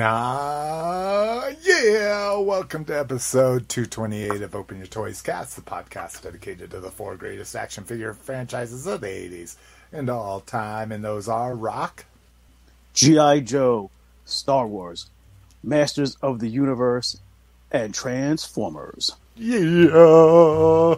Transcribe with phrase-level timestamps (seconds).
[0.00, 2.36] Ah, yeah.
[2.36, 7.16] Welcome to episode 228 of Open Your Toys Cast, the podcast dedicated to the four
[7.16, 9.56] greatest action figure franchises of the 80s
[9.92, 10.92] and all time.
[10.92, 12.04] And those are Rock,
[12.94, 13.40] G.I.
[13.40, 13.90] Joe,
[14.24, 15.08] Star Wars,
[15.62, 17.18] Masters of the Universe,
[17.72, 19.16] and Transformers.
[19.36, 20.94] Yeah.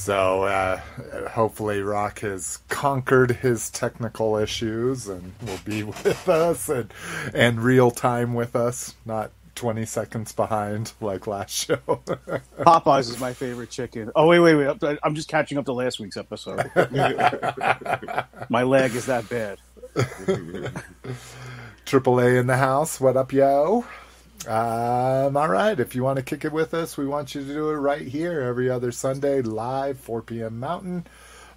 [0.00, 0.80] So uh,
[1.28, 6.90] hopefully Rock has conquered his technical issues and will be with us and
[7.34, 11.76] and real time with us, not 20 seconds behind like last show.
[11.76, 14.10] Popeyes is my favorite chicken.
[14.16, 14.98] Oh wait, wait, wait!
[15.02, 16.70] I'm just catching up to last week's episode.
[18.48, 19.58] my leg is that bad.
[21.84, 23.02] Triple A in the house.
[23.02, 23.84] What up, yo?
[24.46, 25.78] Um, all right.
[25.78, 28.06] If you want to kick it with us, we want you to do it right
[28.06, 30.58] here every other Sunday, live, 4 p.m.
[30.58, 31.06] Mountain,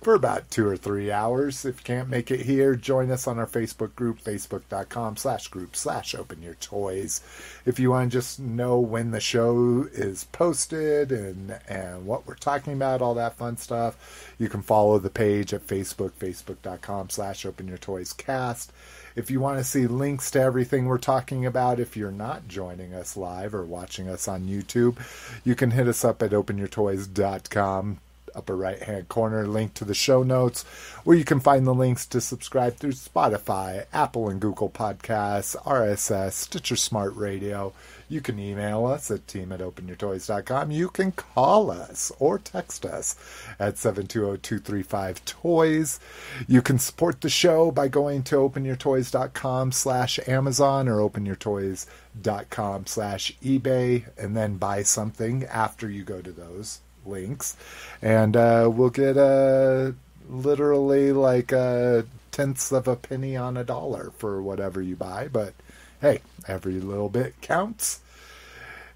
[0.02, 1.64] for about two or three hours.
[1.64, 5.78] If you can't make it here, join us on our Facebook group, facebook.com slash group
[5.78, 7.22] slash open your toys.
[7.66, 12.36] If you want to just know when the show is posted and, and what we're
[12.36, 17.45] talking about, all that fun stuff, you can follow the page at Facebook, facebook.com slash
[17.45, 18.73] open your toys cast.
[19.16, 22.94] If you want to see links to everything we're talking about, if you're not joining
[22.94, 24.97] us live or watching us on YouTube,
[25.44, 28.00] you can hit us up at openyourtoys.com,
[28.36, 30.64] upper right hand corner, link to the show notes,
[31.03, 36.33] where you can find the links to subscribe through Spotify, Apple and Google Podcasts, RSS,
[36.33, 37.73] Stitcher Smart Radio.
[38.09, 40.72] You can email us at team at openyourtoys.com.
[40.72, 43.16] You can call us or text us
[43.60, 46.00] at 720-235-TOYS.
[46.48, 54.06] You can support the show by going to openyourtoys.com slash Amazon or openyourtoys.com slash eBay
[54.17, 57.56] and then buy something after you go to those links.
[58.02, 59.95] And uh, we'll get a
[60.30, 65.54] literally like a tenths of a penny on a dollar for whatever you buy, but
[66.02, 68.00] hey, every little bit counts.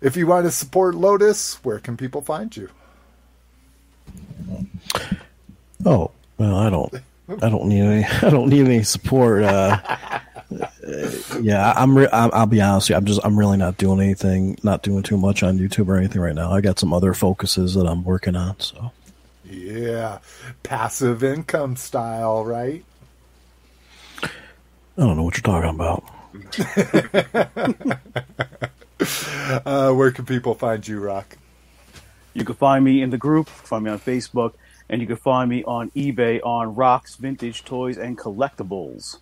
[0.01, 2.69] If you want to support Lotus, where can people find you?
[5.85, 6.93] Oh well, I don't.
[7.41, 8.03] I don't need any.
[8.21, 9.43] I don't need any support.
[9.43, 9.79] Uh,
[11.41, 11.97] yeah, I'm.
[11.97, 12.85] Re- I'll be honest.
[12.85, 13.21] With you, I'm just.
[13.23, 14.57] I'm really not doing anything.
[14.63, 16.51] Not doing too much on YouTube or anything right now.
[16.51, 18.59] I got some other focuses that I'm working on.
[18.59, 18.91] So.
[19.45, 20.19] Yeah,
[20.63, 22.83] passive income style, right?
[24.23, 24.29] I
[24.97, 26.03] don't know what you're talking about.
[29.65, 31.37] uh, where can people find you, Rock?
[32.33, 34.53] You can find me in the group, find me on Facebook,
[34.89, 39.17] and you can find me on eBay on Rock's Vintage Toys and Collectibles.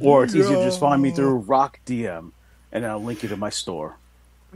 [0.00, 2.32] Or it's easier to just find me through Rock DM,
[2.72, 3.96] and I'll link you to my store.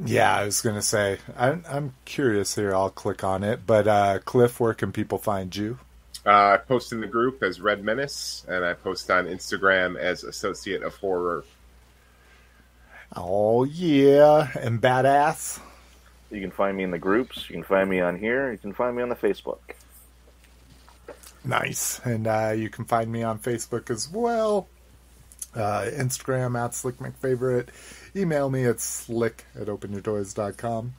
[0.05, 2.75] Yeah, I was going to say, I'm, I'm curious here.
[2.75, 3.67] I'll click on it.
[3.67, 5.79] But uh, Cliff, where can people find you?
[6.25, 10.25] Uh, I post in the group as Red Menace, and I post on Instagram as
[10.25, 11.45] Associate of Horror.
[13.15, 14.49] Oh, yeah.
[14.59, 15.61] And Badass?
[16.31, 17.49] You can find me in the groups.
[17.49, 18.51] You can find me on here.
[18.51, 19.59] You can find me on the Facebook.
[21.45, 22.01] Nice.
[22.05, 24.69] And uh, you can find me on Facebook as well.
[25.55, 27.69] Uh, Instagram at Slick McFavorite.
[28.17, 30.95] Email me at slick at openyourtoys.com.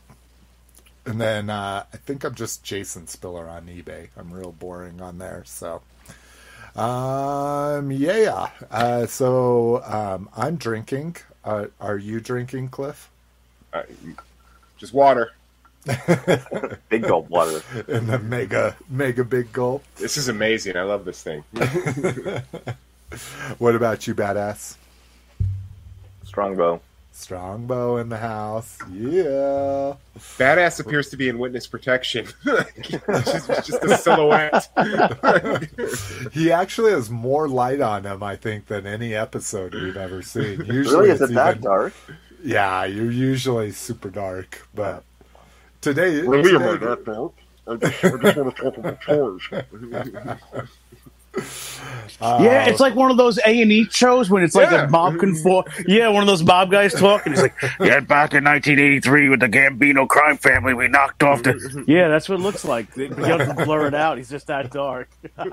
[1.06, 4.10] And then uh, I think I'm just Jason Spiller on eBay.
[4.16, 5.44] I'm real boring on there.
[5.46, 5.82] So,
[6.76, 8.50] um, yeah.
[8.70, 11.18] Uh, so um, I'm drinking.
[11.44, 13.10] Uh, are you drinking, Cliff?
[13.74, 13.84] Uh,
[14.78, 15.32] just water.
[16.90, 17.62] big gulp water.
[17.88, 19.84] And the mega, mega big gulp.
[19.98, 20.78] This is amazing.
[20.78, 21.44] I love this thing.
[23.58, 24.78] what about you, badass?
[26.24, 26.82] Strongbow.
[27.16, 28.78] Strongbow in the house.
[28.92, 29.94] Yeah.
[30.38, 32.28] Badass appears to be in witness protection.
[32.82, 34.70] just, just a silhouette.
[36.34, 40.66] he actually has more light on him, I think, than any episode we've ever seen.
[40.66, 41.94] Usually really, is it's it that even- dark?
[42.44, 45.04] Yeah, you're usually super dark, but
[45.82, 46.20] today.
[46.22, 47.32] Really, am I today- that dark?
[47.66, 49.42] I just, I just want to talk about toys.
[51.36, 51.42] Uh,
[52.44, 54.84] Yeah, it's like one of those A and E shows when it's like Yeah.
[54.86, 55.66] a mob conform.
[55.88, 57.34] Yeah, one of those mob guys talking.
[57.34, 61.84] He's like, "Yeah, back in 1983 with the Gambino crime family, we knocked off the."
[61.88, 62.96] Yeah, that's what it looks like.
[62.96, 64.18] You have to blur it out.
[64.18, 65.10] He's just that dark.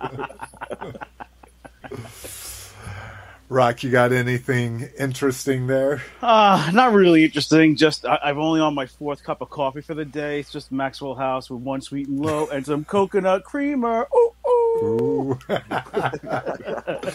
[3.48, 6.00] Rock, you got anything interesting there?
[6.22, 7.74] Uh, not really interesting.
[7.74, 10.38] Just I, I'm only on my fourth cup of coffee for the day.
[10.38, 14.06] It's just Maxwell House with one sweet and low and some coconut creamer.
[14.14, 14.59] Ooh, ooh.
[14.82, 15.38] Ooh.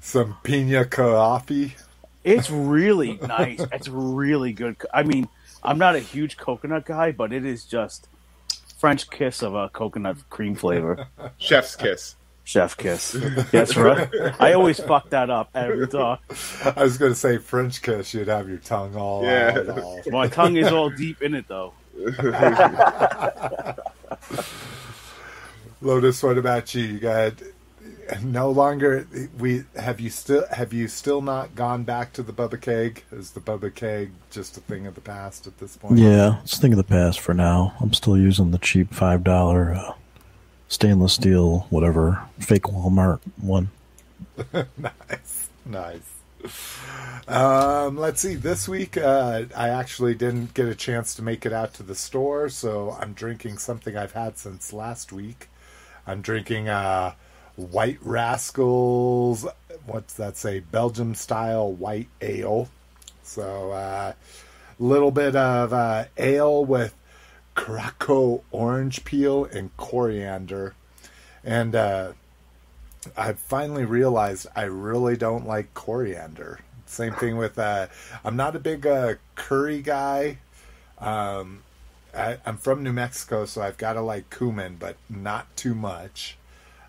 [0.00, 1.74] Some pina coffee.
[2.24, 3.60] It's really nice.
[3.72, 4.76] It's really good.
[4.92, 5.28] I mean,
[5.62, 8.08] I'm not a huge coconut guy, but it is just
[8.78, 11.06] French kiss of a coconut cream flavor.
[11.38, 12.16] Chef's kiss.
[12.46, 13.16] Chef kiss.
[13.52, 14.06] That's right.
[14.38, 16.18] I always fuck that up every time.
[16.76, 18.12] I was going to say French kiss.
[18.12, 19.56] You'd have your tongue all Yeah.
[19.66, 19.78] out.
[19.78, 20.02] All.
[20.08, 21.72] My tongue is all deep in it though.
[25.84, 26.82] Lotus, what about you?
[26.82, 27.34] You got
[28.22, 29.06] no longer.
[29.38, 33.04] We have you still have you still not gone back to the Bubba Keg?
[33.12, 35.98] Is the Bubba Keg just a thing of the past at this point?
[35.98, 37.74] Yeah, it's a thing of the past for now.
[37.80, 39.92] I'm still using the cheap five dollar uh,
[40.68, 43.70] stainless steel, whatever fake Walmart one.
[44.52, 46.10] nice, nice.
[47.28, 48.36] Um, let's see.
[48.36, 51.94] This week, uh, I actually didn't get a chance to make it out to the
[51.94, 55.48] store, so I'm drinking something I've had since last week.
[56.06, 57.14] I'm drinking uh,
[57.56, 59.46] White Rascals.
[59.86, 60.60] What's that say?
[60.60, 62.68] Belgium style white ale.
[63.22, 64.12] So a uh,
[64.78, 66.94] little bit of uh, ale with
[67.54, 70.74] Krakow orange peel and coriander,
[71.42, 72.12] and uh,
[73.16, 76.58] I finally realized I really don't like coriander.
[76.86, 77.86] Same thing with uh,
[78.24, 80.38] I'm not a big uh, curry guy.
[80.98, 81.62] Um,
[82.16, 86.36] I, I'm from New Mexico, so I've got to like cumin, but not too much.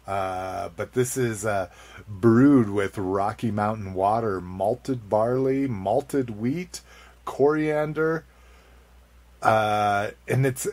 [0.08, 1.70] Uh, but this is uh,
[2.08, 6.82] brewed with Rocky Mountain water, malted barley, malted wheat,
[7.26, 8.26] coriander,
[9.42, 10.68] uh, and it's.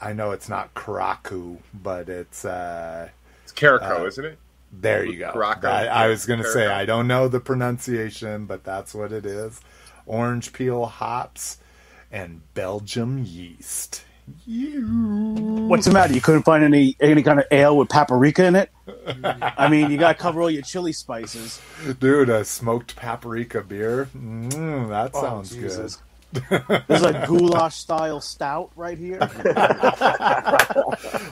[0.00, 2.44] I know it's not Krakow, but it's.
[2.44, 3.08] Uh,
[3.44, 4.38] It's Curaçao, isn't it?
[4.72, 5.38] there you go.
[5.62, 9.24] I, I was going to say I don't know the pronunciation, but that's what it
[9.26, 9.60] is.
[10.06, 11.58] Orange peel hops
[12.14, 14.04] and Belgium yeast.
[14.46, 15.66] You.
[15.68, 16.14] What's the matter?
[16.14, 18.70] You couldn't find any any kind of ale with paprika in it?
[19.22, 21.60] I mean, you gotta cover all your chili spices.
[22.00, 24.08] Dude, a smoked paprika beer.
[24.16, 25.94] Mm, that Oh, sounds good.
[26.88, 29.18] There's a goulash style stout right here.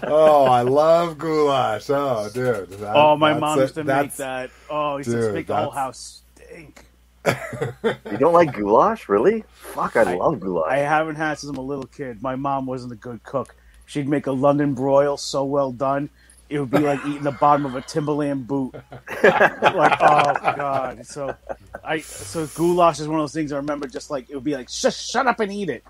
[0.05, 1.89] Oh, I love goulash.
[1.89, 2.69] Oh, dude.
[2.71, 4.51] that- Oh, my mom used to make that.
[4.69, 6.85] Oh, he used to make the whole house stink.
[7.25, 9.45] You don't like goulash, really?
[9.53, 10.71] Fuck, I, I- love goulash.
[10.73, 12.23] I haven't had since I'm a little kid.
[12.23, 13.55] My mom wasn't a good cook.
[13.87, 16.09] She'd make a London broil so well done,
[16.53, 18.75] it would be like eating the bottom of a Timberland boot.
[19.23, 21.07] like, oh god.
[21.07, 21.35] So,
[21.83, 23.87] I so goulash is one of those things I remember.
[23.89, 25.85] Just like it would be like, shut shut up and eat it.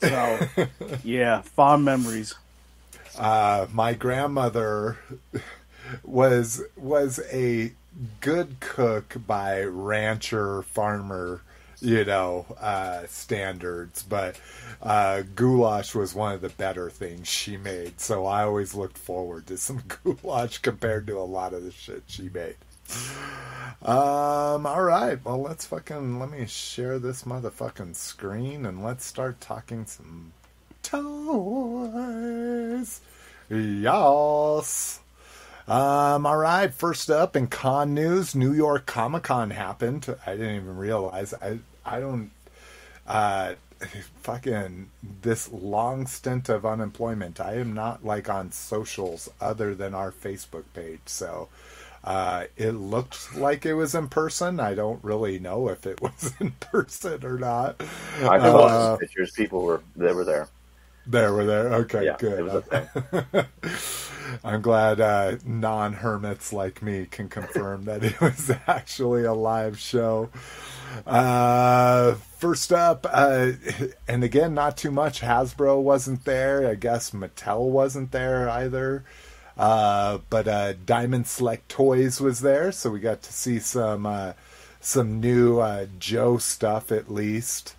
[0.00, 0.38] So,
[1.04, 2.34] yeah, fond memories.
[3.18, 4.98] uh, my grandmother
[6.02, 7.72] was was a
[8.20, 11.42] good cook by rancher farmer
[11.80, 14.38] you know uh, standards but
[14.82, 18.00] uh, goulash was one of the better things she made.
[18.00, 22.02] So i always looked forward to some goulash compared to a lot of the shit
[22.06, 22.56] she made.
[23.82, 25.18] Um all right.
[25.24, 30.32] Well let's fucking let me share this motherfucking screen and let's start talking some
[30.82, 31.40] toys.
[33.48, 34.99] Yes.
[35.70, 40.14] Um, all right, first up in con news, New York Comic Con happened.
[40.26, 41.34] I didn't even realize.
[41.34, 42.32] I I don't
[43.06, 43.54] uh
[44.22, 44.90] fucking
[45.22, 47.40] this long stint of unemployment.
[47.40, 51.02] I am not like on socials other than our Facebook page.
[51.06, 51.50] So
[52.04, 54.60] uh it looked like it was in person.
[54.60, 57.82] I don't really know if it was in person or not.
[58.26, 59.32] I can Uh, pictures.
[59.32, 60.48] People were that were there.
[61.10, 61.74] There, we're there.
[61.74, 62.38] Okay, Yeah, good.
[62.38, 62.64] it was
[63.32, 63.46] a
[64.44, 69.76] I'm glad uh, non hermits like me can confirm that it was actually a live
[69.76, 70.30] show.
[71.04, 73.50] Uh, first up, uh,
[74.06, 75.20] and again, not too much.
[75.20, 76.68] Hasbro wasn't there.
[76.68, 79.04] I guess Mattel wasn't there either.
[79.58, 84.34] Uh, but uh, Diamond Select Toys was there, so we got to see some uh,
[84.80, 87.74] some new uh, Joe stuff at least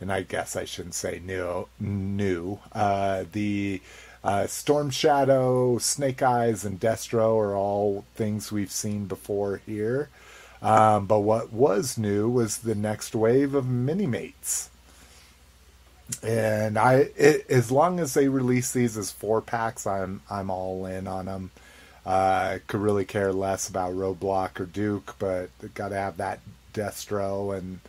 [0.00, 1.68] and I guess I shouldn't say new.
[1.78, 2.58] New.
[2.72, 3.80] Uh, the
[4.22, 10.08] uh, Storm Shadow, Snake Eyes, and Destro are all things we've seen before here.
[10.62, 14.68] Um, but what was new was the next wave of Minimates.
[16.22, 20.84] And I, it, as long as they release these as four packs, I'm I'm all
[20.84, 21.50] in on them.
[22.04, 26.40] Uh, I could really care less about Roadblock or Duke, but got to have that
[26.74, 27.80] Destro and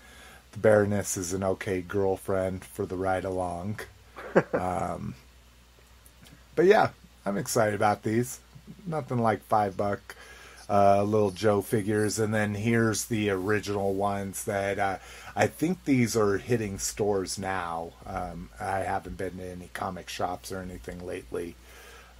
[0.51, 3.79] the Baroness is an okay girlfriend for the ride along.
[4.53, 5.15] um,
[6.55, 6.89] but yeah,
[7.25, 8.39] I'm excited about these.
[8.85, 10.15] Nothing like five buck
[10.71, 14.97] uh, little Joe figures, and then here's the original ones that uh,
[15.35, 17.91] I think these are hitting stores now.
[18.05, 21.55] Um, I haven't been to any comic shops or anything lately,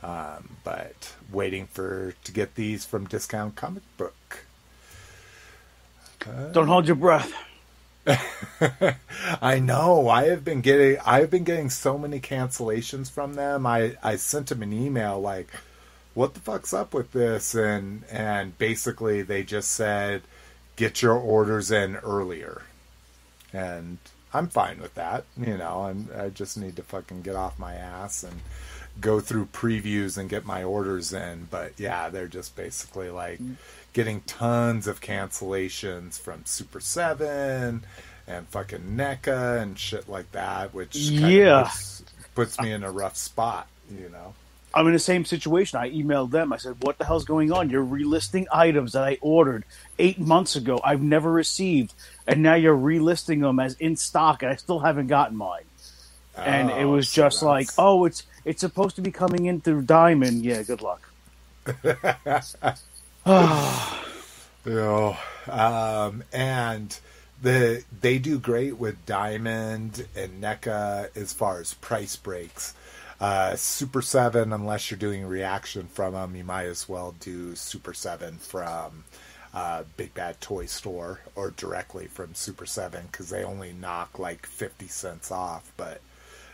[0.03, 4.45] um, but waiting for to get these from Discount Comic Book.
[6.51, 7.33] Don't hold your breath.
[9.41, 10.09] I know.
[10.09, 13.65] I have been getting I've been getting so many cancellations from them.
[13.65, 15.47] I I sent them an email like
[16.13, 17.55] what the fuck's up with this?
[17.55, 20.23] And and basically they just said,
[20.75, 22.63] get your orders in earlier,
[23.53, 23.97] and
[24.33, 25.25] I'm fine with that.
[25.37, 28.41] You know, and I just need to fucking get off my ass and
[28.99, 31.47] go through previews and get my orders in.
[31.49, 33.55] But yeah, they're just basically like mm.
[33.93, 37.83] Getting tons of cancellations from Super Seven
[38.27, 41.63] and fucking NECA and shit like that, which Yeah.
[41.63, 42.03] puts,
[42.35, 43.67] puts me in a rough spot.
[43.89, 44.33] You know.
[44.73, 45.79] I'm in the same situation.
[45.79, 46.53] I emailed them.
[46.53, 47.69] I said, "What the hell's going on?
[47.69, 49.65] You're relisting items that I ordered
[49.99, 50.79] eight months ago.
[50.81, 51.93] I've never received,
[52.25, 55.63] and now you're relisting them as in stock, and I still haven't gotten mine."
[56.37, 59.59] And it Oh, was so just like, "Oh, it's it's supposed to be coming in
[59.59, 60.45] through Diamond.
[60.45, 61.09] Yeah, good luck."
[64.63, 65.17] You know,
[65.49, 66.99] um, and
[67.41, 72.75] the they do great with Diamond and NECA as far as price breaks.
[73.19, 77.93] Uh, Super Seven, unless you're doing reaction from them, you might as well do Super
[77.95, 79.03] Seven from
[79.51, 84.45] uh, Big Bad Toy Store or directly from Super Seven because they only knock like
[84.45, 85.71] fifty cents off.
[85.75, 86.01] But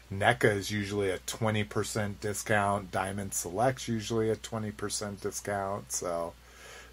[0.10, 2.92] NECA is usually a twenty percent discount.
[2.92, 5.92] Diamond Select's usually a twenty percent discount.
[5.92, 6.34] So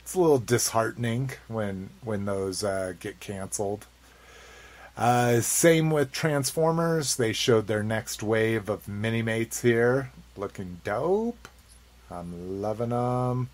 [0.05, 3.87] it's a little disheartening when when those uh, get canceled.
[4.99, 7.17] Uh, same with Transformers.
[7.17, 11.49] They showed their next wave of mini mates here, looking dope.
[12.11, 13.49] I'm loving them.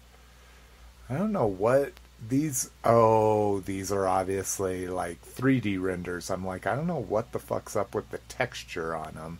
[1.09, 1.93] I don't know what
[2.29, 2.71] these.
[2.85, 6.33] Oh, these are obviously like 3D renders.
[6.33, 9.39] I'm like, I don't know what the fuck's up with the texture on them.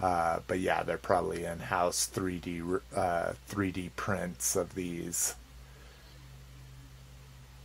[0.00, 5.34] Uh, but yeah, they're probably in-house 3D uh, 3D prints of these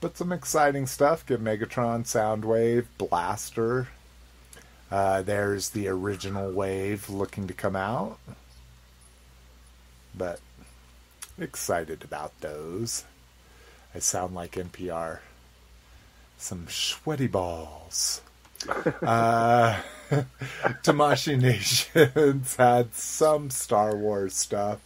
[0.03, 1.25] but some exciting stuff.
[1.25, 3.87] Get Megatron, Soundwave, Blaster.
[4.91, 8.19] Uh, there's the original wave looking to come out.
[10.13, 10.41] But
[11.39, 13.05] excited about those.
[13.95, 15.19] I sound like NPR.
[16.37, 18.19] Some sweaty balls.
[18.67, 19.79] uh,
[20.83, 24.81] Tamashii Nations had some Star Wars stuff.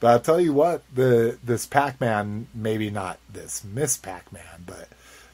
[0.00, 4.88] But I'll tell you what, the this Pac-Man, maybe not this Miss Pac-Man, but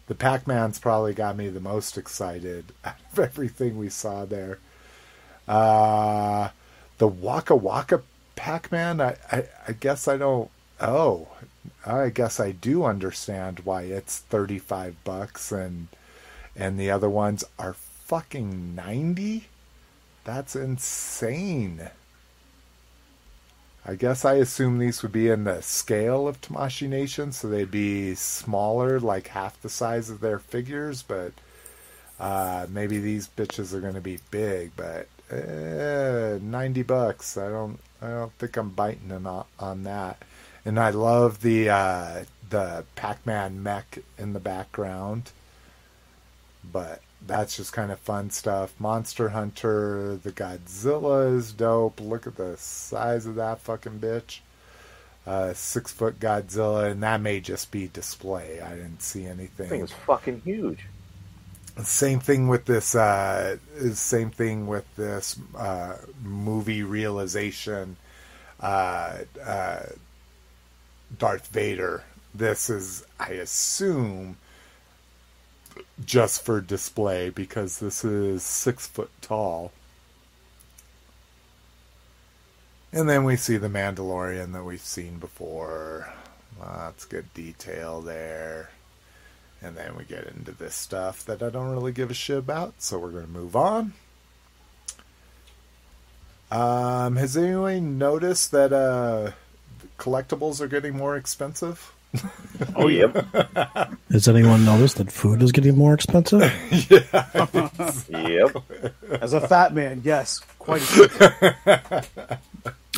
[0.07, 4.59] the Pac-Man's probably got me the most excited out of everything we saw there.
[5.49, 6.51] Uh,
[6.99, 8.03] the Waka Waka
[8.37, 10.51] Pac-Man, I, I, I guess I don't.
[10.81, 11.29] Oh,
[11.85, 15.89] I guess I do understand why it's thirty-five bucks and
[16.57, 19.47] and the other ones are fucking ninety.
[20.25, 21.91] That's insane.
[23.85, 27.71] I guess I assume these would be in the scale of Tamashii Nation, so they'd
[27.71, 31.03] be smaller, like half the size of their figures.
[31.03, 31.33] But
[32.19, 34.73] uh, maybe these bitches are going to be big.
[34.77, 40.23] But uh, ninety bucks, I don't, I don't think I'm biting on, on that.
[40.65, 45.31] And I love the uh, the Pac-Man mech in the background.
[46.71, 48.75] But that's just kind of fun stuff.
[48.79, 52.01] Monster Hunter, the Godzilla is dope.
[52.01, 54.41] Look at the size of that fucking bitch.
[55.27, 58.61] Uh, six foot Godzilla, and that may just be display.
[58.61, 59.69] I didn't see anything.
[59.69, 60.87] thing is fucking huge.
[61.85, 62.95] Same thing with this.
[62.95, 63.59] Uh,
[63.93, 67.97] same thing with this uh, movie realization.
[68.59, 69.81] Uh, uh,
[71.19, 72.05] Darth Vader.
[72.35, 74.37] This is, I assume,
[76.05, 79.73] just for display because this is six foot tall.
[82.93, 86.13] And then we see the Mandalorian that we've seen before.
[86.59, 88.71] Lots of good detail there.
[89.63, 92.75] And then we get into this stuff that I don't really give a shit about,
[92.79, 93.93] so we're going to move on.
[96.51, 99.33] Um, has anyone noticed that uh,
[99.99, 101.93] collectibles are getting more expensive?
[102.77, 103.07] Oh yeah,
[104.11, 106.43] Has anyone noticed that food is getting more expensive?
[108.11, 108.57] Yep.
[109.23, 110.83] as a fat man, yes, quite.
[110.83, 111.57] expensive.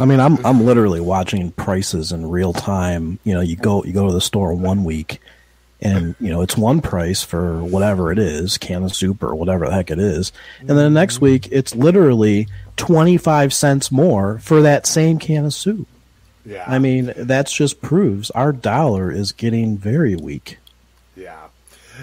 [0.00, 3.18] I mean, I'm I'm literally watching prices in real time.
[3.24, 5.20] You know, you go you go to the store one week,
[5.80, 9.66] and you know it's one price for whatever it is, can of soup or whatever
[9.66, 11.22] the heck it is, and then the next mm.
[11.22, 15.86] week it's literally twenty five cents more for that same can of soup.
[16.44, 16.64] Yeah.
[16.66, 20.58] I mean, that's just proves our dollar is getting very weak.
[21.16, 21.48] Yeah.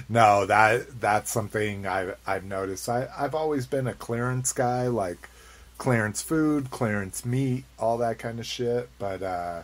[0.08, 2.88] No, that that's something I've I've noticed.
[2.88, 5.30] I I've always been a clearance guy, like
[5.78, 8.90] clearance food, clearance meat, all that kind of shit.
[8.98, 9.64] But uh,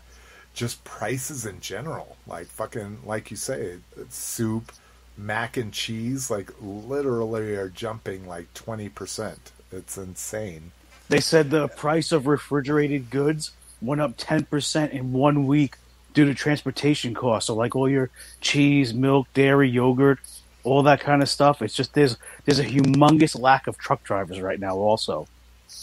[0.53, 3.77] just prices in general, like fucking, like you say,
[4.09, 4.71] soup,
[5.17, 9.51] mac and cheese, like literally are jumping like twenty percent.
[9.71, 10.71] It's insane.
[11.07, 13.51] They said the price of refrigerated goods
[13.81, 15.75] went up ten percent in one week
[16.13, 17.47] due to transportation costs.
[17.47, 18.09] So like all your
[18.41, 20.19] cheese, milk, dairy, yogurt,
[20.63, 21.61] all that kind of stuff.
[21.61, 24.75] It's just there's there's a humongous lack of truck drivers right now.
[24.75, 25.27] Also,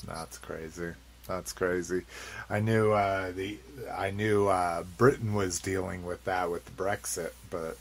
[0.07, 0.93] That's crazy.
[1.29, 2.03] That's crazy.
[2.51, 3.59] I knew uh, the
[3.97, 7.79] I knew uh, Britain was dealing with that with Brexit, but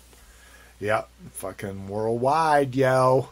[0.80, 3.30] yep, fucking worldwide, yo.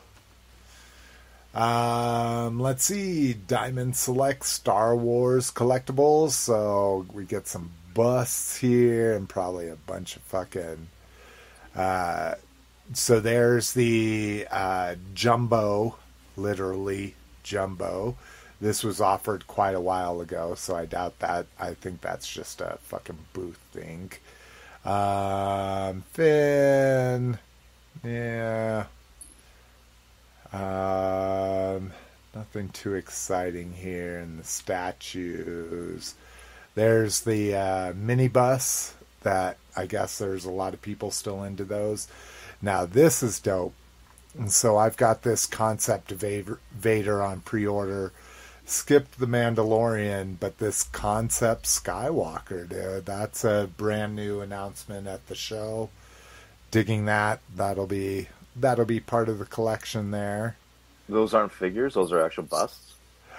[1.60, 6.32] Um, let's see, Diamond Select Star Wars collectibles.
[6.32, 10.88] So we get some busts here and probably a bunch of fucking.
[11.76, 12.36] Uh,
[12.94, 15.98] so there's the uh, jumbo,
[16.38, 18.16] literally jumbo.
[18.62, 21.48] This was offered quite a while ago, so I doubt that.
[21.60, 24.12] I think that's just a fucking booth thing.
[24.86, 27.38] Um, Finn,
[28.04, 28.86] yeah.
[30.52, 31.92] Um,
[32.34, 36.16] nothing too exciting here in the statues.
[36.76, 42.08] There's the uh, minibus that I guess there's a lot of people still into those.
[42.62, 43.74] Now this is dope.
[44.38, 46.24] And so I've got this concept of
[46.72, 48.12] Vader, on pre-order.
[48.66, 55.34] Skipped the Mandalorian, but this concept Skywalker, dude, that's a brand new announcement at the
[55.34, 55.90] show.
[56.70, 57.40] Digging that.
[57.56, 60.58] That'll be that'll be part of the collection there.
[61.08, 62.94] Those aren't figures; those are actual busts.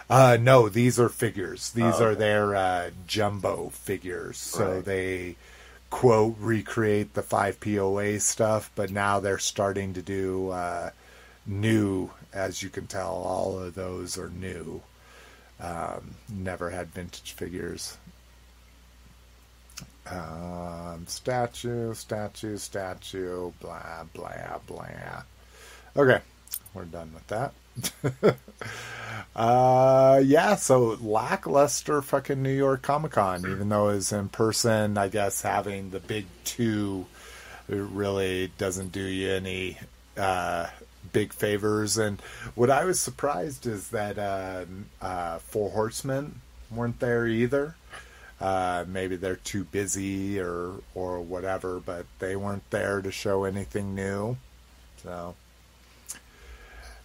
[0.08, 1.70] Uh, no, these are figures.
[1.70, 2.18] These Oh, are okay.
[2.18, 4.38] their uh, jumbo figures.
[4.38, 4.84] So Right.
[4.84, 5.36] they
[5.88, 10.90] quote recreate the five POA stuff, but now they're starting to do uh,
[11.46, 12.10] new.
[12.32, 14.82] As you can tell, all of those are new.
[15.60, 17.96] Um, never had vintage figures.
[20.07, 25.23] Um, statue, statue, statue, blah, blah, blah.
[25.97, 26.21] Okay,
[26.75, 27.52] we're done with that.
[29.37, 35.08] uh, yeah, so lackluster fucking New York Comic Con, even though it's in person, I
[35.08, 37.06] guess having the big two
[37.69, 39.78] really doesn't do you any
[40.17, 40.67] uh,
[41.13, 41.99] big favors.
[41.99, 42.21] And
[42.54, 44.65] what I was surprised is that uh,
[45.00, 47.76] uh, Four Horsemen weren't there either.
[48.40, 53.94] Uh, maybe they're too busy or or whatever, but they weren't there to show anything
[53.94, 54.36] new.
[55.02, 55.34] So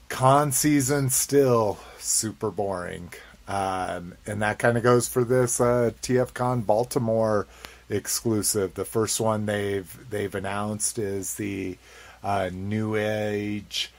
[0.10, 3.12] con season still super boring.
[3.48, 7.48] Um, and that kind of goes for this uh, TFCon Baltimore
[7.90, 8.74] exclusive.
[8.74, 11.78] The first one they've they've announced is the
[12.24, 13.92] uh, New Age.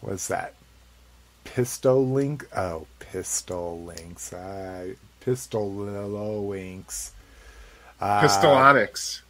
[0.00, 0.54] What's that?
[1.44, 2.46] Pistol Link.
[2.56, 4.32] Oh, Pistol Links.
[4.32, 4.94] Uh,
[5.26, 7.10] Pistol Links.
[8.00, 9.22] Uh, Pistolonics.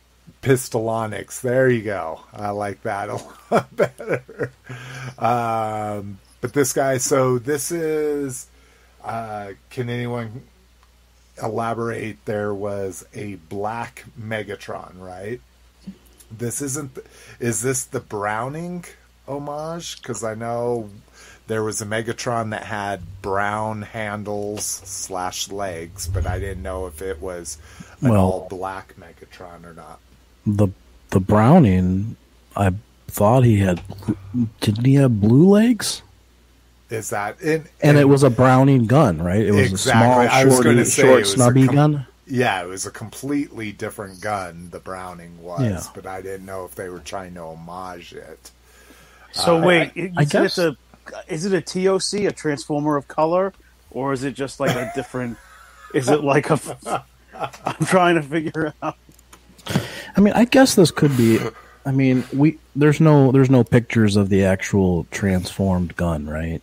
[0.43, 1.41] Pistolonics.
[1.41, 2.21] There you go.
[2.35, 3.15] I like that a
[3.51, 4.53] lot better.
[5.19, 8.47] Um, but this guy, so this is.
[9.03, 10.43] Uh, can anyone
[11.43, 12.23] elaborate?
[12.27, 15.41] There was a black Megatron, right?
[16.31, 16.99] This isn't.
[17.41, 18.85] Is this the Browning
[19.27, 20.03] homage?
[20.03, 20.91] Because I know
[21.47, 27.01] there was a Megatron that had brown handles slash legs, but I didn't know if
[27.03, 27.59] it was
[28.01, 29.99] an Well- all black Megatron or not.
[30.47, 30.69] The
[31.11, 32.17] the Browning,
[32.57, 32.73] I
[33.09, 33.81] thought he had.
[34.61, 36.03] Didn't he have blue legs?
[36.91, 39.41] Is that in, And in- it was a Browning gun, right?
[39.45, 40.27] It was Exactly.
[40.29, 42.07] I a was small, shorty, say short, was snubby com- gun.
[42.29, 44.69] Yeah, it was a completely different gun.
[44.73, 45.83] The Browning was, Yeah.
[45.95, 48.51] but I didn't know if they were trying to homage it.
[49.33, 50.77] so uh, wait, you I guess- it's a
[51.29, 53.53] is it a TOC, a transformer of color,
[53.91, 55.37] or is it just like a different?
[55.95, 56.59] is it like a?
[57.65, 58.97] I'm trying to figure out.
[60.17, 61.39] I mean, I guess this could be.
[61.85, 66.61] I mean, we there's no there's no pictures of the actual transformed gun, right?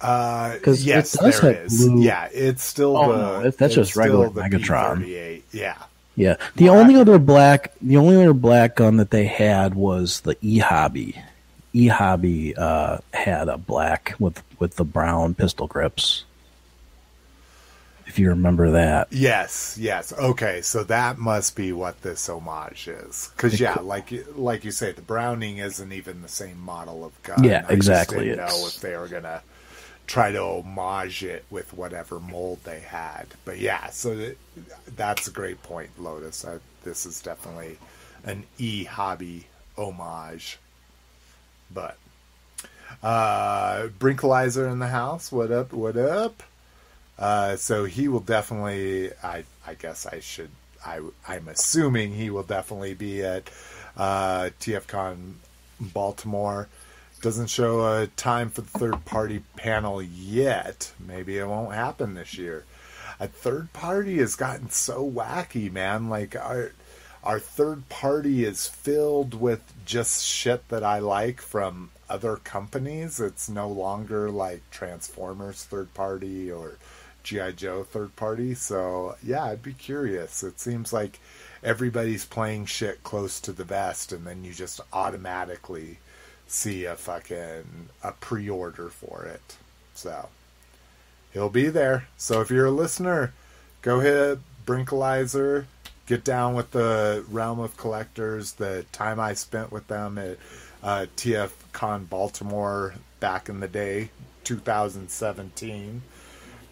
[0.00, 1.84] Uh, 'Cause it yes, does there have is.
[1.86, 3.18] blue- Yeah, it's still Oh, the.
[3.18, 5.04] no, it- that's it's just regular still the Megatron.
[5.04, 5.42] P-38.
[5.52, 5.76] Yeah,
[6.16, 6.36] Yeah.
[6.56, 10.58] The only other black the only other black gun that they had was the E
[10.58, 11.16] Hobby.
[11.72, 16.24] E Hobby uh, had a black with with the brown pistol grips.
[18.06, 19.06] If you remember that.
[19.12, 20.12] Yes, yes.
[20.12, 23.30] Okay, so that must be what this homage is.
[23.36, 27.22] Because yeah, like you- like you say, the Browning isn't even the same model of
[27.22, 27.44] gun.
[27.44, 28.24] Yeah, I just exactly.
[28.24, 29.42] didn't know if they were gonna
[30.08, 33.26] try to homage it with whatever mold they had.
[33.44, 34.36] But yeah, so th-
[34.96, 36.44] that's a great point, Lotus.
[36.44, 37.78] I, this is definitely
[38.24, 39.46] an e hobby
[39.78, 40.58] homage.
[41.72, 41.96] But
[43.02, 45.30] uh Brinkalizer in the house.
[45.32, 45.72] What up?
[45.72, 46.42] What up?
[47.18, 49.10] Uh, so he will definitely.
[49.22, 50.50] I I guess I should.
[50.84, 53.50] I I'm assuming he will definitely be at
[53.96, 55.34] uh, TFCon
[55.80, 56.68] Baltimore.
[57.20, 60.92] Doesn't show a time for the third party panel yet.
[60.98, 62.64] Maybe it won't happen this year.
[63.18, 66.08] a third party has gotten so wacky, man.
[66.08, 66.72] Like our
[67.22, 73.20] our third party is filled with just shit that I like from other companies.
[73.20, 76.78] It's no longer like Transformers third party or
[77.22, 78.54] GI Joe third party.
[78.54, 80.42] So yeah, I'd be curious.
[80.42, 81.20] It seems like
[81.62, 85.98] everybody's playing shit close to the vest, and then you just automatically
[86.46, 89.56] see a fucking a pre-order for it.
[89.94, 90.28] So
[91.32, 92.08] he'll be there.
[92.16, 93.32] So if you're a listener,
[93.82, 95.66] go hit Brinkalizer,
[96.10, 98.54] get down with the realm of collectors.
[98.54, 100.38] The time I spent with them at
[100.82, 104.10] uh, TF Con Baltimore back in the day,
[104.42, 106.02] 2017,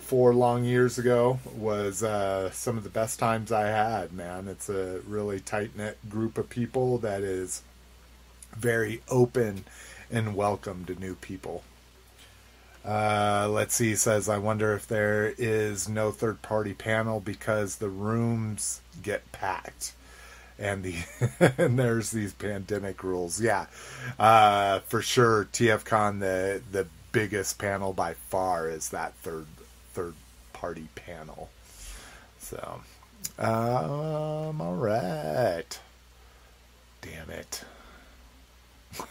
[0.00, 4.12] four long years ago, was uh, some of the best times I had.
[4.12, 7.62] Man, it's a really tight knit group of people that is
[8.56, 9.66] very open
[10.10, 11.62] and welcome to new people.
[12.84, 17.88] Uh, let's see, says, I wonder if there is no third party panel because the
[17.90, 19.92] rooms get packed.
[20.58, 20.96] And the
[21.58, 23.40] and there's these pandemic rules.
[23.40, 23.66] Yeah.
[24.18, 29.46] Uh, for sure TFCon the the biggest panel by far is that third
[29.92, 30.14] third
[30.52, 31.48] party panel.
[32.38, 32.80] So
[33.38, 35.78] um all right.
[37.00, 37.64] Damn it.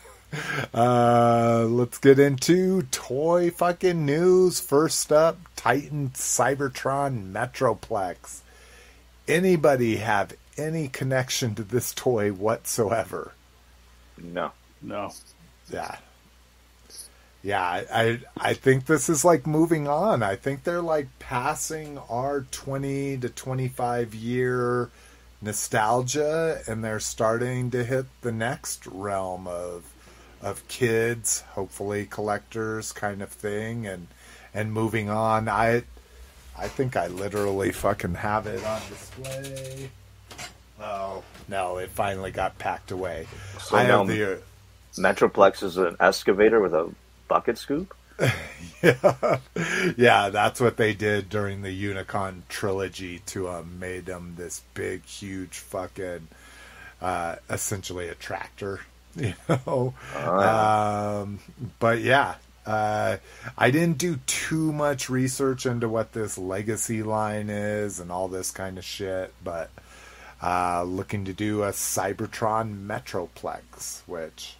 [0.73, 4.59] Uh, let's get into toy fucking news.
[4.59, 8.41] First up, Titan Cybertron Metroplex.
[9.27, 13.33] Anybody have any connection to this toy whatsoever?
[14.17, 14.51] No.
[14.81, 15.11] No.
[15.69, 15.97] Yeah.
[17.43, 20.23] Yeah, I, I I think this is like moving on.
[20.23, 24.89] I think they're like passing our 20 to 25 year
[25.41, 29.93] nostalgia and they're starting to hit the next realm of
[30.41, 34.07] of kids, hopefully collectors kind of thing and
[34.53, 35.47] and moving on.
[35.47, 35.83] I
[36.59, 39.89] I think I literally fucking have it on display.
[40.81, 43.27] Oh, no, it finally got packed away.
[43.59, 44.39] So I now have the
[44.97, 46.89] Metroplex is an excavator with a
[47.27, 47.95] bucket scoop.
[48.83, 49.37] yeah,
[49.95, 55.05] yeah, that's what they did during the Unicron trilogy to um, made them this big,
[55.05, 56.27] huge fucking,
[56.99, 58.79] uh, essentially a tractor,
[59.15, 59.93] you know.
[60.15, 61.39] Um,
[61.79, 62.35] but yeah,
[62.67, 63.17] uh,
[63.57, 68.51] I didn't do too much research into what this legacy line is and all this
[68.51, 69.69] kind of shit, but
[70.43, 74.57] uh, looking to do a Cybertron Metroplex, which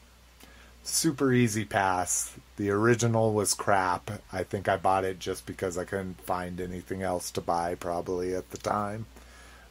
[0.84, 2.34] super easy pass.
[2.56, 4.10] The original was crap.
[4.32, 8.34] I think I bought it just because I couldn't find anything else to buy probably
[8.34, 9.06] at the time.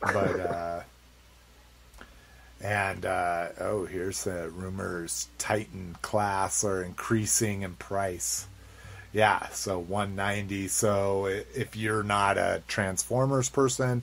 [0.01, 0.81] But uh
[2.63, 8.47] and uh oh, here's the rumors Titan class are increasing in price.
[9.13, 10.69] Yeah, so 190.
[10.69, 14.03] So if you're not a Transformers person,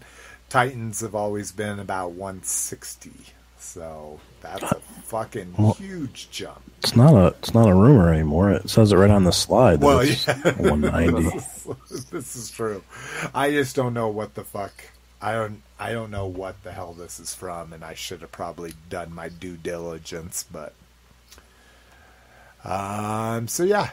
[0.49, 3.11] Titans have always been about 160.
[3.59, 6.61] So that's a fucking Well- huge jump.
[6.79, 8.51] It's not a it's not a rumor anymore.
[8.51, 9.79] It says it right on the slide.
[9.79, 10.51] that Well, yeah.
[10.69, 11.39] 190.
[12.11, 12.83] this is true.
[13.33, 14.73] I just don't know what the fuck.
[15.23, 15.61] I don't.
[15.79, 19.15] I don't know what the hell this is from, and I should have probably done
[19.15, 20.43] my due diligence.
[20.43, 20.73] But,
[22.65, 23.47] um.
[23.47, 23.91] So yeah,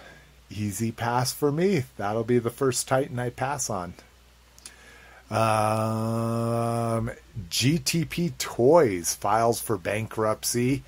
[0.50, 1.84] easy pass for me.
[1.96, 3.94] That'll be the first Titan I pass on.
[5.30, 7.12] Um,
[7.48, 10.82] GTP Toys files for bankruptcy.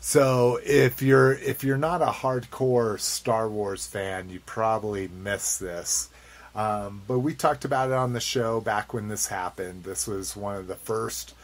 [0.00, 6.10] So if you're if you're not a hardcore Star Wars fan, you probably missed this.
[6.58, 9.84] Um, but we talked about it on the show back when this happened.
[9.84, 11.34] This was one of the first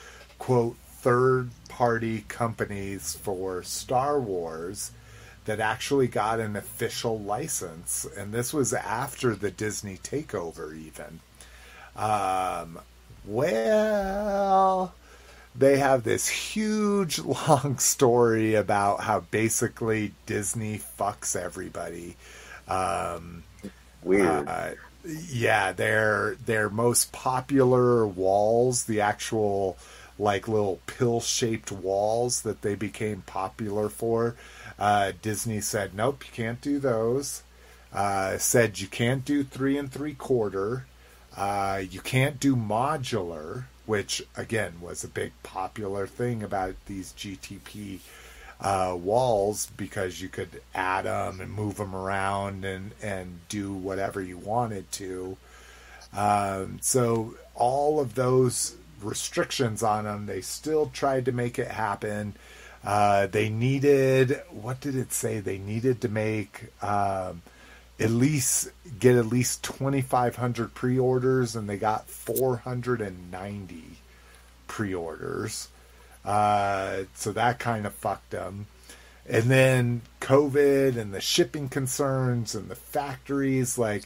[0.40, 4.90] quote third party companies for Star Wars
[5.44, 11.20] that actually got an official license, and this was after the Disney takeover, even.
[11.94, 12.80] Um,
[13.24, 14.94] well,
[15.54, 22.16] they have this huge long story about how basically Disney fucks everybody.
[22.66, 23.44] Um,
[24.02, 24.48] Weird.
[24.48, 24.70] uh,
[25.04, 29.76] yeah, their their most popular walls, the actual
[30.18, 34.36] like little pill shaped walls that they became popular for.
[34.78, 37.42] Uh, Disney said, nope, you can't do those.
[37.92, 40.86] Uh, said you can't do three and three quarter.
[41.36, 48.00] Uh, you can't do modular, which again was a big popular thing about these GTP
[48.64, 54.22] uh, walls because you could add them and move them around and and do whatever
[54.22, 55.36] you wanted to.
[56.16, 62.34] Um, so all of those restrictions on them, they still tried to make it happen.
[62.82, 65.40] Uh, they needed what did it say?
[65.40, 67.42] They needed to make um,
[68.00, 73.84] at least get at least 2,500 pre-orders, and they got 490
[74.68, 75.68] pre-orders.
[76.24, 78.66] Uh, so that kind of fucked them.
[79.26, 84.04] And then COVID and the shipping concerns and the factories, like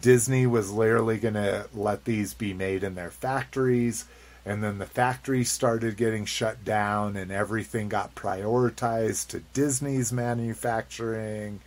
[0.00, 4.04] Disney was literally going to let these be made in their factories.
[4.46, 11.60] And then the factories started getting shut down and everything got prioritized to Disney's manufacturing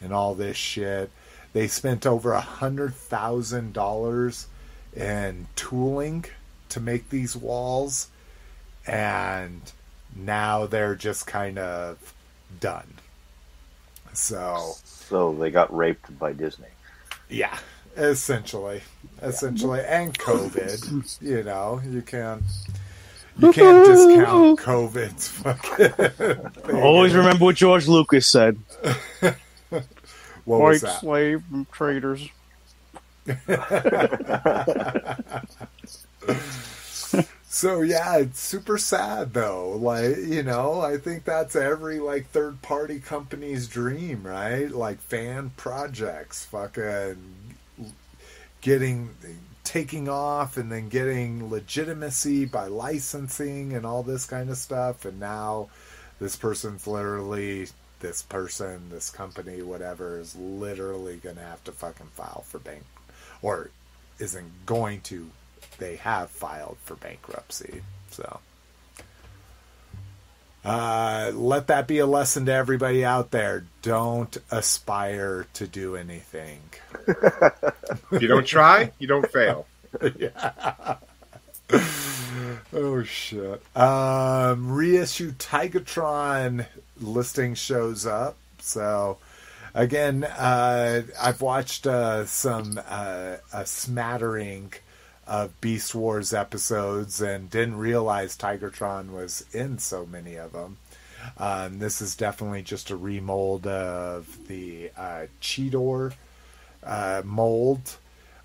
[0.00, 1.10] and all this shit.
[1.52, 4.46] They spent over a hundred thousand dollars
[4.94, 6.24] in tooling
[6.70, 8.08] to make these walls,
[8.86, 9.60] and
[10.14, 12.14] now they're just kind of
[12.60, 12.94] done.
[14.12, 16.66] So So they got raped by Disney.
[17.28, 17.58] yeah,
[17.96, 18.82] essentially,
[19.22, 21.18] essentially, and COVID.
[21.22, 22.42] You know, you can't
[23.38, 26.74] you can't discount COVID's fucking.
[26.82, 28.58] Always remember what George Lucas said.
[30.44, 31.00] what was that?
[31.00, 31.42] slave
[31.72, 32.28] traders.
[37.54, 39.72] So yeah, it's super sad though.
[39.72, 44.70] Like you know, I think that's every like third party company's dream, right?
[44.70, 47.18] Like fan projects, fucking
[48.62, 49.10] getting
[49.64, 55.04] taking off and then getting legitimacy by licensing and all this kind of stuff.
[55.04, 55.68] And now
[56.20, 57.66] this person's literally
[58.00, 62.84] this person, this company, whatever, is literally gonna have to fucking file for bank
[63.42, 63.68] or
[64.18, 65.28] isn't going to
[65.78, 67.82] they have filed for bankruptcy.
[68.10, 68.40] So
[70.64, 73.64] uh, let that be a lesson to everybody out there.
[73.82, 76.60] Don't aspire to do anything.
[77.08, 79.66] If you don't try, you don't fail.
[82.74, 83.62] Oh shit.
[83.76, 86.66] Um, reissue Tigatron
[87.00, 88.36] listing shows up.
[88.58, 89.18] So
[89.74, 94.72] again, uh, I've watched uh, some uh, a smattering
[95.26, 100.78] of Beast Wars episodes and didn't realize Tigatron was in so many of them.
[101.38, 106.14] Um, this is definitely just a remold of the uh, Cheetor
[106.82, 107.96] uh, mold,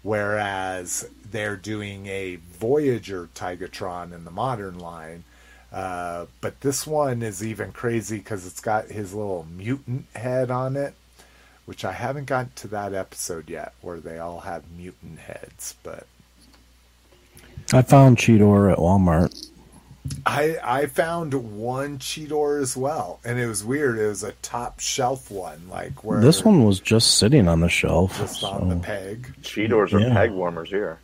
[0.03, 5.23] whereas they're doing a Voyager Tigatron in the modern line.
[5.71, 10.75] Uh, but this one is even crazy because it's got his little mutant head on
[10.77, 10.93] it,
[11.65, 15.75] which I haven't gotten to that episode yet where they all have mutant heads.
[15.83, 16.07] But
[17.73, 19.45] I found Cheetor at Walmart.
[20.25, 23.97] I I found one Cheetor as well, and it was weird.
[23.99, 27.67] It was a top shelf one, like where This one was just sitting on the
[27.69, 28.17] shelf.
[28.17, 29.33] just on the so- peg.
[29.43, 30.13] Cheetors are Yeah.
[30.13, 30.99] peg warmers here.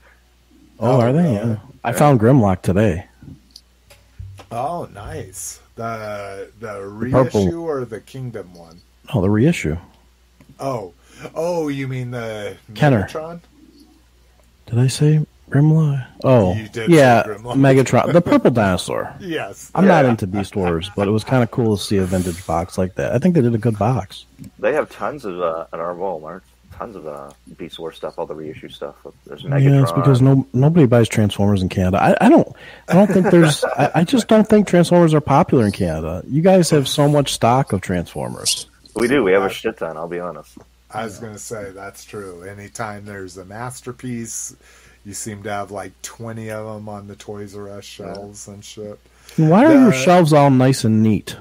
[0.79, 1.33] Oh, are they?
[1.33, 1.57] Yeah.
[1.83, 3.05] I found Grimlock today.
[4.51, 5.59] Oh, nice.
[5.75, 6.67] The the
[7.11, 8.79] purple- reissue or the Kingdom one?
[9.13, 9.77] Oh, the reissue.
[10.59, 10.93] Oh,
[11.35, 13.03] oh, you mean the Kenner.
[13.09, 13.39] Megatron?
[14.67, 16.05] Did I say Grimlock?
[16.23, 17.55] Oh, You did yeah, Grimlock.
[17.55, 19.13] Megatron, the purple dinosaur.
[19.19, 19.71] Yes.
[19.75, 22.45] I'm not into Beast Wars, but it was kind of cool to see a vintage
[22.45, 23.13] box like that.
[23.13, 24.25] I think they did a good box.
[24.59, 26.41] They have tons of uh, at our Walmart.
[26.73, 28.95] Tons of uh, Beast Wars stuff, all the reissue stuff.
[29.27, 29.63] There's Megatron.
[29.63, 32.01] Yeah, it's because no nobody buys Transformers in Canada.
[32.01, 32.47] I, I don't
[32.89, 36.23] I don't think there's I, I just don't think Transformers are popular in Canada.
[36.27, 38.65] You guys have so much stock of Transformers.
[38.95, 39.23] we do.
[39.23, 39.97] We have a shit ton.
[39.97, 40.57] I'll be honest.
[40.89, 42.41] I was going to say that's true.
[42.43, 44.55] Anytime there's a masterpiece,
[45.05, 48.63] you seem to have like 20 of them on the Toys R Us shelves and
[48.63, 48.99] shit.
[49.37, 51.35] Why are The- your shelves all nice and neat?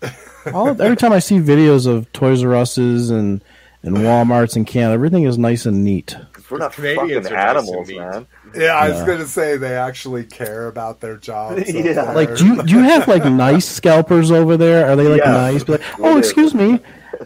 [0.52, 3.42] All, every time I see videos of Toys R Us's and
[3.82, 6.16] and Walmart's in Canada, everything is nice and neat.
[6.50, 7.98] We're not Canadians fucking are nice animals, neat.
[7.98, 8.26] man.
[8.56, 9.06] Yeah, I was Yeah.
[9.06, 11.68] going to say they actually care about their jobs.
[11.72, 12.12] Yeah.
[12.12, 14.88] Like, do you do you have like nice scalpers over there?
[14.88, 15.32] Are they like Yeah.
[15.32, 15.68] nice?
[15.68, 16.80] Like, oh, excuse me,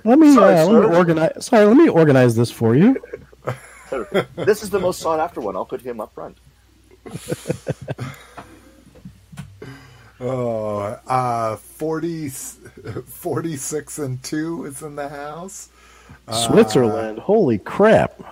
[0.05, 1.47] let me Sorry, uh, let me organize.
[1.47, 2.97] Sorry, let me organize this for you.
[4.37, 5.57] this is the most sought after one.
[5.57, 6.37] I'll put him up front.
[10.25, 10.79] Oh,
[11.09, 15.69] uh, 40, 46 and 2 is in the house.
[16.31, 18.23] Switzerland, holy crap!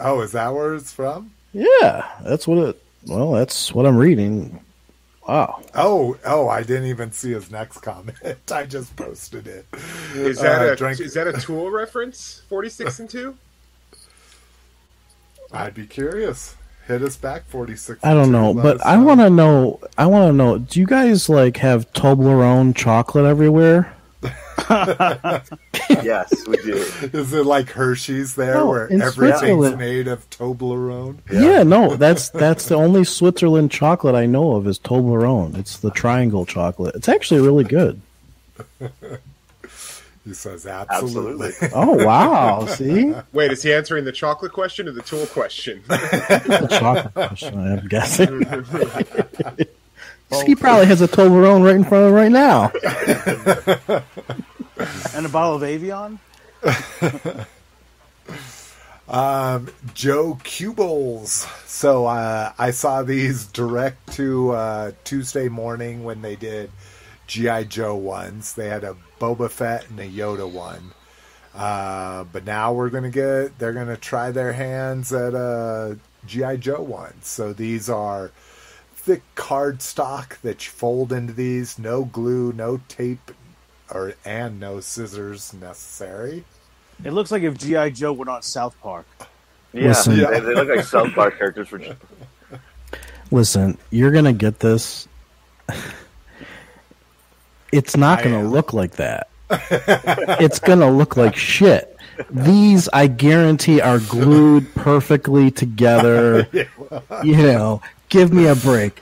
[0.00, 1.30] Oh, is that where it's from?
[1.52, 2.82] Yeah, that's what it.
[3.06, 4.58] Well, that's what I'm reading.
[5.28, 5.62] Wow.
[5.76, 8.18] Oh, oh, I didn't even see his next comment.
[8.52, 9.66] I just posted it.
[10.14, 12.42] Is that Uh, a drink- is that a Tool reference?
[12.48, 13.36] Forty six and two.
[15.52, 16.56] I'd be curious.
[16.86, 18.04] Hit us back 46.
[18.04, 19.80] I don't know, but I want to know.
[19.96, 20.58] I want to know.
[20.58, 23.94] Do you guys like have Toblerone chocolate everywhere?
[25.90, 26.74] yes, we do.
[27.12, 31.18] Is it like Hershey's there, No, where in everything's made of Toblerone?
[31.30, 31.62] Yeah.
[31.62, 35.56] no, that's that's the only Switzerland chocolate I know of is Toblerone.
[35.56, 36.94] It's the triangle chocolate.
[36.94, 38.00] It's actually really good.
[40.30, 41.48] You He says absolutely.
[41.48, 41.68] Absolutely.
[41.74, 42.64] Oh wow!
[42.66, 45.82] See, Wait, is he answering the chocolate question or the tool question?
[45.88, 48.38] The chocolate question, I'm guessing.
[50.46, 52.70] he probably has a Toblerone right in front of him right now.
[55.14, 56.18] And a bottle of Avion.
[59.08, 61.46] Um, Joe Cubles.
[61.66, 66.70] So uh, I saw these direct to uh, Tuesday morning when they did
[67.30, 68.54] GI Joe ones.
[68.54, 70.90] They had a Boba Fett and a Yoda one.
[71.54, 73.56] Uh, but now we're gonna get.
[73.58, 77.14] They're gonna try their hands at a GI Joe one.
[77.22, 78.32] So these are
[78.94, 81.78] thick card stock that you fold into these.
[81.78, 83.30] No glue, no tape,
[83.92, 86.44] or and no scissors necessary.
[87.04, 89.06] It looks like if GI Joe went on South Park.
[89.72, 90.16] Yeah, Listen.
[90.16, 91.68] They, they look like South Park characters.
[91.68, 91.80] For
[93.30, 95.06] Listen, you're gonna get this.
[97.72, 99.28] It's not gonna look like that.
[99.50, 101.96] it's gonna look like shit.
[102.30, 106.48] These, I guarantee, are glued perfectly together.
[107.24, 109.00] You know, give me a break.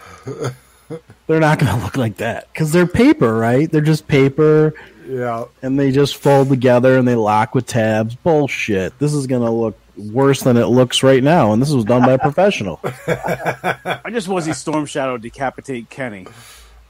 [1.26, 3.70] They're not gonna look like that because they're paper, right?
[3.70, 4.74] They're just paper,
[5.09, 5.44] Yeah.
[5.62, 8.14] and they just fold together and they lock with tabs.
[8.14, 8.98] Bullshit.
[8.98, 12.12] This is gonna look worse than it looks right now, and this was done by
[12.12, 12.81] a professional.
[13.07, 16.26] I just want to see Storm Shadow decapitate Kenny.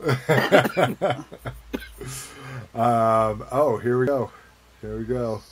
[2.74, 4.30] Um, oh, here we go.
[4.80, 5.42] Here we go.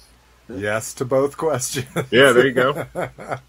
[0.49, 1.87] Yes to both questions.
[2.13, 2.87] yeah, there you go.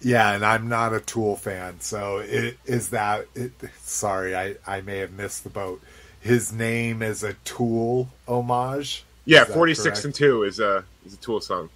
[0.00, 3.26] yeah, and I'm not a Tool fan, so it is that.
[3.36, 5.80] It, sorry, I I may have missed the boat.
[6.20, 9.04] His name is a Tool homage.
[9.26, 11.68] Yeah, 46 and 2 is a, is a Tool song.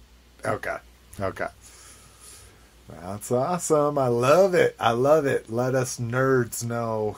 [0.45, 0.77] Okay.
[1.19, 1.47] Okay.
[2.99, 3.97] That's awesome.
[3.97, 4.75] I love it.
[4.79, 5.49] I love it.
[5.49, 7.17] Let us nerds know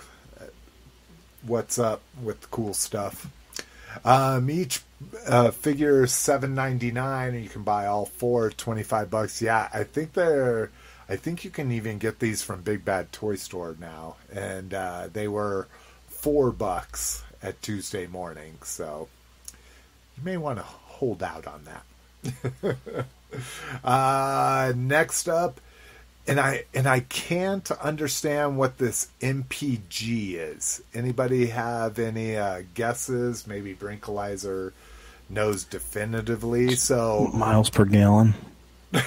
[1.46, 3.28] what's up with cool stuff.
[4.06, 4.82] Um, each
[5.28, 9.42] uh, figure seven ninety nine, and you can buy all four twenty five bucks.
[9.42, 10.72] Yeah, I think they're.
[11.10, 15.10] I think you can even get these from Big Bad Toy Store now, and uh,
[15.12, 15.68] they were
[16.08, 18.58] four bucks at Tuesday morning.
[18.64, 19.10] So
[20.18, 22.78] you may want to hold out on that.
[23.84, 25.60] Uh, next up,
[26.28, 30.82] and I and I can't understand what this MPG is.
[30.94, 33.46] Anybody have any uh, guesses?
[33.48, 34.72] Maybe Brinkalizer
[35.30, 36.76] knows definitively.
[36.76, 38.34] So Miles per gallon.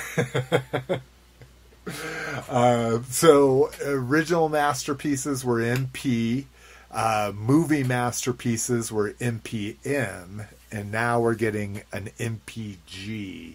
[2.48, 6.44] Uh, so original masterpieces were MP,
[6.90, 13.54] uh, movie masterpieces were MPM, and now we're getting an MPG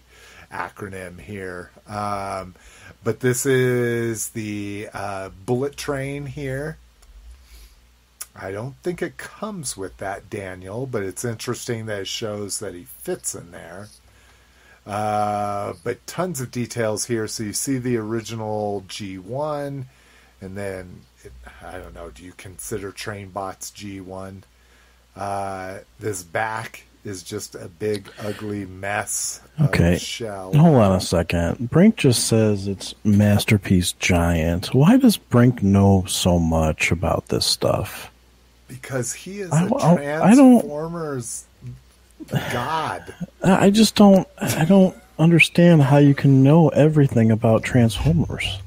[0.52, 1.70] acronym here.
[1.88, 2.54] Um,
[3.02, 6.78] but this is the uh, bullet train here.
[8.34, 12.74] I don't think it comes with that, Daniel, but it's interesting that it shows that
[12.74, 13.88] he fits in there.
[14.86, 17.26] Uh, but tons of details here.
[17.28, 19.84] So you see the original G1,
[20.40, 22.10] and then it, I don't know.
[22.10, 24.42] Do you consider Trainbot's G1?
[25.14, 29.94] Uh, this back is just a big ugly mess Okay.
[29.94, 30.52] of shell.
[30.54, 31.70] Hold on a second.
[31.70, 34.72] Brink just says it's Masterpiece Giant.
[34.74, 38.10] Why does Brink know so much about this stuff?
[38.68, 41.44] Because he is I- a I- I don't- Transformers
[42.52, 43.14] god.
[43.42, 44.26] I I just don't.
[44.40, 48.58] I don't understand how you can know everything about Transformers.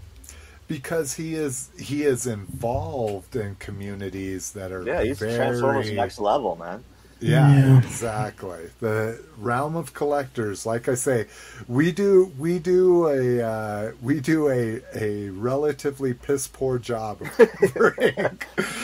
[0.67, 6.19] Because he is he is involved in communities that are yeah, he's very Transformers next
[6.19, 6.83] level, man.
[7.25, 7.77] Yeah, Yeah.
[7.79, 8.69] exactly.
[8.79, 10.65] The realm of collectors.
[10.65, 11.27] Like I say,
[11.67, 17.31] we do we do a uh, we do a a relatively piss poor job of
[17.37, 18.31] covering,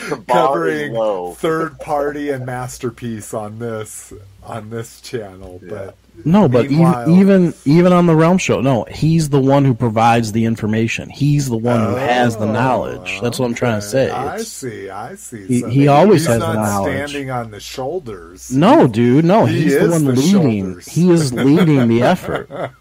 [0.10, 5.60] The bar is covering third party and masterpiece on this on this channel.
[5.68, 9.64] But No, but Meanwhile- even, even even on the Realm Show, no, he's the one
[9.66, 11.10] who provides the information.
[11.10, 13.20] He's the one who has the knowledge.
[13.22, 14.10] That's what I'm trying to say.
[14.10, 14.90] Oh, I see.
[14.90, 15.46] I see.
[15.48, 16.92] He- So he always he's has not the knowledge.
[17.10, 18.52] standing on the shoulders.
[18.52, 20.64] no, dude, no, He he's the one the leading.
[20.66, 20.88] shoulders.
[20.88, 22.50] He is leading the effort.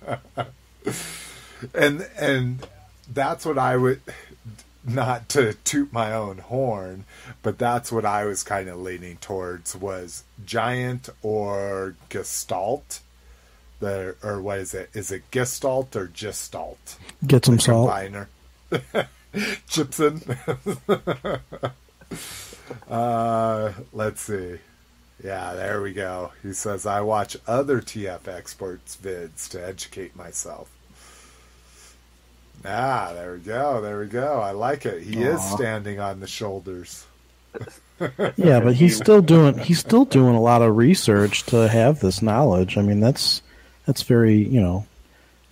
[1.74, 2.66] and and
[3.12, 4.00] that's what I would
[4.84, 7.04] not to toot my own horn,
[7.42, 13.00] but that's what I was kind of leaning towards was giant or gestalt.
[13.80, 14.90] The or what is it?
[14.92, 16.98] Is it gestalt or gestalt?
[17.26, 17.90] Get some salt.
[17.90, 18.26] Combiner.
[19.68, 20.20] Chipson.
[22.90, 24.58] uh, let's see.
[25.22, 26.32] Yeah, there we go.
[26.42, 30.70] He says, I watch other TF experts vids to educate myself.
[32.64, 33.80] Ah, there we go.
[33.80, 34.40] There we go.
[34.40, 35.02] I like it.
[35.02, 37.06] He is standing on the shoulders.
[38.36, 42.22] Yeah, but he's still doing he's still doing a lot of research to have this
[42.22, 42.78] knowledge.
[42.78, 43.42] I mean, that's
[43.84, 44.86] that's very you know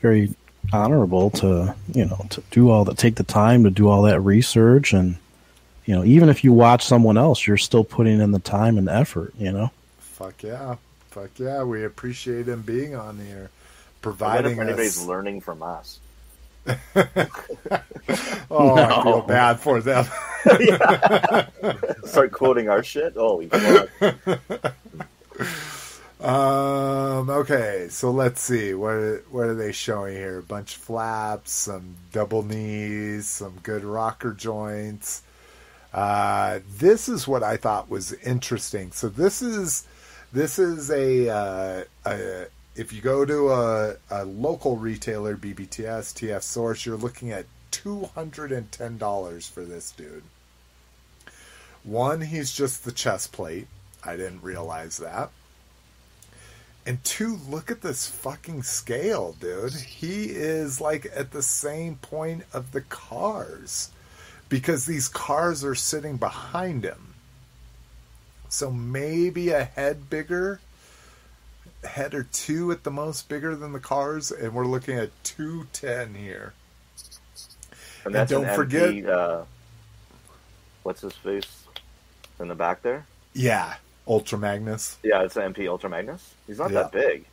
[0.01, 0.35] very
[0.73, 4.21] honorable to you know to do all that take the time to do all that
[4.21, 5.17] research and
[5.85, 8.89] you know even if you watch someone else, you're still putting in the time and
[8.89, 9.35] effort.
[9.39, 9.71] You know.
[9.99, 10.77] Fuck yeah.
[11.11, 11.65] Fuck yeah.
[11.65, 13.51] We appreciate him being on here,
[14.01, 15.05] providing if anybody's us.
[15.05, 16.01] learning from us.
[18.51, 20.07] Oh, I feel bad for them.
[22.05, 23.15] Start quoting our shit.
[23.15, 24.75] Holy fuck!
[26.21, 27.31] Um.
[27.31, 27.89] Okay.
[27.91, 28.75] So let's see.
[28.75, 30.39] What are, what are they showing here?
[30.39, 35.23] A bunch of flaps, some double knees, some good rocker joints.
[35.93, 38.93] Uh, this is what I thought was interesting.
[38.93, 39.87] So this is
[40.33, 42.47] this is a, uh, a
[42.79, 48.05] if you go to a, a local retailer, BBTS, TF Source, you're looking at two
[48.15, 50.23] hundred and ten dollars for this dude.
[51.83, 53.67] One, he's just the chest plate.
[54.05, 55.31] I didn't realize that.
[56.87, 59.75] And two, look at this fucking scale, dude.
[59.75, 63.91] He is like at the same point of the cars
[64.49, 67.15] because these cars are sitting behind him.
[68.49, 70.61] So maybe a head bigger,
[71.85, 76.15] head or two at the most bigger than the cars, and we're looking at 210
[76.15, 76.53] here.
[78.05, 79.45] And that's don't an forget- MP, uh,
[80.83, 81.65] what's his face
[82.41, 83.07] in the back there?
[83.35, 83.75] Yeah,
[84.07, 84.97] Ultra Magnus.
[85.03, 86.35] Yeah, it's an MP Ultra Magnus.
[86.47, 86.83] He's not Yeah.
[86.83, 87.25] that big.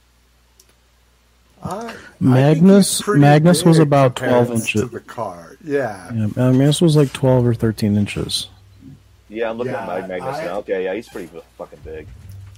[1.64, 4.82] I- I Magnus- he's Magnus was about 12 inches.
[4.82, 5.56] to the car.
[5.64, 6.12] Yeah.
[6.14, 8.50] Yeah, I mean, this was like twelve or thirteen inches.
[9.30, 10.58] Yeah, I'm looking Yeah, at Magnus I- now.
[10.60, 12.08] Okay, yeah, he's pretty fucking big.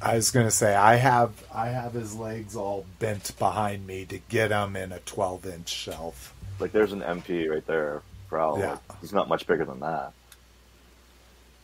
[0.01, 4.19] I was gonna say I have I have his legs all bent behind me to
[4.29, 6.33] get him in a 12 inch shelf.
[6.59, 8.01] Like, there's an MP right there.
[8.29, 8.61] Probably.
[8.61, 8.77] Yeah.
[9.01, 10.11] He's not much bigger than that.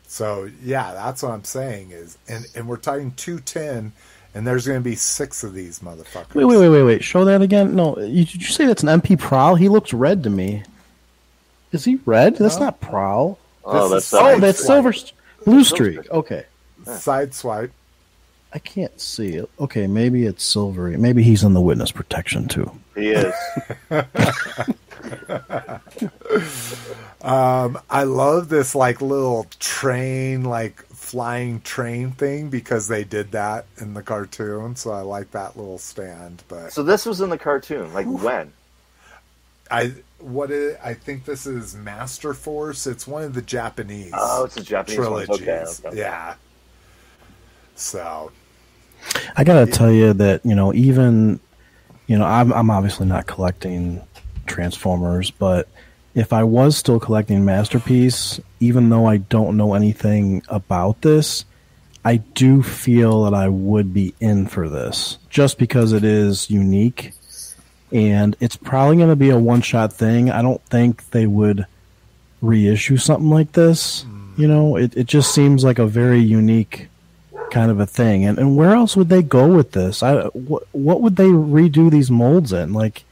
[0.08, 3.92] So yeah, that's what I'm saying is, and and we're talking 210,
[4.36, 6.34] and there's gonna be six of these motherfuckers.
[6.36, 7.04] Wait, wait, wait, wait, wait.
[7.04, 7.76] Show that again.
[7.76, 9.56] No, you, did you say that's an MP Prowl?
[9.56, 10.64] He looks red to me.
[11.72, 12.36] Is he red?
[12.38, 12.66] That's No.
[12.66, 13.40] not Prowl.
[13.66, 14.94] Oh, This that's is- Oh, that's Silver
[15.46, 15.94] Blue Streak.
[16.04, 16.12] Streak.
[16.12, 16.46] Okay,
[16.86, 17.72] Sideswipe.
[18.54, 19.50] I can't see it.
[19.60, 20.96] Okay, maybe it's silvery.
[20.98, 22.72] Maybe he's in the witness protection too.
[22.96, 23.34] he is.
[27.24, 33.66] Um, I love this like little train, like flying train thing because they did that
[33.78, 34.76] in the cartoon.
[34.76, 36.44] So I like that little stand.
[36.50, 37.94] But so this was in the cartoon.
[37.94, 38.52] Like when?
[39.72, 42.92] I what it, I think this is Masterforce.
[42.92, 44.12] It's one of the Japanese.
[44.14, 45.28] Oh, it's a Japanese ones.
[45.28, 45.80] trilogies.
[45.80, 45.98] Okay, okay.
[45.98, 46.36] Yeah.
[47.76, 48.34] So
[49.36, 51.40] I gotta tell you that you know even
[52.08, 54.02] you know I'm I'm obviously not collecting
[54.46, 55.68] Transformers, but
[56.16, 61.46] if I was still collecting Masterpiece, even though I don't know anything about this,
[62.06, 67.14] I do feel that I would be in for this just because it is unique
[67.94, 70.32] and it's probably going to be a one shot thing.
[70.32, 71.66] I don't think they would
[72.42, 74.06] reissue something like this.
[74.36, 76.88] You know, it, it just seems like a very unique
[77.54, 78.26] kind of a thing.
[78.26, 80.04] And and where else would they go with this?
[80.04, 82.74] I what what would they redo these molds in?
[82.74, 83.04] Like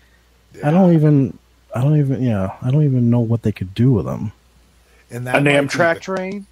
[0.63, 1.37] I don't even
[1.73, 4.31] I don't even yeah, I don't even know what they could do with them.
[5.09, 6.45] and that An might be Amtrak the- train.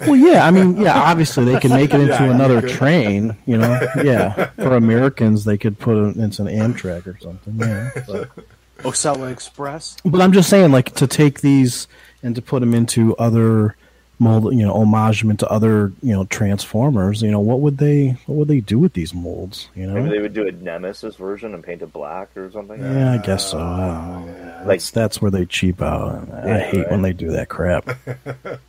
[0.00, 2.70] Well, yeah, I mean, yeah, obviously they could make it into Yeah, another could.
[2.70, 3.78] train, you know.
[4.02, 7.58] Yeah, for Americans, they could put it into an Amtrak or something.
[7.58, 8.30] Yeah, but,
[8.78, 9.98] Acela Express.
[10.02, 11.86] but I'm just saying, like, to take these
[12.22, 13.76] and to put them into other
[14.20, 17.22] mold, you know, homagement to other, you know, Transformers.
[17.22, 19.68] You know, what would they, what would they do with these molds?
[19.74, 22.80] You know, Maybe they would do a Nemesis version and paint it black or something.
[22.80, 23.58] yeah, I guess so.
[23.58, 24.66] I don't.
[24.66, 26.28] Like That's, that's where they cheap out.
[26.32, 27.88] I Yeah, hate when they do that crap.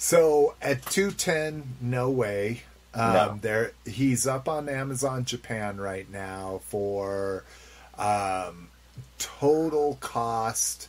[0.00, 2.62] So at two ten, no way.
[2.94, 3.38] Um, No.
[3.42, 7.42] There, he's up on Amazon Japan right now for
[7.98, 8.68] um,
[9.18, 10.88] total cost.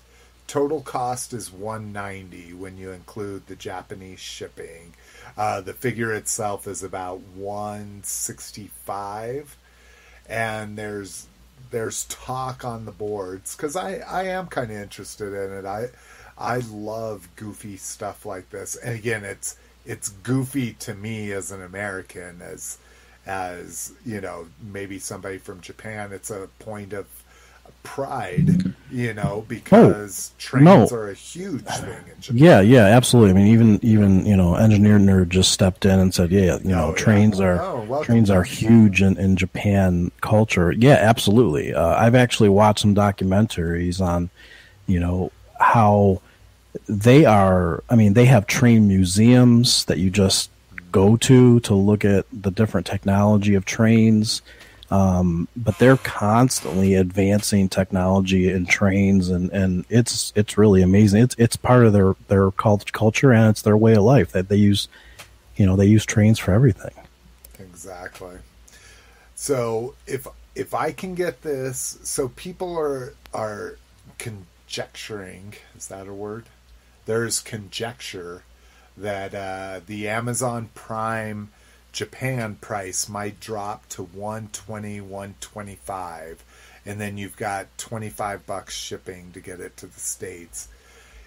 [0.49, 4.95] Total cost is one ninety when you include the Japanese shipping.
[5.37, 9.55] Uh, the figure itself is about one sixty five,
[10.27, 11.27] and there's
[11.69, 15.65] there's talk on the boards because I I am kind of interested in it.
[15.67, 15.89] I
[16.35, 21.61] I love goofy stuff like this, and again, it's it's goofy to me as an
[21.61, 22.79] American, as
[23.27, 26.11] as you know, maybe somebody from Japan.
[26.11, 27.05] It's a point of
[27.83, 30.87] pride, you know, because trains no.
[30.97, 32.37] are a huge thing in Japan.
[32.37, 33.31] Yeah, yeah, absolutely.
[33.31, 36.69] I mean, even even you know, engineer nerd just stepped in and said, yeah, you
[36.69, 36.95] know, Oh, yeah.
[36.95, 40.71] trains are Oh, trains are huge in, in Japan culture.
[40.71, 41.73] Yeah, absolutely.
[41.73, 44.29] Uh, I've actually watched some documentaries on,
[44.87, 46.21] you know, how
[46.87, 47.83] they are.
[47.89, 50.49] I mean, they have train museums that you just
[50.91, 54.41] go to to look at the different technology of trains.
[54.91, 61.23] Um, but they're constantly advancing technology in trains, and, and it's it's really amazing.
[61.23, 64.49] It's it's part of their their cult- culture and it's their way of life that
[64.49, 64.87] they use.
[65.55, 66.93] You know, they use trains for everything.
[67.59, 68.37] Exactly.
[69.35, 73.77] So if if I can get this, so people are are
[74.17, 75.53] conjecturing.
[75.77, 76.45] Is that a word?
[77.05, 78.43] There's conjecture
[78.97, 81.49] that uh, the Amazon Prime
[81.99, 86.45] Japan price might drop to 120 125
[86.85, 90.69] and then you've got 25 bucks shipping to get it to the states.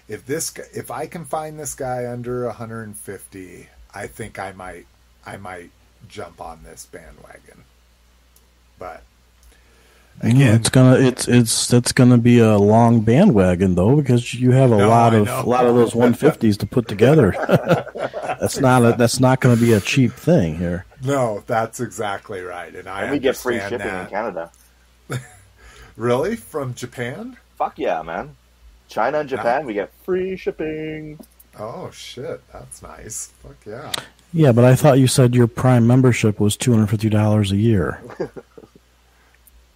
[0.07, 4.87] If this if i can find this guy under 150 i think i might
[5.23, 5.69] i might
[6.07, 7.65] jump on this bandwagon.
[8.79, 9.03] But
[10.21, 14.51] Again, again it's gonna it's it's it's gonna be a long bandwagon though because you
[14.51, 15.41] have a No, lot I of know.
[15.41, 17.31] a lot of those 150s to put together.
[18.39, 20.85] that's not a that's not going to be a cheap thing here.
[21.03, 24.07] no that's exactly right and i And we get free understand shipping in.
[24.07, 24.51] Canada.
[25.97, 28.35] really from japan Fuck yeah, man.
[28.89, 31.19] China and Japan, we get free shipping.
[31.59, 33.91] oh shit that's nice fuck yeah
[34.31, 37.57] Yeah, but I thought you said your Prime membership was two hundred fifty dollars a
[37.57, 38.01] year.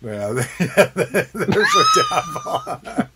[0.02, 3.08] Yeah, there's a dab on.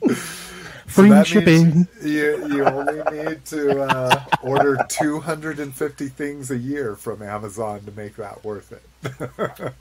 [0.88, 1.88] Free means shipping.
[2.04, 8.18] You, you only need to uh, order 250 things a year from Amazon to make
[8.18, 9.74] that worth it.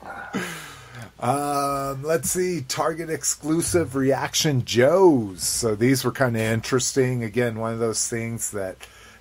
[1.24, 2.60] um, let's see.
[2.60, 5.42] Target exclusive reaction Joes.
[5.42, 7.24] So these were kind of interesting.
[7.24, 8.76] Again, one of those things that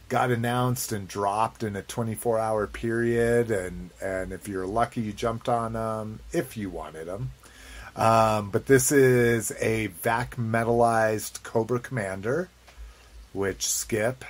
[0.10, 3.50] got announced and dropped in a 24 hour period.
[3.50, 7.32] And, and if you're lucky, you jumped on them if you wanted them.
[8.00, 12.50] Um, but this is a vac metalized Cobra Commander,
[13.34, 14.24] which skip.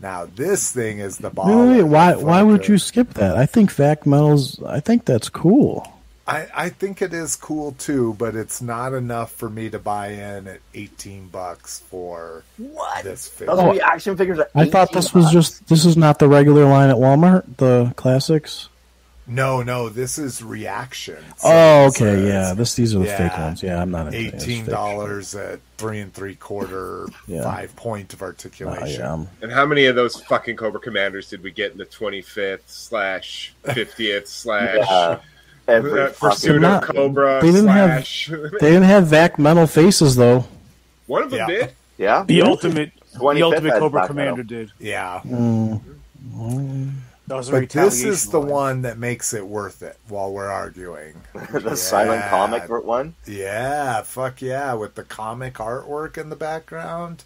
[0.00, 1.46] Now this thing is the ball.
[1.68, 3.36] Wait, wait, why why would you skip that?
[3.36, 4.62] I think Vac Metals.
[4.62, 5.90] I think that's cool.
[6.28, 10.08] I, I think it is cool too, but it's not enough for me to buy
[10.08, 13.04] in at eighteen bucks for What?
[13.04, 13.70] this Those figure.
[13.72, 16.90] reaction figures are I thought 18 this was just this is not the regular line
[16.90, 18.68] at Walmart, the classics.
[19.28, 21.16] No, no, this is reaction.
[21.38, 22.54] So Oh, okay, uh, yeah.
[22.54, 23.60] This these are the fake ones.
[23.62, 27.42] Yeah, I'm not Eighteen dollars at three and three quarter, Yeah.
[27.42, 28.26] five point of shit.
[28.26, 29.00] Articulation.
[29.00, 32.60] yeah, And how many of those fucking Cobra Commanders did we get in the 25th
[32.66, 35.18] slash 50th slash
[35.68, 38.06] Every uh, fucking- Pursuit of Cobra they didn't have-
[38.60, 40.44] They didn't have Vac Metal faces though.
[41.08, 41.46] One of them Yeah.
[41.46, 41.70] did.
[41.98, 42.24] Yeah.
[42.24, 44.44] The ultimate, the ultimate Cobra Commander Metal.
[44.58, 44.72] did.
[44.78, 45.20] Yeah.
[45.24, 45.80] That was
[46.38, 46.92] a
[47.28, 48.50] But this is the line.
[48.50, 51.22] one that makes it worth it while we're arguing.
[51.52, 52.30] the silent Yeah.
[52.30, 53.14] comic one.
[53.26, 57.24] Yeah, fuck yeah, with the comic artwork in the background.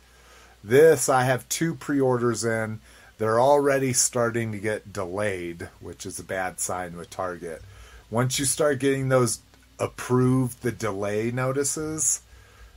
[0.64, 2.80] This, I have two pre orders in.
[3.18, 7.62] They're already starting to get delayed, which is a bad sign with Target.
[8.11, 9.40] Once you start getting those
[9.78, 12.22] approved, the delay notices,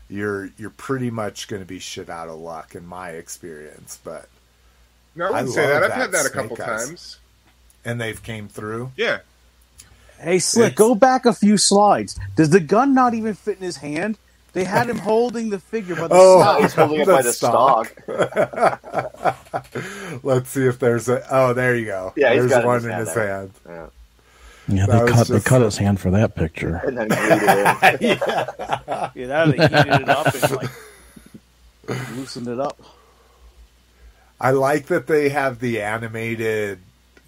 [0.10, 4.00] you're you're pretty much going to be shit out of luck in my experience.
[4.04, 4.28] But
[5.16, 5.84] No, I I wouldn't say love that.
[5.84, 6.88] I've that had that a couple Eyes.
[6.88, 7.18] times.
[7.86, 8.92] and they've came through.
[8.98, 9.20] Yeah.
[10.20, 12.18] Hey, Slick, It's- go back a few slides.
[12.36, 14.18] Does the gun not even fit in his hand?
[14.54, 16.42] They had him holding the figure by the Oh.
[16.42, 16.62] side.
[16.62, 17.94] He's holding it by The the stock.
[18.04, 19.38] stock.
[20.24, 21.26] Let's see if there's a.
[21.30, 22.14] Oh, there you go.
[22.16, 23.52] Yeah, he's there's got it in one his in his hand.
[23.68, 23.88] Yeah.
[24.70, 26.78] Yeah, they was cut they cut his hand for that picture.
[26.86, 28.20] And then glued it in.
[28.20, 30.70] Yeah, that they heated it up and like
[32.16, 32.80] loosened it up.
[34.40, 36.80] I like that they have the animated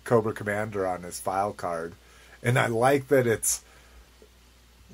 [0.03, 1.93] Cobra Commander on his file card,
[2.43, 3.61] and I like that it's.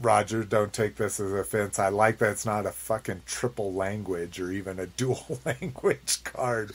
[0.01, 1.77] Roger, don't take this as offense.
[1.77, 6.71] I like that it's not a fucking triple language or even a dual language card.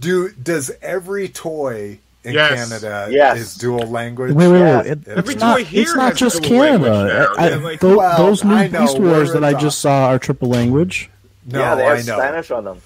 [0.00, 2.68] Do does every toy in Yes.
[2.68, 3.38] Canada Yes.
[3.38, 4.32] is dual language?
[4.34, 4.78] Wait, wait, Yeah.
[4.78, 4.86] wait!
[4.88, 5.56] It, Every it's not.
[5.58, 7.04] toy here It's not has just dual Canada.
[7.36, 7.42] now.
[7.44, 10.06] I, Yeah, like- tho- Well, those new I know, Beast Wars that I just saw
[10.08, 11.10] are triple language.
[11.46, 12.16] No, yeah, they I have know.
[12.18, 12.80] Spanish on them.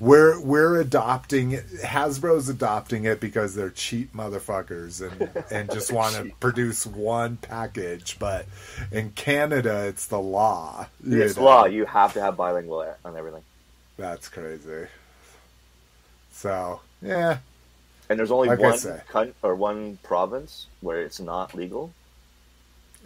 [0.00, 1.66] We're we're adopting it.
[1.82, 8.16] Hasbro's adopting it because they're cheap motherfuckers and and just want to produce one package.
[8.18, 8.46] But
[8.92, 10.86] in Canada, it's the law.
[11.04, 11.44] It's know.
[11.44, 11.64] law.
[11.66, 13.42] You have to have bilingual on everything.
[13.96, 14.86] That's crazy.
[16.32, 17.38] So yeah,
[18.08, 18.78] And there's only Like one
[19.08, 21.92] coun- or one province where it's not legal,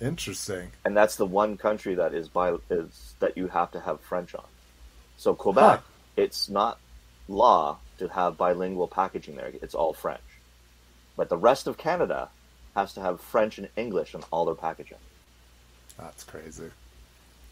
[0.01, 0.71] interesting.
[0.85, 4.35] and that's the one country that is bi- is that you have to have French
[4.35, 4.45] on.
[5.17, 5.81] So Quebec, Huh.
[6.17, 6.79] it's not
[7.29, 9.53] law to have bilingual packaging there.
[9.63, 10.21] It's all French.
[11.17, 12.29] But the rest of Canada
[12.75, 14.99] has to have French and English on all their packaging.
[15.99, 16.71] That's crazy.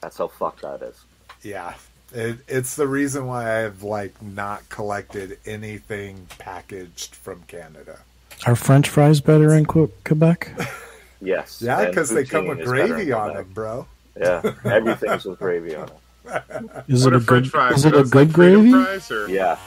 [0.01, 0.97] That's how fucked that is.
[1.43, 1.75] Yeah,
[2.13, 8.01] It, it's the reason why I've like not collected anything packaged from Canada.
[8.47, 10.53] Are French fries better in Que- Quebec?
[11.21, 11.61] Yes.
[11.65, 13.45] Yeah, because they come with gravy on Quebec.
[13.45, 13.87] them, bro.
[14.19, 15.95] Yeah, everything's with gravy on it.
[16.89, 17.51] Is what it a good?
[17.51, 17.79] fries?
[17.79, 18.85] Is it Are a those good like freedom gravy?
[18.85, 19.29] Fries or?
[19.29, 19.59] Yeah.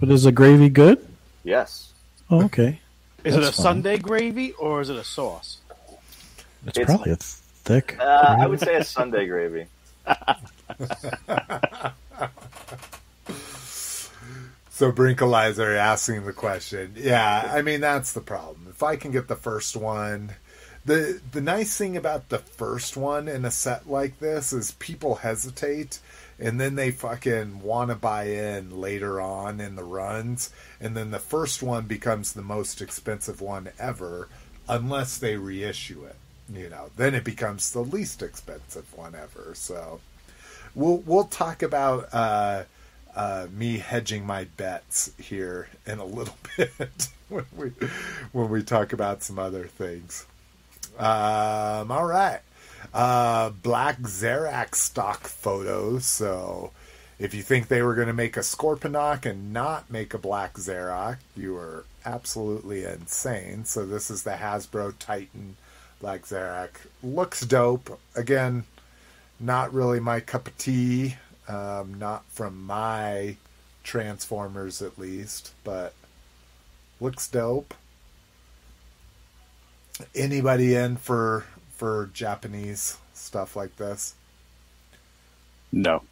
[0.00, 1.04] But is the gravy good?
[1.44, 1.92] Yes.
[2.30, 2.80] Oh, okay.
[3.24, 3.64] Is it a That's fine.
[3.64, 5.58] Sunday gravy or is it a sauce?
[6.66, 7.96] It's, It's- probably a thick.
[7.98, 9.66] Uh, I would say it's Sunday gravy.
[14.70, 16.94] So Brinkalizer asking the question.
[16.96, 18.66] Yeah, I mean that's the problem.
[18.70, 20.30] If I can get the first one,
[20.88, 25.16] the the nice thing about the first one in a set like this is people
[25.16, 26.00] hesitate
[26.38, 31.10] and then they fucking want to buy in later on in the runs and then
[31.10, 34.28] the first one becomes the most expensive one ever
[34.66, 36.16] unless they reissue it.
[36.50, 39.52] You know, then it becomes the least expensive one ever.
[39.54, 40.00] So
[40.74, 42.64] we'll we'll talk about uh
[43.14, 47.72] uh, me hedging my bets here in a little bit when we
[48.32, 50.26] when we talk about some other things.
[50.98, 52.40] Um, all right,
[52.92, 56.06] uh, Black Zarak stock photos.
[56.06, 56.72] So,
[57.18, 60.54] if you think they were going to make a Scorponok and not make a Black
[60.54, 63.64] Zarak, you were absolutely insane.
[63.64, 65.56] So, this is the Hasbro Titan
[66.00, 66.70] Black Zarak.
[67.02, 67.98] Looks dope.
[68.16, 68.64] Again,
[69.38, 71.16] not really my cup of tea.
[71.46, 73.36] Um, not from my
[73.84, 75.94] Transformers, at least, but
[77.00, 77.72] looks dope.
[80.14, 81.44] Anybody in for
[81.76, 84.14] for Japanese stuff like this?
[85.72, 86.02] No.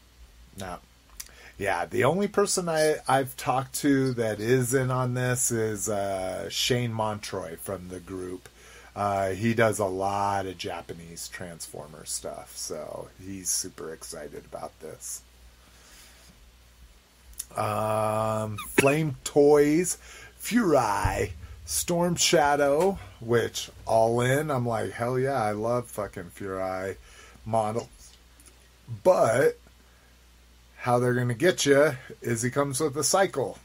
[0.58, 0.78] No.
[1.58, 6.50] Yeah, the only person I, I've talked to that is in on this is uh,
[6.50, 8.48] Shane Montroy from the group.
[8.94, 15.22] Uh, he does a lot of Japanese Transformer stuff, so he's super excited about this.
[17.56, 19.98] Um, Flame Toys,
[20.42, 21.32] Furai,
[21.66, 26.96] Storm Shadow, which all in, I'm like, hell yeah, I love fucking Furai
[27.44, 27.88] model.
[29.02, 29.58] But
[30.76, 33.58] how they're going to get you is he comes with a cycle.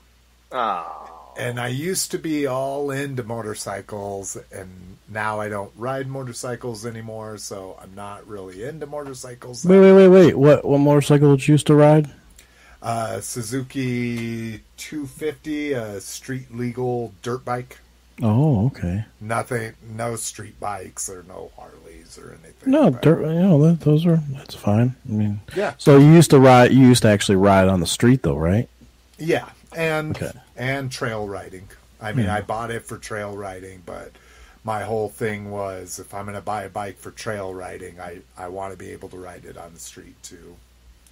[0.51, 1.33] Oh.
[1.37, 7.37] And I used to be all into motorcycles, and now I don't ride motorcycles anymore,
[7.37, 9.63] so I'm not really into motorcycles.
[9.63, 10.35] Wait, wait, wait, wait.
[10.35, 12.11] What what motorcycle did you used to ride?
[12.81, 17.77] Uh, Suzuki 250, a street legal dirt bike.
[18.22, 19.05] Oh, okay.
[19.19, 22.72] Nothing, no street bikes or no Harleys or anything.
[22.72, 23.22] No, but- dirt.
[23.22, 24.95] You know, that, those are that's fine.
[25.07, 25.74] I mean, Yeah.
[25.78, 26.72] So you used to ride.
[26.72, 28.69] You used to actually ride on the street, though, right?
[29.17, 30.32] Yeah, and Okay.
[30.55, 31.67] and trail riding.
[32.01, 34.11] I mean, I bought it for trail riding, but
[34.63, 38.19] my whole thing was if I'm going to buy a bike for trail riding, I
[38.38, 40.55] I want to be able to ride it on the street too.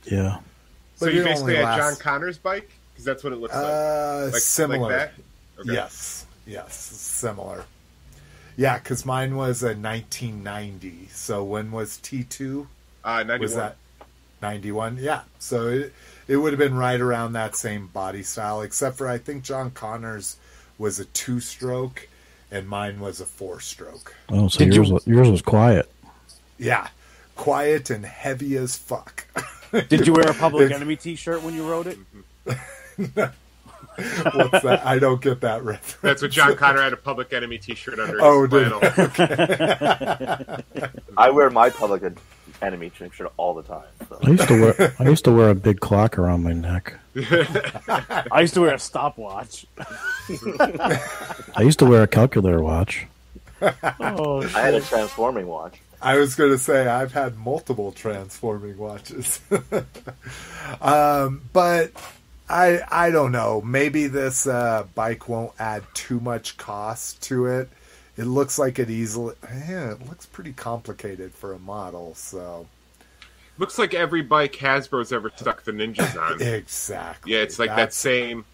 [0.06, 0.38] Yeah.
[0.98, 3.64] So But you basically only had John Connor's bike because that's what it looks like.
[3.64, 4.80] Uh, like similar.
[4.82, 5.14] Like that?
[5.62, 5.74] Okay.
[5.74, 6.19] Yes,
[6.50, 7.66] yes, similar.
[8.58, 11.08] Yeah, because mine was a 1990.
[11.14, 12.68] So when was T2?
[13.04, 13.40] Uh, 91.
[13.40, 13.78] Was that
[14.42, 14.98] 91?
[15.00, 15.22] Yeah.
[15.40, 15.94] So it,
[16.28, 19.72] it would have been right around that same body style, except for I think John
[19.72, 20.36] Connor's
[20.78, 22.08] was a two stroke
[22.52, 24.16] and mine was a four stroke.
[24.30, 25.90] Oh, so Did yours you- was, yours was quiet.
[26.58, 26.88] Yeah.
[27.38, 29.26] Quiet and heavy as fuck.
[29.88, 31.98] Did you wear a Public Enemy T-shirt when you wrote it?
[34.34, 34.86] What's that?
[34.86, 35.98] I don't get that reference.
[36.02, 40.58] That's what John Connor had a Public Enemy T-shirt under Oh, his did flannel.
[41.18, 42.04] I wear my public
[42.62, 43.84] Enemy T-shirt all the time.
[44.08, 44.20] So.
[44.24, 44.94] I used to wear.
[45.00, 46.94] I used to wear a big clock around my neck.
[47.16, 49.66] I used to wear a stopwatch.
[50.30, 53.08] I used to wear a calculator watch.
[54.00, 55.82] Oh, I had a transforming watch.
[56.02, 59.42] I was going to say I've had multiple transforming watches,
[60.82, 61.92] um, but
[62.50, 63.62] I I don't know.
[63.62, 67.70] Maybe this uh, bike won't add too much cost to it.
[68.18, 69.36] It looks like it easily.
[69.44, 72.16] Yeah, it looks pretty complicated for a model.
[72.16, 72.68] So
[73.58, 76.42] Looks like every bike Hasbro's ever stuck the ninjas on.
[76.42, 77.34] exactly.
[77.34, 78.46] Yeah, it's like that same.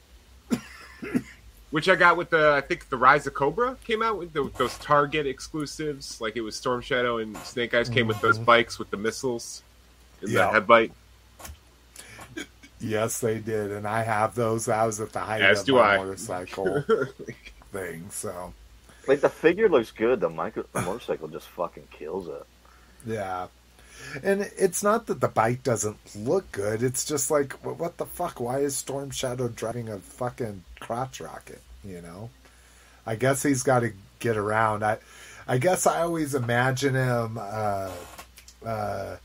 [1.71, 4.49] Which I got with the, I think the Rise of Cobra came out with the,
[4.57, 6.19] those Target exclusives.
[6.21, 9.61] Like it was Storm Shadow and Snake Eyes came with those bikes with the missiles
[10.21, 10.47] and Yeah.
[10.47, 10.91] the headlight.
[12.85, 14.67] Yes, they did, and I have those.
[14.69, 15.97] I was at the height As of my I.
[15.97, 16.83] motorcycle
[17.71, 18.07] thing.
[18.11, 18.53] So
[19.07, 20.19] Like the figure looks good.
[20.19, 22.45] The, micro- the motorcycle just fucking kills it.
[23.05, 23.47] Yeah.
[24.23, 26.83] And it's not that the bike doesn't look good.
[26.83, 28.39] It's just like, what the fuck?
[28.39, 31.61] Why is Storm Shadow driving a fucking crotch rocket?
[31.83, 32.29] You know?
[33.05, 34.83] I guess he's got to get around.
[34.83, 34.97] I,
[35.47, 37.91] I guess I always imagine him, uh,
[38.65, 39.17] uh,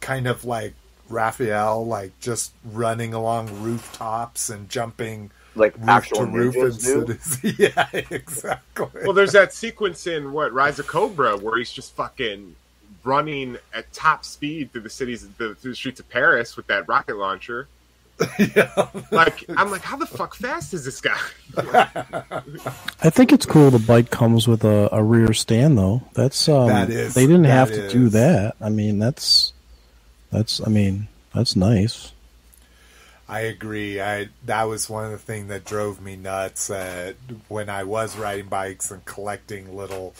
[0.00, 0.74] kind of like
[1.08, 6.72] Raphael like just running along rooftops and jumping Like roof actual to roof in do.
[6.72, 7.58] cities.
[7.58, 9.02] yeah, exactly.
[9.04, 12.54] Well, there's that sequence in what Rise of Cobra where he's just fucking
[13.04, 16.86] running at top speed through the cities, the, through the streets of Paris with that
[16.88, 17.68] rocket launcher.
[18.56, 18.88] yeah.
[19.12, 21.16] Like, I'm like, how the fuck fast is this guy?
[21.56, 26.02] I think it's cool the bike comes with a, a rear stand though.
[26.14, 28.56] That's um That is- they didn't that have to do that.
[28.60, 29.52] I mean that's
[30.30, 32.12] that's I mean that's nice.
[33.28, 34.00] I agree.
[34.00, 37.12] I that was one of the things that drove me nuts uh,
[37.48, 40.14] when I was riding bikes and collecting little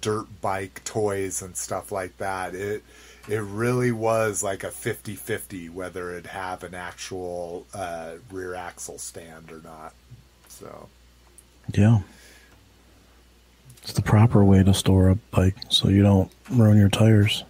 [0.00, 2.54] dirt bike toys and stuff like that.
[2.54, 2.82] It
[3.28, 9.52] it really was like a 50-50 whether it have an actual uh, rear axle stand
[9.52, 9.92] or not.
[10.48, 10.88] So
[11.72, 12.00] Yeah.
[13.82, 17.44] It's the proper way to store a bike so you don't ruin your tires.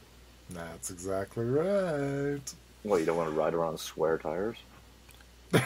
[0.89, 2.41] That's exactly right.
[2.83, 4.57] What, you don't want to ride around square tires?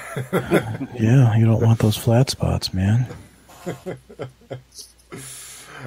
[0.94, 3.06] Yeah, you don't want those flat spots, man.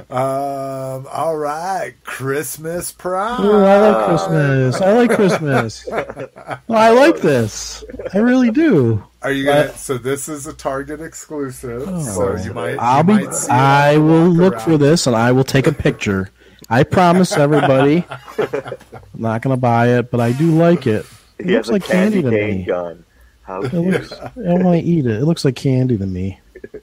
[0.09, 1.07] Um.
[1.09, 1.93] All right.
[2.03, 3.45] Christmas prom.
[3.45, 4.81] Ooh, I like Christmas.
[4.81, 5.87] I like Christmas.
[6.67, 7.81] No, I like this.
[8.13, 9.01] I really do.
[9.21, 9.73] Are you gonna?
[9.77, 11.85] So this is a Target exclusive.
[12.03, 12.75] so you might.
[12.77, 13.25] I'll you be.
[13.25, 14.63] might see I will look around.
[14.63, 16.29] for this and I will take a picture.
[16.69, 18.05] I promise everybody.
[18.37, 18.77] I'm
[19.13, 21.05] not gonna buy it, but I do like it.
[21.37, 22.63] It He looks like candy candy to me.
[22.63, 23.03] gun.
[23.43, 23.85] How It cute.
[23.85, 24.11] looks.
[24.13, 25.17] I want to eat it.
[25.21, 26.39] It looks like candy to me.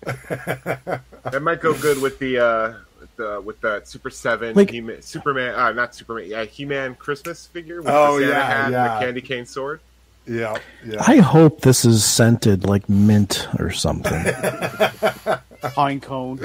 [0.06, 5.54] That might go good with the uh, with the with the Super7 Like- He-Man, Superman,
[5.54, 8.84] uh, not Superman, yeah, He-Man Christmas figure with Oh, the Santa yeah, hat yeah.
[8.92, 9.80] and the candy cane sword.
[10.26, 10.58] Yeah.
[10.86, 11.02] Yeah.
[11.04, 14.22] I hope this is scented like mint or something.
[15.74, 16.38] Pine cone.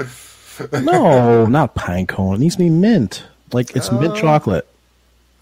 [0.82, 2.36] No, not pine cone.
[2.36, 3.24] It needs to be mint.
[3.52, 4.16] Like it's mint Oh.
[4.20, 4.66] chocolate.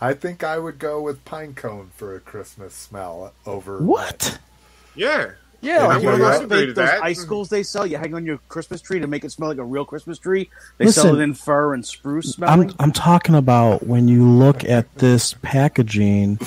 [0.01, 4.39] I think I would go with pine cone for a Christmas smell over What?
[4.95, 5.31] Yeah,
[5.63, 7.03] Yeah, Yeah, like you one of might those, agree those that.
[7.03, 7.87] icicles they sell.
[7.87, 10.51] You hang on your Christmas tree to make it smell like a real Christmas tree.
[10.79, 12.71] They Listen, sell it in fir and spruce smelling.
[12.71, 16.39] I'm I'm talking about when you look at this packaging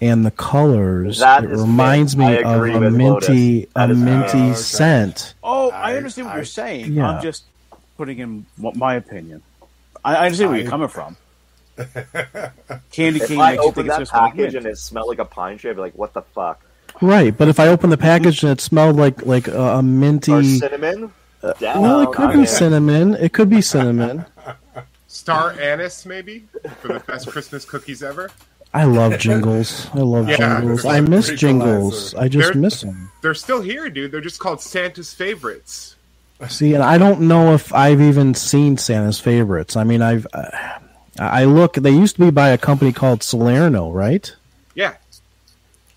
[0.00, 1.18] and the colors.
[1.18, 3.72] That it is reminds me of a minty Lotus.
[3.74, 4.50] That a minty mint.
[4.52, 4.54] Okay.
[4.54, 5.34] scent.
[5.42, 6.92] oh, I- I, understand what I- you're saying.
[6.94, 7.08] Yeah.
[7.10, 7.44] I'm just
[7.96, 9.42] putting in what my opinion.
[10.04, 11.16] I, I understand where I- you're coming from.
[12.92, 13.32] Candy cane.
[13.32, 15.70] If I makes you open think that package and it smelled like a pine tree,
[15.70, 16.60] I'd be like, what the fuck?
[17.00, 19.82] Right, but if I open the package and it smelled like like a, a Or
[19.82, 21.12] minty, cinnamon?
[21.42, 22.46] Uh, Down, well, it could be in.
[22.46, 23.14] cinnamon.
[23.14, 24.24] It could be cinnamon.
[25.08, 26.46] Star Anise maybe
[26.80, 28.30] for the best Christmas cookies ever.
[28.72, 29.88] I love jingles.
[29.94, 30.84] I love Yeah, jingles.
[30.84, 32.14] I miss jingles.
[32.14, 32.18] Brinkalizer.
[32.20, 33.10] I just They're- miss them.
[33.22, 34.10] They're still here, dude.
[34.12, 35.96] They're just called Santa's favorites.
[36.48, 39.76] See, and I don't know if I've even seen Santa's favorites.
[39.76, 40.78] I mean, I've uh,
[41.18, 41.74] I look.
[41.74, 44.34] They used to be by a company called Salerno, right?
[44.74, 44.94] Yeah,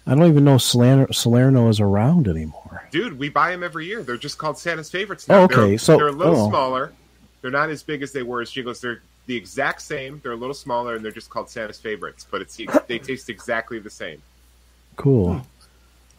[0.06, 2.88] I don't even know Salerno, Salerno is around anymore.
[2.92, 4.04] dude, we buy them every year.
[4.04, 5.44] They're just called Santa's favorites Oh, now.
[5.44, 6.50] okay, they're, so- they're a little oh.
[6.50, 6.94] smaller.
[7.42, 8.80] They're not as big as they were as Jingles.
[8.80, 10.20] They're the exact same.
[10.24, 12.26] They're a little smaller, and they're just called Santa's favorites.
[12.30, 12.58] But it's
[12.88, 14.22] they taste exactly the same.
[14.96, 15.46] Cool.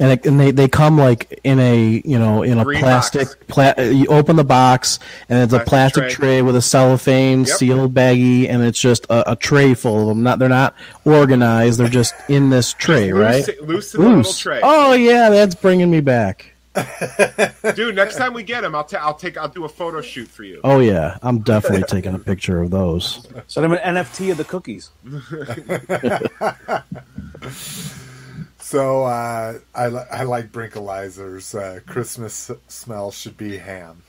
[0.01, 3.49] And, it, and they, they come like in a you know in a Green plastic
[3.49, 6.15] pla- you open the box and it's a Plastic plastic tray.
[6.37, 6.43] tray.
[6.43, 7.49] with a cellophane Yep.
[7.49, 10.23] sealed baggie and it's just a, a tray full of them.
[10.23, 11.81] Not they're not organized.
[11.81, 13.45] They're just in this tray, right?
[13.61, 14.39] Loose, loose the little Loose.
[14.39, 14.61] tray.
[14.63, 16.53] Oh yeah, that's bringing me back.
[17.75, 20.29] Dude, next time we get them, I'll, ta- I'll take I'll do a photo shoot
[20.29, 20.61] for you.
[20.63, 23.27] Oh yeah, I'm definitely taking a picture of those.
[23.49, 24.91] Send them an NFT of the cookies.
[28.69, 31.59] So uh, I li- I like Brinkalizers.
[31.59, 34.03] Uh, Christmas smell should be ham.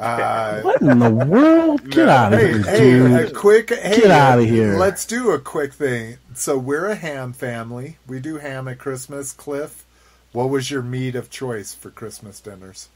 [0.00, 1.84] Uh, What in the world?
[1.90, 2.08] Get No.
[2.08, 3.30] out of hey, here, hey, dude!
[3.30, 4.76] a quick hey, Get outta here.
[4.76, 6.16] Let's do a quick thing.
[6.34, 7.98] So we're a ham family.
[8.08, 9.30] We do ham at Christmas.
[9.30, 9.84] Cliff,
[10.32, 12.88] what was your meat of choice for Christmas dinners?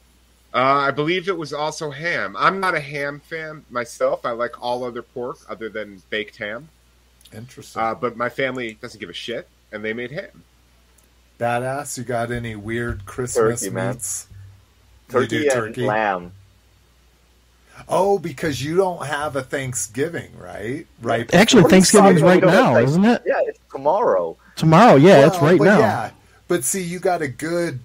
[0.53, 2.35] Uh, I believe it was also ham.
[2.37, 4.27] I'm not a ham fan myself.
[4.27, 6.71] I like all other pork other than baked ham.
[7.33, 7.81] Interesting.
[7.81, 10.43] Uh, but my family doesn't give a shit, and they made ham.
[11.39, 11.99] Badass.
[11.99, 13.95] You got any weird Christmas Turkey, man.
[13.95, 14.27] meats?
[15.09, 15.87] Turkey, you do and turkey?
[15.87, 16.33] lamb.
[17.89, 20.87] Oh, because you don't have a Thanksgiving, right?
[21.03, 21.33] Right.
[21.35, 23.23] Actually, before- Thanksgiving's right now, have isn't it?
[23.27, 24.37] Yeah, it's tomorrow.
[24.57, 25.79] Tomorrow, yeah, it's right but now.
[25.81, 26.11] Yeah,
[26.47, 27.81] but see, you got a good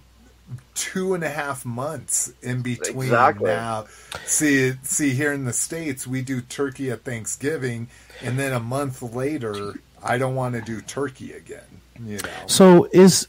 [0.76, 3.48] two and a half months in between Exactly.
[3.52, 3.86] now.
[4.26, 7.88] See, see, here in the states, we do turkey at Thanksgiving,
[8.22, 9.74] and then a month later,
[10.04, 11.69] I don't want to do turkey again.
[12.06, 13.28] You know, So is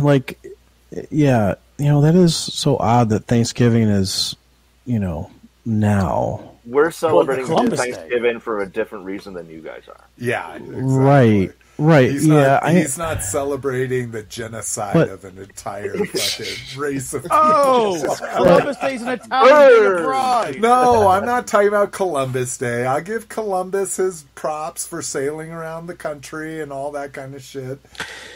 [0.00, 0.38] like,
[1.10, 4.36] yeah, you know that is so odd that Thanksgiving is,
[4.84, 5.30] you know,
[5.64, 6.50] now.
[6.64, 7.92] We're celebrating Columbus Day.
[7.92, 10.04] Thanksgiving for a different reason than you guys are.
[10.16, 10.82] yeah, exactly.
[10.82, 11.52] Right,
[11.82, 12.10] right.
[12.10, 17.14] He's yeah, not, I, he's not celebrating the genocide But- of an entire fucking race
[17.14, 18.16] of oh, people.
[18.20, 20.60] Oh, Columbus Day's an Italian pride.
[20.60, 22.86] No, I'm not talking about Columbus Day.
[22.86, 27.42] I give Columbus his props for sailing around the country and all that kind of
[27.42, 27.80] shit.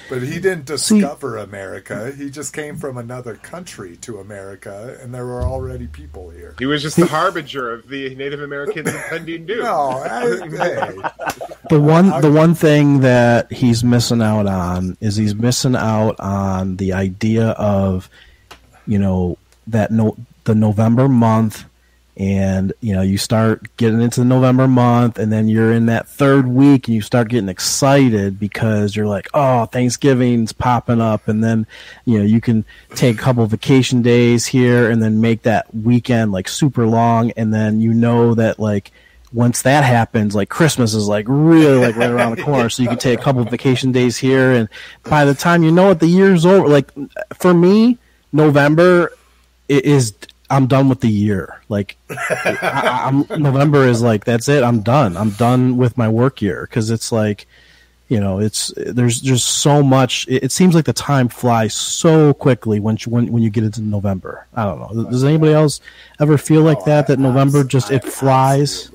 [0.09, 2.12] But he didn't See- discover America.
[2.16, 6.55] He just came from another country to America, and there were already people here.
[6.59, 9.64] He was just the harbinger of the Native Americans impending doom.
[9.64, 15.34] No, I, hey, the one the one thing that he's missing out on is he's
[15.34, 18.08] missing out on the idea of
[18.86, 21.64] you know that no the November month
[22.18, 26.08] and you know you start getting into the November month and then you're in that
[26.08, 31.28] third week and you start getting excited because you're like oh Thanksgiving's popping up.
[31.28, 31.66] And then
[32.06, 32.64] you know you can
[32.94, 37.32] take a couple vacation days here and then make that weekend like super long.
[37.32, 38.92] And then you know that like
[39.33, 42.68] once that happens, like Christmas is like really like right around the corner.
[42.68, 44.68] So you can take a couple of vacation days here, and
[45.05, 46.68] by the time you know it, the year's over.
[46.68, 46.91] Like
[47.35, 47.99] for me,
[48.33, 49.12] November
[49.68, 50.14] is
[50.49, 51.61] I'm done with the year.
[51.68, 54.62] Like I, I'm November is like that's it.
[54.62, 55.16] I'm done.
[55.16, 57.47] I'm done with my work year because it's like
[58.09, 60.27] you know it's there's just so much.
[60.29, 63.64] It, it seems like the time flies so quickly when you, when when you get
[63.64, 64.47] into November.
[64.55, 65.11] I don't know.
[65.11, 65.81] Does anybody else
[66.20, 67.09] ever feel like that?
[67.09, 68.91] That November just it flies.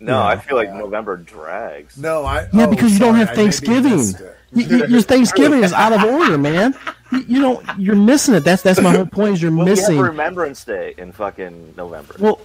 [0.00, 0.06] Absolutely agree.
[0.06, 0.26] No, Yeah.
[0.26, 1.96] I feel like November drags.
[1.98, 3.96] No, I Yeah, oh, because you don't have Thanksgiving.
[3.98, 4.36] missed it.
[4.52, 6.74] Y- y- your Thanksgiving is out of order, man.
[7.12, 7.64] You, you don't.
[7.78, 8.40] You're missing it.
[8.40, 9.34] That's that's my whole point.
[9.34, 9.96] Is you're Well, we missing.
[9.96, 12.14] have Remembrance Day in fucking November.
[12.18, 12.40] well,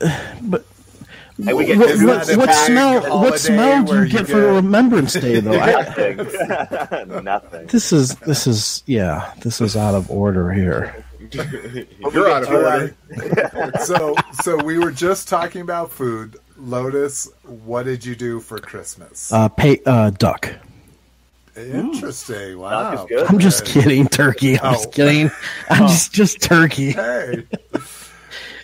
[0.42, 0.64] but
[1.38, 3.20] and we get what, Isn't what, what smell?
[3.22, 5.52] What smell do where you you get for Remembrance Day, though?
[5.58, 7.24] I, nothing.
[7.24, 7.66] nothing.
[7.68, 9.32] this is this is yeah.
[9.42, 11.04] This is out of order here.
[11.32, 13.72] You're out of uh, order.
[13.84, 16.36] so, so we were just talking about food.
[16.58, 19.32] Lotus, what did you do for Christmas?
[19.32, 20.50] Uh, pay uh, duck.
[21.56, 22.58] Interesting.
[22.58, 22.94] Wow.
[22.94, 23.26] Duck is good.
[23.28, 24.58] I'm just kidding, turkey.
[24.60, 24.72] I'm Oh.
[24.72, 25.30] just kidding.
[25.70, 26.92] I'm just just turkey.
[26.92, 27.44] Hey.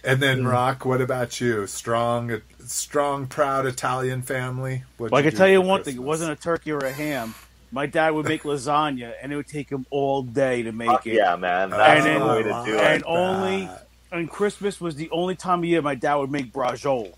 [0.05, 0.20] And Hmm.
[0.20, 1.66] then, Rock, what about you?
[1.66, 4.84] Strong, strong, proud Italian family.
[4.97, 6.93] What'd Well, I can tell you for one thing: it wasn't a turkey or a
[6.93, 7.34] ham.
[7.70, 11.07] My dad would make lasagna, and it would take him all day to make Fuck
[11.07, 11.14] it.
[11.14, 11.70] yeah, man.
[11.70, 12.95] That's And the then- way to do I it.
[12.97, 13.68] and only
[14.11, 17.12] and Christmas was the only time of year my dad would make brajol.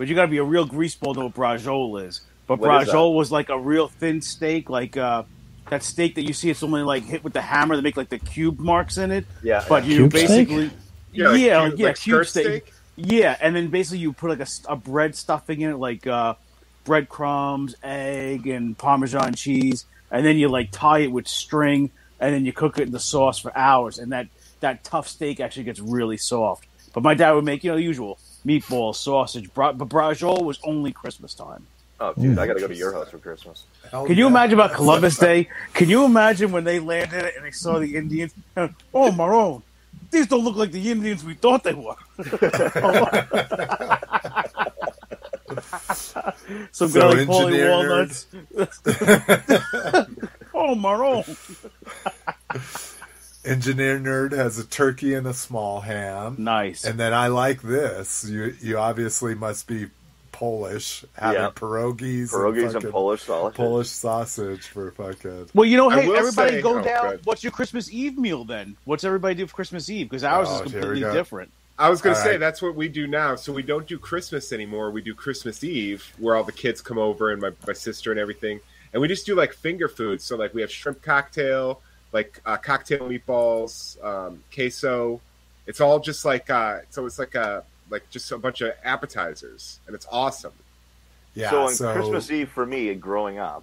[0.00, 2.22] But you got to be a real greaseball to know what brajol is.
[2.46, 2.94] But What is that?
[2.96, 5.24] brajol was like a real thin steak, like uh,
[5.68, 8.08] that steak that you see it's only like hit with the hammer to make like
[8.08, 9.26] the cube marks in it.
[9.42, 9.90] Yeah, But yeah.
[9.90, 10.28] you Cube steak?
[10.48, 10.70] basically,
[11.12, 12.46] Yeah, like yeah, cube- like cube steak.
[12.46, 12.72] steak?
[12.96, 16.32] Yeah, and then basically you put like a bread stuffing in it, like uh,
[16.86, 22.46] breadcrumbs, egg, and Parmesan cheese, and then you like tie it with string, and then
[22.46, 24.28] you cook it in the sauce for hours, and that
[24.60, 26.64] that tough steak actually gets really soft.
[26.94, 30.58] But my dad would make you know the usual meatballs, sausage, bra- but brajol was
[30.64, 31.66] only Christmas time.
[32.00, 32.78] Oh, dude, I got to go to mm.
[32.78, 33.64] your house for Christmas.
[33.90, 34.30] Hell Can you yeah.
[34.30, 35.48] imagine about Columbus Day?
[35.74, 38.32] Can you imagine when they landed and they saw the Indians?
[38.94, 39.62] Oh, Maroon,
[40.10, 41.94] these don't look like the Indians we thought they were.
[46.72, 48.26] Some So guy like Paulie Walnuts.
[50.54, 51.22] oh, Maroon.
[53.44, 56.36] Engineer nerd has a turkey and a small ham.
[56.38, 56.84] Nice.
[56.84, 58.24] And then I like this.
[58.28, 59.86] You you obviously must be
[60.32, 61.50] Polish, having Yeah.
[61.50, 63.56] pierogies, Pierogies and, and Polish sausage.
[63.56, 65.48] Polish sausage for fucking.
[65.54, 67.10] well, you know, hey, everybody say- go oh, down.
[67.10, 67.20] good.
[67.24, 68.76] What's your Christmas Eve meal then?
[68.84, 70.08] What's everybody do for Christmas Eve?
[70.08, 71.50] Because ours Oh, is completely different.
[71.78, 72.40] I was going to say right.
[72.40, 73.36] that's what we do now.
[73.36, 74.90] So we don't do Christmas anymore.
[74.90, 78.20] We do Christmas Eve, where all the kids come over and my, my sister and
[78.20, 78.60] everything,
[78.92, 80.22] and we just do like finger foods.
[80.24, 81.80] So like we have shrimp cocktail,
[82.12, 85.20] like uh, cocktail meatballs, um, queso.
[85.66, 87.06] It's all just like uh, so.
[87.06, 90.52] It's like a like just a bunch of appetizers, and it's awesome.
[91.34, 93.62] Yeah, so on so Christmas Eve for me, growing up,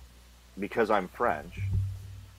[0.58, 1.60] because I'm French,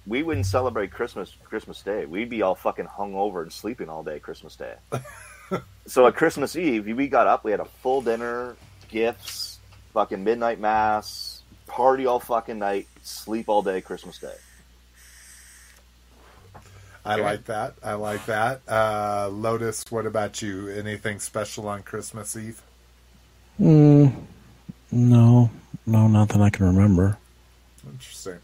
[0.07, 2.07] we wouldn't celebrate Christmas Christmas Day.
[2.07, 4.75] We'd be all fucking hungover and sleeping all day Christmas Day.
[5.87, 8.57] so at Christmas Eve, we got up, we had a full dinner,
[8.89, 9.59] gifts,
[9.93, 14.35] fucking midnight mass, party all fucking night, sleep all day Christmas Day.
[17.09, 17.23] I Okay.
[17.23, 17.75] like that.
[17.83, 18.61] I like that.
[18.69, 20.69] Uh, Lotus, what about you?
[20.69, 22.61] Anything special on Christmas Eve?
[23.59, 24.13] Mm,
[24.93, 25.51] no,
[25.87, 27.17] no, nothing I can remember.
[27.91, 28.39] Interesting.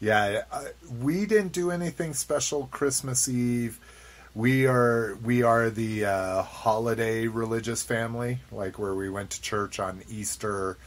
[0.00, 0.68] Yeah, I,
[1.00, 3.78] we didn't do anything special Christmas Eve.
[4.34, 9.78] We are we are the uh, holiday religious family, like where we went to church
[9.78, 10.78] on Easter,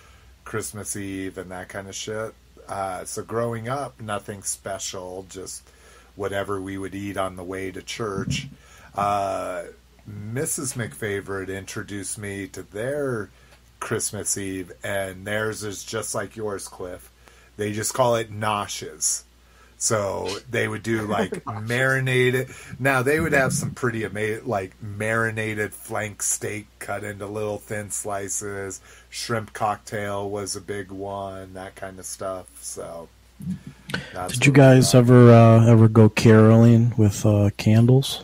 [0.46, 2.34] Christmas Eve, and that kind of shit.
[2.68, 5.70] Uh, so growing up, nothing special, just
[6.16, 8.48] whatever we would eat on the way to church.
[8.96, 9.64] Uh,
[10.10, 10.76] Mrs.
[10.76, 13.30] McFavorite introduced me to their
[13.80, 17.12] Christmas Eve, and theirs is just like yours, Cliff.
[17.58, 19.24] They just call it noshes.
[19.78, 22.50] So they would do like marinated.
[22.80, 27.92] Now they would have some pretty amazing, like marinated flank steak cut into little thin
[27.92, 28.80] slices.
[29.10, 31.54] Shrimp cocktail was a big one.
[31.56, 32.48] That kind of stuff.
[32.62, 33.10] So.
[34.14, 38.24] That's Did you guys ever uh, ever go caroling with uh, candles?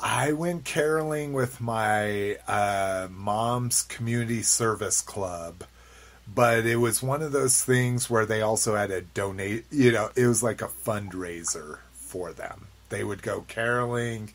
[0.00, 5.64] I went caroling with my uh, mom's community service club,
[6.32, 9.64] but it was one of those things where they also had a donate.
[9.70, 12.68] You know, it was like a fundraiser for them.
[12.90, 14.32] They would go caroling,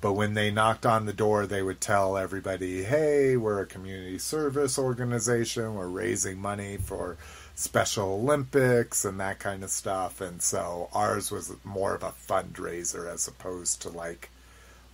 [0.00, 4.18] but when they knocked on the door, they would tell everybody, "Hey, we're a community
[4.18, 5.74] service organization.
[5.74, 7.16] We're raising money for."
[7.56, 13.08] Special Olympics and that kind of stuff, and so ours was more of a fundraiser
[13.12, 14.28] as opposed to like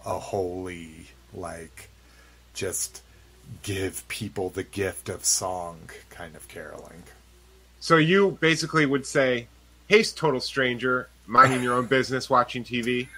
[0.05, 1.89] a holy like
[2.55, 3.03] just
[3.63, 5.79] give people the gift of song
[6.11, 7.03] kind of caroling.
[7.81, 9.47] So you basically would say,
[9.89, 13.09] "Hey, total stranger, minding your own business, watching TV.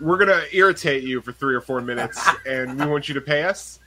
[0.00, 3.44] We're gonna irritate you for three or four minutes, and we want you to pay
[3.44, 3.78] us."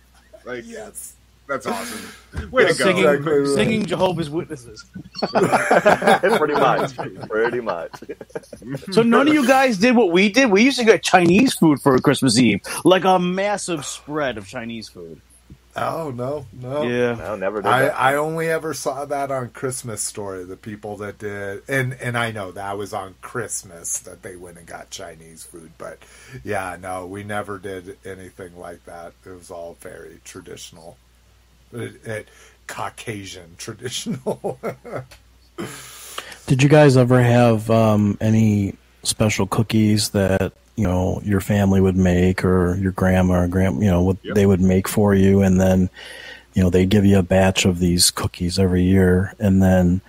[0.45, 1.13] Like, Yes.
[1.47, 2.49] That's awesome.
[2.51, 2.73] Way to go!
[2.85, 3.47] Singing, exactly right.
[3.47, 4.85] singing Jehovah's Witnesses.
[5.21, 6.95] pretty much.
[7.29, 7.91] Pretty much.
[8.91, 10.49] So none of you guys did what we did.
[10.51, 14.89] We used to get Chinese food for Christmas Eve, like a massive spread of Chinese
[14.89, 15.21] food.
[15.75, 16.83] Oh no, no.
[16.83, 17.99] Yeah, No, never did I, that.
[17.99, 20.43] I only ever saw that on Christmas Story.
[20.43, 24.59] The people that did, and and I know that was on Christmas that they went
[24.59, 25.71] and got Chinese food.
[25.79, 25.97] But
[26.43, 29.13] yeah, no, we never did anything like that.
[29.25, 30.97] It was all very traditional,
[31.73, 32.27] it, it,
[32.67, 34.59] Caucasian traditional.
[36.47, 41.95] Did you guys ever have um, any special cookies that you know your family would
[41.97, 44.35] make, or your grandma or grand, you know, what Yep.
[44.35, 45.89] they would make for you, and then
[46.53, 50.01] you know they give you a batch of these cookies every year, and then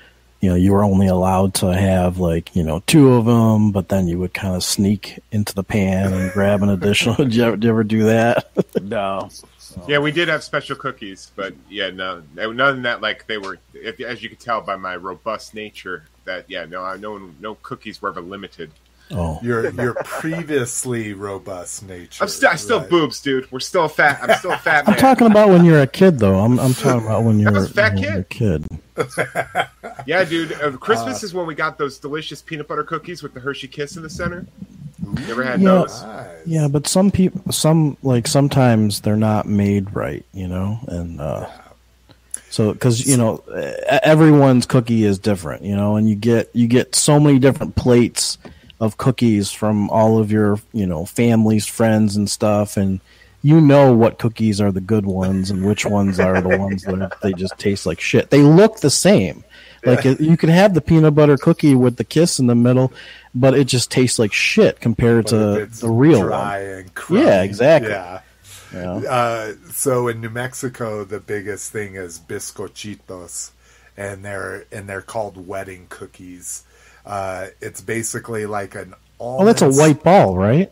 [0.44, 3.88] you know you were only allowed to have like you know two of them, but
[3.88, 7.14] then you would kind of sneak into the pan and grab an additional.
[7.16, 8.50] did, you ever, did you ever do that?
[8.82, 9.30] no.
[9.88, 13.00] Yeah, we did have special cookies, but yeah, no, none of that.
[13.00, 16.84] Like they were, if, as you could tell by my robust nature, that yeah, no,
[16.84, 18.70] I no, no cookies were ever limited.
[19.14, 22.22] Oh, your your previously robust nature.
[22.22, 22.90] I'm still, I still right?
[22.90, 23.50] boobs, dude.
[23.52, 24.20] We're still fat.
[24.22, 26.38] I'm still a fat I'm talking about when you're a kid, though.
[26.40, 28.66] I'm I'm talking about when you're, a fat when you're a kid.
[30.06, 30.52] Yeah, dude.
[30.52, 33.96] Uh, Christmas is when we got those delicious peanut butter cookies with the Hershey Kiss
[33.96, 34.46] in the center.
[35.02, 35.70] You ever had Yeah.
[35.70, 36.02] those?
[36.02, 36.28] Nice.
[36.46, 41.48] Yeah, but some people, some like sometimes they're not made right, you know, and uh,
[42.50, 43.42] so because you know
[43.88, 48.38] everyone's cookie is different, you know, and you get you get so many different plates
[48.80, 53.00] of cookies from all of your you know families, friends, and stuff, and
[53.42, 57.00] you know what cookies are the good ones and which ones are the ones that
[57.00, 58.30] are, they just taste like shit.
[58.30, 59.44] They look the same.
[59.84, 62.90] Like it- you can have the peanut butter cookie with the kiss in the middle,
[63.34, 67.20] but it just tastes like shit compared But to the real dry one.
[67.22, 67.90] Yeah, exactly.
[67.90, 68.20] Yeah.
[68.72, 68.92] Yeah.
[68.94, 73.50] Uh, so in New Mexico, the biggest thing is bizcochitos,
[73.96, 76.64] and they're and they're called wedding cookies.
[77.04, 80.70] Uh, it's basically like an Oh, that's a white ball, right?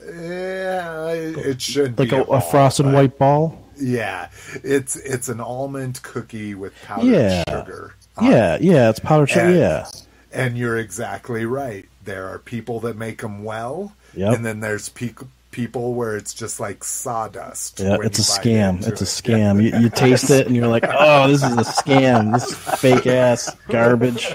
[0.00, 3.60] Yeah, it should Like be a, a ball, frosted but- white ball.
[3.76, 4.28] Yeah,
[4.62, 7.44] it's it's an almond cookie with powdered Yeah.
[7.48, 7.94] sugar.
[8.16, 8.30] on it.
[8.30, 9.46] Yeah, yeah, it's powdered sugar.
[9.46, 9.86] And- Yeah,
[10.32, 11.86] And you're exactly right.
[12.04, 14.34] There are people that make them well, Yep.
[14.36, 15.14] and then there's pe-
[15.54, 17.78] people where it's just like sawdust.
[17.78, 18.76] yeah, when it's a you bite scam.
[18.76, 19.62] into It's a scam.
[19.62, 22.32] You, you taste it and you're like, oh, this is a scam.
[22.32, 24.34] This is fake ass garbage.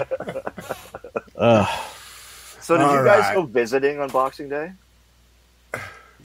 [1.36, 1.68] Ugh.
[2.62, 3.34] So did All you guys right.
[3.34, 4.70] go visiting on Boxing Day?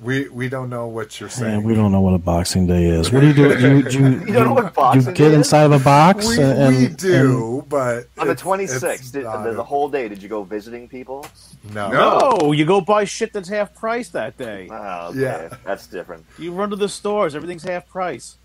[0.02, 1.64] We we don't know what you're Man, saying.
[1.64, 3.12] we don't know what a Boxing Day is.
[3.12, 3.58] What do you do?
[3.58, 3.76] Do you,
[4.10, 5.38] you, You don't know what do you get is?
[5.38, 6.28] inside of a box?
[6.28, 10.22] We, and, and- we do, but On the 26th, did, not the, whole day, did
[10.22, 11.26] you go visiting people?
[11.74, 11.90] no.
[11.92, 12.52] No.
[12.52, 14.68] You go buy shit that's half price that day.
[14.70, 15.20] Oh, okay.
[15.20, 15.58] Yeah.
[15.66, 16.26] That's different.
[16.38, 18.38] You run to the stores, everything's half price.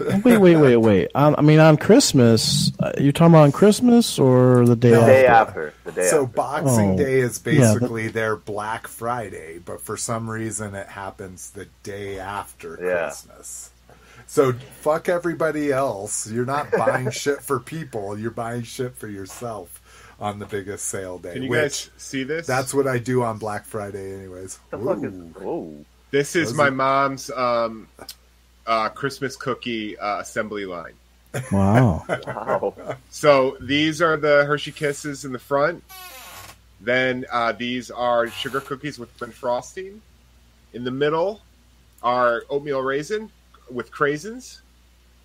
[0.00, 1.08] And- wait, wait, wait, wait.
[1.14, 5.04] Um, I mean, on Christmas, uh, you talking about on Christmas or the day No.
[5.06, 5.22] The after?
[5.22, 5.74] day after.
[5.84, 6.34] The day So after.
[6.36, 6.96] Boxing Oh.
[6.96, 11.66] Day is Yeah, but- basically their Black Friday, but for some reason it happens the
[11.82, 13.04] day after Yeah.
[13.06, 13.70] Christmas.
[14.26, 16.30] So fuck everybody else.
[16.30, 18.16] You're not buying shit for people.
[18.18, 19.76] You're buying shit for yourself
[20.20, 21.32] on the biggest sale day.
[21.32, 22.46] Can you which guys see this?
[22.46, 24.58] that's what I do on Black Friday, anyways.
[24.70, 25.32] the fuck is, Ooh.
[25.40, 25.84] whoa.
[26.12, 27.88] This is Those my are- mom's um,
[28.66, 30.94] uh, Christmas cookie uh, assembly line.
[31.52, 32.04] Wow.
[32.26, 32.74] Wow.
[33.10, 35.84] So these are the Hershey Kisses in the front.
[36.80, 40.00] Then uh, these are sugar cookies with lemon frosting.
[40.72, 41.40] In the middle
[42.02, 43.30] are oatmeal raisin
[43.70, 44.60] with craisins,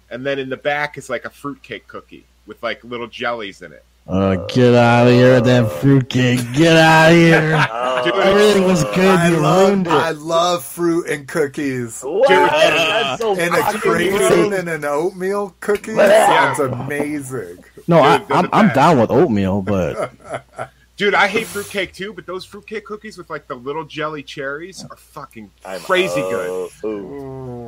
[0.09, 3.71] and then in the back is like a fruitcake cookie with like little jellies in
[3.71, 3.85] it.
[4.07, 6.39] Uh, get out of here with that fruitcake.
[6.53, 7.67] Get out of here.
[8.07, 8.99] Oh, Everything was good.
[8.99, 12.01] I You love, ruined I love fruit and cookies.
[12.03, 12.27] what?
[12.29, 16.53] That's so And a cream and an oatmeal cookie Yeah.
[16.53, 17.63] sounds amazing.
[17.87, 20.11] No, I, Dude, they're I'm, I'm down with oatmeal, but
[20.97, 24.85] Dude, I hate fruitcake too, but those fruitcake cookies with like the little jelly cherries
[24.89, 26.87] are fucking I'm- crazy oh, good.
[26.87, 26.89] ooh.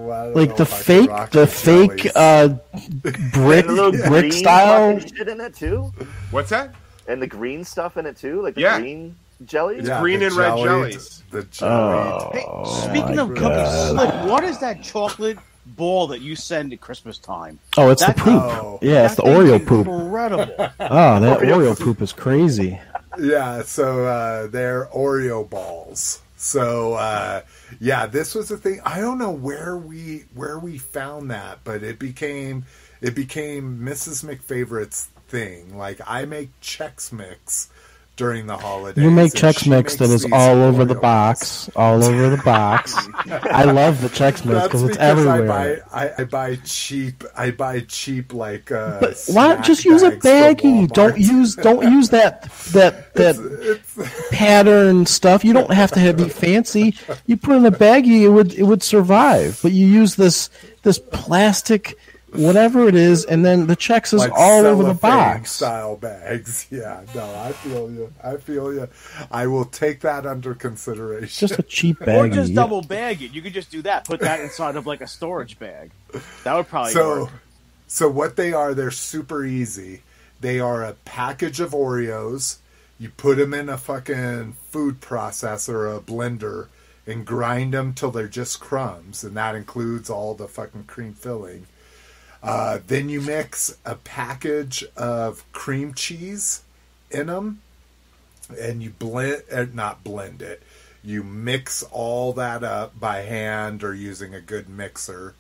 [0.08, 1.62] Ooh, I don't like the if I fake, the jellies.
[1.62, 2.48] fake uh,
[3.34, 4.98] brick, the brick style.
[5.00, 5.92] shit in it too,
[6.32, 6.74] What's that?
[7.10, 8.80] and the green stuff in it too, like the Yeah.
[8.80, 9.16] green
[9.46, 9.88] jellies.
[9.88, 11.24] Yeah, green the and red jellied- jellies.
[11.32, 12.34] The jellied.
[12.34, 15.38] Hey, Oh, speaking of cookies, Slick, what is that chocolate
[15.76, 17.60] ball that you send at Christmas time?
[17.76, 18.42] Oh, it's That- the poop.
[18.42, 18.80] Oh.
[18.82, 19.86] yeah, it's the Oreo poop.
[19.86, 20.56] Incredible.
[20.80, 22.80] Oh, that Oreo Oreo poop is crazy.
[23.20, 26.22] Yeah, so uh, they're Oreo balls.
[26.36, 27.42] So uh,
[27.80, 28.80] yeah, this was a thing.
[28.86, 32.66] I don't know where we where we found that, but it became
[33.02, 34.24] it became Mrs.
[34.24, 35.78] McFavorite's thing.
[35.78, 37.70] Like I make Chex Mix
[38.18, 39.02] during the holidays.
[39.02, 42.96] You make Chex Mix that is all over the box, all over the box.
[43.28, 45.84] I love the Chex Mix because it's everywhere.
[45.94, 50.04] I buy I, I buy cheap I buy cheap like uh But why just use
[50.04, 50.92] a baggie?
[50.92, 55.46] Don't use don't use that that that It's, pattern stuff.
[55.46, 56.96] You don't have to have be fancy.
[57.28, 59.60] You put in a baggie, it would it would survive.
[59.62, 60.50] But you use this
[60.82, 61.98] this plastic
[62.38, 65.52] whatever it is, and then the checks is like all over the box.
[65.52, 66.68] style bags.
[66.78, 68.14] Yeah, no, I feel you.
[68.24, 68.88] I feel you.
[69.32, 71.24] I will take that under consideration.
[71.24, 72.32] It's just a cheap bag.
[72.32, 73.34] Or just double bag it.
[73.34, 74.06] You could just do that.
[74.06, 75.92] Put that inside of like a storage bag.
[76.44, 77.32] That would probably so, work.
[77.88, 78.74] so what they are?
[78.74, 80.02] They're super easy.
[80.40, 82.58] They are a package of Oreos.
[83.00, 86.68] You put them in a fucking food processor, or a blender,
[87.06, 91.68] and grind them till they're just crumbs, and that includes all the fucking cream filling.
[92.44, 96.62] Uh, then you mix a package of cream cheese
[97.10, 97.62] in them,
[98.60, 100.62] and you blend, uh, not blend it.
[101.04, 105.34] You mix all that up by hand or using a good mixer,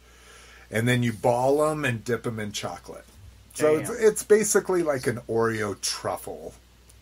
[0.71, 3.05] and then you ball them and dip them in chocolate.
[3.53, 6.53] So it's, it's basically like an Oreo truffle,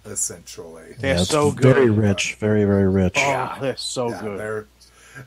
[0.05, 0.95] essentially.
[0.99, 3.15] They're Yeah, it's so very rich, very very rich.
[3.17, 4.39] Oh, they're so Yeah, good.
[4.39, 4.67] they're-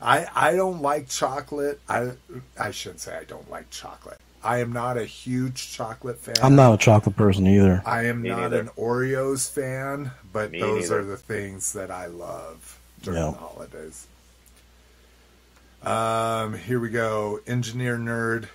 [0.02, 1.80] I I don't like chocolate.
[1.88, 2.12] I
[2.58, 4.20] I shouldn't say I don't like chocolate.
[4.42, 6.36] I am not a huge chocolate fan.
[6.42, 7.82] I'm not a chocolate person either.
[7.84, 8.60] I am Me not neither.
[8.60, 11.00] an Oreos fan, but Me those neither.
[11.00, 13.30] are the things that I love during Yeah.
[13.32, 14.06] the holidays.
[15.82, 17.40] Um, here we go.
[17.46, 18.46] Engineer nerd.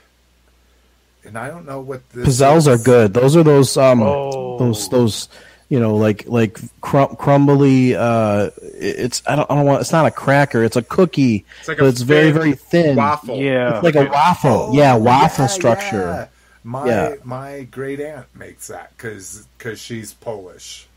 [1.26, 3.14] And I don't know what this Pizzelles are good.
[3.14, 4.58] Those are those um Oh.
[4.60, 5.30] those those
[5.70, 7.96] you know like like crum- crumbly.
[7.96, 9.82] Uh, it's I don't I don't want.
[9.82, 10.64] It's not a cracker.
[10.64, 12.96] It's a cookie, It's like but a it's very thin very thin.
[12.96, 13.38] waffle.
[13.38, 13.76] Yeah.
[13.76, 14.70] It's like a waffle.
[14.70, 15.98] Oh, yeah, waffle yeah, structure.
[15.98, 16.28] yeah.
[16.64, 17.16] My Yeah.
[17.24, 20.88] my great aunt makes that because because she's Polish,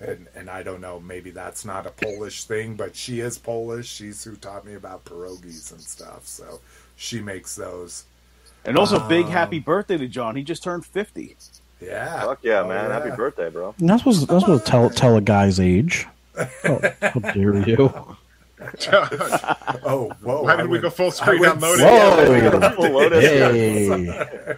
[0.00, 3.88] and and I don't know maybe that's not a Polish thing, but she is Polish.
[3.88, 6.26] She's who taught me about pierogies and stuff.
[6.26, 6.60] So
[6.96, 8.04] she makes those.
[8.64, 10.36] And also, big Um, happy birthday to John.
[10.36, 11.34] He just turned 50.
[11.80, 12.20] Yeah.
[12.24, 12.90] Fuck yeah, Oh, man!
[12.90, 13.74] Happy birthday, bro.
[13.78, 16.06] You're not supposed, not supposed to tell tell a guy's age.
[16.64, 17.92] Oh, how dare you?
[19.82, 20.42] Oh, whoa!
[20.42, 21.82] Why did we go full screen went- unloaded?
[21.86, 22.70] Whoa!
[22.72, 23.22] Full loaded.
[23.22, 24.56] Hey,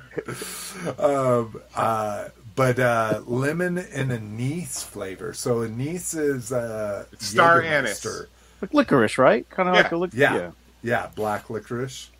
[0.98, 5.32] Um, uh, but uh, lemon and anise flavor.
[5.34, 8.26] So anise is uh, It's star Jägermeister.
[8.60, 9.48] Like licorice, right?
[9.50, 9.82] Kind of Yeah.
[9.82, 10.20] like a licorice.
[10.20, 10.34] Yeah.
[10.36, 10.50] Yeah.
[10.82, 12.10] Yeah, black licorice.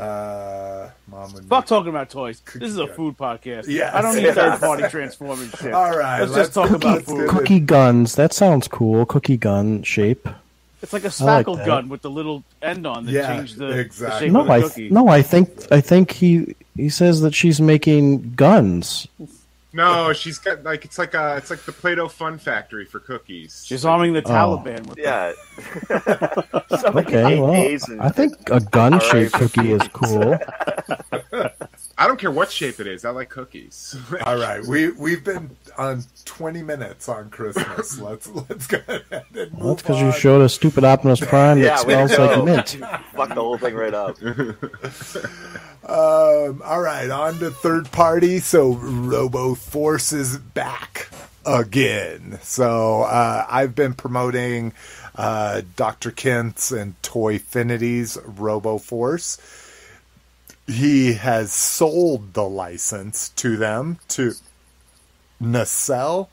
[0.00, 2.40] Uh, mom and Fuck talking about toys.
[2.44, 2.96] Cookie This is a gun.
[2.96, 3.66] food podcast.
[3.68, 3.94] Yes.
[3.94, 5.72] I don't need third party transforming shit.
[5.72, 7.28] All right, Let's, let's just talk cookie- about food.
[7.28, 8.14] cookie guns.
[8.14, 9.04] That sounds cool.
[9.06, 10.28] Cookie gun shape.
[10.82, 11.66] It's like a like spackle that.
[11.66, 14.06] gun with the little end on that Yeah, changed the, exactly.
[14.06, 14.88] the shape No, of the I cookie.
[14.90, 19.06] no, I think I think he he says that she's making guns.
[19.72, 23.62] No, she's got like it's like a it's like the Play-Doh Fun Factory for cookies.
[23.64, 24.30] She's arming the Oh.
[24.30, 25.32] Taliban with Yeah.
[26.80, 30.36] Somebody Okay, well, I think a gun shaped cookie is cool.
[31.98, 33.04] I don't care what shape it is.
[33.04, 33.94] I like cookies.
[34.24, 37.98] All right, we we've been on twenty minutes on Christmas.
[38.00, 41.58] let's let's go ahead and move Well, that's because you showed a stupid Optimus Prime
[41.58, 42.44] Yeah, that way smells like go.
[42.44, 42.68] mint.
[43.14, 44.16] Fuck the whole thing right up.
[45.82, 48.38] Um, all right, on to third party.
[48.38, 51.08] So Robo Force is back
[51.46, 52.38] again.
[52.42, 54.72] So uh, I've been promoting
[55.16, 56.10] uh, Dr.
[56.12, 59.38] Kent's and Toyfinity's Robo Force.
[60.66, 64.34] He has sold the license to them to
[65.40, 66.28] Nacelle.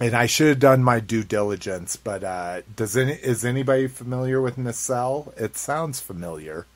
[0.00, 4.40] And I should have done my due diligence, but uh, does any is anybody familiar
[4.40, 5.32] with Nacelle?
[5.36, 6.66] It sounds familiar.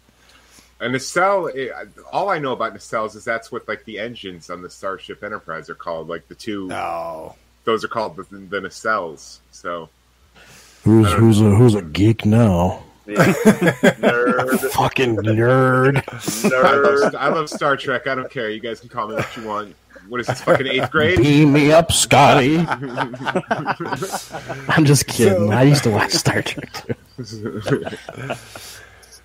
[0.81, 1.49] A nacelle.
[1.55, 1.69] eh,
[2.13, 5.71] All I know about nacelles is that's what like the engines on the Starship Enterprise
[5.71, 6.09] are called.
[6.09, 7.35] Like the two, Oh,
[7.65, 9.39] those are called the, the nacelles.
[9.53, 9.89] So
[10.83, 12.83] Who's who's a who's a geek now?
[13.07, 13.17] Yeah.
[13.25, 14.59] Nerd.
[14.73, 15.97] Fucking nerd.
[16.45, 17.15] I love, Nerd.
[17.15, 18.07] I love Star Trek.
[18.07, 18.51] I don't care.
[18.51, 19.75] You guys can call me what you want.
[20.09, 21.19] What is this fucking eighth grade?
[21.19, 22.59] Beam me up, Scotty.
[24.69, 25.53] I'm just kidding.
[25.53, 26.95] I used to watch Star Trek too.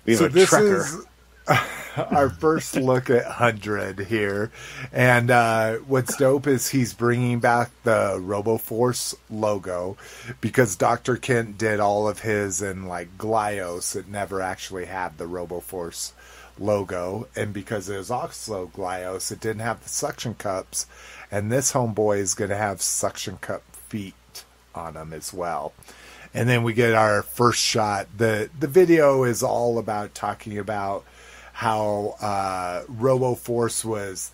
[0.06, 0.80] We so a this trekker.
[0.80, 1.06] is
[2.10, 4.50] our first look at Hundred here,
[4.92, 9.98] and uh, what's dope is he's bringing back the RoboForce logo
[10.40, 13.94] because Doctor Kent did all of his in like Glyos.
[13.94, 16.12] It never actually had the RoboForce
[16.60, 20.86] logo, and because it was also Glyos, it didn't have the suction cups,
[21.30, 24.14] and this homeboy is going to have suction cup feet
[24.74, 25.72] on him as well
[26.32, 28.06] and then we get our first shot.
[28.16, 31.04] the The video is all about talking about
[31.52, 34.30] how uh, RoboForce was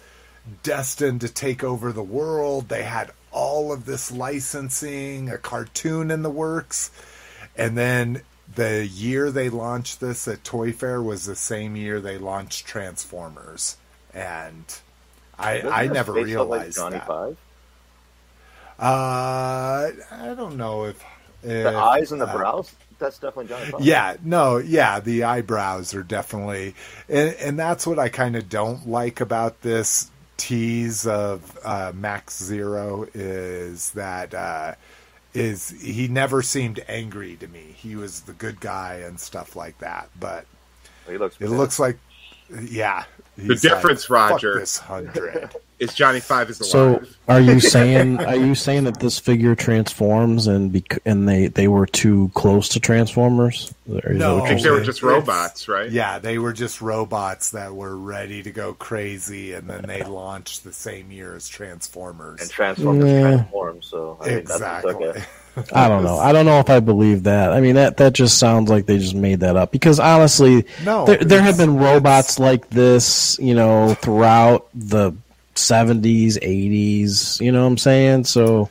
[0.63, 2.69] destined to take over the world.
[2.69, 6.91] They had all of this licensing, a cartoon in the works,
[7.57, 8.23] and then
[8.57, 13.77] the year they launched this at Toy Fair was the same year they launched Transformers,
[14.13, 14.65] and
[15.39, 17.07] I I never like realized Johnny that.
[17.07, 17.37] Five.
[18.79, 21.03] Uh, I don't know if,
[21.43, 22.75] if The eyes and the uh, brows.
[22.99, 23.81] That's definitely Johnny Five.
[23.83, 26.75] Yeah, no, yeah, the eyebrows are definitely,
[27.09, 32.43] and, and that's what I kind of don't like about this tease of uh, Max
[32.43, 34.75] Zero is that uh,
[35.37, 37.75] is he never seemed angry to me.
[37.77, 40.47] He was the good guy and stuff like that, but
[41.07, 41.37] He looks.
[41.39, 41.99] it looks like,
[42.63, 43.05] yeah,
[43.37, 45.55] The he's like, difference, "Fuck Roger." this hundred.
[45.79, 46.71] Is Johnny Five is the one.
[47.05, 51.49] So, are you saying are you saying that this figure transforms and bec- and they
[51.49, 53.75] they were too close to Transformers?
[53.87, 54.43] Is No.
[54.43, 54.87] I think they were saying?
[54.87, 55.91] just It's- robots, right?
[55.91, 60.65] Yeah, they were just robots that were ready to go crazy, and then they launched
[60.65, 62.41] the same year as Transformers.
[62.41, 63.21] and Transformers Yeah.
[63.21, 63.83] transform.
[63.83, 64.95] So I mean, that's exactly.
[64.95, 65.23] okay.
[65.73, 66.19] I don't know.
[66.19, 67.53] I don't know if I believe that.
[67.53, 69.73] I mean, that that just sounds like they just made that up.
[69.73, 75.13] Because honestly, No, there, there have been robots like this, you know, throughout the
[75.59, 77.39] seventies, eighties.
[77.41, 78.25] You know what I'm saying?
[78.25, 78.71] So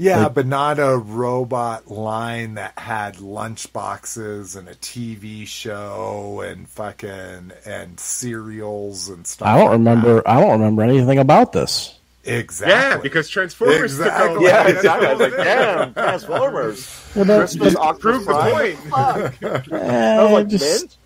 [0.00, 6.40] Yeah, Like- but not a robot line that had lunch boxes and a TV show
[6.46, 9.48] and fucking and cereals and stuff.
[9.48, 10.22] I don't like remember.
[10.26, 11.94] I don't remember anything about this.
[12.24, 12.74] exactly.
[12.96, 14.36] Yeah, because Transformers took Exactly.
[14.36, 14.44] over.
[14.46, 15.06] Yeah, exactly.
[15.08, 17.00] I was like, damn, Transformers.
[17.16, 18.78] Well, that, Christmas that- Prove the point.
[18.90, 19.72] Fuck.
[19.72, 20.97] I was like, just, mint?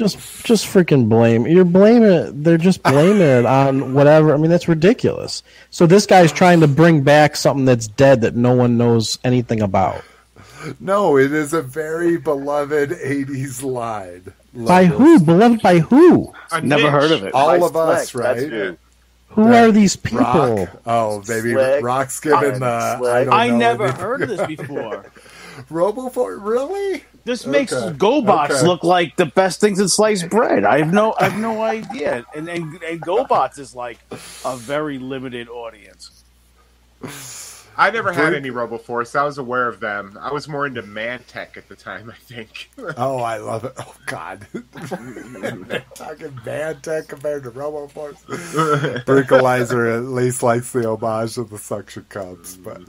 [0.00, 1.46] Just, just freaking blame.
[1.46, 2.42] You're blaming it.
[2.42, 4.34] They're just blaming it on whatever.
[4.34, 5.44] I mean, that's ridiculous.
[5.70, 9.60] So this guy's trying to bring back something that's dead that no one knows anything
[9.62, 10.02] about.
[10.80, 14.32] No, it is a very beloved '80s line.
[14.52, 15.20] By who?
[15.20, 16.32] Beloved by who?
[16.52, 16.90] A Never niche.
[16.92, 17.32] heard of it.
[17.34, 18.50] All By of us, Slick, that's right?
[18.50, 18.76] who.
[19.30, 19.58] Who Right.
[19.60, 20.18] are these people?
[20.66, 20.68] Rock.
[20.86, 21.84] Oh, baby, Slick.
[21.84, 22.66] Rock's giving the.
[22.66, 24.00] Uh, I, don't I know never anything.
[24.02, 25.06] heard of this before.
[25.70, 26.38] Robofor.
[26.42, 27.04] Really?
[27.24, 27.96] This makes Okay.
[27.96, 28.66] GoBots Okay.
[28.66, 30.64] look like the best things in sliced bread.
[30.64, 32.24] I have no, I have no idea.
[32.34, 33.98] And and, and GoBots is like
[34.44, 36.24] a very limited audience.
[37.80, 39.18] I never had Brute- any RoboForce.
[39.18, 40.18] I was aware of them.
[40.20, 42.70] I was more into Mantech at the time, I think.
[42.96, 43.72] Oh, I love it.
[43.78, 48.16] Oh God, talking Mantech compared to RoboForce.
[49.04, 52.82] Brutalizer at least likes the homage of the suction cups, but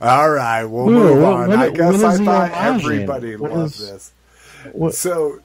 [0.00, 1.48] all right, we'll Ooh, move what- on.
[1.48, 4.12] what- I guess I thought everybody What loved is- this.
[4.72, 5.40] What, So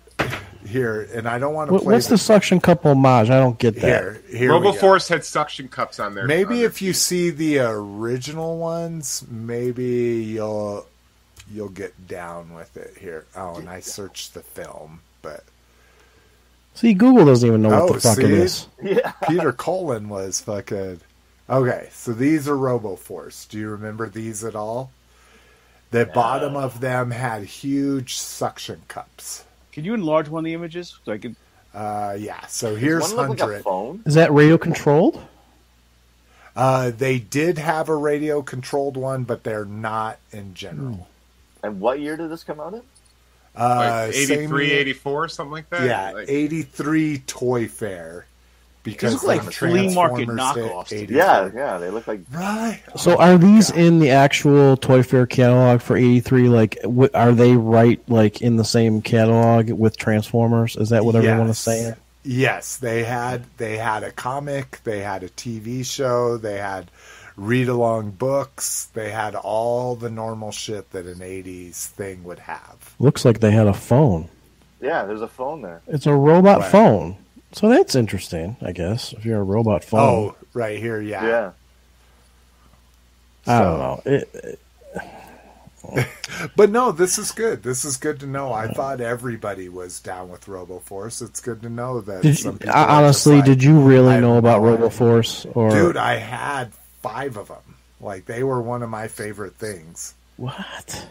[0.68, 1.94] here, and I don't want to what, play.
[1.94, 3.30] what's the suction cup homage?
[3.30, 3.82] I don't get that.
[3.82, 4.22] here?
[4.30, 4.74] Here, we go.
[4.74, 6.28] RoboForce had suction cups on there.
[6.28, 10.86] Maybe if you see the original ones, maybe you'll
[11.52, 13.26] you'll get down with it here.
[13.36, 15.44] Oh, and I searched the film, but
[16.74, 18.34] See, Google doesn't even know what Oh, the fuck it see?
[18.34, 18.68] is.
[18.84, 19.12] Yeah.
[19.28, 21.00] Peter Cullen was fucking.
[21.50, 23.48] Okay, so these are RoboForce.
[23.50, 24.92] Do you remember these at all?
[25.90, 29.46] The bottom of them had huge suction cups.
[29.78, 31.36] Can you enlarge one of the images so I can?
[31.72, 34.08] Uh, yeah, so here's One look like hundred.
[34.08, 35.22] Is that radio controlled?
[36.56, 41.08] Uh, they did have a radio controlled one, but they're not in general.
[41.62, 42.82] And what year did this come out in?
[43.56, 45.84] Uh, like 83, year- 84, something like that.
[45.86, 48.26] Yeah, Like, 83 Toy Fair.
[48.88, 51.10] Because These look like flea market knockoffs.
[51.10, 52.82] Yeah, yeah, they look like Right.
[52.96, 56.48] Oh so are these in the actual Toy Fair catalog for '83?
[56.48, 60.78] Like, w- are they right like in the same catalog with Transformers?
[60.78, 61.60] Is that what everyone is Yes.
[61.60, 61.94] saying?
[62.24, 66.90] Yes, they had they had a comic, they had a TV show, they had
[67.36, 72.96] read along books, they had all the normal shit that an 80s thing would have.
[73.00, 74.30] Looks like they had a phone.
[74.82, 75.82] Yeah, there's a phone there.
[75.88, 76.72] It's a robot Right.
[76.72, 77.18] phone.
[77.54, 79.14] So that's interesting, I guess.
[79.14, 81.26] If you're a robot phone, Oh, right here, yeah.
[81.26, 81.52] Yeah.
[83.48, 84.02] I So- don't know.
[84.18, 84.60] It,
[86.58, 87.64] But no, this is good.
[87.64, 88.52] This is good to know.
[88.52, 91.22] I thought everybody was down with RoboForce.
[91.22, 93.80] It's good to know that did some you, people are just honestly, like, did you
[93.80, 94.88] really know about no idea.
[94.88, 95.56] RoboForce?
[95.56, 97.76] Or Dude, I had five of them.
[98.02, 100.14] Like they were one of my favorite things.
[100.36, 101.08] what?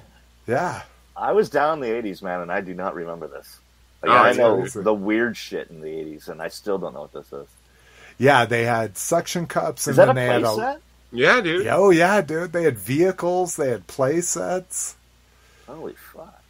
[0.46, 0.82] Yeah.
[1.16, 3.58] I was down in the 80s, man, and I do not remember this.
[4.06, 6.94] Like, Oh, I know it's- the weird shit in the 80s, and I still don't
[6.94, 7.46] know what this is.
[8.18, 10.80] Yeah, they had suction cups Is and that a then they had play set?
[11.12, 11.66] Yeah, dude.
[11.68, 12.52] Oh yeah, dude.
[12.52, 14.96] They had vehicles, they had play sets.
[15.66, 16.42] Holy fuck.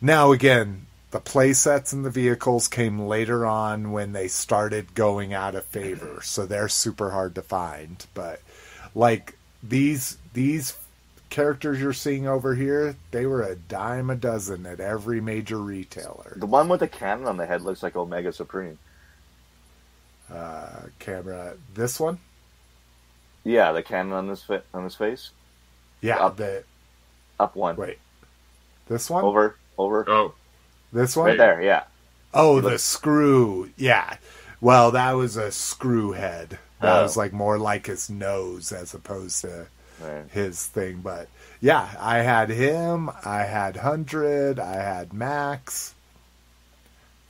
[0.00, 5.32] Now again, the play sets and the vehicles came later on when they started going
[5.32, 8.04] out of favor, so they're super hard to find.
[8.14, 8.40] But
[8.94, 10.76] like these these
[11.36, 16.32] characters you're seeing over here, they were a dime a dozen at every major retailer.
[16.36, 18.78] The one with the cannon on the head looks like Omega Supreme.
[20.32, 22.18] Uh, camera, this one,
[23.44, 25.30] Yeah, the cannon on this fa- on his face.
[26.00, 26.36] yeah, Up.
[26.38, 26.64] the
[27.38, 27.76] Up one.
[27.76, 27.98] wait,
[28.88, 29.56] this one, Over.
[29.78, 30.04] Over.
[30.08, 30.34] Oh,
[30.92, 31.84] this one, Right there, yeah.
[32.32, 33.70] Oh, the looks- screw.
[33.76, 34.16] Yeah.
[34.60, 36.58] Well, that was a screw head.
[36.80, 37.02] That Oh.
[37.02, 39.66] was like more like his nose as opposed to
[40.00, 40.24] Right.
[40.30, 41.00] his thing.
[41.02, 41.28] But
[41.60, 43.10] yeah, I had him.
[43.24, 44.58] I had Hundred.
[44.60, 45.94] I had Max.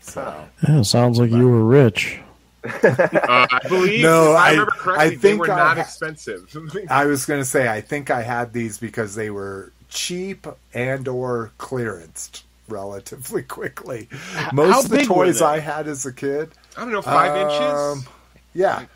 [0.01, 2.21] So Yeah, sounds like you were rich.
[2.65, 4.03] uh, I believe.
[4.03, 5.05] No, if I, I- remember correctly.
[5.07, 6.57] I they think were I not ha- expensive.
[6.91, 11.07] I was going to say I think I had these because they were cheap and
[11.07, 14.09] or clearanced relatively quickly.
[14.53, 15.41] Most how of the toys?
[15.43, 16.51] I had as a kid.
[16.77, 18.09] I don't know, five um, inches.
[18.55, 18.87] Yeah,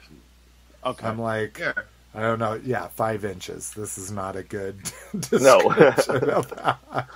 [0.84, 1.06] Okay.
[1.06, 1.58] I'm like.
[1.58, 1.72] Yeah.
[2.14, 2.60] I don't know.
[2.64, 3.70] Yeah, five inches.
[3.72, 4.78] This is not a good
[5.32, 5.60] No.
[5.72, 6.20] description
[6.56, 7.06] that.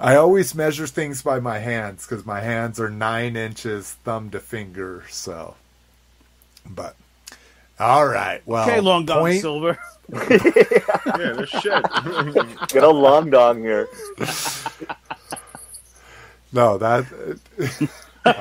[0.00, 4.40] I always measure things by my hands because my hands are nine inches thumb to
[4.40, 5.04] finger.
[5.10, 5.54] So,
[6.68, 6.96] but
[7.78, 8.40] all right.
[8.46, 9.78] Well, okay, Long Dong point- Silver.
[10.12, 11.82] Yeah, no shit.
[12.68, 13.88] Get a long dong here.
[16.52, 17.06] No, that.
[18.26, 18.32] all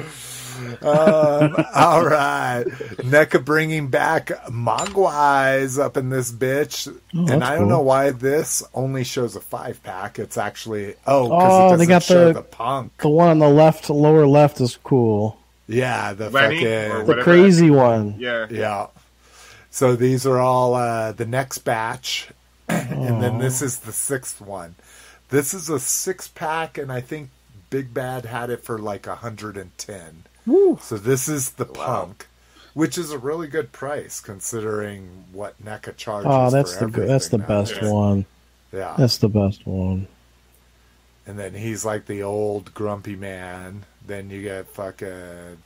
[0.00, 0.24] right,
[0.58, 1.58] we're gonna go there.
[1.60, 2.64] um, all right,
[2.98, 7.68] NECA bringing back Mogwais up in this bitch, Oh, and I don't cool.
[7.68, 10.18] know why this only shows a five pack.
[10.18, 12.96] It's actually oh, Oh, it they doesn't got show the- the punk.
[12.98, 15.38] The one on the left, lower left, is cool.
[15.66, 18.16] Yeah, the Lenny, fucking The crazy one.
[18.18, 18.46] yeah.
[18.50, 18.86] yeah.
[19.70, 22.28] So these are all uh, the next batch,
[22.68, 24.74] and then this is the sixth one.
[25.30, 27.30] This is a six pack, and I think
[27.70, 30.24] Big Bad had it for like a hundred and ten.
[30.46, 32.26] So this is the punk,
[32.74, 36.26] which is a really good price considering what NECA charges.
[36.30, 37.02] Oh, that's for the.
[37.06, 37.90] That's the everything best nowadays.
[37.92, 38.26] one.
[38.72, 40.08] Yeah, That's the best one.
[41.26, 43.84] and then he's like the old grumpy man.
[44.06, 45.58] Then you get fucking.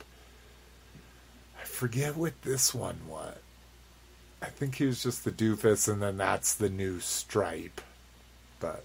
[1.59, 3.35] I forget what this one was.
[4.41, 7.81] I think he was just the doofus, and then that's the new stripe.
[8.61, 8.83] But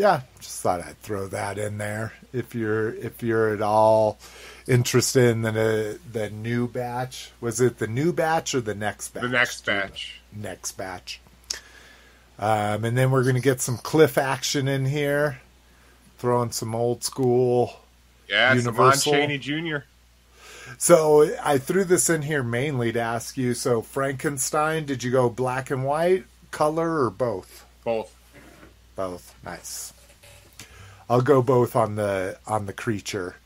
[0.00, 2.14] yeah, just thought I'd throw that in there.
[2.32, 4.18] If you're if you're at all
[4.66, 9.22] interested in the the new batch, was it the new batch or the next batch?
[9.22, 10.20] The next batch.
[10.32, 11.20] next batch.
[12.38, 15.42] Um, and then we're going to get some cliff action in here,
[16.16, 17.76] throwing some old school.
[18.26, 19.12] Yeah, Universal.
[19.12, 19.76] Savon Chaney Jr.
[20.78, 23.52] So I threw this in here mainly to ask you.
[23.52, 27.66] So Frankenstein, did you go black and white, color, or both?
[27.84, 28.16] Both.
[29.00, 29.34] Both.
[29.42, 29.94] Nice.
[31.08, 33.36] I'll go both on the on the creature.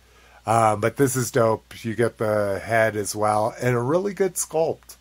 [0.46, 1.84] Um, but this is dope.
[1.84, 4.96] You get the head as well, and a really good sculpt.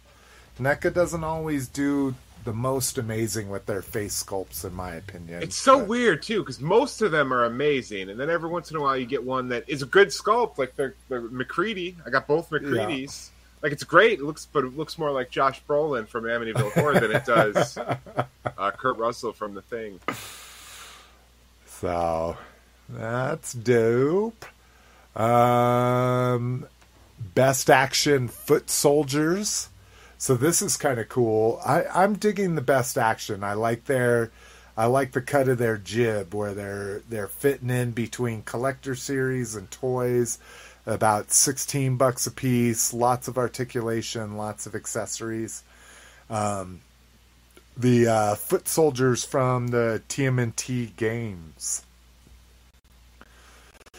[0.60, 2.14] NECA doesn't always do
[2.46, 5.42] the most amazing with their face sculpts, in my opinion.
[5.42, 8.70] It's so but- weird too, because most of them are amazing, and then every once
[8.70, 11.98] in a while you get one that is a good sculpt, like the the MacReady.
[12.06, 13.32] I got both MacReady's.
[13.64, 17.00] Like it's great, it looks, but it looks more like Josh Brolin from Amityville Horror
[17.00, 17.78] than it does
[18.58, 20.00] uh, Kurt Russell from The Thing.
[21.84, 22.38] So
[22.88, 24.46] that's dope.
[25.18, 26.66] Um,
[27.36, 29.68] best action foot soldiers.
[30.18, 31.60] So this is kind of cool.
[31.66, 33.44] I, I'm digging the best action.
[33.44, 34.32] I like their,
[34.78, 39.54] I like the cut of their jib where they're they're fitting in between collector series
[39.54, 40.40] and toys.
[40.86, 42.94] About sixteen bucks a piece.
[42.94, 44.38] Lots of articulation.
[44.38, 45.64] Lots of accessories.
[46.30, 46.80] Um,
[47.78, 51.86] the uh, foot soldiers from the TMNT games.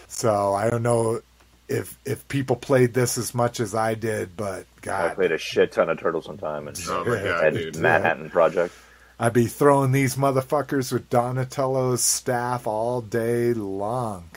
[0.08, 1.20] So I don't know
[1.68, 5.38] if if people played this as much as I did, but God, I played a
[5.38, 7.76] shit ton of Turtles in Time and, Oh my god, and dude!
[7.76, 8.74] Manhattan Project.
[9.18, 14.28] I'd be throwing these motherfuckers with Donatello's staff all day long.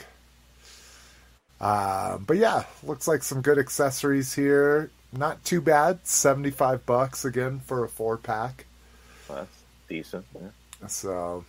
[1.60, 4.90] Uh, but yeah, looks like some good accessories here.
[5.12, 6.06] Not too bad.
[6.06, 8.66] Seventy-five bucks again for a four-pack.
[9.28, 10.24] That's decent.
[10.34, 10.86] Yeah.
[10.88, 11.44] So,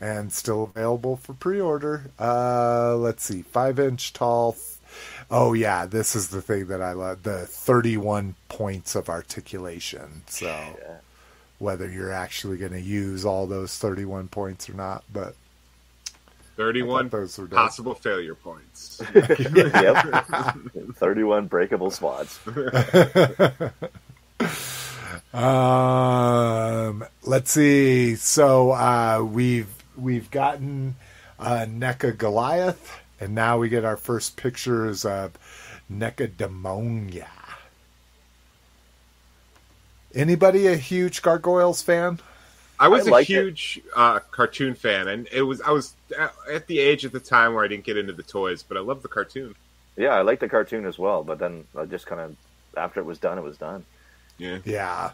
[0.00, 2.10] and still available for pre-order.
[2.18, 4.56] Uh, let's see, five-inch tall.
[5.30, 10.22] Oh yeah, this is the thing that I love: the thirty-one points of articulation.
[10.26, 10.96] So, Yeah.
[11.58, 15.34] whether you're actually going to use all those thirty-one points or not, but
[16.56, 19.00] Thirty-one those were possible failure points.
[19.14, 20.26] yep.
[20.96, 22.38] 31 breakable spots.
[25.34, 28.14] Um, let's see.
[28.16, 30.96] So uh, we've we've gotten
[31.38, 35.32] uh, NECA Goliath, and now we get our first pictures of
[35.90, 37.26] NECA Demona.
[40.14, 42.20] Anybody a huge Gargoyles fan?
[42.78, 43.34] I was I a like it.
[43.34, 47.20] huge uh, cartoon fan, and it was I was at- at the age at the
[47.20, 49.54] time where I didn't get into the toys, but I loved the cartoon.
[49.96, 52.36] Yeah, I like the cartoon as well, but then I just kind of,
[52.76, 53.84] after it was done, it was done.
[54.42, 55.10] Yeah, Yeah.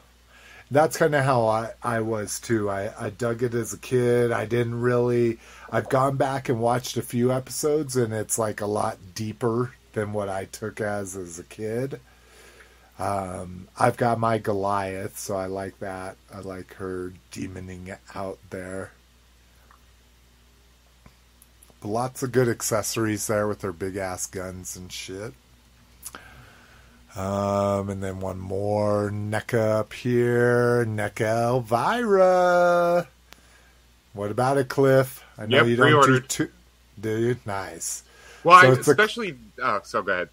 [0.71, 2.69] That's kind of how I, I was too.
[2.69, 4.33] I, I dug it as a kid.
[4.33, 5.39] I didn't really.
[5.73, 10.13] I've gone back and watched a few episodes, and it's like a lot deeper than
[10.13, 12.01] what I took as as a kid.
[12.99, 16.17] Um, I've got my Goliath, so I like that.
[16.35, 18.93] I like her demoning out there.
[21.83, 25.33] Lots of good accessories there with her big ass guns and shit.
[27.19, 30.85] Um, and then one more NECA up here.
[30.87, 33.09] NECA Elvira.
[34.13, 35.25] What about it, Cliff?
[35.37, 36.29] I know Yep, you don't do pre-ordered.
[36.29, 36.49] two.
[37.01, 37.37] Do you?
[37.45, 38.05] Nice.
[38.45, 39.37] well, So I, it's a- especially.
[39.63, 40.29] oh, so go ahead.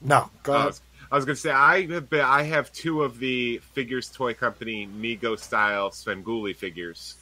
[0.00, 0.66] No, go I ahead.
[0.68, 0.80] was,
[1.10, 4.86] I was gonna say I have been, I have two of the figures toy company
[4.86, 7.16] Mego style Svengoolie figures.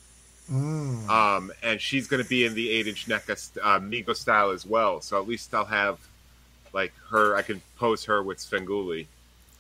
[0.53, 1.09] Mm.
[1.09, 4.65] Um, and she's going to be in the eight inch NECA uh, Mego style as
[4.65, 5.01] well.
[5.01, 5.99] So at least I'll have
[6.77, 7.35] like her.
[7.35, 9.07] I can pose her with Svengoolie.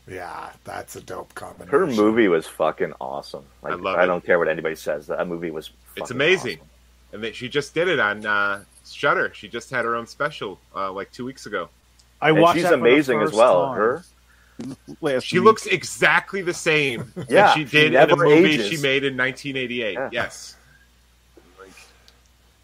[0.09, 1.71] Yeah, that's a dope combination.
[1.81, 3.45] Her movie was fucking awesome.
[3.63, 4.07] Like, I I, love it.
[4.07, 5.09] don't care what anybody says.
[5.09, 5.71] That movie was.
[5.97, 6.69] It's amazing, awesome.
[7.15, 9.35] and that she just did it on uh, Shutter.
[9.35, 11.69] She just had her own special uh, like two weeks ago.
[12.21, 13.67] I And watched she's that for the amazing as well.
[13.67, 14.05] time Her.
[15.01, 15.45] last She week.
[15.47, 18.69] looks exactly the same Yeah, that she she did in a movie ages.
[18.69, 19.93] she made in 1988.
[19.95, 20.09] Yeah.
[20.13, 20.57] Yes.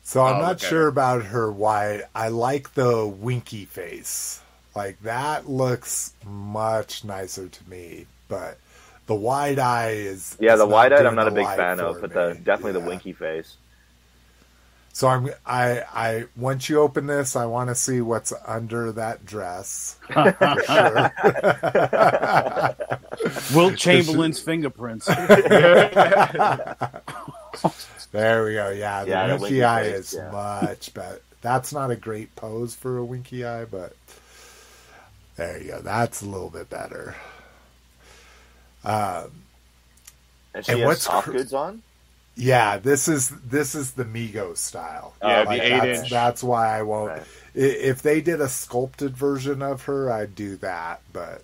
[0.04, 4.41] So I'm Oh, not look at sure about her why I like the winky face.
[4.74, 8.58] Like that looks much nicer to me, but
[9.06, 11.80] the wide eye is Yeah, is the wide eyed doing I'm not a big fan
[11.80, 13.56] of, but the definitely the winky face.
[14.94, 19.24] So I'm I I once you open this, I want to see what's under that
[19.24, 19.98] dress.
[20.06, 20.36] For
[20.66, 21.12] sure.
[23.54, 25.08] Wilt Chamberlain's fingerprints.
[28.12, 28.68] There we go.
[28.70, 30.30] Yeah, the Yeah, the winky, winky eye face, is yeah.
[30.30, 31.20] much better.
[31.40, 33.96] That's not a great pose for a winky eye, but
[35.36, 35.80] there you go.
[35.80, 37.14] That's a little bit better.
[38.84, 39.30] Um,
[40.54, 41.82] and she And has what's soft cr- goods on.
[42.34, 45.14] Yeah, this is this is the Mego's style.
[45.22, 46.10] Yeah, Oh, the eight that's, inch.
[46.10, 47.10] that's why I won't.
[47.10, 47.22] Right.
[47.54, 51.02] If they did a sculpted version of her, I'd do that.
[51.12, 51.42] But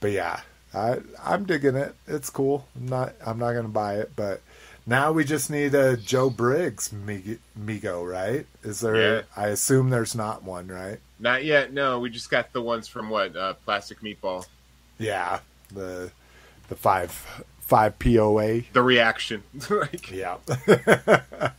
[0.00, 0.40] but yeah,
[0.74, 1.94] I I'm digging it.
[2.06, 2.66] It's cool.
[2.76, 4.42] I'm not I'm not gonna buy it, but
[4.86, 8.46] now we just need a Joe Briggs Mego, right?
[8.62, 8.96] Is there?
[8.96, 9.22] Yeah.
[9.36, 10.98] I assume there's not one, right?
[11.18, 11.72] Not yet.
[11.72, 14.46] No, we just got the ones from what uh, Plastic Meatball.
[14.98, 15.40] Yeah,
[15.72, 16.10] the
[16.68, 17.10] the five
[17.60, 18.62] five POA.
[18.72, 19.42] The reaction.
[19.70, 20.38] like, Yeah.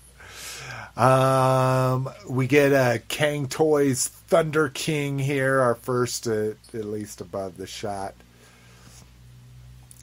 [0.97, 7.57] um, we get a Kang Toys Thunder King here, our first, uh, at least above
[7.57, 8.13] the shot.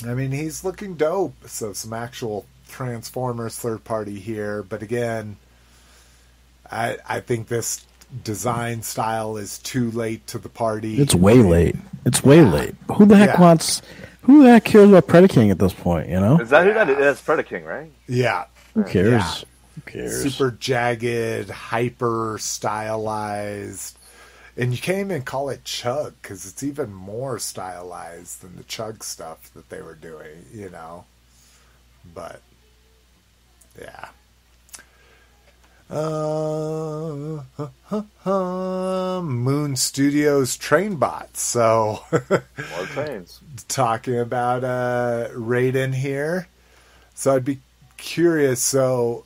[0.07, 1.35] I mean, he's looking dope.
[1.47, 5.37] So some actual Transformers third party here, but again,
[6.71, 7.85] I I think this
[8.25, 11.01] design style is too late to the party.
[11.01, 11.77] It's way late.
[12.07, 12.75] It's way late.
[12.97, 13.41] Who the heck Yeah.
[13.41, 13.83] wants?
[14.23, 16.09] Who the heck cares about Predaking at this point?
[16.09, 16.97] You know, Is that who that is?
[16.99, 17.91] That's Predaking, right?
[18.07, 18.45] Yeah.
[18.75, 19.11] who cares?
[19.11, 19.35] Yeah.
[19.75, 20.23] Who cares?
[20.23, 23.97] super jagged, hyper stylized.
[24.57, 29.03] And you can't even call it chug because it's even more stylized than the chug
[29.05, 31.05] stuff that they were doing, you know.
[32.15, 32.43] But
[33.81, 34.09] yeah.
[35.91, 37.43] Uh,
[39.23, 41.41] Moon Studios train bots.
[41.43, 43.41] So More trains.
[43.69, 46.49] talking about uh Raiden here.
[47.15, 47.59] So I'd be
[47.97, 48.63] curious.
[48.63, 49.25] So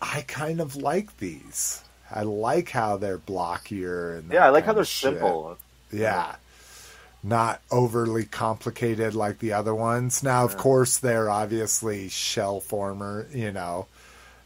[0.00, 1.82] I kind of like these.
[2.10, 5.12] I like how they're blockier and Yeah, I like how they're shit.
[5.14, 5.56] simple.
[5.92, 6.34] Yeah.
[7.22, 10.22] Not overly complicated like the other ones.
[10.22, 13.26] Now, of course, they're obviously shell former.
[13.32, 13.86] You know,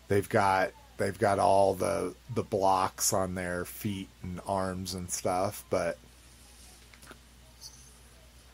[0.08, 5.64] they've got they've got all the the blocks on their feet and arms and stuff,
[5.70, 5.98] but.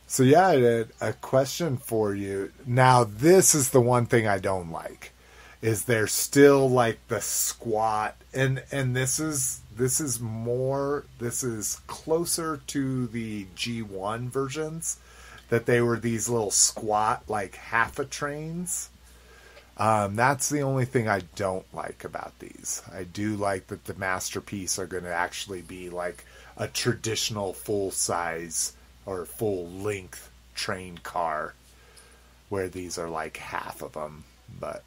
[0.06, 2.52] So yeah, I had a question for you.
[2.66, 5.10] Now, this is the one thing I don't like
[5.62, 11.80] is they're still like the squat and and this is this is more this is
[11.86, 14.98] closer to the G1 versions
[15.48, 18.88] that they were these little squat like half a trains.
[19.76, 22.82] Um, that's the only thing I don't like about these.
[22.92, 26.24] I do like that the masterpiece are going to actually be like
[26.56, 28.74] a traditional full size
[29.06, 31.54] or full length train car,
[32.48, 34.24] where these are like half of them.
[34.60, 34.84] But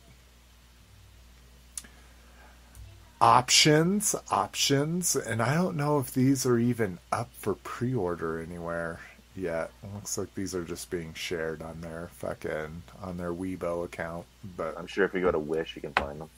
[3.21, 8.99] options, options, and I don't know if these are even up for pre-order anywhere
[9.35, 9.71] yet.
[9.83, 14.25] It looks like these are just being shared on their fucking on their Weibo account,
[14.57, 16.29] but I'm sure if you go to Wish, you can find them.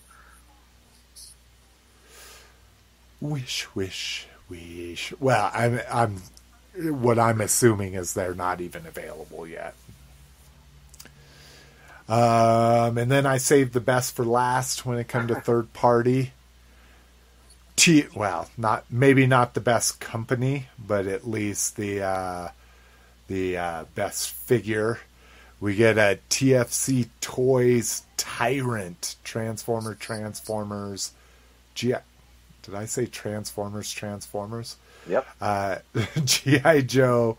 [3.19, 5.13] wish, wish, wish.
[5.19, 6.21] Well, I'm I'm
[6.75, 9.73] what I'm assuming is they're not even available yet.
[12.07, 16.31] Um, and then I saved the best for last when it come to third party.
[17.77, 22.49] T well, not maybe not the best company, but at least the uh,
[23.27, 24.99] the uh, best figure.
[25.59, 31.13] We get a TFC Toys Tyrant Transformer Transformers.
[31.75, 31.93] G.
[32.63, 34.75] Did I say Transformers Transformers?
[35.07, 35.27] Yep.
[35.39, 35.77] uh,
[36.25, 37.37] GI Joe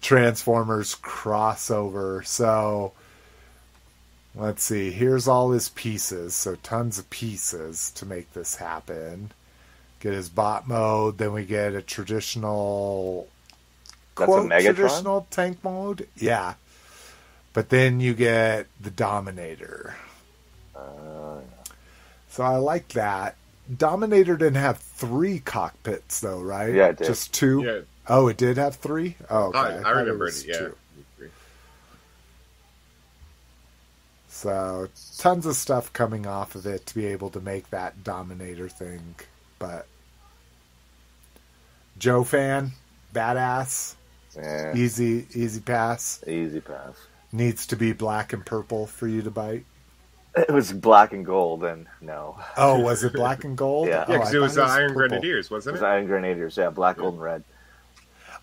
[0.00, 2.26] Transformers crossover.
[2.26, 2.92] So
[4.34, 4.90] let's see.
[4.90, 6.34] Here's all his pieces.
[6.34, 9.30] So tons of pieces to make this happen.
[10.00, 11.18] Get his bot mode.
[11.18, 13.28] Then we get a traditional
[14.16, 14.74] That's a quote Megatron?
[14.74, 16.06] traditional tank mode.
[16.16, 16.54] Yeah.
[17.52, 19.96] But then you get the Dominator.
[20.76, 21.40] Uh,
[22.28, 23.34] So I like that.
[23.76, 26.72] Dominator didn't have three cockpits though, right?
[26.72, 27.06] Yeah, it did.
[27.08, 27.62] Just two.
[27.64, 27.80] Yeah.
[28.06, 29.16] Oh, it did have three.
[29.28, 29.58] Oh, okay.
[29.58, 30.48] I, I thought remember was it.
[30.48, 30.58] Yeah.
[30.58, 30.76] two.
[34.28, 34.88] So
[35.18, 39.16] tons of stuff coming off of it to be able to make that Dominator thing.
[39.58, 39.86] But
[41.98, 42.72] Joe fan,
[43.14, 43.94] badass,
[44.36, 46.22] yeah, easy, easy pass.
[46.26, 46.94] easy pass.
[47.32, 49.64] Needs to be black and purple for you to bite.
[50.36, 53.88] It was black and gold, and no, Oh, was it black and gold?
[53.88, 54.04] Yeah.
[54.06, 55.08] Oh, Yeah, I because it was thought uh, Iron purple.
[55.08, 55.86] Grenadiers, wasn't was it?
[55.86, 56.56] Iron Grenadiers.
[56.56, 57.42] Yeah, black, gold, and red.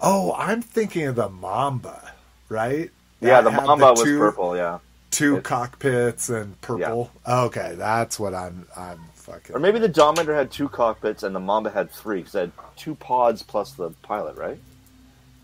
[0.01, 2.11] Oh, I'm thinking of the Mamba,
[2.49, 2.91] right?
[3.21, 4.57] Yeah, That the Mamba was two, purple.
[4.57, 4.79] Yeah,
[5.11, 7.11] Two It- cockpits and purple.
[7.25, 8.67] Okay, that's what I'm.
[8.75, 9.55] I'm fucking.
[9.55, 12.51] or maybe the Dominator had two cockpits and the Mamba had three because it had
[12.75, 14.57] two pods plus the pilot, right?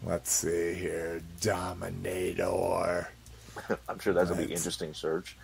[0.04, 3.08] Let's see here, Dominator.
[3.90, 4.58] I'm sure that's a big Right.
[4.58, 5.38] interesting search.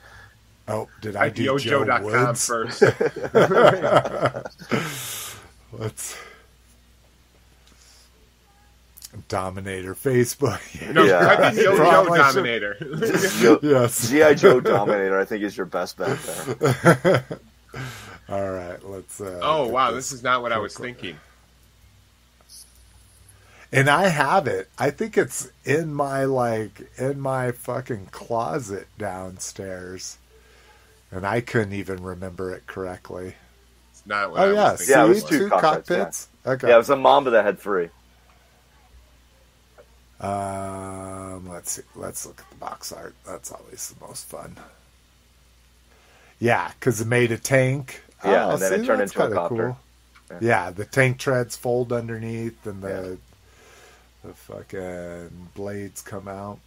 [0.67, 2.45] Oh, did I do Joe IPOJoe.com Woods?
[2.45, 2.81] first.
[5.73, 6.17] Let's
[9.29, 10.59] Dominator Facebook.
[10.93, 11.27] No, Yeah.
[11.39, 12.77] I think Yo Joe Dominator.
[13.41, 14.09] Yo- yes.
[14.09, 17.25] GI Joe Dominator, I think, is your best bet there.
[18.29, 18.83] All right.
[18.83, 19.21] Let's.
[19.21, 21.19] Uh, oh wow, this is not what I was quick- thinking.
[23.71, 24.69] and I have it.
[24.77, 30.17] I think it's in my like in my fucking closet downstairs,
[31.11, 33.35] and I couldn't even remember it correctly.
[33.91, 34.95] It's not what Oh I yeah, was see, thinking.
[35.01, 35.87] Yeah, it was two, two cockpits.
[35.87, 36.67] cockpits, Okay.
[36.69, 37.89] Yeah, it was a Mamba that had three.
[40.19, 41.81] Um, let's see.
[41.95, 43.13] Let's look at the box art.
[43.25, 44.57] That's always the most fun.
[46.39, 48.01] Yeah, because it made a tank.
[48.23, 49.75] Yeah, Oh, and then it turned into a copter.
[50.29, 50.37] Cool.
[50.41, 53.17] Yeah, the tank treads fold underneath, and the
[54.23, 54.29] Yeah.
[54.29, 56.59] the fucking blades come out.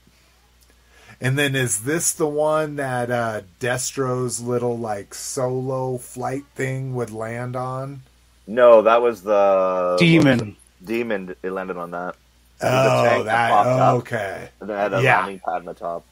[1.20, 7.10] And then is this the one that uh, Destro's little like solo flight thing would
[7.10, 8.02] land on?
[8.46, 10.56] No, that was the Demon.
[10.82, 11.34] Demon.
[11.42, 12.14] It landed on that.
[12.62, 14.48] It was a Oh, tank that popped up, okay.
[14.60, 15.18] And it had a Yeah.
[15.18, 16.04] landing pad on the top.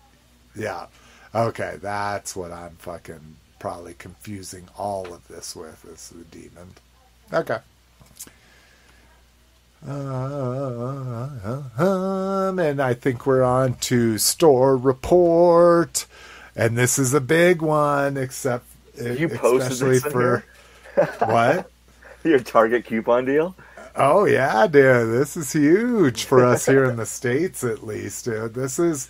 [0.55, 0.87] Yeah.
[1.35, 6.75] Okay, that's what I'm fucking probably confusing all of this with is the demon.
[7.33, 7.59] Okay.
[9.87, 11.39] Um,
[12.59, 16.07] and I think we're on to store report,
[16.57, 20.45] and this is a big one, except if You posted especially for
[21.25, 21.71] what?
[22.25, 23.55] Your Target coupon deal?
[23.95, 28.55] Oh yeah, dude, this is huge for us here in the states, at least, dude.
[28.55, 29.09] This is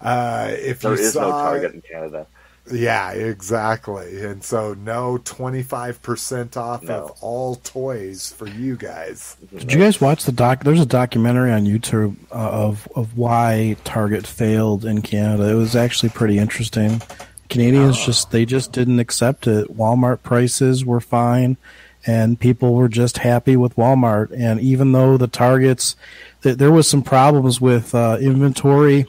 [0.00, 2.26] uh, if There you is saw no Target in Canada.
[2.72, 4.24] Yeah, exactly.
[4.24, 6.94] And so no 25% off No.
[7.04, 9.36] of all toys for you guys.
[9.54, 10.64] Did you guys watch the doc?
[10.64, 15.48] There's a documentary on YouTube uh, of of why Target failed in Canada.
[15.50, 17.02] It was actually pretty interesting.
[17.50, 19.76] Canadians just they just didn't accept it.
[19.76, 21.58] Walmart prices were fine,
[22.06, 24.32] and people were just happy with Walmart.
[24.34, 25.96] And even though the Targets,
[26.42, 29.06] th- there was some problems with uh, inventory,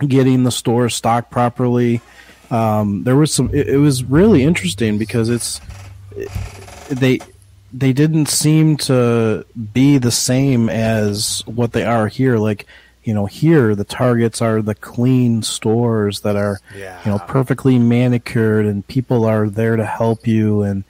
[0.00, 2.00] getting the store stocked properly.
[2.50, 3.50] Um, there was some.
[3.54, 5.60] It, it was really interesting because it's
[6.88, 7.20] they
[7.72, 12.36] they didn't seem to be the same as what they are here.
[12.38, 12.66] Like,
[13.04, 17.00] you know, here the targets are the clean stores that are, Yeah.
[17.04, 20.62] you know, perfectly manicured and people are there to help you.
[20.62, 20.82] And,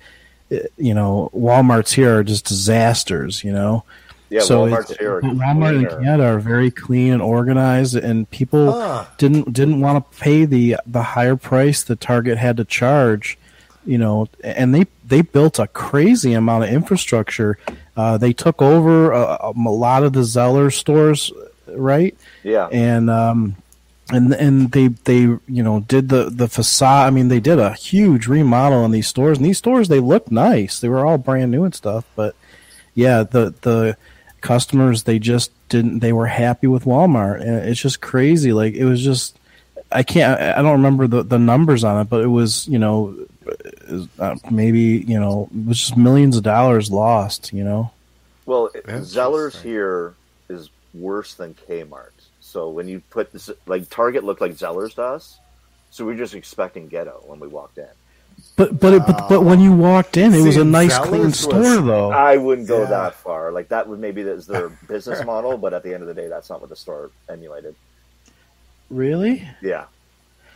[0.79, 3.85] you know, Walmart's here are just disasters, you know?
[4.31, 5.89] Yeah, so Walmart's here Walmart and.
[5.89, 9.05] Canada are very clean and organized, and people Huh.
[9.19, 13.37] didn't didn't want to pay the the higher price the Target had to charge.
[13.85, 17.59] You know, and they they built a crazy amount of infrastructure.
[17.97, 21.33] Uh, they took over a, a lot of the Zeller stores,
[21.67, 22.15] right?
[22.45, 22.69] Yeah.
[22.71, 23.57] and um,
[24.11, 27.09] and and they they you know did the the facade.
[27.09, 30.31] I mean, they did a huge remodel in these stores, and these stores they look
[30.31, 30.79] nice.
[30.79, 32.37] They were all brand new and stuff, but
[32.95, 33.97] yeah, the the
[34.41, 36.01] customers they just didn't.
[36.01, 38.53] They were happy with Walmart, and it's just crazy.
[38.53, 39.37] Like it was just.
[39.93, 40.41] I can't.
[40.41, 43.17] I I don't remember the, the numbers on it, but it was you know,
[44.19, 47.53] uh, maybe you know, it was just millions of dollars lost.
[47.53, 47.91] You know.
[48.47, 50.15] Well, Zellers here
[50.49, 52.11] is worse than Kmart.
[52.41, 55.39] So when you put this, like Target looked like Zellers to us,
[55.91, 57.87] so we are just expecting ghetto when we walked in.
[58.61, 61.23] But but it, but but when you walked in, it was a nice Zellers clean
[61.23, 62.11] was- store though.
[62.11, 62.91] I wouldn't go Yeah.
[62.91, 63.53] that far.
[63.53, 66.29] Like that would maybe that's their business model, but at the end of the day,
[66.29, 67.75] that's not what the store emulated.
[68.91, 69.49] Really?
[69.63, 69.85] Yeah,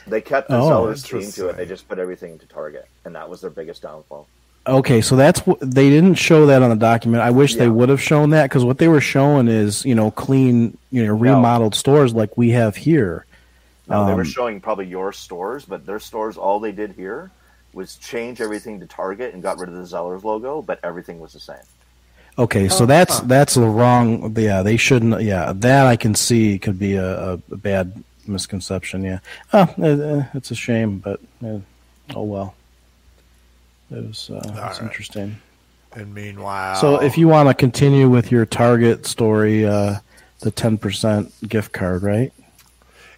[0.06, 1.56] they kept the Oh, Zellers theme to it.
[1.56, 4.26] They just put everything into Target, and that was their biggest downfall.
[4.66, 7.22] Okay, so that's what they didn't show that on the document.
[7.22, 10.10] I wish they would have shown that because what they were showing is you know
[10.10, 13.24] clean, you know, remodeled stores like we have here.
[13.88, 17.30] No, they were Um, showing probably your stores, but their stores, all they did here
[17.74, 21.32] was change everything to Target and got rid of the Zellers logo, but everything was
[21.32, 21.56] the same.
[22.36, 24.34] Okay, so that's that's the wrong.
[24.36, 25.22] Yeah, they shouldn't.
[25.22, 29.04] Yeah, that I can see could be a, a bad misconception.
[29.04, 29.20] Yeah,
[29.52, 31.58] oh, uh, uh, it's a shame, but uh,
[32.14, 32.54] oh well.
[33.90, 34.82] It was uh, it's right.
[34.82, 35.36] interesting.
[35.92, 39.98] And meanwhile, So if you want to continue with your Target story, uh,
[40.40, 42.32] the ten percent gift card, right?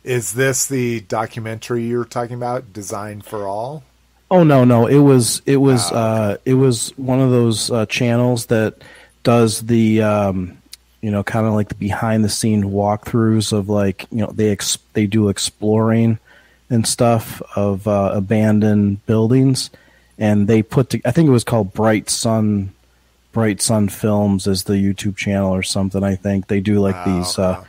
[0.07, 3.83] is this the documentary you're talking about, Design for All?
[4.31, 7.87] Oh no, no, it was it was Oh, uh, it was one of those uh,
[7.87, 8.75] channels that
[9.23, 10.59] does the um,
[11.01, 14.51] you know kind of like the behind the scenes walkthroughs of like you know they
[14.51, 16.19] ex- they do exploring
[16.71, 19.71] and stuff of uh, abandoned buildings,
[20.19, 22.73] and they put to, I think it was called Bright Sun
[23.31, 26.03] Bright Sun Films as the YouTube channel or something.
[26.03, 27.39] I think they do like Oh, these.
[27.39, 27.63] Uh.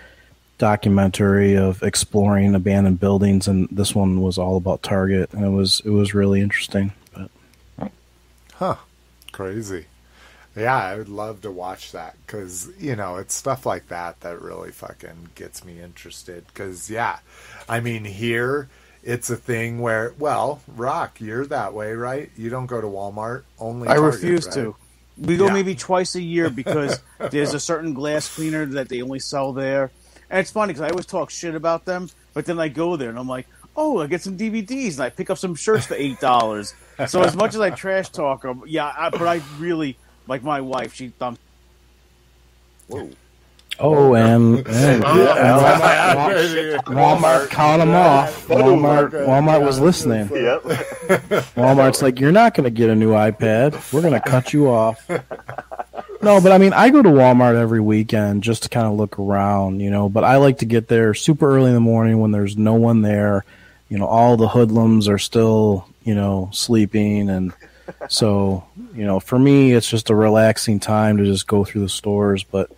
[0.58, 5.82] Documentary of exploring abandoned buildings and this one was all about target and it was
[5.86, 7.30] it was really interesting but
[8.56, 8.76] Huh.
[9.32, 9.86] Crazy.
[10.56, 14.42] Yeah, I would love to watch that because, you know, it's stuff like that that
[14.42, 16.44] really fucking gets me interested.
[16.48, 17.20] Because, yeah,
[17.70, 18.68] I mean, here
[19.04, 22.32] it's a thing where, well, Rock, you're that way, right?
[22.36, 24.54] You don't go to Walmart, only I Target, refuse right?
[24.56, 24.76] to.
[25.20, 25.54] We go Yeah.
[25.54, 29.92] maybe twice a year because there's a certain glass cleaner that they only sell there.
[30.30, 33.10] And it's funny because I always talk shit about them, but then I go there
[33.10, 35.94] and I'm like, oh, I get some DVDs and I pick up some shirts for
[35.96, 36.74] eight dollars.
[37.08, 39.98] so as much as I trash talk them, yeah, I, but I really
[40.28, 40.94] like my wife.
[40.94, 41.38] She thumbs.
[42.88, 43.10] Whoa.
[43.80, 50.64] oh and, and Walmart, walmart caught them off walmart walmart was listening Yep.
[51.56, 54.70] walmart's like you're not going to get a new ipad we're going to cut you
[54.70, 55.06] off
[56.28, 59.18] no but i mean i go to walmart every weekend just to kind of look
[59.18, 62.32] around you know but i like to get there super early in the morning when
[62.32, 63.46] there's no one there.
[63.90, 67.54] You know all the hoodlums are still you know sleeping and
[68.10, 71.90] so you know for me it's just a relaxing time to just go through the
[71.90, 72.70] stores but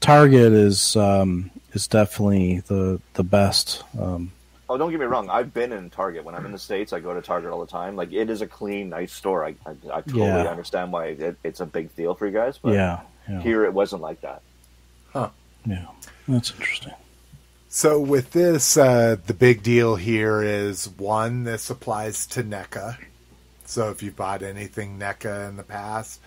[0.00, 4.30] target is um is definitely the the best um
[4.68, 5.30] Oh, don't get me wrong.
[5.30, 6.92] I've been in Target when I'm in the states.
[6.92, 7.96] I go to Target all the time.
[7.96, 9.44] Like it is a clean, nice store.
[9.44, 10.48] I I, I totally Yeah.
[10.48, 12.58] understand why it, it's a big deal for you guys.
[12.58, 14.42] But yeah yeah here it wasn't like that.
[15.12, 15.30] Huh.
[15.64, 15.86] Yeah
[16.28, 16.94] that's interesting
[17.68, 22.98] So with this, uh, the big deal here is one, this applies to NECA.
[23.64, 26.20] So if you bought anything NECA in the past,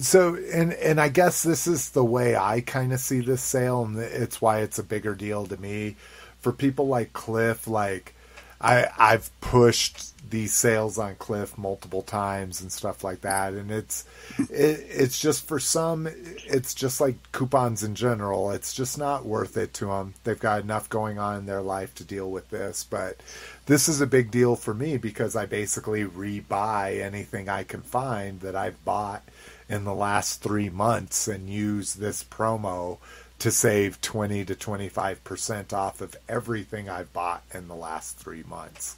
[0.00, 3.84] so and and I guess this is the way I kind of see this sale,
[3.84, 5.96] and it's why it's a bigger deal to me.
[6.44, 8.14] For people like Cliff, like
[8.60, 14.04] I I've pushed these sales on Cliff multiple times and stuff like that, and it's
[14.50, 18.50] it, it's just for some, it's just like coupons in general.
[18.50, 20.12] It's just not worth it to them.
[20.24, 23.16] They've got enough going on in their life to deal with this, but
[23.64, 28.40] this is a big deal for me because I basically rebuy anything I can find
[28.40, 29.22] that I've bought
[29.66, 32.98] in the last three months and use this promo
[33.38, 38.96] to save 20 to 25% off of everything I've bought in the last three months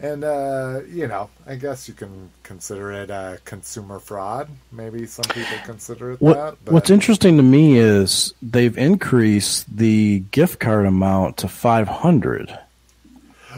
[0.00, 4.48] and uh, you know, I guess you can consider it a consumer fraud.
[4.72, 6.64] Maybe some people consider it what, that.
[6.64, 6.74] But...
[6.74, 12.58] What's interesting to me is they've increased the gift card amount to five hundred.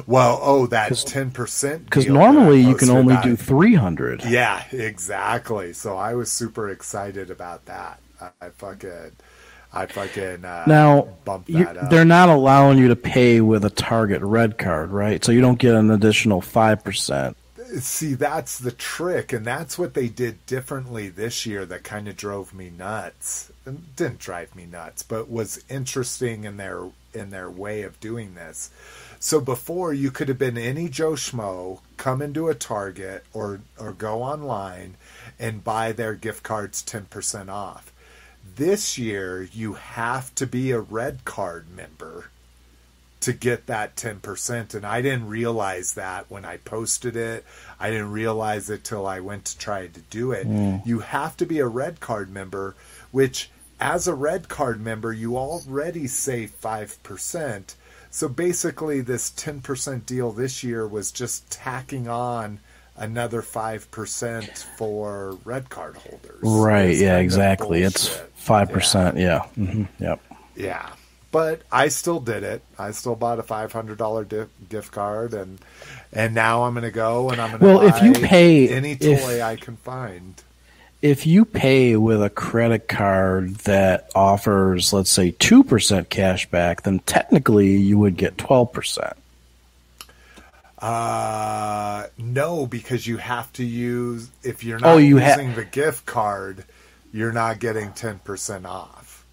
[0.06, 1.86] Well, oh, that ten percent.
[1.86, 4.24] Because normally you can only do three hundred.
[4.24, 5.72] Yeah, exactly.
[5.72, 7.98] So I was super excited about that.
[8.20, 9.12] I, I fucking
[9.76, 11.90] I fucking uh, now bump that up.
[11.90, 15.22] They're not allowing you to pay with a Target red card, right?
[15.22, 17.36] So you don't get an additional five percent.
[17.80, 21.66] See, that's the trick, and that's what they did differently this year.
[21.66, 23.52] That kind of drove me nuts.
[23.66, 28.34] It didn't drive me nuts, but was interesting in their in their way of doing
[28.34, 28.70] this.
[29.20, 33.92] So before you could have been any Joe Schmo, come into a Target or or
[33.92, 34.96] go online
[35.38, 37.92] and buy their gift cards ten percent off
[38.55, 42.31] this year, you have to be a red card member
[43.20, 44.74] to get that 10%.
[44.74, 47.44] And I didn't realize that when I posted it.
[47.81, 50.47] I didn't realize it till I went to try to do it.
[50.47, 50.86] Mm.
[50.86, 52.77] You have to be a red card member,
[53.10, 53.51] which
[53.81, 57.74] as a red card member, you already save 5%.
[58.10, 62.60] So basically, this 10% deal this year was just tacking on
[62.97, 66.40] another 5% for red card holders.
[66.43, 67.82] Right, yeah, exactly.
[67.82, 68.09] It's
[68.40, 69.20] 5%, yeah.
[69.20, 69.64] yeah.
[69.64, 70.02] Mm-hmm.
[70.02, 70.20] Yep.
[70.56, 70.90] Yeah.
[71.32, 72.62] But I still did it.
[72.78, 75.59] I still bought a $500 di- gift card and
[76.12, 78.97] and now I'm going to go and I'm going to Well, if you pay any
[78.97, 80.43] toy if, I can find.
[81.02, 87.01] If you pay with a credit card that offers let's say 2% cash back, then
[87.01, 89.12] technically you would get 12%.
[90.78, 95.64] Uh, no, because you have to use if you're not oh, you using ha- the
[95.64, 96.64] gift card,
[97.12, 99.24] you're not getting ten percent off.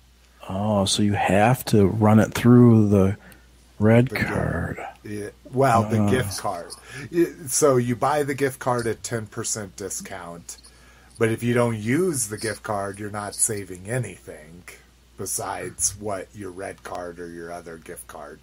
[0.48, 3.18] Oh, so you have to run it through the
[3.80, 4.86] red the card.
[5.04, 6.72] yeah, well, the gift card.
[7.48, 10.58] So you buy the gift card at ten percent discount,
[11.20, 14.64] but if you don't use the gift card, you're not saving anything
[15.18, 18.40] besides what your red card or your other gift card.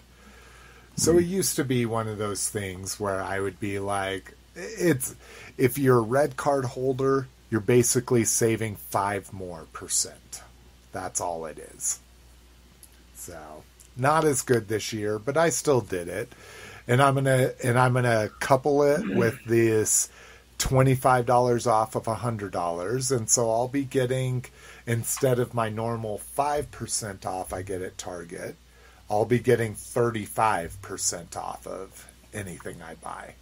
[1.01, 5.17] So it used to be one of those things where I would be like, it's
[5.57, 10.43] if you're a red card holder, you're basically saving five more percent.
[10.93, 12.01] That's all it is.
[13.15, 13.65] So
[13.97, 16.35] not as good this year, but I still did it.
[16.87, 20.11] And I'm gonna and I'm gonna couple it with this
[20.59, 24.45] twenty five dollars off of hundred dollars, and so I'll be getting
[24.87, 28.57] instead of my normal five percent off I get at Target,
[29.11, 33.35] I'll be getting 35% off of anything I buy.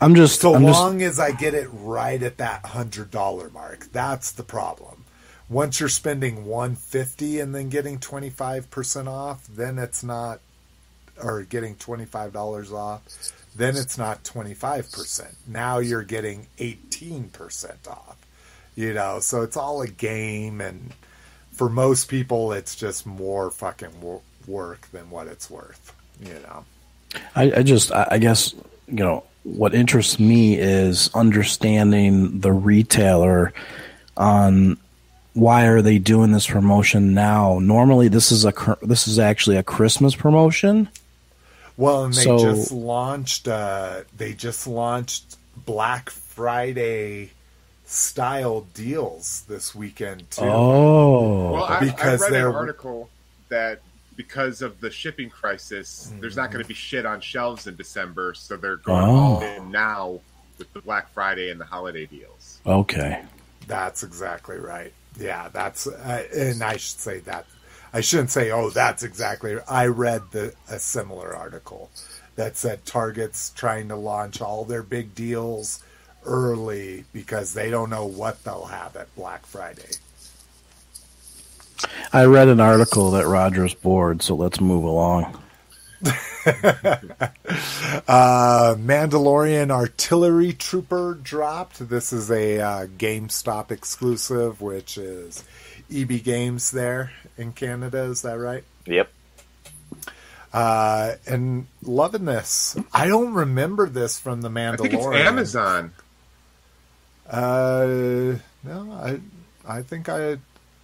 [0.00, 1.12] I'm just so I'm long just...
[1.12, 3.86] as I get it right at that $100 mark.
[3.92, 5.04] That's the problem.
[5.48, 10.40] Once you're spending 150 and then getting 25% off, then it's not
[11.22, 13.02] or getting $25 off,
[13.54, 15.34] then it's not 25%.
[15.46, 18.16] Now you're getting 18% off.
[18.74, 20.92] You know, so it's all a game and
[21.52, 24.00] for most people it's just more fucking
[24.46, 25.94] work than what it's worth.
[26.20, 26.64] You know.
[27.34, 28.54] I, I just, I guess,
[28.86, 33.52] you know, what interests me is understanding the retailer
[34.16, 34.78] on
[35.34, 37.58] why are they doing this promotion now?
[37.58, 38.52] Normally, this is a
[38.82, 40.88] this is actually a Christmas promotion.
[41.76, 43.48] Well, and they so, just launched.
[43.48, 47.30] Uh, they just launched Black Friday
[47.84, 50.44] style deals this weekend too.
[50.44, 53.08] Oh, well, I, because I read an article
[53.48, 53.80] that
[54.22, 56.20] because of the shipping crisis, mm-hmm.
[56.20, 59.16] there's not going to be shit on shelves in December, so they're going oh.
[59.16, 60.20] all in now
[60.58, 62.60] with the Black Friday and the holiday deals.
[62.64, 63.22] Okay,
[63.66, 64.92] that's exactly right.
[65.18, 67.46] Yeah, that's uh, and I should say that
[67.92, 69.56] I shouldn't say oh that's exactly.
[69.68, 71.90] I read the a similar article
[72.36, 75.82] that said Target's trying to launch all their big deals
[76.24, 79.90] early because they don't know what they'll have at Black Friday.
[82.12, 85.38] I read an article that Roger's bored, so let's move along.
[86.04, 86.10] uh,
[88.76, 91.88] Mandalorian Artillery Trooper dropped.
[91.88, 95.44] This is a uh, GameStop exclusive, which is
[95.94, 98.02] EB Games there in Canada.
[98.02, 98.64] Is that right?
[98.86, 99.10] Yep.
[100.52, 102.76] uh, and loving this.
[102.92, 104.72] I don't remember this from the Mandalorian.
[104.72, 105.92] I think it's Amazon.
[107.28, 109.20] Uh, no, I,
[109.66, 110.38] I think I.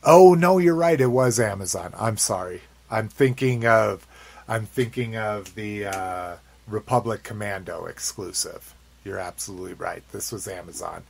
[0.05, 1.01] Oh no, you're right.
[1.01, 1.93] It was Amazon.
[1.99, 2.63] I'm sorry.
[2.91, 4.07] I'm thinking of,
[4.49, 8.75] I'm thinking of the uh, Republic Commando exclusive.
[9.05, 10.03] You're absolutely right.
[10.13, 11.03] This was Amazon,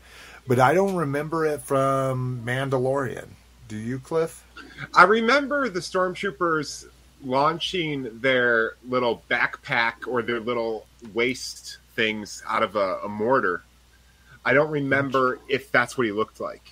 [0.46, 3.28] but I don't remember it from Mandalorian.
[3.68, 4.44] Do you, Cliff?
[4.94, 6.86] I remember the stormtroopers
[7.22, 13.62] launching their little backpack or their little waist things out of a, a mortar.
[14.44, 16.62] I don't remember if that's what he looked like.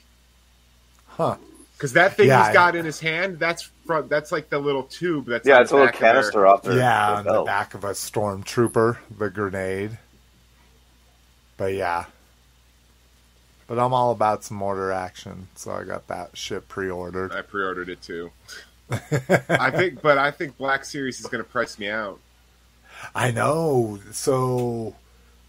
[1.08, 1.36] Huh.
[1.76, 4.58] Because that thing Yeah, he's I- got in his hand, that's from that's like the
[4.58, 6.78] little tube that's Yeah, it's a little back their- canister off there.
[6.78, 9.98] yeah, on the back of a stormtrooper, the grenade.
[11.56, 12.06] But yeah.
[13.66, 17.32] But I'm all about some mortar action, so I got that shit pre-ordered.
[17.32, 18.30] I pre-ordered it too.
[18.90, 22.20] I think, but I think Black Series is going to price me out.
[23.14, 23.98] I know.
[24.12, 24.94] So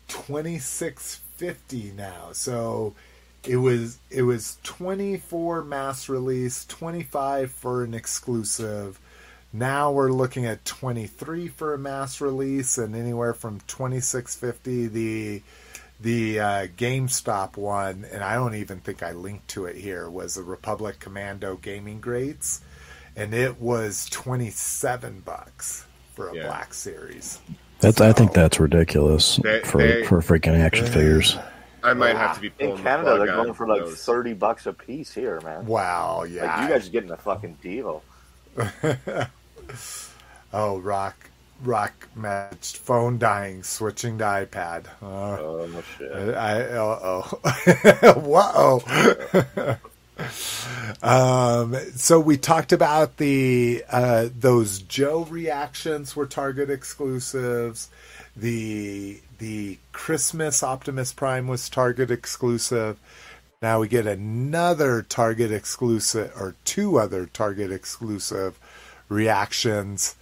[0.08, 2.30] twenty six fifty now.
[2.34, 2.96] So
[3.48, 9.00] it was it was twenty for mass release, twenty five for an exclusive.
[9.54, 14.36] Now we're looking at twenty three for a mass release, and anywhere from twenty six
[14.36, 15.42] fifty the
[16.00, 20.36] the uh, GameStop one, and I don't even think I linked to it here, was
[20.36, 22.62] the Republic Commando Gaming Greats,
[23.16, 26.44] and it was twenty seven bucks for a Yeah.
[26.48, 27.40] Black Series.
[27.80, 31.38] That's I think that's ridiculous They- for they- for freaking action figures.
[31.84, 34.04] I might have to be pulling In the Canada, plug they're going for like those.
[34.04, 35.66] thirty bucks a piece here, man.
[35.66, 36.46] Wow, yeah.
[36.46, 38.04] Like you guys are getting a fucking deal.
[40.54, 41.30] oh, rock,
[41.64, 44.88] rock matched phone dying, switching to iPad.
[45.02, 46.36] Uh, Oh shit!
[46.36, 47.22] I uh oh,
[48.22, 49.78] whoa.
[51.04, 57.90] um, so we talked about the uh, those Joe reactions were Target exclusives.
[58.36, 62.98] The the Christmas Optimus Prime was Target exclusive.
[63.62, 68.60] Now we get another Target exclusive or two other Target exclusive
[69.10, 70.16] reactions.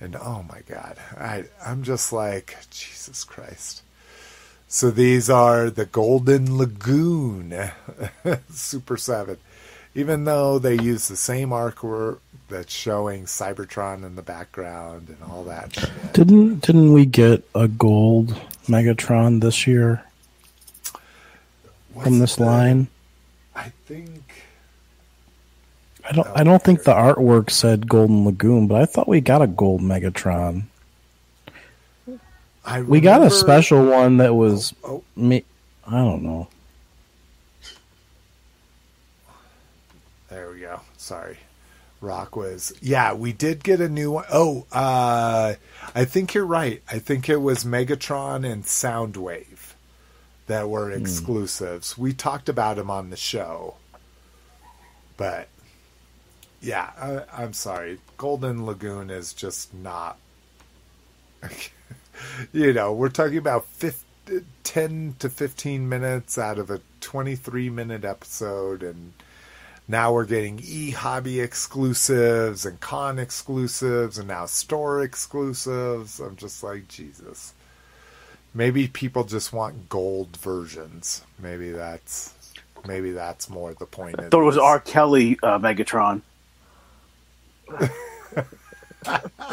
[0.00, 3.82] And oh my god, I I'm just like Jesus Christ.
[4.68, 7.50] So these are the Golden Lagoon
[8.52, 9.36] Super7.
[9.94, 15.44] Even though they use the same artwork that's showing Cybertron in the background and all
[15.44, 15.90] that shit.
[16.12, 20.02] Didn't didn't we get a gold Megatron this year
[22.02, 22.88] from this the- line?
[23.54, 24.22] I think
[26.08, 29.42] I don't I don't think the artwork said Golden Lagoon, but I thought we got
[29.42, 30.64] a gold Megatron.
[32.64, 35.44] I We got a special one that was Oh, me.
[35.86, 36.48] I don't know.
[40.28, 40.80] there we go.
[40.96, 41.38] Sorry.
[42.00, 44.24] Rock was yeah, we did get a new one.
[44.32, 45.54] Oh, uh
[45.94, 46.82] I think you're right.
[46.90, 49.74] I think it was Megatron and Soundwave
[50.46, 51.00] that were hmm.
[51.00, 51.98] exclusives.
[51.98, 53.74] We talked about them on the show.
[55.16, 55.48] But
[56.60, 57.98] yeah, I, I'm sorry.
[58.16, 60.18] Golden Lagoon is just not
[62.52, 68.04] you know, we're talking about 50, 10 to 15 minutes out of a 23 minute
[68.04, 69.12] episode and
[69.90, 76.20] now we're getting e-hobby exclusives and con exclusives and now store exclusives.
[76.20, 77.54] I'm just like, Jesus.
[78.54, 81.22] Maybe people just want gold versions.
[81.38, 82.34] Maybe that's
[82.86, 84.18] maybe that's more the point.
[84.18, 84.80] I thought it was R.
[84.80, 86.22] Kelly uh, Megatron.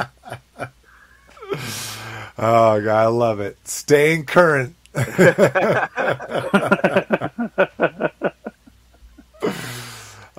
[2.40, 3.58] Oh god, I love it.
[3.68, 4.76] Staying current.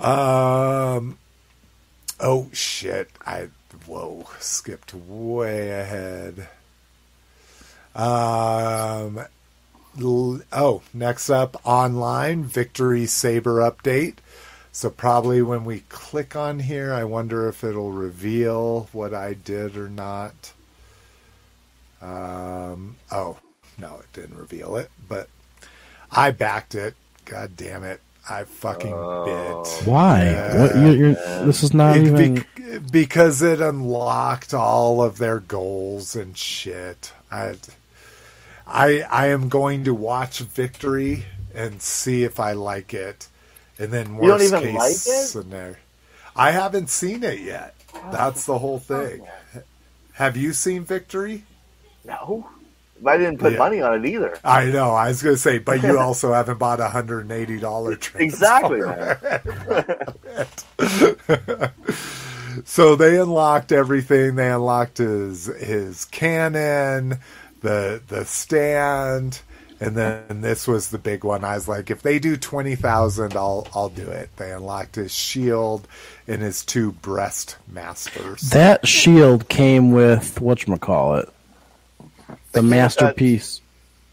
[0.09, 1.19] um
[2.21, 3.11] oh shit.
[3.27, 3.49] I
[3.87, 6.49] whoa, skipped way ahead.
[7.95, 9.21] Um
[10.53, 14.17] oh, next up online Victory Saber update.
[14.73, 19.77] So probably when we click on here, I wonder if it'll reveal what I did
[19.77, 20.53] or not.
[22.01, 23.39] Um, oh,
[23.77, 25.29] no, it didn't reveal it, but
[26.13, 26.95] I backed it.
[27.25, 28.01] God damn it.
[28.31, 28.95] I fucking bit.
[28.97, 30.23] Oh, Why?
[30.25, 30.61] Yeah.
[30.63, 31.15] what, you're, you're,
[31.47, 32.35] this is not It- even.
[32.37, 32.45] bec-
[32.93, 37.13] because it unlocked all of their goals and shit.
[37.33, 37.55] I,
[38.67, 41.25] I, I am going to watch Victory
[41.55, 43.29] and see if I like it,
[43.79, 45.27] and then You don't worst even case like it?
[45.29, 45.77] scenario.
[46.37, 47.75] I haven't seen it yet.
[47.95, 49.23] Oh, That's the whole thing.
[50.13, 51.45] Have you seen Victory?
[52.05, 52.58] No, but
[53.07, 53.59] I didn't put Yeah.
[53.59, 54.39] money on it either.
[54.45, 54.91] I know.
[54.91, 57.99] I was going to say, but you also haven't bought a hundred and eighty dollar
[58.17, 58.81] Exactly,
[62.65, 64.35] so they unlocked everything.
[64.37, 67.19] They unlocked his his cannon,
[67.61, 69.41] the the stand,
[69.81, 71.45] and then this was the big one.
[71.45, 74.31] I was like, if they do twenty thousand, I'll I'll do it.
[74.37, 75.87] They unlocked his shield
[76.27, 78.43] and his two breast masters.
[78.51, 81.29] That shield came with what you call it,
[82.63, 83.61] the masterpiece.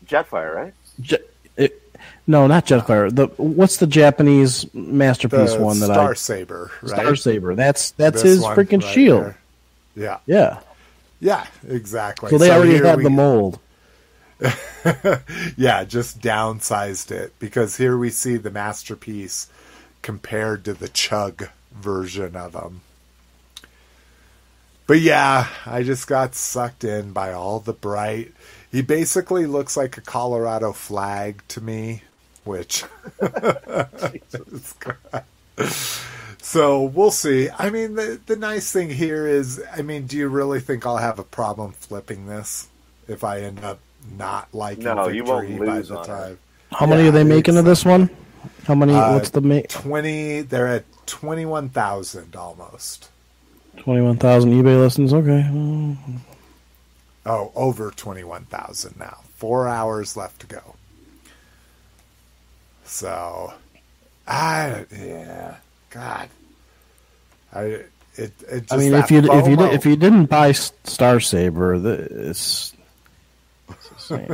[0.06, 0.74] Jetfire, right?
[1.02, 1.18] Je-
[1.58, 1.82] it,
[2.28, 3.14] no, not Jetfire.
[3.14, 6.90] The what's the Japanese masterpiece the one that Star I Saber, right?
[6.90, 7.56] Star Saber.
[7.56, 9.24] That's that's This his freaking right shield.
[9.24, 9.38] there.
[9.96, 10.60] Yeah, Yeah.
[11.20, 12.30] yeah, exactly.
[12.30, 13.60] So they already had the mold.
[15.58, 19.48] yeah, just downsized it because here we see the masterpiece
[20.02, 22.82] compared to the chug version of him.
[24.88, 28.34] But yeah, I just got sucked in by all the bright.
[28.72, 32.04] He basically looks like a Colorado flag to me,
[32.44, 32.84] which.
[36.42, 37.50] so we'll see.
[37.58, 40.98] I mean, the the nice thing here is, I mean, do you really think I'll
[40.98, 42.68] have a problem flipping this
[43.08, 43.80] if I end up
[44.18, 46.18] not liking No, victory you won't by lose the on it.
[46.18, 46.40] time?
[46.72, 48.10] How many are they making of this one?
[48.66, 48.94] How many?
[48.94, 49.70] Uh, what's the make?
[49.70, 50.42] Twenty.
[50.42, 53.10] They're at twenty one thousand almost.
[53.78, 55.14] Twenty-one thousand eBay listings?
[55.14, 55.44] Okay.
[57.26, 59.18] Oh, over 21,000 now.
[59.38, 60.76] Four hours left to go.
[62.84, 63.52] So,
[64.28, 65.56] I, yeah,
[65.90, 66.30] God.
[67.52, 69.58] I, it, it just I mean, if you if you FOMO.
[69.58, 72.74] did, if you didn't buy Star Saber, the, it's.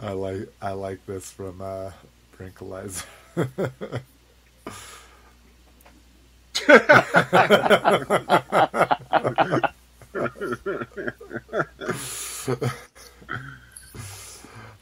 [0.00, 1.90] I like, I like this from, uh,
[2.38, 3.04] Brinkalizer.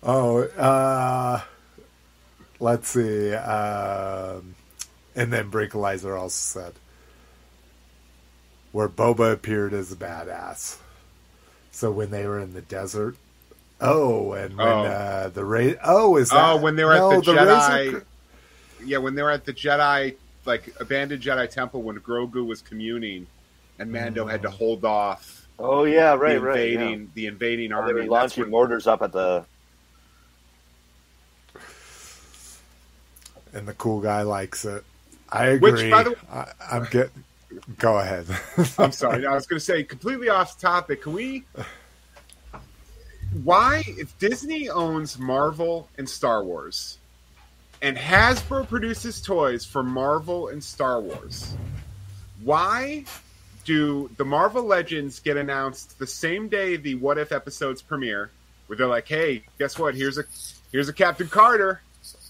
[0.03, 1.41] Oh, uh,
[2.59, 3.33] let's see.
[3.35, 4.55] Um,
[5.15, 6.73] and then Brinkalizer also said,
[8.73, 10.79] where Boba appeared as a badass.
[11.71, 13.17] So when they were in the desert.
[13.81, 14.85] Oh, and when Oh.
[14.85, 16.53] uh, the Ra- Oh, is that?
[16.53, 17.91] Oh, when they were no, at the, Razor Jedi.
[17.91, 22.61] Cr- yeah, when they were at the Jedi, like abandoned Jedi temple, when Grogu was
[22.63, 23.27] communing,
[23.79, 24.53] and Mando had to Mm.
[24.53, 26.57] hold off Oh yeah, right, the right.
[26.73, 26.81] Yeah.
[26.81, 27.93] invading the invading They army.
[27.93, 29.45] were That's launching when- mortars up at the.
[33.55, 34.83] And the cool guy likes it.
[35.31, 35.73] I agree.
[35.73, 37.25] Which, by the- I, I'm getting.
[37.79, 38.27] Go ahead.
[38.79, 39.27] I'm sorry.
[39.27, 41.03] I was going to say completely off topic.
[41.03, 41.45] Can we?
[43.45, 46.97] Why, if Disney owns Marvel and Star Wars,
[47.83, 51.55] and Hasbro produces toys for Marvel and Star Wars,
[52.43, 53.05] why
[53.65, 58.31] do the Marvel Legends get announced the same day the What If episodes premiere?
[58.67, 59.95] Where they're like, "Hey, guess what?
[59.95, 60.25] Here's a
[60.71, 61.83] here's a Captain Carter.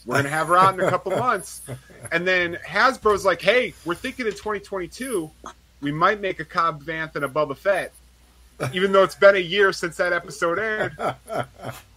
[0.05, 1.63] We're gonna have her out in a couple months."
[2.11, 5.31] And then Hasbro's like, "Hey, we're thinking in 2022."
[5.83, 7.93] we might make a Cobb Vanth and a Boba Fett,
[8.73, 10.97] even though it's been a year since that episode aired.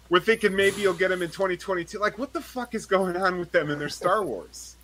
[0.09, 1.97] We're thinking maybe you'll get them in 2022.
[1.97, 4.75] Like, what the fuck is going on with them and their Star Wars?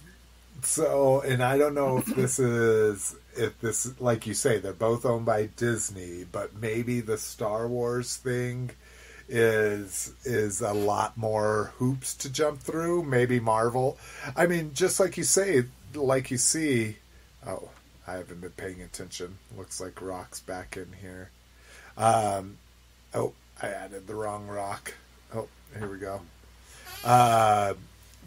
[0.63, 5.05] So, and I don't know if this is if this like you say they're both
[5.05, 8.71] owned by Disney, but maybe the Star Wars thing
[9.27, 13.03] is is a lot more hoops to jump through.
[13.03, 13.97] Maybe Marvel.
[14.35, 16.97] I mean, just like you say, like you see.
[17.45, 17.69] Oh,
[18.07, 19.37] I haven't been paying attention.
[19.57, 21.31] Looks like Rock's back in here.
[21.97, 22.57] Um,
[23.13, 24.93] oh, I added the wrong rock.
[25.77, 26.21] Here we go.
[27.03, 27.73] Uh,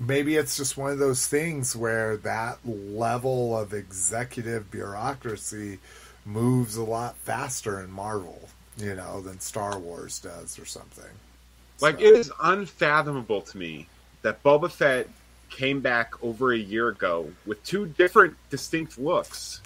[0.00, 5.78] maybe it's just one of those things where that level of executive bureaucracy
[6.24, 11.04] moves a lot faster in Marvel, you know, than Star Wars does or something.
[11.80, 13.88] Like, So- it is unfathomable to me
[14.22, 15.08] that Boba Fett
[15.50, 19.60] came back over a year ago with two different distinct looks.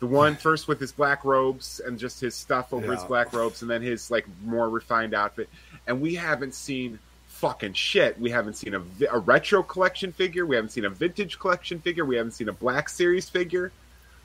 [0.00, 3.62] The one first with his black robes and just his stuff over his black robes,
[3.62, 5.48] and then his like more refined outfit.
[5.86, 6.98] And we haven't seen
[7.42, 8.20] fucking shit.
[8.20, 10.46] We haven't seen a, a retro collection figure.
[10.46, 12.04] We haven't seen a vintage collection figure.
[12.04, 13.72] We haven't seen a Black Series figure.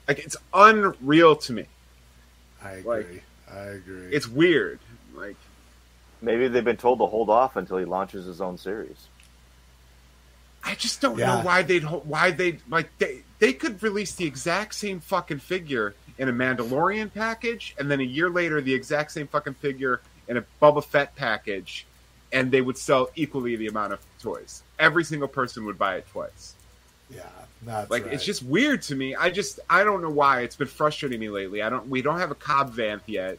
[0.06, 1.66] Like it's unreal to me.
[2.62, 2.88] I agree.
[2.88, 4.12] like, I agree.
[4.12, 4.78] It's weird.
[5.16, 5.34] Like
[6.22, 9.08] Maybe they've been told to hold off until he launches his own series.
[10.62, 11.36] I just don't Yeah.
[11.36, 15.38] know why they'd ho- why they like they they could release the exact same fucking
[15.40, 20.00] figure in a Mandalorian package, and then a year later the exact same fucking figure
[20.28, 21.84] in a Boba Fett package,
[22.32, 24.62] and they would sell equally the amount of toys.
[24.78, 26.54] Every single person would buy it twice.
[27.14, 27.22] yeah,
[27.62, 28.12] that's Like right.
[28.14, 29.14] it's just weird to me.
[29.14, 31.62] I just I don't know why it's been frustrating me lately.
[31.62, 33.38] I don't we don't have a Cobb Vanth yet,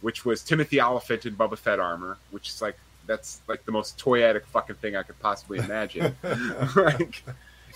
[0.00, 2.76] which was Timothy Olyphant in Boba Fett armor, which is like
[3.06, 6.14] that's like the most toyetic fucking thing I could possibly imagine.
[6.76, 7.22] like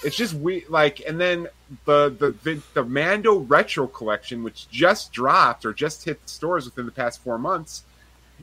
[0.04, 1.48] It's just we like, and then
[1.86, 6.64] the, the the the Mando Retro Collection, which just dropped or just hit the stores
[6.66, 7.84] within the past four months,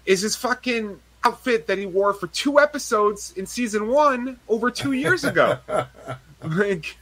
[0.05, 4.93] is his fucking outfit that he wore for two episodes in season one over two
[4.93, 5.59] years ago.
[6.43, 6.97] like,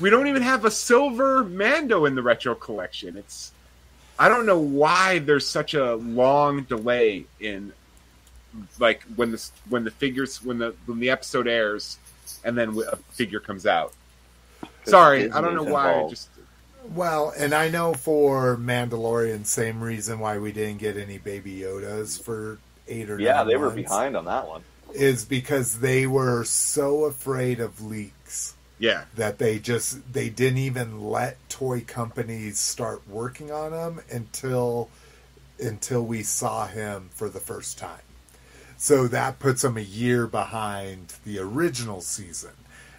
[0.00, 3.16] we don't even have a silver Mando in the Retro Collection.
[3.16, 3.52] It's
[4.18, 7.72] I don't know why there's such a long delay in
[8.78, 11.98] like when the when the figures when the when the episode airs
[12.44, 13.92] and then a figure comes out.
[14.84, 16.04] Sorry, I don't know Disney's why.
[16.04, 16.08] I.
[16.08, 16.28] Just
[16.94, 22.22] Well, and I know for Mandalorian, same reason why we didn't get any Baby Yodas
[22.22, 24.62] for eight or Yeah, nine they were behind on that one.
[24.94, 31.02] is because they were so afraid of leaks yeah, that they just they didn't even
[31.02, 34.88] let toy companies start working on them until
[35.58, 38.00] until we saw him for the first time.
[38.76, 42.52] So that puts them a year behind the original season.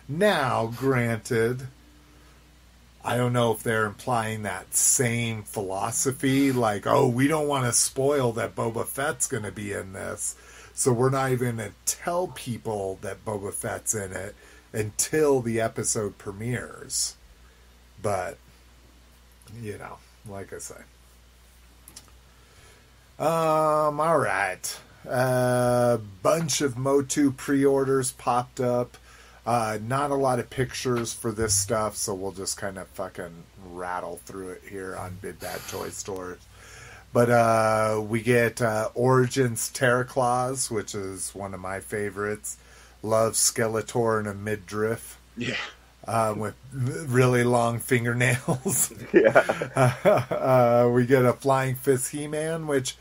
[0.10, 1.68] Now, granted,
[3.10, 7.74] I don't know if they're implying that same philosophy, like, oh, we don't want to
[7.74, 10.36] spoil that Boba Fett's going to be in this,
[10.76, 14.36] so we're not even going to tell people that Boba Fett's in it
[14.74, 17.16] until the episode premieres.
[18.00, 18.38] But,
[19.60, 20.76] you know, like I say.
[23.18, 24.80] Um, all right.
[25.08, 28.98] A bunch of Motu pre orders popped up.
[29.46, 33.44] Uh, not a lot of pictures for this stuff, so we'll just kind of fucking
[33.72, 36.40] rattle through it here on Big Bad Toy Stores.
[37.12, 42.58] But uh, we get uh, Origins Terror Claws, which is one of my favorites.
[43.02, 45.56] Love Skeletor in a midriff yeah.
[46.08, 48.94] uh, with really long fingernails.
[49.14, 49.40] Yeah.
[50.30, 52.96] uh, we get a Flying Fist He-Man, which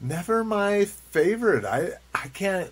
[0.00, 1.64] never my favorite.
[1.64, 2.70] I I can't.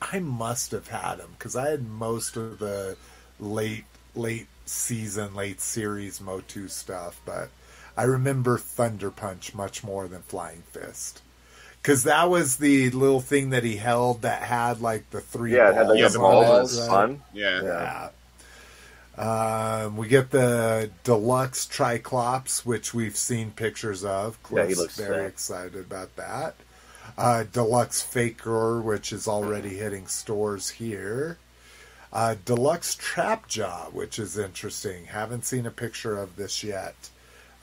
[0.00, 2.96] I must have had him because I had most of the
[3.38, 7.50] late late season, late series Motu stuff, but
[7.96, 11.22] I remember Thunder Punch much more than Flying Fist.
[11.82, 15.70] Because that was the little thing that he held that had like the three Yeah,
[15.70, 16.88] it had like Yeah, the the balls balls, right?
[16.88, 17.22] fun.
[17.32, 17.62] Yeah.
[17.62, 17.88] Yeah.
[17.98, 18.10] Yeah.
[19.16, 24.38] Um, we get the deluxe Triclops, which we've seen pictures of.
[24.50, 25.28] Yeah, he looks very sick.
[25.28, 26.54] excited about that.
[27.16, 31.38] Uh, deluxe Faker, which is already hitting stores here.
[32.12, 35.06] Uh, deluxe Trapjaw, which is interesting.
[35.06, 36.94] Haven't seen a picture of this yet.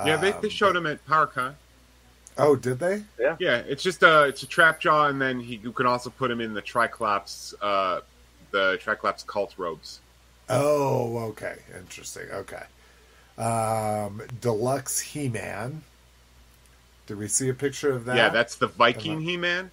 [0.05, 1.55] Yeah, they, Um, they showed him at PowerCon.
[2.37, 3.03] Oh, did they?
[3.19, 6.09] Yeah, Yeah, it's just a it's a trap jaw, and then he you can also
[6.11, 8.01] put him in the Triclops, uh,
[8.51, 9.99] the Triclops cult robes.
[10.49, 11.57] Oh, okay.
[11.75, 12.29] Interesting.
[12.31, 12.63] Okay.
[13.37, 15.83] Um, deluxe He Man.
[17.07, 18.17] Did we see a picture of that?
[18.17, 19.71] Yeah, that's the Viking He Man.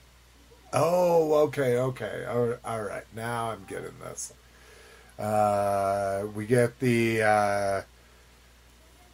[0.72, 2.24] Oh, okay, okay.
[2.28, 3.04] All all right.
[3.14, 4.32] Now I'm getting this.
[5.18, 7.82] Uh, we get the uh,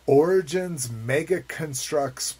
[0.06, 2.34] Origins Mega Construx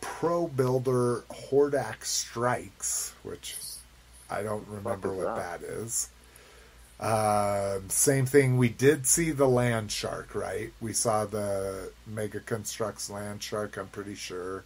[0.00, 3.56] Pro Builder Hordak Strikes, which
[4.30, 5.60] I don't remember is what that?
[5.60, 6.08] that is.
[6.98, 8.56] Um, same thing.
[8.56, 10.72] We did see the Land Shark, right?
[10.80, 13.76] We saw the Mega Construx Land Shark.
[13.76, 14.64] I'm pretty sure.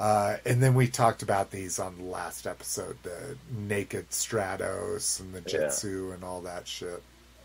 [0.00, 5.32] Uh, and then we talked about these on the last episode, the naked Stratos and
[5.32, 5.66] the Yeah.
[5.68, 7.00] Jitsu and all that shit.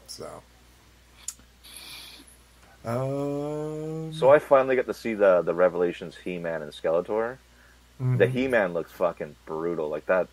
[0.07, 0.41] So,
[2.85, 7.37] um, So I finally got to see the the Revelations He-Man and Skeletor.
[7.99, 8.29] The mhm.
[8.31, 9.89] He-Man looks fucking brutal.
[9.89, 10.27] Like that.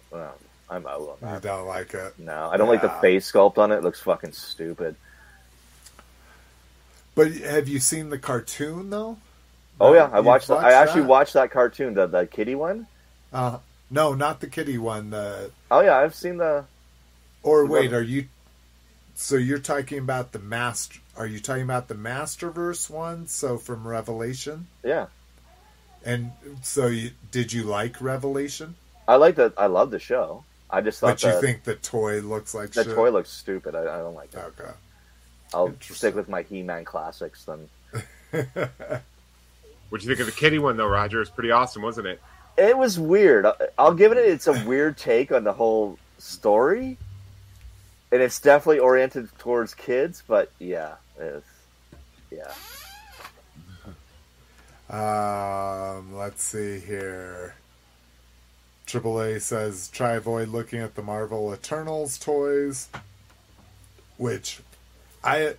[0.69, 1.43] I'm out on that.
[1.43, 3.77] don't like it, No, I don't like the face sculpt on it.
[3.77, 4.97] It looks fucking stupid.
[7.15, 9.19] but have you seen the cartoon though?
[9.81, 10.49] Oh yeah, I You've watched.
[10.49, 10.59] that.
[10.65, 11.09] I actually that?
[11.09, 12.87] watched that cartoon, the the kitty one.
[13.33, 13.59] Uh,
[13.91, 15.11] no, not the kitty one.
[15.11, 16.65] The Oh yeah, I've seen the.
[17.43, 18.27] or The wait, Rev- are you?
[19.15, 21.01] So you're talking about the master?
[21.17, 23.27] Are you talking about the Masterverse one?
[23.27, 25.07] So from Revelation, Yeah,
[26.05, 26.33] and
[26.63, 28.75] so you, did you like Revelation?
[29.09, 29.55] I like that.
[29.57, 30.45] I love the show.
[30.69, 32.95] I just thought But you think the toy looks like the shit?
[32.95, 33.75] toy looks stupid.
[33.75, 34.39] I, I don't like it.
[34.39, 34.71] Okay.
[35.55, 37.69] I'll stick with my He-Man classics then.
[39.89, 41.21] What'd you think of the kitty one though, Roger?
[41.21, 42.21] It's pretty awesome, wasn't it?
[42.57, 43.47] It was weird.
[43.47, 44.19] I- I'll give it.
[44.19, 46.97] It's a weird take on the whole story,
[48.11, 50.23] and it's definitely oriented towards kids.
[50.27, 51.47] But yeah, it's,
[52.31, 52.53] yeah.
[54.89, 57.57] Um, let's see here.
[58.87, 62.89] AAA says try avoid looking at the Marvel Eternals toys,
[64.17, 64.61] which
[65.25, 65.55] I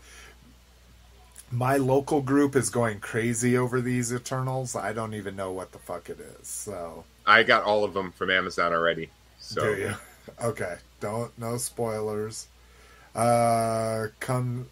[1.51, 4.75] my local group is going crazy over these Eternals.
[4.75, 6.47] I don't even know what the fuck it is.
[6.47, 9.09] So I got all of them from Amazon already.
[9.39, 9.95] So do you?
[10.43, 12.47] Okay, don't no spoilers.
[13.15, 14.67] Uh, come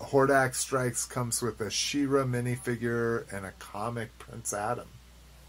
[0.00, 4.88] Hordak Strikes comes with a She-Ra minifigure and a comic Prince Adam.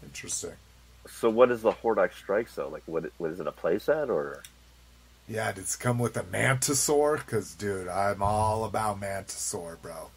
[0.04, 0.52] Interesting.
[1.08, 2.68] So what is the Hordak Strikes though?
[2.68, 3.10] Like what?
[3.18, 3.48] What is it?
[3.48, 4.42] A playset or?
[5.28, 7.16] Yeah, does it come with a Mantisaur?
[7.16, 10.10] Because, dude, I'm all about Mantisaur, bro.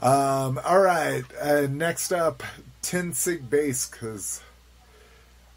[0.00, 1.24] Um, all right.
[1.40, 2.42] Uh, next up,
[2.82, 4.40] Tensig Base, because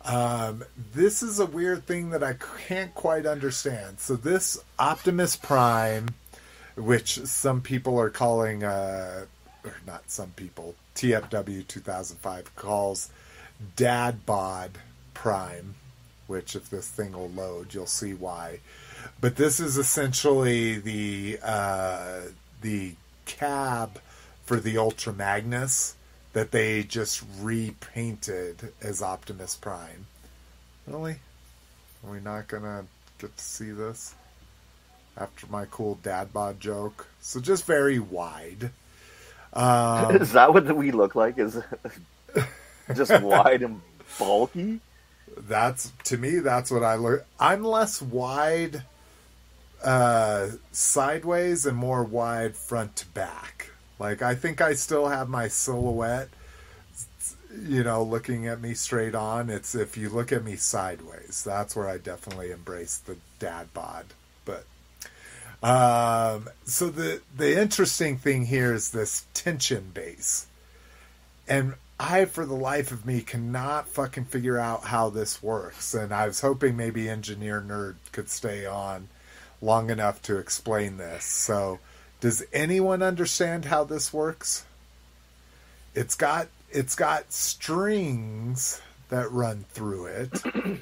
[0.03, 0.63] um,
[0.93, 2.35] this is a weird thing that I
[2.67, 3.99] can't quite understand.
[3.99, 6.09] So, this Optimus Prime,
[6.75, 9.25] which some people are calling, uh,
[9.63, 13.09] or not some people, TFW 2005 calls
[13.75, 14.71] Dad Bod
[15.13, 15.75] Prime
[16.31, 18.59] which if this thing will load, you'll see why.
[19.19, 22.21] But this is essentially the uh,
[22.61, 22.95] the
[23.25, 23.99] cab
[24.45, 25.95] for the Ultra Magnus
[26.33, 30.07] that they just repainted as Optimus Prime.
[30.87, 31.17] Really?
[32.03, 32.85] Are we not gonna
[33.19, 34.15] get to see this
[35.17, 37.07] after my cool dad bod joke?
[37.21, 38.71] So just very wide.
[39.53, 41.37] Um, is that what we look like?
[41.37, 41.59] Is
[42.95, 43.81] just wide and
[44.17, 44.79] bulky?
[45.37, 47.25] That's to me that's what I look.
[47.39, 48.83] I'm less wide
[49.83, 53.71] uh, sideways and more wide front to back.
[53.99, 56.29] Like I think I still have my silhouette.
[57.63, 59.49] You know, looking at me straight on.
[59.49, 64.05] It's if you look at me sideways, that's where I definitely embrace the dad bod.
[64.45, 64.65] But
[65.61, 70.47] um, so the the interesting thing here is this tension base,
[71.47, 75.93] and I, for the life of me, cannot fucking figure out how this works.
[75.93, 79.07] And I was hoping maybe Engineer Nerd could stay on
[79.61, 81.23] long enough to explain this.
[81.23, 81.79] So,
[82.19, 84.65] does anyone understand how this works?
[85.93, 90.41] It's got it's got strings that run through it.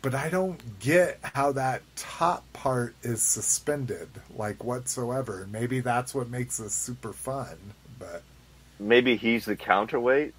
[0.00, 5.46] but I don't get how that top part is suspended like whatsoever.
[5.50, 7.58] Maybe that's what makes this super fun,
[7.98, 8.22] but
[8.78, 10.34] maybe he's the counterweight.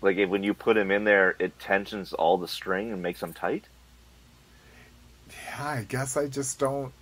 [0.00, 3.20] Like if, when you put him in there, it tensions all the string and makes
[3.20, 3.64] them tight.
[5.30, 6.92] Yeah, I guess I just don't.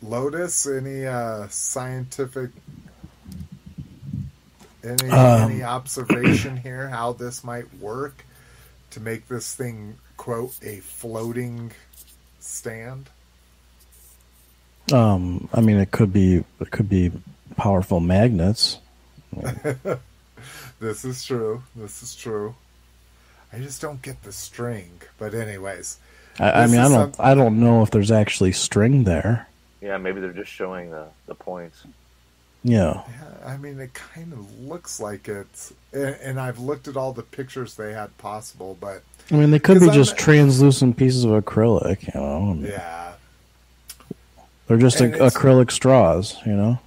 [0.00, 2.50] Lotus, any uh, scientific,
[4.84, 5.50] any Um.
[5.50, 8.24] any observation here how this might work
[8.90, 11.72] to make this thing quote a floating
[12.40, 13.10] stand?
[14.92, 17.12] Um, I mean, it could be it could be
[17.56, 18.78] powerful magnets.
[20.80, 21.62] This is true.
[21.74, 22.54] This is true.
[23.52, 24.90] I just don't get the string.
[25.18, 25.98] But anyways,
[26.38, 29.48] I, I mean, I don't some- I don't know if there's actually string there.
[29.80, 31.82] Yeah, maybe they're just showing the, the points.
[32.64, 36.96] Yeah, Yeah, I mean, it kind of looks like it's, and, and I've looked at
[36.96, 40.96] all the pictures they had possible, but I mean, they could be I'm- just translucent
[40.96, 42.12] pieces of acrylic.
[42.14, 43.12] You know, I mean, yeah,
[44.66, 46.36] they're just And ac- it's- acrylic straws.
[46.46, 46.78] You know.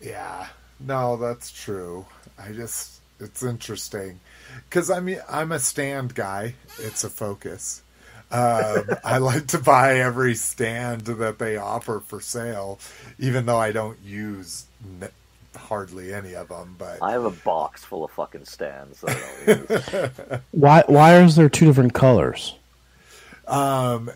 [0.00, 0.37] yeah,
[0.80, 2.06] no, that's true.
[2.38, 4.20] I just, it's interesting
[4.68, 6.54] because I mean, I'm a stand guy.
[6.78, 7.82] It's a focus.
[8.30, 12.78] Um, I like to buy every stand that they offer for sale,
[13.18, 14.66] even though I don't use
[15.00, 15.08] n-
[15.56, 16.76] hardly any of them.
[16.78, 19.00] But I have a box full of fucking stands.
[19.00, 20.40] That I.
[20.52, 22.54] Why why is there two different colors?
[23.46, 24.10] Um,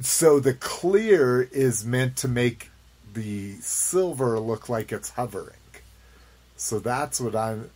[0.00, 2.70] so the clear is meant to make
[3.12, 5.56] the silver look like it's hovering.
[6.60, 7.70] So that's what I'm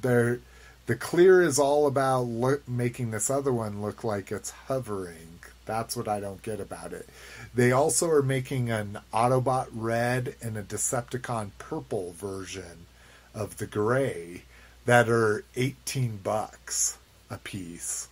[0.00, 0.40] there.
[0.86, 5.40] The clear is all about look, making this other one look like it's hovering.
[5.66, 7.08] That's what I don't get about it.
[7.54, 12.86] They also are making an Autobot red and a Decepticon purple version
[13.34, 14.44] of the gray
[14.86, 16.96] that are 18 bucks
[17.28, 18.08] a piece.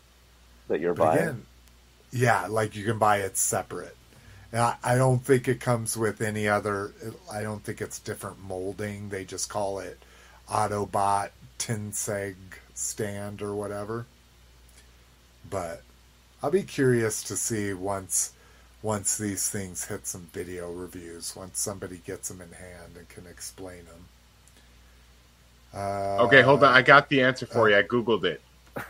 [0.68, 1.18] that you're But buying.
[1.18, 1.46] again,
[2.12, 3.96] yeah, like you can buy it separate.
[4.54, 6.92] I, I don't think it comes with any other.
[7.32, 9.08] I don't think it's different molding.
[9.08, 9.98] They just call it
[10.48, 12.36] Autobot Tinseg
[12.74, 14.06] stand or whatever.
[15.48, 15.82] But
[16.42, 18.32] I'll be curious to see once
[18.82, 21.34] once these things hit some video reviews.
[21.34, 24.04] Once somebody gets them in hand and can explain them.
[25.74, 26.72] Uh, Okay, hold on.
[26.72, 27.76] I got the answer for you.
[27.76, 28.40] I googled it.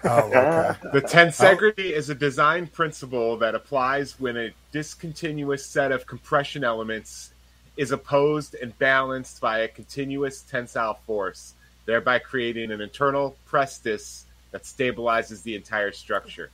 [0.05, 0.75] Oh, okay.
[0.93, 7.33] The tensegrity is a design principle that applies when a discontinuous set of compression elements
[7.77, 11.55] is opposed and balanced by a continuous tensile force,
[11.87, 16.51] thereby creating an internal prestress that stabilizes the entire structure.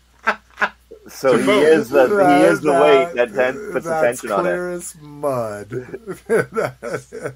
[1.09, 4.32] So he is the he is the That- weight that ten, puts the that's tension
[4.32, 4.51] on it.
[4.51, 5.86] clear as mud.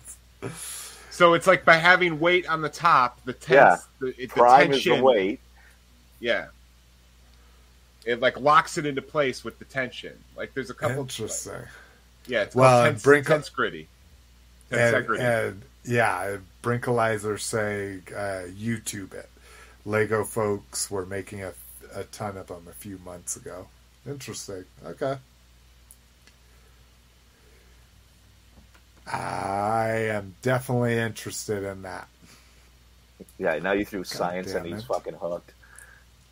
[1.10, 3.76] So it's like by having weight on the top, the tense, Yeah.
[4.00, 5.38] the, it- the Prime is the weight.
[6.24, 6.46] Yeah,
[8.06, 10.14] it like locks it into place with the tension.
[10.36, 11.02] Like there's a couple.
[11.02, 11.52] Interesting.
[12.26, 13.88] Yeah, it's Well, called and tense, Brink- tense gritty.
[14.70, 15.20] and, Tensegrity.
[15.20, 19.28] and yeah, Brinkalizer say uh, YouTube it.
[19.84, 21.52] Lego folks were making a,
[21.94, 23.66] a ton of them a few months ago.
[24.09, 24.64] Interesting.
[24.86, 25.16] Okay.
[29.06, 32.09] I am definitely interested in that.
[33.38, 35.52] Yeah, now you threw science and he's fucking hooked.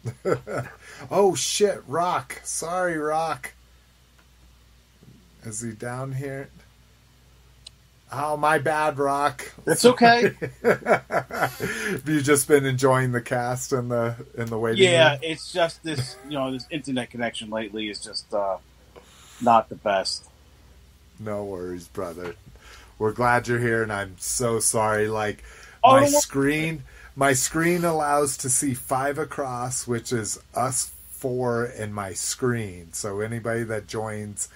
[1.11, 2.41] Oh shit, Rock.
[2.45, 3.53] Sorry, Rock.
[5.45, 6.49] Is he down here?
[8.12, 9.51] Oh, my bad, Rock.
[9.66, 10.35] It's okay.
[10.62, 15.20] Have you just been enjoying the cast and the in the waiting yeah, room?
[15.23, 18.59] it's just this, you know, this internet connection lately is just uh,
[19.41, 20.29] not the best.
[21.19, 22.37] No worries, brother.
[22.99, 25.09] We're glad you're here, and I'm so sorry.
[25.09, 25.43] Like
[25.83, 31.66] Oh, my wor- screen, my screen allows to see five across, which is us four
[31.66, 32.93] in my screen.
[32.93, 34.48] So anybody that joins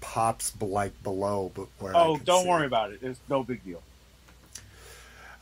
[0.00, 3.00] pops like below, but where I Oh, don't worry about it.
[3.02, 3.82] It's no big deal.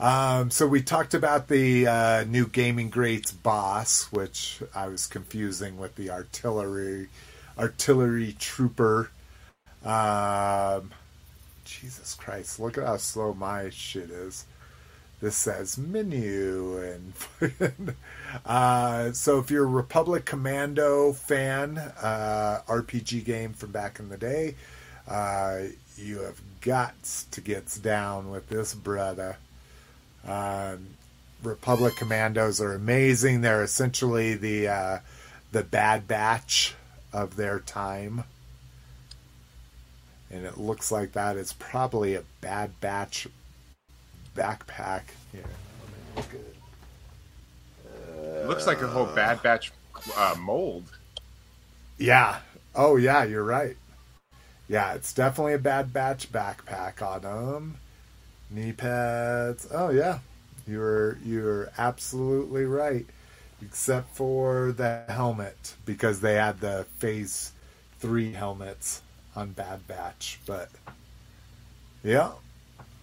[0.01, 5.79] Um, so we talked about the uh, new Gaming Greats boss, which I was confusing
[5.79, 7.09] with the artillery
[7.57, 9.11] artillery trooper.
[9.85, 10.91] Um,
[11.65, 12.59] Jesus Christ!
[12.59, 14.45] Look at how slow my shit is.
[15.25, 16.77] This says menu
[17.41, 17.97] and
[18.45, 24.19] uh, so if you're a Republic Commando fan, uh, RPG game from back in the
[24.19, 24.55] day,
[25.09, 25.61] uh,
[25.97, 26.93] you have got
[27.31, 29.39] to get down with this brother.
[30.29, 30.89] Um,
[31.43, 33.41] Republic Commandos are amazing.
[33.41, 34.99] They're essentially the uh,
[35.53, 36.75] the Bad Batch
[37.15, 38.25] of their time,
[40.31, 43.27] and it looks like that is probably a Bad Batch
[44.35, 45.03] backpack.
[45.33, 46.57] Here, let me look at it.
[48.43, 49.73] It looks like a whole Bad Batch
[50.17, 50.85] uh, mold.
[51.99, 52.41] Yeah.
[52.75, 53.25] Oh, yeah.
[53.25, 53.77] You're right.
[54.69, 57.77] Yeah, it's definitely a Bad Batch backpack on them.
[58.51, 59.67] Knee pads.
[59.73, 60.19] Oh, yeah.
[60.67, 63.07] You're you're absolutely right.
[63.63, 67.53] Except for the helmet because they had the Phase
[67.99, 69.01] Three helmets
[69.35, 70.69] on Bad Batch, but
[72.03, 72.33] yeah.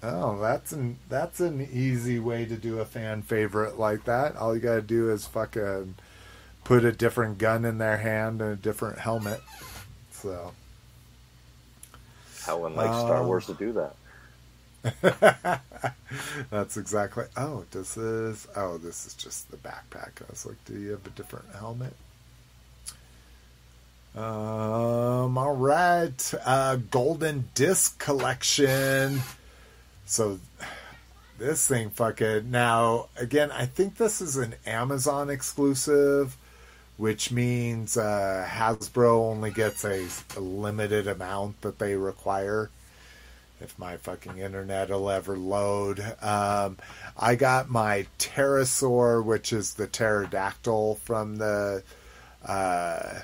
[0.04, 4.36] Oh, that's an that's an easy way to do a fan favorite like that.
[4.36, 5.96] All you gotta do is fucking
[6.64, 9.42] put a different gun in their hand and a different helmet.
[10.12, 10.54] So
[12.44, 13.96] How unlike Star Um, Wars to do that.
[16.50, 17.26] that's exactly.
[17.38, 17.96] Oh, this?
[18.56, 20.22] Oh, this is just the backpack.
[20.22, 21.94] I was like, do you have a different helmet?
[24.16, 25.38] Um.
[25.38, 26.34] All right.
[26.44, 29.22] Uh, Golden Disc Collection.
[30.12, 30.42] So
[31.40, 33.50] this thing fucking now again.
[33.50, 36.36] I think this is an Amazon exclusive,
[36.98, 40.06] which means uh, Hasbro only gets a,
[40.36, 42.70] a limited amount that they require.
[43.62, 46.78] If my fucking internet will ever load, um,
[47.18, 51.84] I got my Terrorsaur, which is the pterodactyl from the
[52.46, 53.22] uh,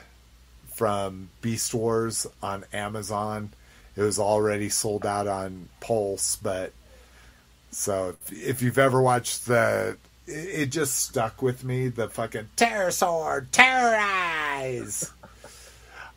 [0.73, 3.49] from Beast Wars on Amazon.
[3.97, 6.71] It was already sold out on Pulse, but
[7.71, 9.97] so if, you've ever watched the,
[10.27, 11.87] it, just stuck with me.
[11.89, 15.11] The fucking Terrorsaur terrorize.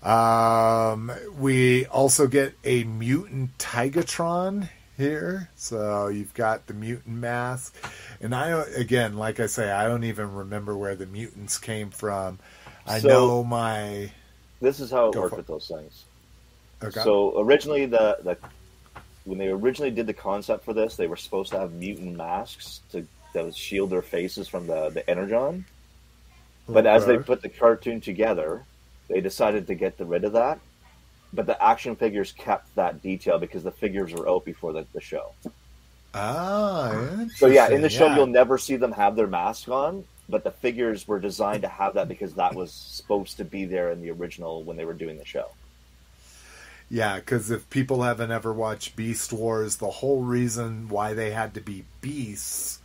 [0.02, 5.50] Um, we also get a mutant Tigatron here.
[5.56, 7.74] So you've got the mutant mask.
[8.20, 12.38] And I, again, like I say, I don't even remember where the mutants came from.
[12.86, 14.10] I So- know my.
[14.62, 16.04] This is how it Go worked with those things.
[16.82, 17.00] Okay.
[17.02, 18.38] So originally, the, the
[19.24, 22.80] when they originally did the concept for this, they were supposed to have mutant masks
[22.92, 25.64] to that would shield their faces from the the energon.
[26.68, 28.64] But as they put the cartoon together,
[29.08, 30.60] they decided to get rid of that.
[31.32, 35.00] But the action figures kept that detail because the figures were out before the, the
[35.00, 35.32] show.
[36.14, 38.16] Ah, So yeah, in the show yeah.
[38.16, 41.94] you'll never see them have their mask on, but the figures were designed to have
[41.94, 45.18] that because that was supposed to be there in the original when they were doing
[45.18, 45.50] the show.
[46.92, 51.54] Yeah, because if people haven't ever watched Beast Wars, the whole reason why they had
[51.54, 52.80] to be beasts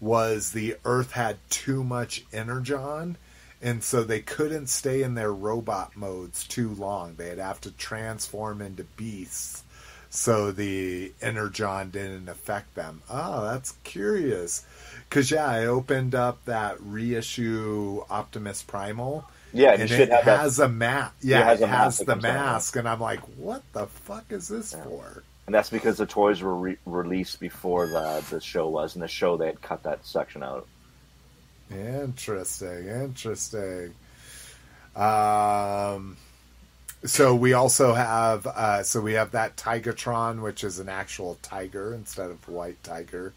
[0.00, 3.16] was the Earth had too much energon,
[3.62, 7.14] and so they couldn't stay in their robot modes too long.
[7.14, 9.62] They'd have to transform into beasts,
[10.10, 13.02] so the energon didn't affect them.
[13.08, 14.66] Oh, that's curious.
[15.08, 19.24] Because yeah, I opened up that reissue Optimus Primal.
[19.54, 21.14] Yeah, and it have that has a mask.
[21.22, 24.74] Yeah, it has it has, the mask, and I'm like, what the fuck is this
[24.74, 25.22] for?
[25.46, 28.94] And that's because the toys were re- released before the the show was.
[28.94, 30.66] and the show, they had cut that section out.
[31.70, 33.94] Interesting, interesting.
[34.96, 36.16] Um,
[37.04, 41.94] so we also have uh, so we have that Tigatron, which is an actual tiger
[41.94, 43.34] instead of white tiger,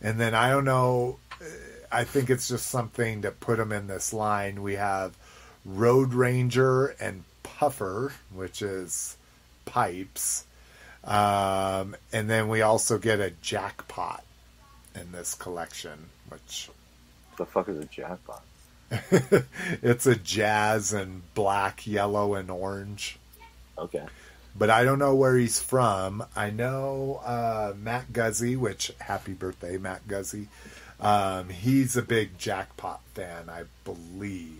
[0.00, 1.18] and then I don't know.
[1.90, 4.62] I think it's just something to put them in this line.
[4.62, 5.16] We have
[5.64, 9.16] Road Ranger and Puffer, which is
[9.64, 10.46] pipes,
[11.04, 14.24] um, and then we also get a jackpot
[14.94, 16.70] in this collection, which
[17.36, 18.42] The fuck is a jackpot?
[19.82, 23.18] it's a jazz and black, yellow, and orange.
[23.78, 24.04] Okay.
[24.58, 26.24] But I don't know where he's from.
[26.34, 30.48] I know uh, Matt Guzzi, which happy birthday, Matt Guzzi.
[30.98, 34.59] Um, he's a big jackpot fan, I believe.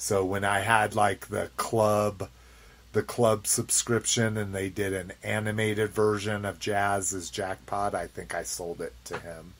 [0.00, 2.30] So when I had like the club,
[2.94, 8.42] the club subscription, and they did an animated version of Jazz's Jackpot, I think I
[8.42, 9.52] sold it to him.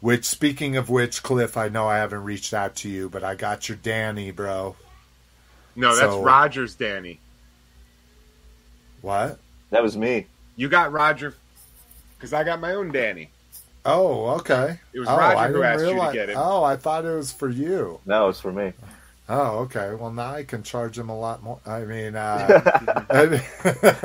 [0.00, 3.36] Which, speaking of which, Cliff, I know I haven't reached out to you, but I
[3.36, 4.74] got your Danny, bro.
[5.76, 7.20] No, that's So- Rogers, Danny.
[9.02, 9.38] What?
[9.70, 10.26] That was me.
[10.56, 11.32] You got Roger
[12.18, 13.30] because I got my own Danny.
[13.86, 14.78] Oh, okay.
[14.92, 16.36] It was oh, Roger I who didn't asked you to get him.
[16.38, 18.00] Oh, I thought it was for you.
[18.04, 18.72] No, it's for me.
[19.28, 19.92] Oh, okay.
[19.94, 21.58] Well, now I can charge him a lot more.
[21.66, 23.00] I mean, uh,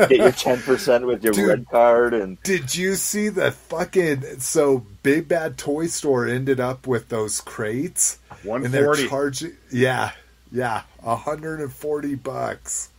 [0.07, 1.47] Get your ten percent with your Dude.
[1.47, 4.39] red card and did you see the fucking?
[4.39, 9.55] So Big Bad Toy Store ended up with those crates, One and they're charging.
[9.71, 10.11] Yeah,
[10.51, 12.89] yeah, hundred and forty bucks.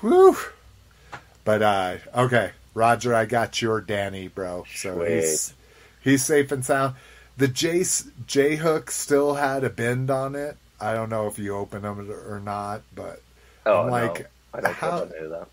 [0.00, 0.36] Whew.
[1.44, 4.64] But uh, okay, Roger, I got your Danny, bro.
[4.72, 5.10] So Sweet.
[5.10, 5.54] he's
[6.16, 6.94] safe and sound.
[7.36, 7.84] The J
[8.26, 10.56] J hook still had a bend on it.
[10.80, 13.22] I don't know if you opened them or not, but
[13.66, 15.48] oh I'm like, no, I don't how- care about any of that.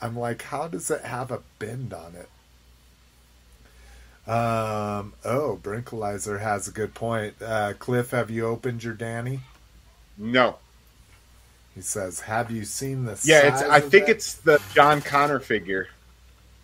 [0.00, 2.28] I'm like, how does it have a bend on it?
[4.30, 5.14] Um.
[5.24, 7.34] Oh, Brinkalizer has a good point.
[7.40, 9.40] Uh, Cliff, have you opened your Danny?
[10.18, 10.58] No.
[11.74, 13.62] He says, "Have you seen the?" Yeah, it's.
[13.62, 15.88] I of think that?" it's the John Connor figure.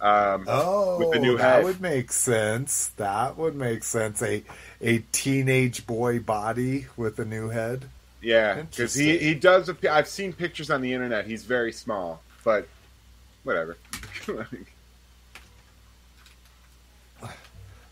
[0.05, 1.65] Um, Oh, with the new that head.
[1.65, 2.89] would make sense.
[2.99, 4.21] That would make sense.
[4.23, 4.45] A
[4.83, 7.87] a teenage boy body with a new head.
[8.21, 9.69] yeah, because he he does.
[9.71, 11.27] appear- I've seen pictures on the internet.
[11.27, 12.69] He's very small, but
[13.45, 13.79] whatever.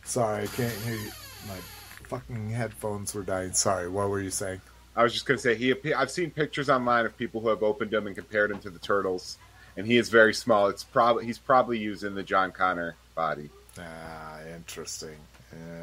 [0.04, 1.10] Sorry, I can't hear you.
[1.48, 1.56] My
[2.04, 3.52] fucking headphones were dying.
[3.52, 4.60] Sorry, what were you saying?
[4.94, 5.74] I was just gonna say he.
[5.94, 8.78] I've seen pictures online of people who have opened them and compared him to the
[8.78, 9.38] turtles,
[9.76, 10.68] and he is very small.
[10.68, 13.50] It's probably he's probably using the John Connor body.
[13.78, 15.16] Ah, interesting.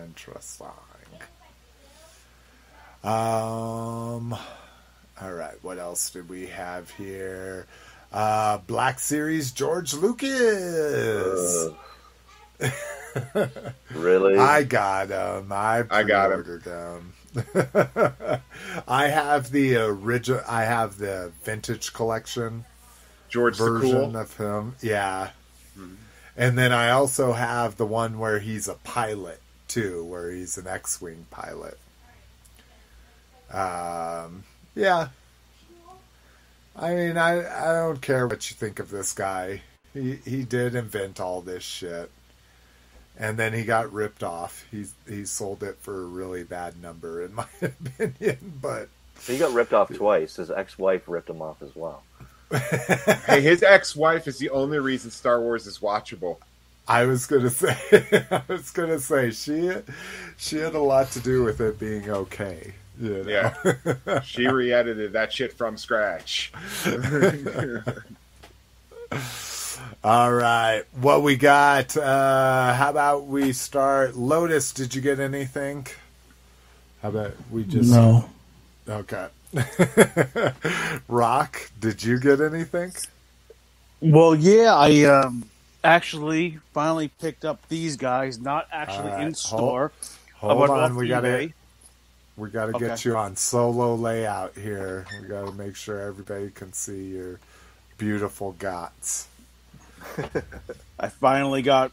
[0.06, 0.68] Interesting.
[3.04, 4.34] Um,
[5.22, 5.56] all right.
[5.62, 7.66] What else did we have here?
[8.12, 11.70] Uh, Black Series George Lucas.
[13.96, 14.38] Really?
[14.38, 15.52] I got him.
[15.52, 16.62] I I got him.
[16.62, 17.14] him.
[18.88, 20.42] I have the original.
[20.48, 22.66] I have the vintage collection
[23.30, 24.18] George the version Cool.
[24.18, 24.76] of him.
[24.82, 25.30] Yeah.
[26.38, 30.68] And then I also have the one where he's a pilot too, where he's an
[30.68, 31.78] X-wing pilot.
[33.52, 34.44] Um,
[34.76, 35.10] yeah.
[36.76, 37.40] I mean, I
[37.70, 39.62] I don't care what you think of this guy.
[39.94, 42.10] He he did invent all this shit,
[43.18, 44.64] and then he got ripped off.
[44.72, 48.54] He he sold it for a really bad number, in my opinion.
[48.62, 48.88] But
[49.28, 50.38] he got ripped off twice.
[50.38, 52.04] His ex-wife ripped him off as well.
[52.52, 56.38] Hey, his ex-wife is the only reason Star Wars is watchable.
[56.88, 57.78] I was gonna say,
[58.32, 59.72] I was gonna say she
[60.38, 62.74] she had a lot to do with it being okay.
[63.00, 63.30] You know?
[63.30, 64.22] Yeah.
[64.26, 66.52] She re-edited that shit from scratch.
[70.04, 71.96] All right, what we got?
[71.96, 74.16] Uh, how about we start?
[74.16, 75.88] Lotus, did you get anything?
[77.02, 78.30] How about we just No.
[78.88, 79.28] okay?
[81.08, 82.92] Rock, did you get anything?
[84.02, 85.46] Well, yeah, I um,
[85.84, 89.92] actually finally picked up these guys, not actually All right, in store.
[90.36, 91.52] Hold but on, we gotta
[92.38, 95.06] we gotta get you on solo layout here.
[95.22, 97.40] We gotta make sure everybody can see your
[97.98, 99.28] beautiful guts.
[101.00, 101.92] I finally got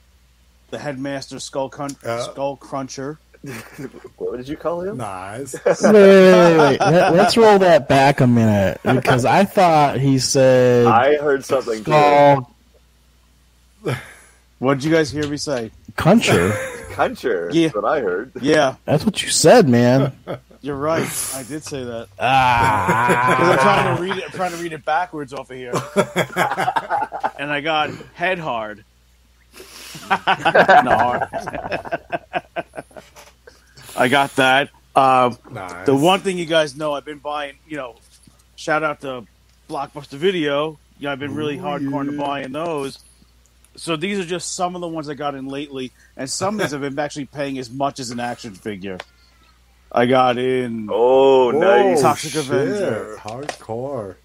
[0.70, 2.20] the Headmaster Skull, Crun- Uh.
[2.23, 3.19] Skull Cruncher.
[4.16, 4.97] What did you call him?
[4.97, 5.55] Nice.
[5.64, 6.81] Wait, wait, wait, wait.
[6.81, 11.85] Let, us roll that back a minute because I thought he said I heard something.
[11.85, 11.90] too.
[11.90, 12.52] skull
[14.59, 15.70] What did you guys hear me say?
[15.97, 16.51] cruncher.
[16.93, 17.52] Kuncher.
[17.52, 17.64] Yeah.
[17.68, 18.32] That's what I heard.
[18.40, 20.12] Yeah, That's what you said, man.
[20.62, 21.06] you're right.
[21.35, 22.09] I did say that.
[22.18, 23.35] Ah.
[23.36, 24.24] Because I'm trying to read it.
[24.24, 25.73] I'm trying to read it backwards off of here.
[27.39, 28.85] and I got head hard.
[30.10, 30.16] no,
[30.97, 31.23] hard.
[33.97, 34.70] I got that.
[34.94, 35.86] Um, nice.
[35.86, 37.97] the one thing you guys know, I've been buying, you know,
[38.56, 39.27] shout out to
[39.68, 40.78] Blockbuster Video.
[40.98, 42.24] Yeah, I've been really Ooh, hardcore into yeah.
[42.24, 42.98] buying those.
[43.77, 46.60] So these are just some of the ones I got in lately, and some of
[46.60, 48.98] these I've been actually paying as much as an action figure.
[49.93, 50.89] I got in.
[50.90, 52.01] Oh, nice.
[52.01, 53.16] Toxic shit, Avenger.
[53.20, 54.16] Hardcore.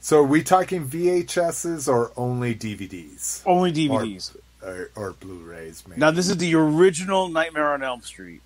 [0.00, 3.42] So are we talking VHSs or only DVDs?
[3.46, 4.36] Only DVDs.
[4.62, 6.00] Or, or Blu-rays, maybe?
[6.00, 8.42] Now this is the original Nightmare on Elm Street.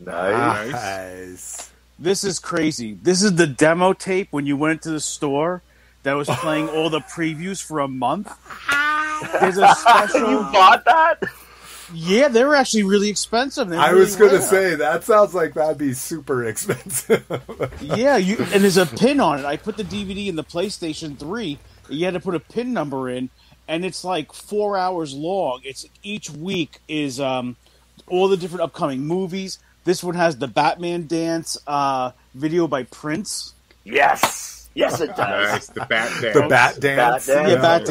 [0.00, 0.72] Nice.
[0.72, 1.70] Nice.
[1.98, 2.94] This is crazy.
[3.02, 5.62] This is the demo tape when you went to the store
[6.04, 8.32] that was playing all the previews for a month.
[9.40, 10.30] There's a special.
[10.30, 11.22] you bought that?
[11.92, 13.72] Yeah, they were actually really expensive.
[13.72, 17.24] I was going to say, that sounds like that'd be super expensive.
[17.80, 19.44] Yeah, you and there's a pin on it.
[19.44, 21.58] I put the DVD in the PlayStation 3.
[21.88, 23.30] You had to put a pin number in,
[23.66, 25.60] and it's like four hours long.
[25.64, 27.56] It's each week is um,
[28.06, 29.58] all the different upcoming movies.
[29.84, 33.54] This one has the Batman dance uh, video by Prince.
[33.84, 34.68] Yes.
[34.74, 35.18] Yes, it does.
[35.18, 35.66] Nice.
[35.68, 36.34] The bat dance.
[36.34, 37.26] the Bat Dance.
[37.26, 37.84] Bat Yeah, Bat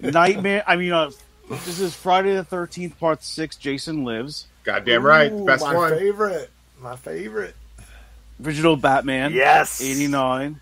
[0.00, 0.14] dance.
[0.14, 0.62] Nightmare.
[0.66, 1.10] I mean, uh,
[1.48, 3.56] this is Friday the Thirteenth Part Six.
[3.56, 4.46] Jason lives.
[4.64, 5.30] Goddamn right.
[5.32, 5.90] Ooh, Best my one.
[5.98, 6.50] favorite.
[6.80, 7.54] My favorite.
[8.44, 9.32] Original Batman.
[9.32, 9.80] Yes.
[9.82, 10.60] 89.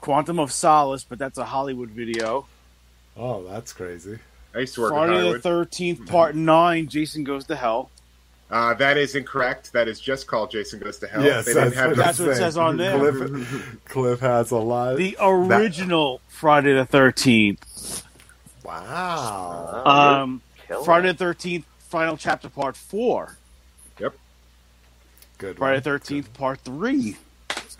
[0.00, 2.46] Quantum of Solace, but that's a Hollywood video.
[3.16, 4.18] Oh, that's crazy.
[4.54, 6.88] I used to work at Friday the Thirteenth Part Nine.
[6.88, 7.90] Jason goes to hell.
[8.52, 9.72] Uh, that is incorrect.
[9.72, 11.24] That is just called Jason Goes to Hell.
[11.24, 12.98] Yes, they didn't that's have what, That's what it says on there.
[12.98, 14.98] Cliff, Cliff has a lot.
[14.98, 18.06] The original Friday the Thirteenth.
[18.62, 19.82] wow.
[19.86, 20.42] Um,
[20.84, 23.38] Friday the Thirteenth Final Chapter Part Four.
[23.98, 24.16] Yep.
[25.38, 25.56] Good.
[25.56, 27.16] Friday the Thirteenth Part Three.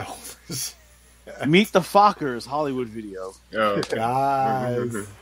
[0.00, 0.18] Oh,
[1.46, 3.34] Meet the Fockers Hollywood video.
[3.54, 3.82] Oh.
[3.82, 5.06] Guys.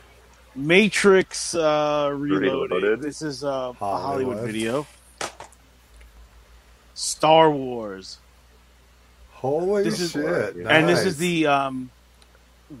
[0.55, 2.71] Matrix uh, Reloaded.
[2.71, 3.01] Reloaded.
[3.01, 4.01] This is uh, a Hollywood.
[4.37, 4.87] Hollywood video.
[6.93, 8.17] Star Wars.
[9.31, 10.55] Holy This is- shit.
[10.57, 11.89] and this is the um,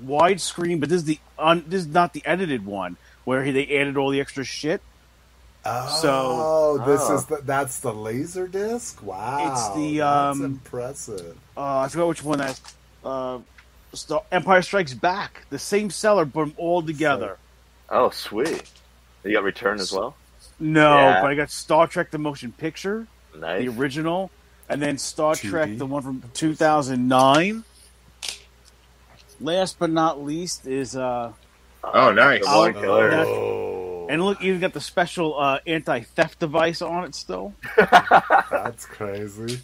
[0.05, 3.65] widescreen, but this is the un, this is not the edited one where he, they
[3.79, 4.81] added all the extra shit.
[5.65, 7.15] Oh, this Oh.
[7.15, 9.01] is the, that's the laser disc.
[9.03, 11.37] Wow, It's the, that's um, impressive.
[11.55, 12.59] Uh, I forgot which one that.
[13.03, 13.39] Uh,
[13.93, 17.37] Star, Empire Strikes Back, the same seller, but them all together.
[17.91, 18.63] Oh, sweet.
[19.23, 20.15] You got Return as well?
[20.59, 21.21] No, Yeah.
[21.21, 23.05] but I got Star Trek: The Motion Picture,
[23.37, 23.61] Nice.
[23.61, 24.31] the original,
[24.69, 25.49] and then Star 2D.
[25.49, 27.63] Trek, the one from 2009.
[29.39, 31.33] Last but not least is uh,
[31.83, 32.41] Oh, nice.
[32.45, 32.87] The one Oh,
[33.27, 37.53] Oh, and look, even got the special uh, anti-theft device on it still.
[37.77, 39.59] that's crazy.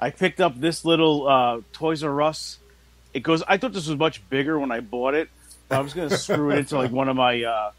[0.00, 2.58] I picked up this little uh, Toys R Us.
[3.12, 3.42] It goes.
[3.46, 5.28] I thought this was much bigger when I bought it.
[5.74, 7.72] I was going to screw it into like one of my uh,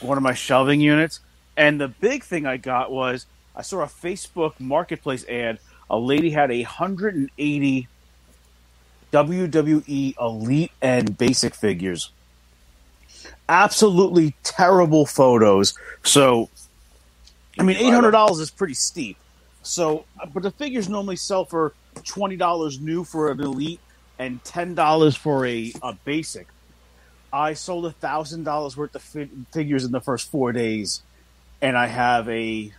[0.00, 1.20] one of my shelving units.
[1.56, 5.58] And the big thing I got was I saw a Facebook Marketplace ad.
[5.90, 7.88] A lady had a hundred and eighty
[9.12, 12.10] WWE Elite and Basic figures.
[13.48, 15.74] Absolutely terrible photos.
[16.02, 16.48] So,
[17.58, 19.16] I mean, eight hundred dollars is pretty steep.
[19.62, 21.74] So, but the figures normally sell for
[22.04, 23.80] twenty dollars new for an elite
[24.18, 26.48] and ten dollars for a, a basic.
[27.36, 31.02] I sold a thousand dollars worth of fi- figures in the first four days,
[31.60, 32.72] and I have a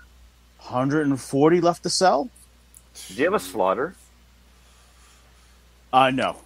[0.58, 2.32] hundred and forty left to sell.
[3.10, 3.94] Do you have a slaughter?
[5.94, 6.38] Uh no.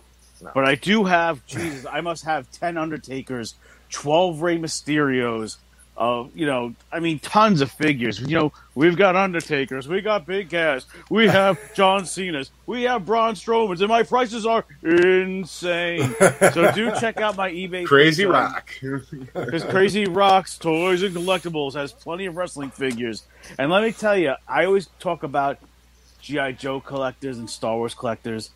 [0.41, 0.51] No.
[0.53, 1.45] but I do have.
[1.45, 3.53] Jesus, I must have ten Undertakers,
[3.89, 5.57] twelve Rey Mysterios.
[5.97, 8.19] Uh, you know, I mean, tons of figures.
[8.19, 13.05] You know, we've got Undertakers, we got Big Cass, we have John Cena's, we have
[13.05, 16.15] Braun Strowman's, and my prices are insane.
[16.53, 17.85] So do check out my eBay.
[17.85, 18.73] Crazy page Rock.
[19.33, 23.23] because Crazy Rocks Toys and Collectibles has plenty of wrestling figures.
[23.59, 25.59] And let me tell you, I always talk about
[26.21, 28.51] GI Joe collectors and Star Wars collectors.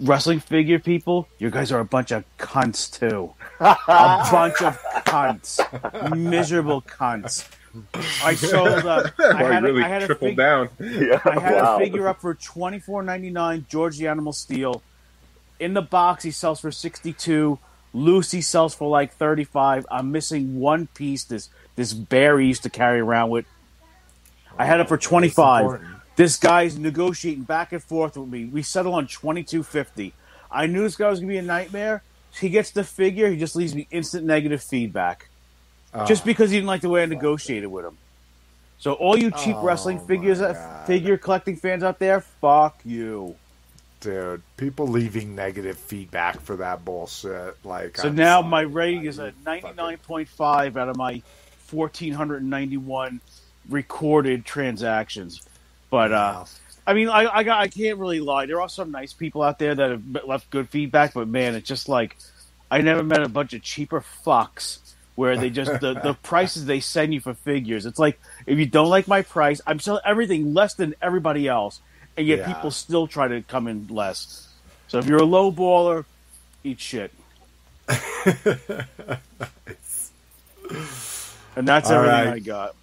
[0.00, 3.34] Wrestling figure people, you guys are a bunch of cunts too.
[3.60, 3.76] a
[4.30, 5.60] bunch of cunts,
[6.16, 7.46] miserable cunts.
[8.24, 8.68] I sold.
[8.68, 10.68] Uh, I had, a- really I had a tripled fig- down.
[10.80, 11.20] Yeah.
[11.24, 11.76] I had wow.
[11.76, 13.66] a figure up for twenty four ninety nine.
[13.68, 14.82] George the Animal Steele.
[15.58, 17.58] In the box, he sells for sixty two.
[17.92, 19.86] Lucy sells for like thirty five.
[19.90, 21.24] I'm missing one piece.
[21.24, 23.44] This this bear he used to carry around with.
[24.58, 25.80] I had it for twenty five.
[26.16, 28.44] This guy's negotiating back and forth with me.
[28.46, 30.12] We settle on twenty two fifty.
[30.50, 32.02] I knew this guy was gonna be a nightmare.
[32.38, 33.30] He gets the figure.
[33.30, 35.28] He just leaves me instant negative feedback
[36.06, 37.96] just because he didn't like the way I negotiated with him.
[38.78, 43.34] So all you cheap Oh, wrestling figures, uh, figure collecting fans out there, fuck you.
[44.00, 47.56] Dude, people leaving negative feedback for that bullshit.
[47.64, 51.20] Like, So I'm now sorry, my rating is a mean, fucking- 99.5 out of my
[51.70, 53.20] 1,491
[53.68, 55.42] recorded transactions.
[55.90, 56.44] But uh,
[56.86, 58.46] I mean, I, I got, I can't really lie.
[58.46, 61.68] There are some nice people out there that have left good feedback, but man, it's
[61.68, 62.16] just like
[62.70, 64.78] I never met a bunch of cheaper fucks
[65.16, 67.86] where they just the, the prices they send you for figures.
[67.86, 71.80] It's like if you don't like my price, I'm selling everything less than everybody else,
[72.16, 72.54] and yet Yeah.
[72.54, 74.46] people still try to come in less.
[74.88, 76.04] So if you're a low baller,
[76.64, 77.12] eat shit.
[81.56, 82.34] And that's All everything right.
[82.34, 82.74] I got.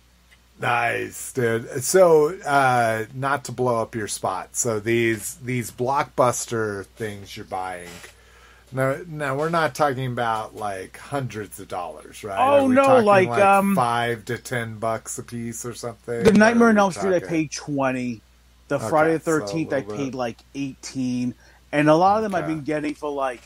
[0.60, 1.84] Nice, dude.
[1.84, 4.56] So, uh, not to blow up your spot.
[4.56, 7.90] So these these blockbuster things you're buying.
[8.72, 12.38] Now, now we're not talking about like hundreds of dollars, right?
[12.38, 16.24] Oh, no, talking, like, um, five to ten bucks a piece or something.
[16.24, 18.22] The Nightmare on Elm Street, I paid twenty.
[18.68, 21.36] The Okay, Friday the so Thirteenth, I paid like eighteen,
[21.72, 23.42] and a lot of them I've been getting for like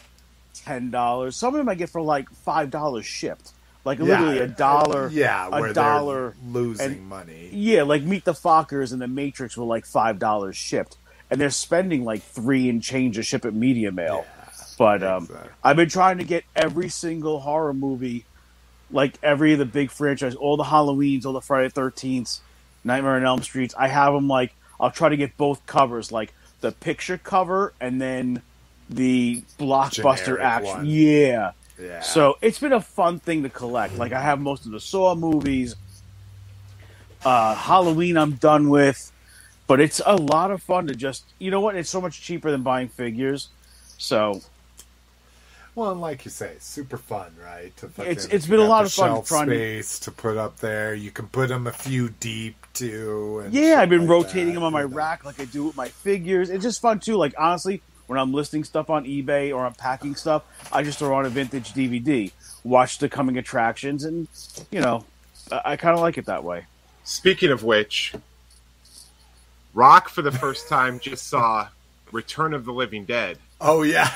[0.55, 1.35] ten dollars.
[1.35, 3.51] Some of them I get for like five dollars shipped,
[3.83, 5.09] like Yeah, literally a dollar.
[5.09, 7.49] Yeah, a dollar losing and- money.
[7.51, 10.97] Yeah, like Meet the Fockers and The Matrix were like five dollars shipped,
[11.29, 14.25] and they're spending like three and change to ship it media mail.
[14.77, 15.49] but um, exactly.
[15.63, 18.25] I've been trying to get every single horror movie,
[18.91, 22.39] like every of the big franchise, all the Halloweens, all the Friday Thirteenth,
[22.83, 23.73] Nightmare on Elm Streets.
[23.77, 27.99] I have them like I'll try to get both covers, like the picture cover and
[28.01, 28.41] then
[28.89, 30.71] the blockbuster Generic action.
[30.77, 30.85] one.
[30.85, 31.51] Yeah.
[31.81, 32.01] Yeah.
[32.01, 33.97] So it's been a fun thing to collect.
[33.97, 35.75] Like I have most of the Saw movies.
[37.23, 39.11] Uh, Halloween, I'm done with,
[39.67, 41.75] but it's a lot of fun to just you know what?
[41.75, 43.49] It's so much cheaper than buying figures.
[43.97, 44.41] So
[45.75, 47.75] Well, and like you say, super fun, right?
[47.77, 50.93] To fucking, It's- it's been a lot of fun trying space to put up there.
[50.93, 53.41] You can put them a few deep too.
[53.45, 55.77] And yeah, I've been like rotating that, them on my rack like I do with
[55.77, 56.49] my figures.
[56.49, 57.15] It's just fun too.
[57.15, 57.81] Like honestly,
[58.11, 61.29] when I'm listing stuff on eBay or I'm packing stuff, I just throw on a
[61.29, 62.29] vintage DVD,
[62.65, 64.27] watch the coming attractions, and
[64.69, 65.05] you know,
[65.49, 66.65] I, I kind of like it that way.
[67.05, 68.13] Speaking of which,
[69.73, 71.69] Rock for the first time just saw
[72.11, 74.11] Return of the Living Dead Oh yeah,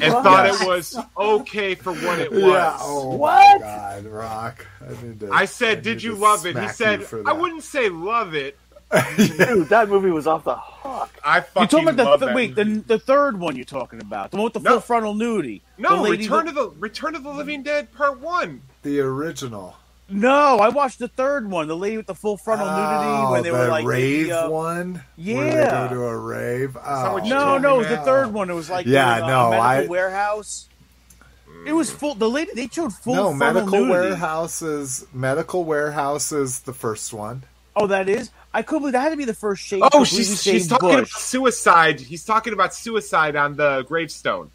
[0.00, 2.40] and thought it was okay for what it was.
[2.40, 2.76] yeah.
[2.78, 3.60] Oh What?
[3.62, 4.64] my god, Rock!
[4.80, 7.88] I, need to, I said, need "Did you love it?" He said, "I wouldn't say
[7.88, 8.56] love it.
[9.16, 11.10] Dude, that movie was off the hook.
[11.24, 12.80] I You fucking talking about love the, that the wait the, movie.
[12.80, 14.70] the third one you're talking about the one with the No.
[14.72, 15.62] full frontal nudity?
[15.78, 18.62] no the lady Return that- of the Return of the Living Dead Part One.
[18.82, 19.76] the original.
[20.08, 23.42] No, I watched the third one, the lady with the full frontal nudity Oh, when
[23.42, 24.94] they the were like in rave the, uh, one.
[24.94, 25.64] where Yeah.
[25.88, 26.76] they go to a rave.
[26.76, 28.50] Oh, No, no, it was the third one.
[28.50, 30.68] It was like Yeah, they were in a no, medical I- warehouse.
[31.66, 32.14] It was full.
[32.14, 33.90] The lady they showed full no, frontal medical nudity.
[34.10, 35.06] warehouses.
[35.14, 37.44] Medical warehouse is the first one.
[37.74, 38.30] Oh, that is.
[38.56, 39.82] I couldn't believe that had to be the first shade.
[39.92, 40.96] Oh, she's she's talking bush.
[41.10, 42.00] about suicide.
[42.00, 44.50] He's talking about suicide on the gravestone.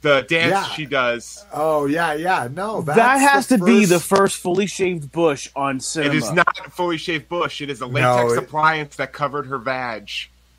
[0.00, 0.64] The dance Yeah.
[0.74, 1.44] she does.
[1.52, 2.48] Oh yeah, yeah.
[2.52, 6.14] No, that's that has the to be the first- first fully shaved bush on cinema.
[6.14, 7.60] It is not a fully shaved bush.
[7.60, 10.08] It is a latex it- appliance that covered her vag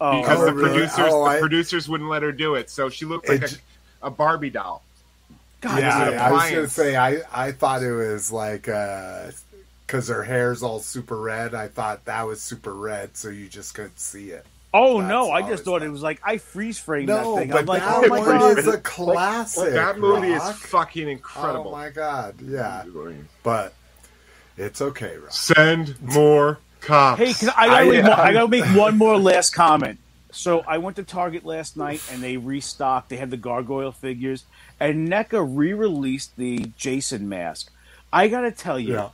[0.01, 0.69] oh, because Oh, the really?
[0.69, 2.69] producers Oh, the I- producers wouldn't let her do it.
[2.69, 3.59] So she looked like It-
[4.01, 4.81] a, a Barbie doll.
[5.61, 6.73] God, yeah, it's an I was gonna appliance.
[6.73, 9.31] say I I thought it was like uh,
[9.89, 11.55] because her hair's all super red.
[11.55, 14.45] I thought that was super red, so you just couldn't see it.
[14.71, 15.31] Oh That's no!
[15.31, 15.87] I just thought bad.
[15.87, 17.49] it was like I freeze framed No, that thing.
[17.49, 18.59] but I'm like, that oh my one god!
[18.59, 19.73] is a classic.
[19.73, 20.53] that movie Rock.
[20.55, 21.69] is fucking incredible.
[21.69, 22.83] Oh my god, yeah.
[23.41, 23.73] But
[24.57, 25.31] it's okay, Rock.
[25.31, 27.19] Send more cops.
[27.19, 29.97] Hey, can I, I, gotta make I- one- I gotta make one more last comment.
[30.31, 33.09] So I went to Target last night and they restocked.
[33.09, 34.45] They had the gargoyle figures,
[34.79, 37.71] and NECA re-released the Jason mask.
[38.13, 39.09] I gotta tell you, Yeah.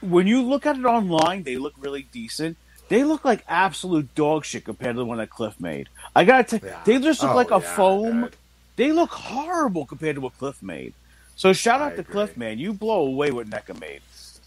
[0.00, 2.56] When you look at it online, they look really decent.
[2.88, 5.88] They look like absolute dog shit compared to the one that Cliff made.
[6.14, 6.80] I gotta tell Yeah.
[6.84, 8.20] they just look Oh, like a yeah, foam.
[8.22, 8.36] dude.
[8.76, 10.92] They look horrible compared to what Cliff made.
[11.34, 12.12] So shout I out to agree.
[12.12, 12.58] Cliff, man.
[12.58, 14.02] You blow away what NECA made.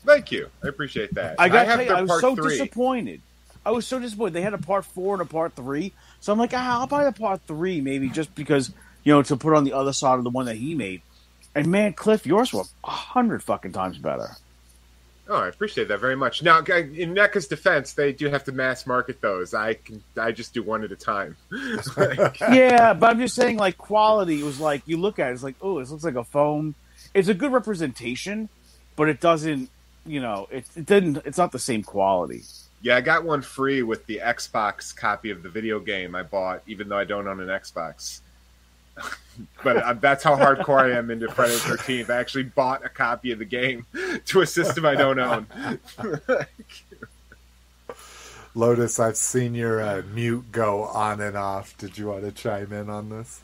[0.05, 0.49] Thank you.
[0.63, 1.35] I appreciate that.
[1.37, 2.49] I got tell you, I was so three.
[2.57, 3.21] disappointed.
[3.65, 4.33] I was so disappointed.
[4.33, 7.03] They had a part four and a part three, so I'm like, ah, I'll buy
[7.03, 8.71] the part three maybe just because
[9.03, 11.01] you know to put on the other side of the one that he made.
[11.53, 14.37] And man, Cliff, yours were a hundred fucking times better.
[15.31, 16.41] Oh, I appreciate that very much.
[16.41, 19.53] Now, in NECA's defense, they do have to mass market those.
[19.53, 21.37] I can, I just do one at a time.
[21.95, 25.43] Like, yeah, but I'm just saying, like quality was like you look at it, it's
[25.43, 26.73] like, oh, this looks like a foam.
[27.13, 28.49] It's a good representation,
[28.95, 29.69] but it doesn't,
[30.05, 31.17] you know, it, it didn't.
[31.25, 32.41] It's not the same quality.
[32.81, 36.63] yeah, I got one free with the Xbox copy of the video game I bought,
[36.67, 38.21] even though I don't own an Xbox.
[39.63, 42.09] But uh, that's how hardcore I am into Friday the Thirteenth.
[42.09, 43.85] I actually bought a copy of the game
[44.25, 45.47] to a system I don't own.
[48.55, 51.77] Lotus, I've seen your uh, mute go on and off.
[51.77, 53.41] Did you want to chime in on this?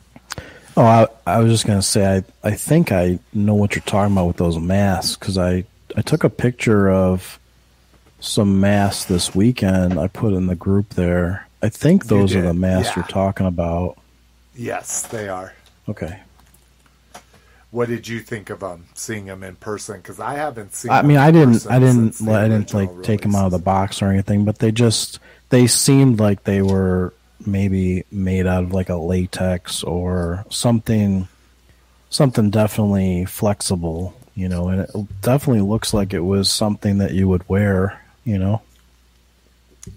[0.76, 4.12] Oh, I, I was just gonna say, I, I think I know what you're talking
[4.12, 5.64] about with those masks because I,
[5.96, 7.38] I took a picture of
[8.20, 9.98] some masks this weekend.
[9.98, 13.02] I put in the group there, I think those are the masks yeah.
[13.02, 13.98] you're talking about.
[14.56, 15.54] Yes, they are.
[15.88, 16.20] Okay.
[17.70, 18.86] What did you think of them?
[18.94, 19.98] Seeing them in person?
[19.98, 20.90] Because I haven't seen.
[20.90, 23.52] I them mean, I didn't, I didn't, the I didn't like take them out of
[23.52, 25.18] the box or anything, but they just,
[25.50, 27.12] they seemed like they were
[27.44, 31.28] maybe made out of like a latex or something,
[32.08, 37.28] something definitely flexible, you know, and it definitely looks like it was something that you
[37.28, 38.62] would wear, you know,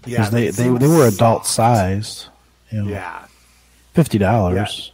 [0.06, 1.48] Yeah, because they, they, they were adult soft.
[1.48, 2.26] sized,
[2.72, 3.26] you know, Yeah,
[4.00, 4.94] fifty dollars.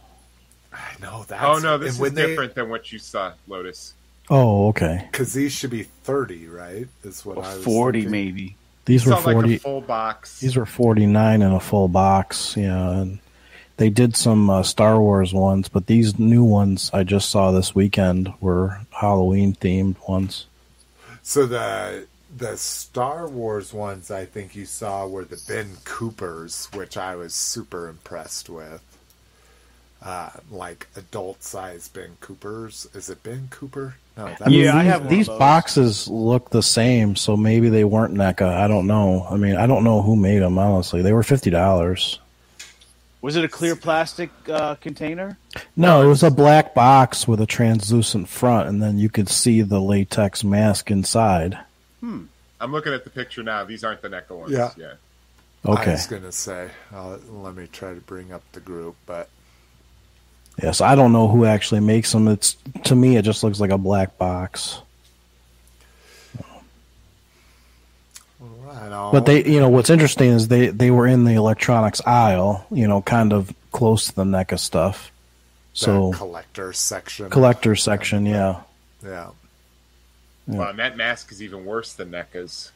[0.72, 1.42] I know that.
[1.42, 3.94] Oh no, this is they, different than what you saw, Lotus.
[4.28, 5.06] Oh, okay.
[5.10, 6.88] Because these should be thirty, right?
[7.04, 8.10] Is what I was Forty thinking.
[8.10, 8.56] maybe.
[8.84, 9.54] These were Saw like forty.
[9.54, 10.40] a full box.
[10.40, 13.00] These were 49 in a full box, yeah.
[13.00, 13.18] And
[13.78, 17.74] they did some uh, Star Wars ones, but these new ones I just saw this
[17.74, 20.46] weekend were Halloween themed ones.
[21.22, 26.96] So the the Star Wars ones I think you saw were the Ben Coopers, which
[26.96, 28.82] I was super impressed with.
[30.06, 32.86] Uh, like adult size Ben Coopers.
[32.94, 33.96] Is it Ben Cooper?
[34.16, 38.14] No, that Yeah, I these, have these boxes look the same, so maybe they weren't
[38.14, 38.46] NECA.
[38.46, 39.26] I don't know.
[39.28, 41.02] I mean, I don't know who made them, honestly.
[41.02, 42.18] They were $50.
[43.20, 45.38] Was it a clear plastic uh, container?
[45.74, 49.62] No, it was a black box with a translucent front, and then you could see
[49.62, 51.58] the latex mask inside.
[51.98, 52.26] Hmm.
[52.60, 53.64] I'm looking at the picture now.
[53.64, 54.52] These aren't the NECA ones.
[54.52, 54.70] Yeah.
[54.76, 54.92] yeah.
[55.64, 56.70] I was gonna say.
[56.94, 59.28] Uh, let me try to bring up the group, but
[60.62, 62.28] Yes, I don't know who actually makes them.
[62.28, 64.80] It's to me, it just looks like a black box.
[68.40, 69.10] right.
[69.12, 72.88] But they, you know, what's interesting is they they were in the electronics aisle, you
[72.88, 75.10] know, kind of close to the NECA stuff.
[75.74, 77.28] The So collector section.
[77.30, 78.62] collector section, yeah.
[79.04, 79.30] Yeah.
[80.48, 80.58] Yeah.
[80.58, 82.70] Wow, and that mask is even worse than NECA's.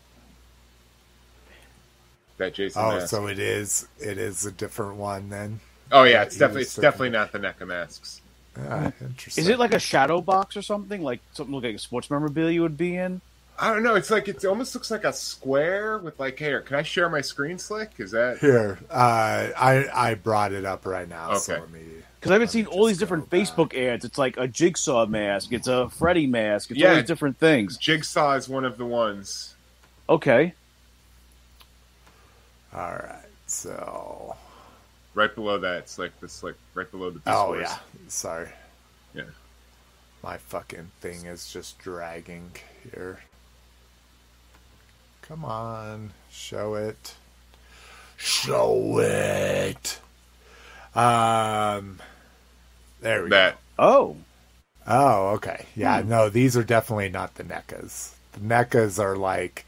[2.37, 3.09] That Jason Oh, mask.
[3.09, 3.87] so it is.
[3.99, 5.61] It is a different one then.
[5.93, 8.21] Oh yeah, it's definitely it's definitely not the NECA masks.
[8.59, 9.43] Ah, interesting.
[9.43, 11.03] Is it like a shadow box or something?
[11.03, 13.21] Like something like a sports memorabilia would be in?
[13.59, 13.95] I don't know.
[13.95, 17.21] It's like it almost looks like a square with like, here, can I share my
[17.21, 17.91] screen slick?
[17.99, 21.33] Is that Here, uh, I I brought it up right now.
[21.33, 21.61] Okay.
[21.61, 21.81] let me.
[22.19, 23.41] Because I've been let seeing all these different back.
[23.41, 24.05] Facebook ads.
[24.05, 25.53] It's like a jigsaw mask.
[25.53, 26.71] It's a Freddy mask.
[26.71, 27.77] It's all these different things.
[27.77, 29.55] Jigsaw is one of the ones.
[30.09, 30.55] Okay.
[32.75, 34.37] All right, so.
[35.15, 37.21] Right below that, it's like this, like right below the.
[37.27, 37.79] Oh Discourse.
[37.95, 38.49] yeah, sorry.
[39.15, 39.23] Yeah.
[40.23, 42.53] My fucking thing is just dragging
[42.93, 43.21] here.
[45.23, 47.15] Come on, show it.
[48.17, 50.01] Show it.
[50.95, 52.01] Um,
[53.01, 53.59] there we That go.
[53.79, 54.17] Oh.
[54.87, 55.67] Oh, okay.
[55.77, 58.13] Yeah, no, these are definitely not the NECAs.
[58.33, 59.65] The NECAs are like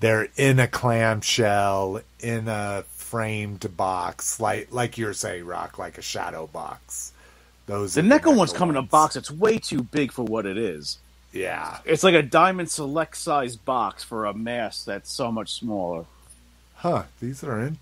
[0.00, 6.02] they're in a clamshell in a framed box, like like you're saying, Rock, like a
[6.02, 7.12] shadow box.
[7.66, 10.46] Those The are NECA ones come in a box that's way too big for what
[10.46, 10.98] it is.
[11.32, 11.78] Yeah.
[11.84, 16.04] It's like a diamond select size box for a mass that's so much smaller.
[16.76, 17.04] Huh.
[17.20, 17.78] These are in.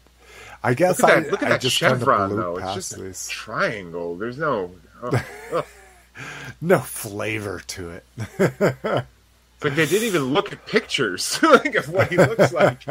[0.62, 1.30] I guess look at I, that.
[1.30, 2.56] Look at I that just kind of chevron though.
[2.56, 4.16] It's past just a triangle.
[4.16, 4.72] There's no.
[5.02, 5.66] Oh, oh.
[6.60, 8.04] No flavor to it.
[8.18, 12.84] It's like they didn't even look at pictures like of what he looks like.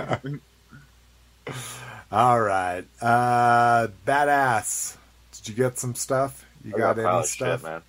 [2.12, 2.86] All right.
[3.02, 4.96] Uh, badass.
[5.34, 6.46] Did you get some stuff?
[6.64, 7.62] You I got, a pile any of stuff?
[7.62, 7.82] shit, man.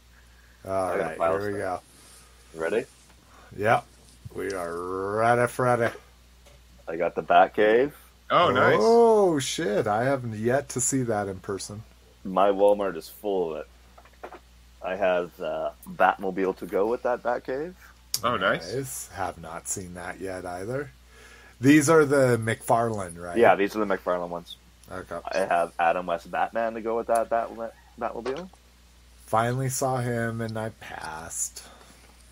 [0.67, 1.41] All I right.
[1.41, 1.81] Here we go.
[2.55, 2.85] Ready?
[3.57, 3.85] Yep.
[4.35, 5.95] We are ready for ready.
[6.87, 7.93] I got the Batcave.
[8.31, 8.77] Oh, nice.
[8.79, 9.87] Oh shit!
[9.87, 11.83] I haven't yet to see that in person.
[12.25, 13.69] My Walmart is full of it.
[14.83, 17.75] I have uh, Batmobile to go with that Batcave.
[18.23, 19.09] Oh, nice.
[19.13, 20.91] I have not seen that yet either.
[21.61, 23.37] These are the McFarlane, right?
[23.37, 24.57] Yeah, these are the McFarlane ones.
[24.91, 25.19] Okay.
[25.33, 27.51] I have Adam West Batman to go with that Bat-
[28.01, 28.49] Batmobile.
[29.27, 31.63] Finally saw him and I passed.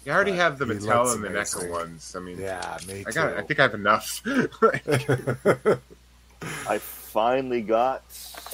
[0.05, 1.29] You already have the He Mattel and the.
[1.29, 2.15] NECA ones.
[2.17, 3.09] I mean, Yeah, me too.
[3.09, 3.37] I got.
[3.37, 4.23] I think I have enough.
[6.69, 8.05] I finally got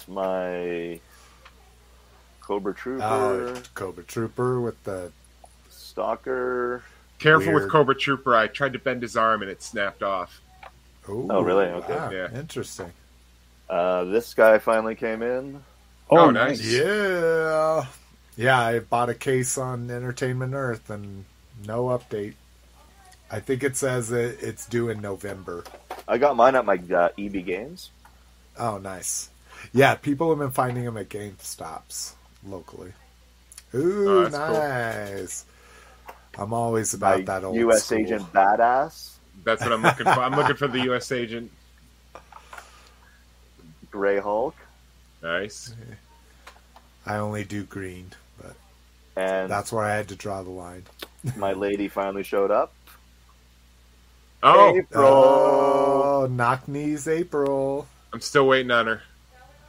[0.08, 0.98] my
[2.40, 5.12] Cobra Trooper, Oh, Cobra Trooper with the
[5.70, 6.82] Stalker.
[7.18, 8.34] Careful with Cobra Trooper.
[8.34, 10.40] I tried to bend his arm and it snapped off.
[11.08, 11.66] Ooh, Oh, really?
[11.66, 11.94] Okay.
[11.94, 12.28] wow, Yeah.
[12.32, 12.92] Interesting.
[13.68, 15.64] Uh, this guy finally came in.
[16.10, 16.60] Oh, Oh, nice.
[16.60, 16.60] nice.
[16.60, 17.86] Yeah.
[18.36, 21.24] Yeah, I bought a case on Entertainment Earth and
[21.66, 22.34] no update.
[23.30, 25.64] I think it says it, it's due in November.
[26.06, 27.90] I got mine at my uh, EB Games.
[28.58, 29.30] Oh, nice.
[29.72, 32.14] Yeah, people have been finding them at GameStops
[32.44, 32.92] locally.
[33.74, 34.68] Ooh, Oh, that's cool.
[34.68, 35.44] nice.
[36.38, 37.72] I'm always about My that old U.S.
[37.74, 37.98] school.
[37.98, 39.11] Agent Badass.
[39.44, 40.20] That's what I'm looking for.
[40.20, 41.10] I'm looking for the U.S.
[41.12, 41.50] agent.
[43.90, 44.54] Gray Hulk,
[45.22, 45.74] Nice.
[47.06, 48.54] I only do green, but
[49.16, 50.84] and that's where I had to draw the line.
[51.36, 52.72] my lady finally showed up.
[54.42, 55.04] Oh, April.
[55.06, 57.86] Oh, knock knees, April.
[58.12, 59.02] I'm still waiting on her.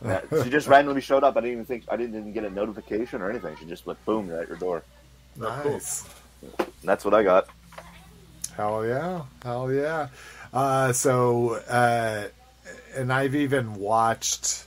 [0.04, 1.38] Yeah, she just randomly showed up.
[1.38, 3.56] I didn't even think I didn't even get a notification or anything.
[3.60, 4.84] She just went boom right at your door.
[5.40, 6.08] Oh, nice.
[6.58, 7.48] And that's what I got.
[8.56, 9.24] Hell yeah.
[9.42, 10.10] Hell yeah.
[10.54, 12.28] Uh, so, uh,
[12.96, 14.66] and I've even watched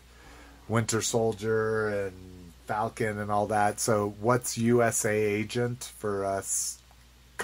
[0.69, 3.79] Winter Soldier and Falcon and all that.
[3.79, 6.79] So, what's USA Agent for us?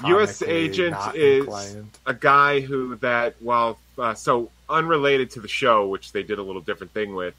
[0.06, 0.42] U.S.
[0.42, 1.98] Agent is inclined?
[2.06, 6.42] a guy who that well, uh, so unrelated to the show, which they did a
[6.42, 7.34] little different thing with.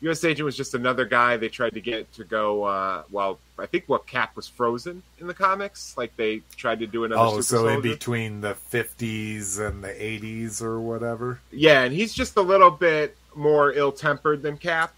[0.00, 0.22] U.S.
[0.24, 2.62] Agent was just another guy they tried to get to go.
[2.64, 5.96] Uh, well, I think what Cap was frozen in the comics.
[5.96, 7.20] Like they tried to do another.
[7.20, 7.88] Oh, super so in soldier.
[7.94, 11.40] between the 50s and the 80s or whatever?
[11.50, 14.94] Yeah, and he's just a little bit more ill-tempered than Cap.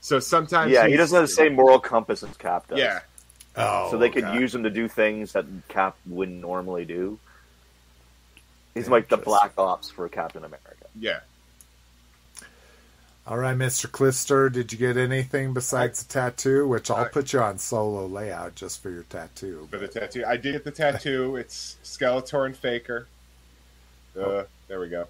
[0.00, 2.78] So sometimes, Yeah, he doesn't have the same moral compass as Cap does.
[2.78, 3.00] Yeah,
[3.54, 4.38] Oh, so they could okay.
[4.38, 7.18] use him to do things that Cap wouldn't normally do.
[8.74, 10.86] He's like the black ops for Captain America.
[10.98, 11.20] yeah.
[13.24, 13.90] All right, Mr.
[13.90, 16.66] Clister, did you get anything besides the tattoo?
[16.66, 19.68] Which I'll I- put you on solo layout just for your tattoo.
[19.70, 21.36] For the tattoo, I did get the tattoo.
[21.42, 23.06] It's Skeletor and Faker.
[24.20, 25.06] Uh, there we go.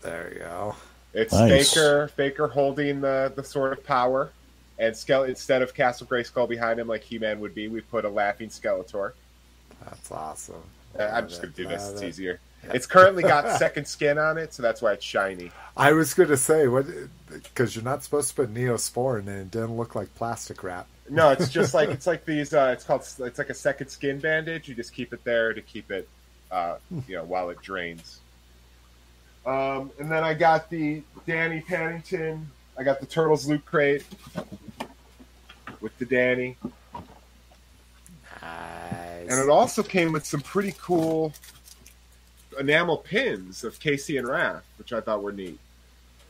[0.00, 0.76] There you go.
[1.12, 1.72] It's Nice.
[1.74, 4.30] Faker, Faker holding the the sword of power,
[4.78, 8.08] and Skele- instead of Castle Grayskull behind him like He-Man would be, we put a
[8.08, 9.12] laughing Skeletor.
[9.84, 10.62] That's awesome.
[10.98, 12.38] Uh, I'm just gonna do this; it's easier.
[12.74, 15.50] It's currently got second skin on it, so that's why it's shiny.
[15.76, 16.86] I was going to say what
[17.30, 20.86] because you're not supposed to put Neosporin and it didn't look like plastic wrap.
[21.08, 22.52] No, it's just like it's like these.
[22.52, 24.68] Uh, it's called it's like a second skin bandage.
[24.68, 26.08] You just keep it there to keep it,
[26.50, 28.20] uh, you know, while it drains.
[29.44, 32.50] Um, and then I got the Danny Pennington.
[32.76, 34.04] I got the Turtles loot crate
[35.80, 36.56] with the Danny,
[38.42, 39.30] Nice.
[39.30, 41.32] and it also came with some pretty cool
[42.58, 45.58] enamel pins of Casey and Raph, which I thought were neat.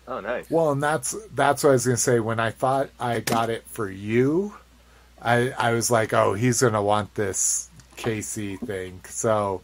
[0.08, 0.48] Oh, nice.
[0.50, 2.20] Well, and that's that's what I was going to say.
[2.20, 4.54] When I thought I got it for you,
[5.20, 9.00] I I was like, oh, he's going to want this Casey thing.
[9.08, 9.62] So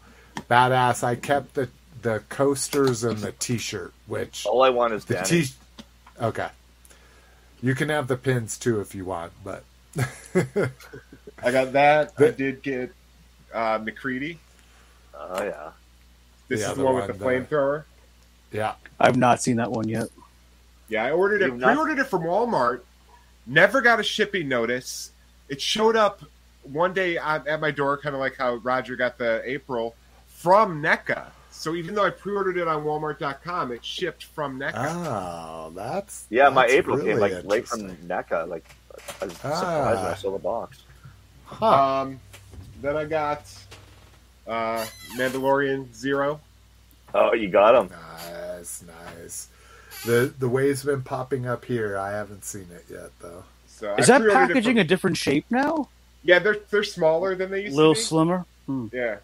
[0.49, 1.03] badass.
[1.03, 1.69] I kept the
[2.01, 5.27] the coasters and the T-shirt, which All I want is the Danny.
[5.43, 5.47] T.
[6.21, 6.49] Okay,
[7.61, 9.63] you can have the pins too if you want, but
[11.41, 12.13] I got that.
[12.19, 12.91] I did get
[13.53, 14.39] uh, MacReady.
[15.17, 15.71] oh yeah.
[16.47, 17.83] This Yeah, is the, the one with the flamethrower.
[18.51, 18.75] yeah.
[18.99, 20.07] I've not seen that one yet.
[20.89, 21.47] Yeah, I ordered it.
[21.47, 22.81] You've not- Pre-ordered it from Walmart.
[23.47, 25.11] Never got a shipping notice.
[25.49, 26.21] It showed up
[26.63, 29.95] one day at at my door, kind of like how Roger got the April
[30.27, 31.25] from NECA.
[31.51, 34.73] So even though I pre-ordered it on Walmart.com, it shipped from NECA.
[34.75, 38.07] Oh, that's Yeah, my April really came like right from interesting.
[38.07, 38.47] NECA.
[38.47, 38.65] Like
[39.21, 40.15] I was surprised when I Ah.
[40.15, 40.83] saw the box.
[41.45, 41.65] Huh.
[42.01, 42.19] Um,
[42.81, 43.43] then I got
[44.47, 46.39] uh, Mandalorian Zero.
[47.13, 47.89] Oh, you got him.
[47.89, 48.83] Nice,
[49.15, 49.47] nice.
[50.05, 51.97] The the wave's been popping up here.
[51.97, 53.43] I haven't seen it yet though.
[53.67, 55.89] So Is I that packaging from- a different shape now?
[56.23, 58.03] Yeah, they're they're smaller than they A used little to be.
[58.03, 58.45] slimmer?
[58.65, 58.87] Hmm.
[58.93, 59.17] Yeah.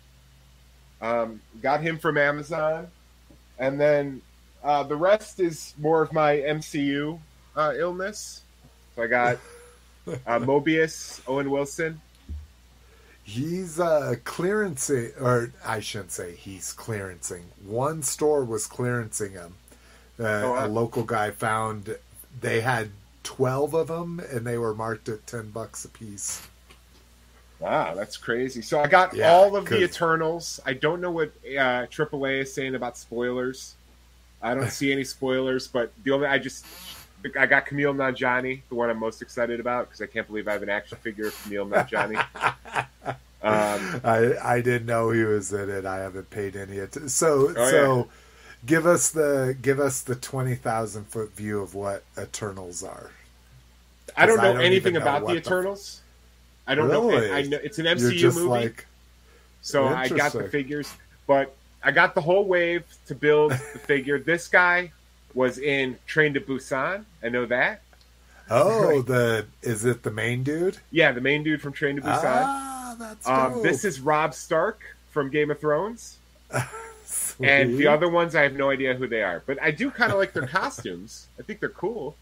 [1.01, 2.87] Um, got him from Amazon.
[3.57, 4.21] And then
[4.63, 7.19] uh, the rest is more of my MCU
[7.55, 8.41] uh, illness.
[8.95, 9.37] So I got
[10.07, 12.01] uh, Mobius, Owen Wilson.
[13.29, 17.43] He's uh clearancing, or I shouldn't say he's clearancing.
[17.63, 19.55] One store was clearancing him.
[20.19, 20.65] Uh, Oh, wow.
[20.65, 21.97] A local guy found
[22.41, 22.91] they had
[23.23, 26.43] twelve of them, and they were marked at ten bucks a piece.
[27.59, 28.61] Wow, that's crazy.
[28.61, 30.59] So I got Yeah, all of the Eternals.
[30.65, 33.75] I don't know what uh, AAA is saying about spoilers.
[34.41, 36.67] I don't see any spoilers, but the only I just
[37.37, 40.53] I got Kumail Nanjiani, the one I'm most excited about because I can't believe I
[40.53, 42.15] have an action figure of Kumail Nanjiani.
[43.41, 45.85] um, I I didn't know he was in it.
[45.85, 47.09] I haven't paid any attention.
[47.09, 48.07] So Oh, so,
[48.65, 53.11] give us the give us the twenty thousand foot view of what Eternals are.
[54.15, 56.01] I don't 'Cause I know don't anything know about the the- Eternals.
[56.67, 57.09] I don't know.
[57.09, 57.31] Really?
[57.31, 58.85] I know it's an MCU movie, like
[59.61, 60.93] so I got the figures.
[61.27, 64.19] But I got the whole wave to build the figure.
[64.19, 64.91] This guy
[65.33, 67.05] was in Train to Busan.
[67.23, 67.81] I know that.
[68.49, 70.77] oh the is it the main dude?
[70.91, 72.23] Yeah, the main dude from Train to Busan.
[72.23, 73.63] Ah, that's um, dope.
[73.63, 76.17] this is Robb Stark from Game of Thrones.
[77.41, 80.11] And the other ones, I have no idea who they are, but I do kind
[80.11, 81.27] of like their costumes.
[81.39, 82.15] I think they're cool.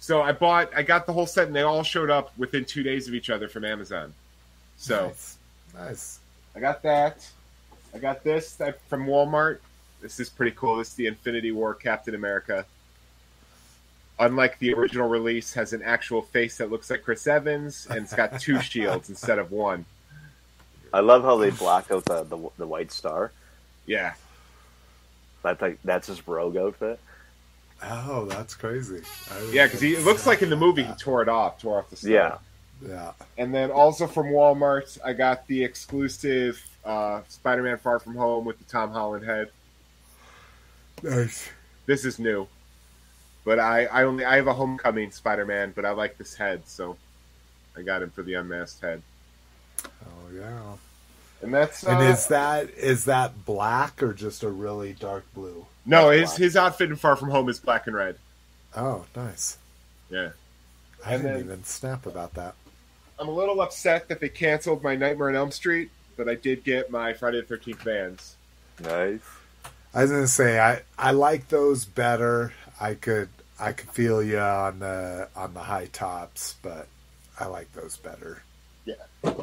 [0.00, 2.82] So I bought, I got the whole set, and they all showed up within two
[2.82, 4.12] days of each other from Amazon.
[4.76, 5.38] So nice.
[5.74, 6.18] nice.
[6.54, 7.26] I got that.
[7.94, 9.58] I got this from Walmart.
[10.04, 10.76] This is pretty cool.
[10.76, 12.66] This is the Infinity War Captain America.
[14.18, 18.12] unlike the original release, has an actual face that looks like Chris Evans, and it's
[18.14, 19.86] got two shields instead of one.
[20.92, 23.32] I love how they black out the, the the white star.
[23.86, 24.14] Yeah,
[25.42, 27.00] That's like that's his rogue outfit.
[27.82, 29.02] Oh, that's crazy.
[29.50, 31.90] Yeah, because he it looks like in the movie he tore it off, tore off
[31.90, 32.10] the star.
[32.12, 32.38] Yeah.
[32.86, 33.12] Yeah.
[33.38, 38.58] And then also from Walmart, I got the exclusive uh, Spider-Man: Far From Home with
[38.58, 39.50] the Tom Holland head.
[41.04, 41.48] Nice.
[41.86, 42.46] This is new,
[43.44, 46.96] but I, I only I have a Homecoming Spider-Man, but I like this head, so
[47.76, 49.02] I got him for the unmasked head.
[49.84, 50.74] Oh yeah.
[51.42, 55.66] And that's uh, And is that is that black or just a really dark blue?
[55.84, 56.38] no that's his black.
[56.38, 58.16] his outfit in Far From Home is black and red.
[58.74, 59.58] Oh, nice.
[60.10, 60.30] Yeah,
[61.04, 62.54] I And didn't then- even snap about that.
[63.18, 66.64] I'm a little upset that they canceled my Nightmare on Elm Street, but I did
[66.64, 68.36] get my Friday the Thirteenth Vans.
[68.82, 69.20] Nice.
[69.94, 72.52] I was gonna say I I like those better.
[72.80, 73.28] I could
[73.60, 76.88] I could feel you on the on the high tops, but
[77.38, 78.42] I like those better.
[78.84, 78.94] Yeah,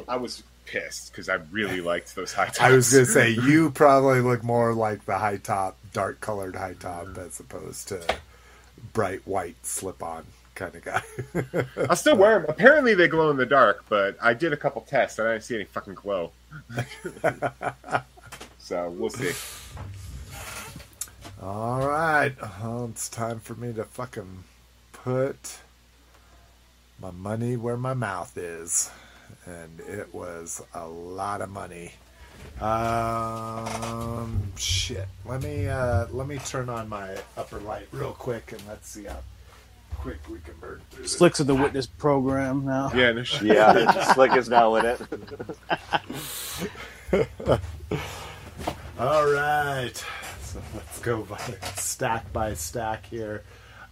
[0.06, 2.60] I was pissed because I really liked those high tops.
[2.60, 6.74] I was gonna say you probably look more like the high top, dark colored high
[6.74, 7.20] top, mm-hmm.
[7.20, 8.02] as opposed to
[8.92, 11.02] bright white slip on kind of guy.
[11.88, 12.50] I'll still wear them.
[12.50, 15.44] Apparently, they glow in the dark, but I did a couple tests and I didn't
[15.44, 16.32] see any fucking glow.
[18.58, 19.32] so we'll see.
[21.42, 24.44] All right, well, it's time for me to fucking
[24.92, 25.58] put
[27.00, 28.88] my money where my mouth is,
[29.44, 31.94] and it was a lot of money.
[32.60, 35.08] Um, shit.
[35.24, 39.04] Let me uh, let me turn on my upper light real quick, and let's see
[39.04, 39.18] how
[39.96, 41.12] quick we can burn through this.
[41.16, 42.92] Slicks of the Witness program now.
[42.94, 43.42] Yeah, no shit.
[43.42, 45.00] Yeah, Slick is now in it.
[49.00, 50.04] All right.
[50.52, 51.38] So let's go by
[51.76, 53.42] stack by stack here.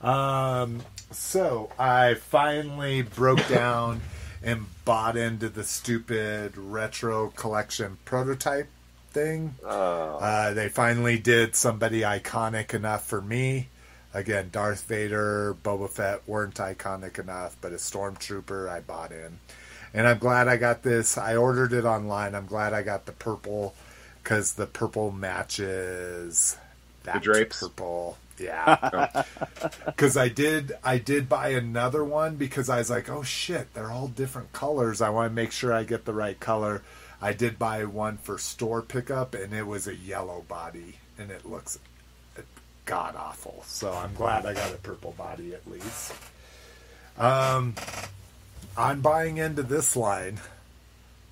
[0.03, 0.81] Um,
[1.11, 4.01] so I finally broke down
[4.43, 8.69] and bought into the stupid retro collection prototype
[9.11, 9.55] thing.
[9.65, 13.69] Oh, Uh, they finally did somebody iconic enough for me.
[14.13, 19.39] Again, Darth Vader, Boba Fett weren't iconic enough, but a stormtrooper I bought in.
[19.95, 21.17] And I'm glad I got this.
[21.17, 22.35] I ordered it online.
[22.35, 23.75] I'm glad I got the purple
[24.23, 26.57] because the purple matches
[27.05, 27.61] that drapes?
[27.61, 28.19] purple.
[28.39, 29.25] Yeah.
[29.85, 33.91] Because I did, I did buy another one because I was like, oh shit, they're
[33.91, 35.03] all different colors.
[35.03, 36.83] I want to make sure I get the right color.
[37.21, 41.45] I did buy one for store pickup, and it was a yellow body, and it
[41.45, 41.79] looks
[42.87, 43.63] god awful.
[43.67, 46.13] So I'm glad I got a purple body at least.
[47.19, 47.75] Um,
[48.77, 50.41] I'm buying into this line.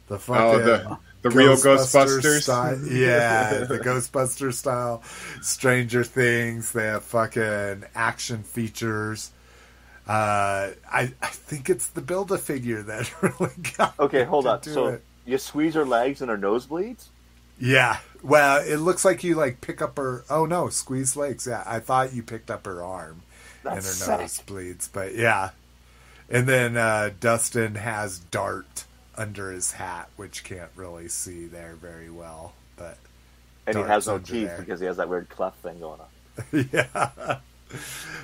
[0.09, 0.99] The fucking Oh,
[1.31, 2.43] the the real Ghostbusters.
[2.43, 2.79] style.
[2.91, 5.03] Yeah, the Ghostbuster style.
[5.43, 6.73] Stranger Things.
[6.73, 9.31] They have fucking action features.
[10.07, 13.99] Uh, I I think it's the build a figure that really got.
[13.99, 14.63] okay, hold to on.
[14.63, 15.05] So it.
[15.27, 17.09] you squeeze her legs and her nosebleeds?
[17.61, 17.99] Yeah.
[18.23, 20.25] Well, it looks like you like pick up her.
[20.31, 21.47] Oh no, squeeze legs.
[21.47, 23.23] Yeah, I thought you picked up her arm
[23.63, 24.09] That's and sick.
[24.09, 25.51] her nose bleeds, but yeah.
[26.31, 28.85] And then uh, Dustin has dart
[29.19, 32.97] under his hat, which can't really see there very well, but
[33.67, 34.59] And he has no teeth there.
[34.59, 36.69] because he has that weird cleft thing going on.
[36.73, 37.39] yeah.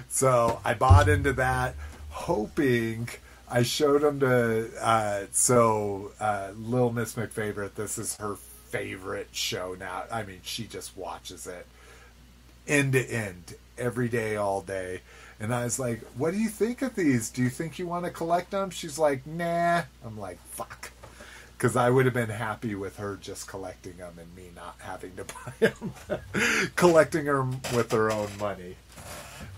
[0.09, 1.75] So I bought into that,
[2.11, 3.09] hoping
[3.51, 4.71] I showed him to.
[4.81, 8.37] Uh, so uh, Lil Miss McFavorite, this is her
[8.69, 10.05] favorite show now.
[10.11, 11.67] I mean, she just watches it
[12.67, 15.01] end to end every day, all day.
[15.41, 17.29] And I was like, "What do you think of these?
[17.31, 20.91] Do you think you want to collect them?" She's like, "Nah." I'm like, "Fuck."
[21.57, 25.13] Because I would have been happy with her just collecting them and me not having
[25.17, 25.25] to
[25.61, 25.93] buy them,
[26.77, 28.77] collecting them with her own money.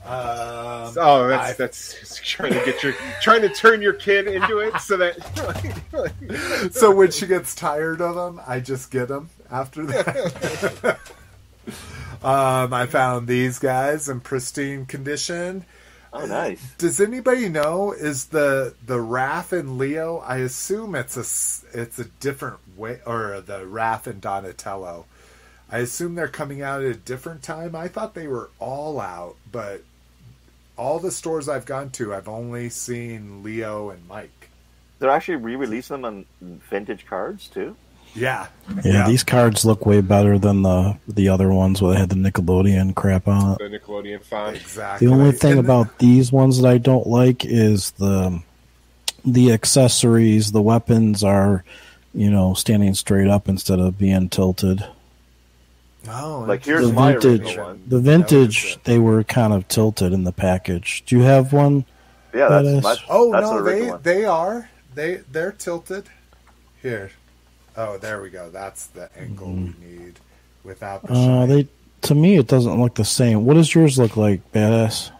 [0.04, 4.58] Um, Oh, I- that's that's trying to get your trying to turn your kid into
[4.58, 9.84] it so that so when she gets tired of them, I just get them after
[9.86, 10.98] that.
[12.22, 15.64] um, I found these guys in pristine condition.
[16.12, 16.60] Oh, nice.
[16.78, 20.18] Does anybody know is the the Raph and Leo?
[20.18, 25.04] I assume it's a it's a different way, or the Raph and Donatello.
[25.70, 27.74] I assume they're coming out at a different time.
[27.74, 29.82] I thought they were all out, but
[30.78, 34.50] all the stores I've gone to, I've only seen Leo and Mike.
[34.98, 37.76] They're actually re-releasing them on vintage cards too.
[38.16, 38.46] Yeah,
[38.82, 42.16] Yeah, these cards look way better than the the other ones where they had the
[42.16, 43.58] Nickelodeon crap on it.
[43.58, 44.56] the Nickelodeon font.
[44.56, 45.06] exactly.
[45.06, 48.40] The only thing about these ones that I don't like is the
[49.24, 50.52] the accessories.
[50.52, 51.62] The weapons are,
[52.14, 54.84] you know, standing straight up instead of being tilted.
[56.08, 57.82] Oh, Like here's The my vintage- one.
[57.86, 61.02] The vintage, they were kind of tilted in the package.
[61.06, 61.84] Do you have one?
[62.32, 64.00] Yeah, That that's is- my, Oh that's no, they one.
[64.02, 66.04] they are they they're tilted.
[66.82, 67.10] Here,
[67.76, 68.50] oh there we go.
[68.50, 70.14] That's the angle we need
[70.64, 71.68] without the Uh, they
[72.02, 73.44] to me it doesn't look the same.
[73.44, 75.10] What does yours look like, badass?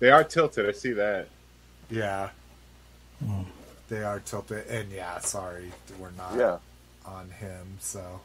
[0.00, 0.68] They are tilted.
[0.68, 1.28] I see that.
[1.90, 2.28] Yeah,
[3.88, 6.58] they are tilted, and yeah, sorry, we're not Yeah.
[7.06, 7.78] on him.
[7.80, 8.20] So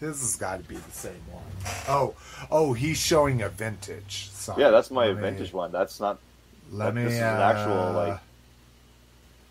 [0.00, 1.42] his has got to be the same one.
[1.86, 2.14] Oh,
[2.50, 4.30] oh, he's showing a vintage.
[4.32, 4.62] Sorry.
[4.62, 5.70] Yeah, that's my Let me- vintage one.
[5.70, 6.18] That's not.
[6.72, 7.04] Let me.
[7.04, 8.20] this is an uh, actual like.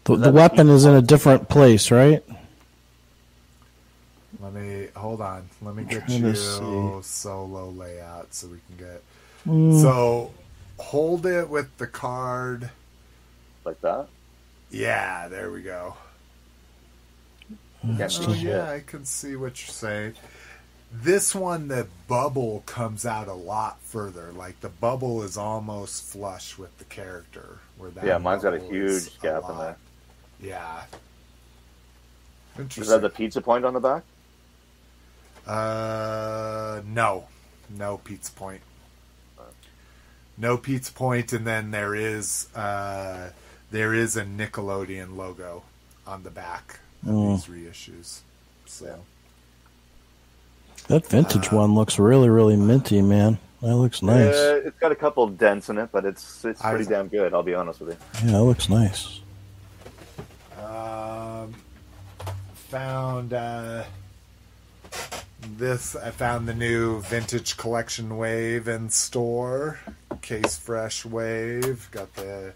[0.06, 2.22] The, the weapon is in a different place, right?
[4.44, 5.50] Let me hold on.
[5.62, 7.02] Let me get you see.
[7.02, 9.02] solo layout so we can get.
[9.48, 10.32] Mm, So
[10.78, 12.70] hold it with the card.
[13.64, 14.08] like that.
[14.70, 15.96] Yeah, there we go.
[17.98, 20.16] Can't Oh yeah, I can see what you're saying.
[20.92, 24.32] This one, the bubble comes out a lot further.
[24.32, 27.60] Like the bubble is almost flush with the character.
[27.78, 29.78] Where that Yeah, mine's got a huge gap in there.
[30.40, 30.84] Yeah.
[32.58, 32.84] Interesting.
[32.84, 34.04] Is that the pizza point on the back?
[35.48, 37.26] Uh, no,
[37.70, 38.62] no pizza point.
[40.38, 43.30] No pizza point, and then there is uh,
[43.72, 45.64] there is a Nickelodeon logo
[46.08, 47.36] on the back of Mm.
[47.36, 48.20] these reissues.
[48.66, 49.00] So
[50.88, 53.38] that vintage uh, one looks really, really minty, man.
[53.62, 54.34] That looks nice.
[54.36, 57.34] Uh, it's got a couple dents in it, but it's it's I- pretty damn good.
[57.34, 57.90] I'll be honest with
[58.24, 58.30] you.
[58.32, 59.20] Yeah, it looks nice.
[60.60, 61.54] um,
[62.56, 63.84] found uh,
[65.58, 65.96] this.
[65.96, 69.80] I found the new vintage collection wave in store.
[70.22, 71.88] Case fresh wave.
[71.92, 72.54] Got the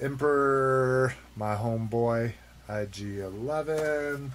[0.00, 2.32] Emperor, my homeboy,
[2.68, 4.30] IG11,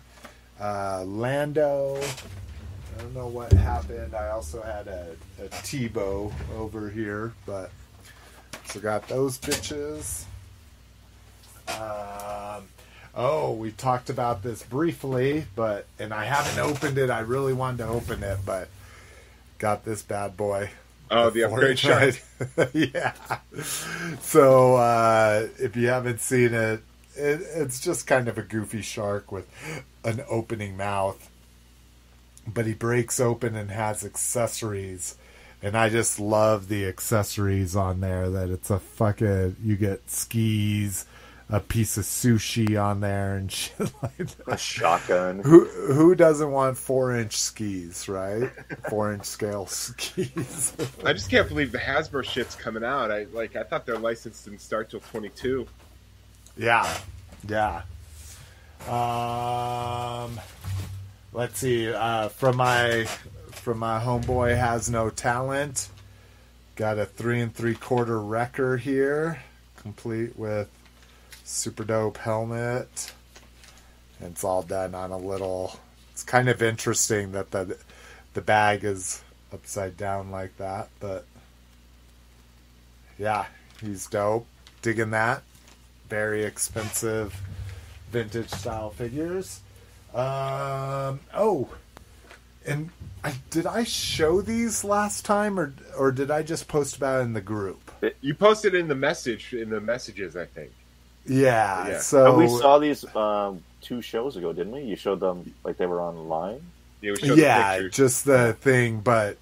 [0.60, 1.98] uh, Lando.
[1.98, 4.14] I don't know what happened.
[4.14, 7.72] I also had a, a Teebo over here, but
[8.66, 10.26] so got those bitches.
[11.68, 12.68] Um,
[13.16, 17.10] oh, we talked about this briefly, but and I haven't opened it.
[17.10, 18.68] I really wanted to open it, but
[19.58, 20.70] got this bad boy.
[21.10, 22.16] Oh, the upgrade shark.
[22.74, 23.14] yeah.
[24.22, 26.82] So uh, if you haven't seen it,
[27.16, 29.48] it, it's just kind of a goofy shark with
[30.04, 31.30] an opening mouth,
[32.48, 35.16] but he breaks open and has accessories.
[35.62, 38.30] And I just love the accessories on there.
[38.30, 41.06] That it's a fucking you get skis,
[41.50, 44.48] a piece of sushi on there, and shit like that.
[44.48, 45.40] A shotgun.
[45.40, 48.52] Who who doesn't want four inch skis, right?
[48.90, 50.74] Four inch scale skis.
[51.04, 53.12] I just can't believe the Hasbro shit's coming out.
[53.12, 53.56] I like.
[53.56, 55.68] I thought their license didn't start till 22.
[56.58, 56.98] yeah,
[57.48, 57.84] yeah.
[58.88, 60.40] Um,
[61.34, 61.92] let's see.
[61.92, 63.06] Uh, from my
[63.52, 65.90] from my homeboy has no talent.
[66.76, 69.42] Got a three and three quarter wrecker here,
[69.78, 70.70] complete with
[71.46, 73.14] super dope helmet.
[74.20, 75.80] And It's all done on a little.
[76.12, 77.78] It's kind of interesting that the
[78.34, 79.22] the bag is
[79.54, 81.26] upside down like that, but
[83.18, 83.46] yeah,
[83.82, 84.46] he's dope.
[84.82, 85.42] Digging that.
[86.10, 87.34] Very expensive
[88.12, 89.62] vintage style figures.
[90.14, 91.70] Um, oh,
[92.66, 92.90] and
[93.24, 97.24] I, did I show these last time, or or did I just post about it
[97.24, 97.92] in the group?
[98.22, 100.72] You posted in the message in the messages, I think.
[101.28, 101.88] Yeah.
[101.88, 102.00] Yeah.
[102.00, 104.82] So And we saw these um, two shows ago, didn't we?
[104.82, 106.62] You showed them like they were online.
[107.02, 109.38] Yeah, we showed yeah, the just the thing, but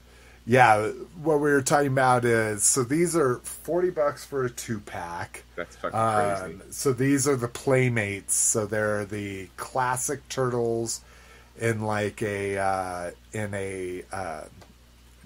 [0.45, 0.89] yeah,
[1.21, 5.43] what we were talking about is so these are forty bucks for a two pack.
[5.55, 6.53] That's fucking crazy.
[6.55, 8.35] Um, so these are the playmates.
[8.35, 11.01] So they're the classic turtles
[11.59, 14.43] in like a uh, in a uh,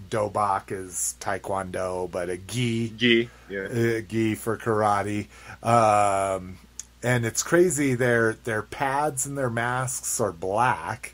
[0.09, 3.61] dobok is taekwondo, but a gi Gee, yeah.
[3.61, 5.27] uh, gi for karate.
[5.63, 6.57] Um,
[7.03, 7.95] and it's crazy.
[7.95, 11.13] Their their pads and their masks are black.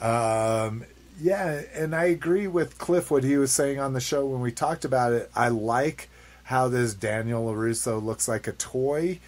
[0.00, 0.84] Um,
[1.20, 4.52] yeah, and I agree with Cliff what he was saying on the show when we
[4.52, 5.30] talked about it.
[5.34, 6.10] I like
[6.44, 9.18] how this Daniel Larusso looks like a toy,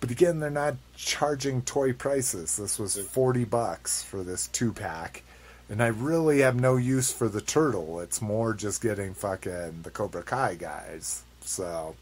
[0.00, 2.56] but again, they're not charging toy prices.
[2.56, 5.22] This was forty bucks for this two pack.
[5.70, 8.00] And I really have no use for the turtle.
[8.00, 11.24] It's more just getting fucking the Cobra Kai guys.
[11.42, 11.94] So,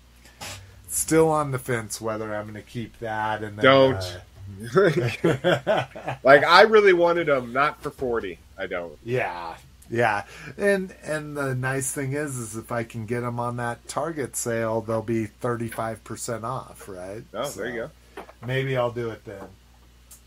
[0.88, 3.96] still on the fence whether I'm going to keep that and then, Don't.
[3.96, 5.86] uh,
[6.22, 8.38] like I really wanted them, not for 40.
[8.58, 8.96] I don't.
[9.04, 9.56] yeah,
[9.90, 10.24] yeah.
[10.56, 14.34] And and the nice thing is, is if I can get them on that Target
[14.36, 16.88] sale, they'll be thirty five percent off.
[16.88, 17.22] Right?
[17.34, 17.74] Oh, there you
[18.16, 18.22] go.
[18.46, 19.42] Maybe I'll do it then.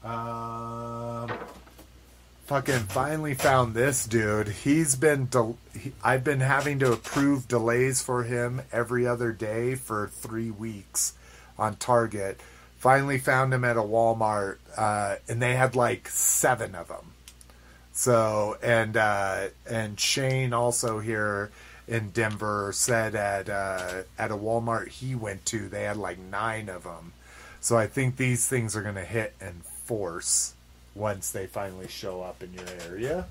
[0.03, 1.31] Um,
[2.49, 4.47] fucking finally found this dude.
[4.47, 9.75] He's been del- he, I've been having to approve delays for him every other day
[9.75, 11.13] for three weeks
[11.59, 12.41] on Target.
[12.79, 17.11] Finally found him at a Walmart, uh, and they had like seven of them.
[17.91, 21.51] So and uh, and Shane also here
[21.87, 26.67] in Denver said at uh, at a Walmart he went to they had like nine
[26.67, 27.13] of them.
[27.61, 30.55] So I think these things are going to hit in force
[30.95, 33.25] once they finally show up in your area.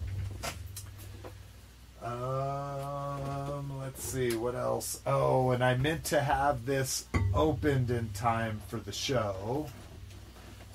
[2.03, 5.01] Um, let's see what else.
[5.07, 9.67] Oh, and I meant to have this opened in time for the show.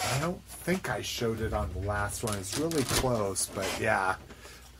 [0.01, 2.37] I don't think I showed it on the last one.
[2.37, 4.15] It's really close, but yeah,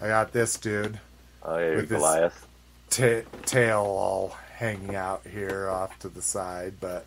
[0.02, 1.00] I got this dude
[1.46, 2.48] Oh, yeah, With this- Goliath.
[2.90, 7.06] ta- tail all hanging out here off to the side, but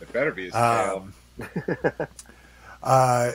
[0.00, 1.08] It better be his tail.
[1.38, 1.48] um,
[2.82, 3.32] uh,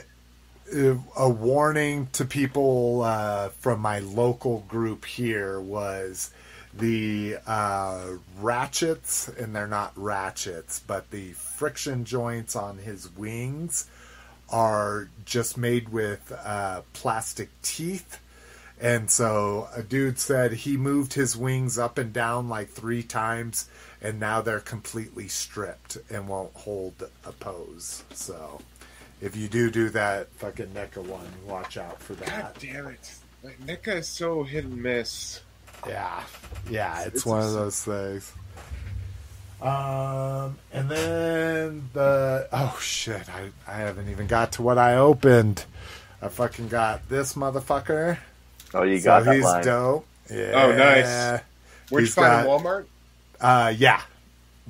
[0.74, 6.32] a warning to people uh, from my local group here was
[6.74, 8.06] the uh,
[8.40, 13.88] ratchets, and they're not ratchets, but the friction joints on his wings
[14.50, 18.20] are just made with uh, plastic teeth.
[18.82, 23.70] And so a dude said he moved his wings up and down like three times,
[24.02, 28.04] and now they're completely stripped and won't hold a pose.
[28.14, 28.60] So
[29.24, 32.28] if you do do that fucking NECA one, watch out for that.
[32.28, 32.60] God that.
[32.60, 33.16] damn it.
[33.42, 35.42] Like, NECA is so hit and miss.
[35.88, 36.24] Yeah,
[36.70, 38.32] yeah, it's, It's one of those things.
[39.62, 45.66] Um, and then the oh shit, I I haven't even got to what I opened.
[46.22, 48.18] I fucking got this motherfucker.
[48.74, 49.64] Oh, you so got that he's line.
[49.64, 50.06] dope.
[50.30, 50.52] Yeah.
[50.54, 51.42] Oh, nice.
[51.90, 52.48] Where'd you He's find him?
[52.48, 52.86] Walmart?
[53.40, 54.02] Uh, yeah.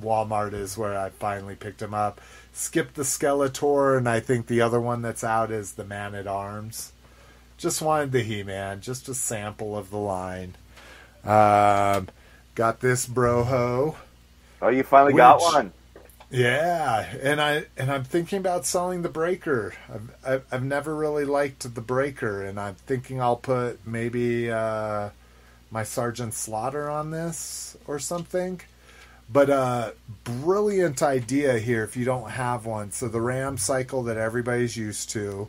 [0.02, 2.20] Walmart is where I finally picked him up.
[2.56, 6.28] Skipped the Skeletor, and I think the other one that's out is the Man at
[6.28, 6.92] Arms.
[7.58, 10.54] Just wanted the He Man, just a sample of the line.
[11.24, 12.08] Um,
[12.54, 13.96] got this Broho.
[14.62, 15.72] Oh, you finally got one.
[16.30, 19.74] Yeah, and I and I'm thinking about selling the Breaker.
[19.92, 25.10] I've I've, I've never really liked the Breaker, and I'm thinking I'll put maybe uh,
[25.72, 28.60] my Sergeant Slaughter on this or something.
[29.34, 29.90] But uh,
[30.22, 32.92] brilliant idea here if you don't have one.
[32.92, 35.48] So the Ram cycle that everybody's used to,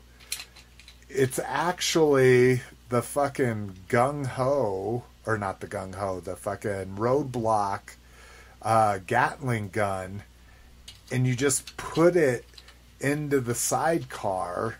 [1.08, 7.82] it's actually the fucking gung ho, or not the gung ho, the fucking roadblock
[8.64, 10.24] uh, Gatling gun,
[11.12, 12.44] and you just put it
[13.00, 14.78] into the sidecar,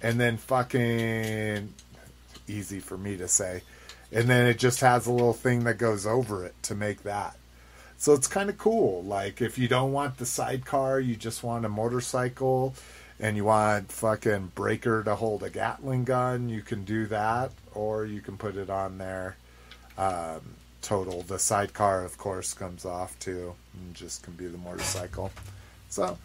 [0.00, 1.74] and then fucking
[2.46, 3.60] easy for me to say,
[4.10, 7.37] and then it just has a little thing that goes over it to make that.
[7.98, 9.02] So it's kind of cool.
[9.02, 12.74] Like if you don't want the sidecar, you just want a motorcycle,
[13.20, 18.06] and you want fucking breaker to hold a Gatling gun, you can do that, or
[18.06, 19.36] you can put it on there.
[19.96, 20.40] Um,
[20.80, 21.22] total.
[21.22, 25.32] The sidecar, of course, comes off too, and just can be the motorcycle.
[25.88, 26.16] So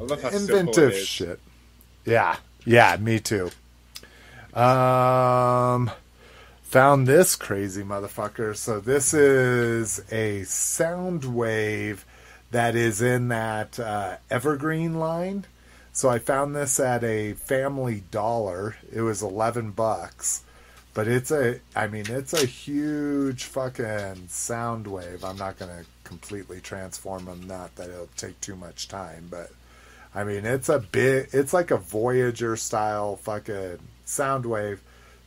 [0.00, 1.40] I love how simple inventive shit.
[2.06, 3.50] Yeah, yeah, me too.
[4.54, 5.90] Um,
[6.68, 8.54] found this crazy motherfucker.
[8.54, 12.00] So this is a Soundwave
[12.50, 15.46] that is in that uh, evergreen line.
[15.92, 18.76] So I found this at a Family Dollar.
[18.92, 20.44] It was eleven bucks.
[20.94, 25.22] But it's a, I mean, it's a huge fucking Soundwave.
[25.22, 29.50] I'm not going to completely transform them, not that it'll take too much time, but
[30.12, 34.78] I mean, it's a bit, it's like a Voyager style fucking Soundwave.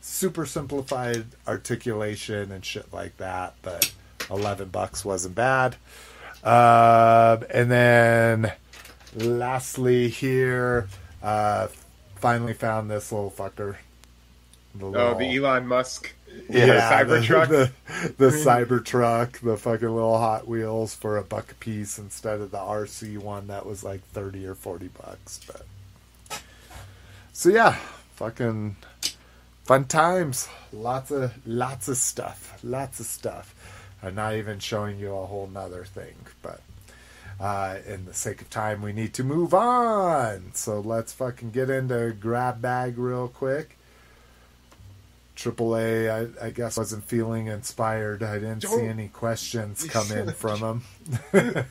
[0.04, 3.92] Super simplified articulation and shit like that, but
[4.30, 5.76] 11 bucks wasn't bad.
[6.42, 8.52] Um, and then
[9.14, 10.88] lastly here,
[11.22, 11.68] uh,
[12.16, 13.76] finally found this little fucker.
[14.74, 16.12] The Oh, little- the Elon Musk.
[16.50, 16.66] yeah,
[17.04, 17.48] the Cybertruck?
[17.48, 22.40] The, the, the Cybertruck, the fucking little Hot Wheels for a buck a piece instead
[22.40, 25.38] of the RC one that was like thirty or forty bucks.
[25.46, 26.40] But
[27.32, 27.76] so yeah,
[28.16, 28.76] fucking
[29.64, 30.48] fun times.
[30.72, 32.58] Lots of lots of stuff.
[32.62, 33.54] Lots of stuff.
[34.02, 36.60] I'm not even showing you a whole nother thing, but
[37.40, 40.50] uh, in the sake of time, we need to move on.
[40.54, 43.76] So let's fucking get into grab bag real quick.
[45.36, 48.22] AAA, I, I guess, wasn't feeling inspired.
[48.22, 50.82] I didn't see Don't- any questions come in from him.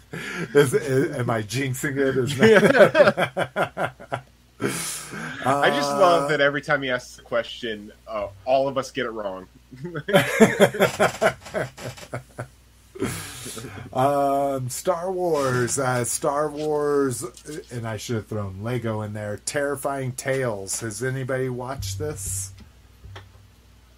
[0.53, 2.17] is, is, am I jinxing it?
[2.17, 4.23] Is that,
[4.61, 9.07] I just love that every time he asks a question, uh, all of us get
[9.07, 9.47] it wrong.
[13.93, 17.23] um, Star Wars, uh, Star Wars,
[17.71, 19.37] and I should have thrown Lego in there.
[19.37, 20.81] Terrifying Tales.
[20.81, 22.51] Has anybody watched this?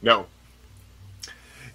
[0.02, 0.28] No.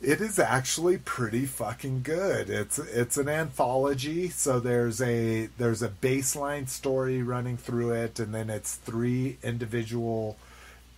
[0.00, 2.50] It is actually pretty fucking good.
[2.50, 8.32] It's it's an anthology, so there's a there's a baseline story running through it, and
[8.32, 10.36] then it's three individual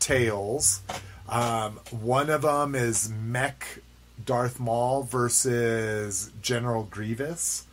[0.00, 0.82] tales.
[1.30, 3.80] Um, one of them is Mech
[4.24, 7.66] Darth Maul versus General Grievous,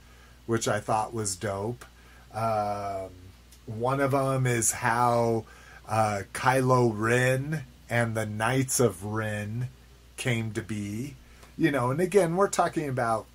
[0.46, 1.84] which I thought was dope.
[2.34, 3.10] Um,
[3.66, 5.44] one of them is how
[5.90, 9.70] uh, Kylo Ren and the Knights of Ren
[10.18, 11.16] came to be.
[11.58, 13.26] You know, and again, we're talking about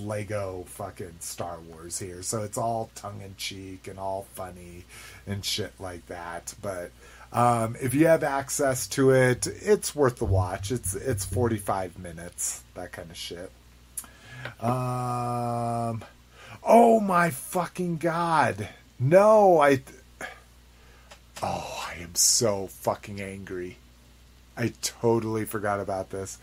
[0.00, 4.84] Lego fucking Star Wars here, so it's all tongue in cheek and all funny
[5.26, 6.54] and shit like that.
[6.62, 6.90] But
[7.32, 10.72] um, if you have access to it, it's worth the watch.
[10.72, 13.50] It's it's forty five minutes, that kind of shit.
[14.60, 16.04] Um,
[16.64, 18.68] oh my fucking god!
[18.98, 19.82] No, I.
[21.42, 23.76] Oh, I am so fucking angry.
[24.56, 26.38] I totally forgot about this.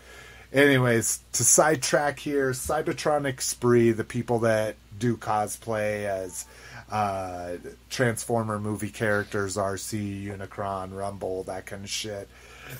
[0.52, 6.46] Anyways, to sidetrack here, Cybertronic Spree, the people that do cosplay as
[6.90, 7.56] uh,
[7.90, 12.28] Transformer movie characters, Arcee, Unicron, Rumble, that kind of shit.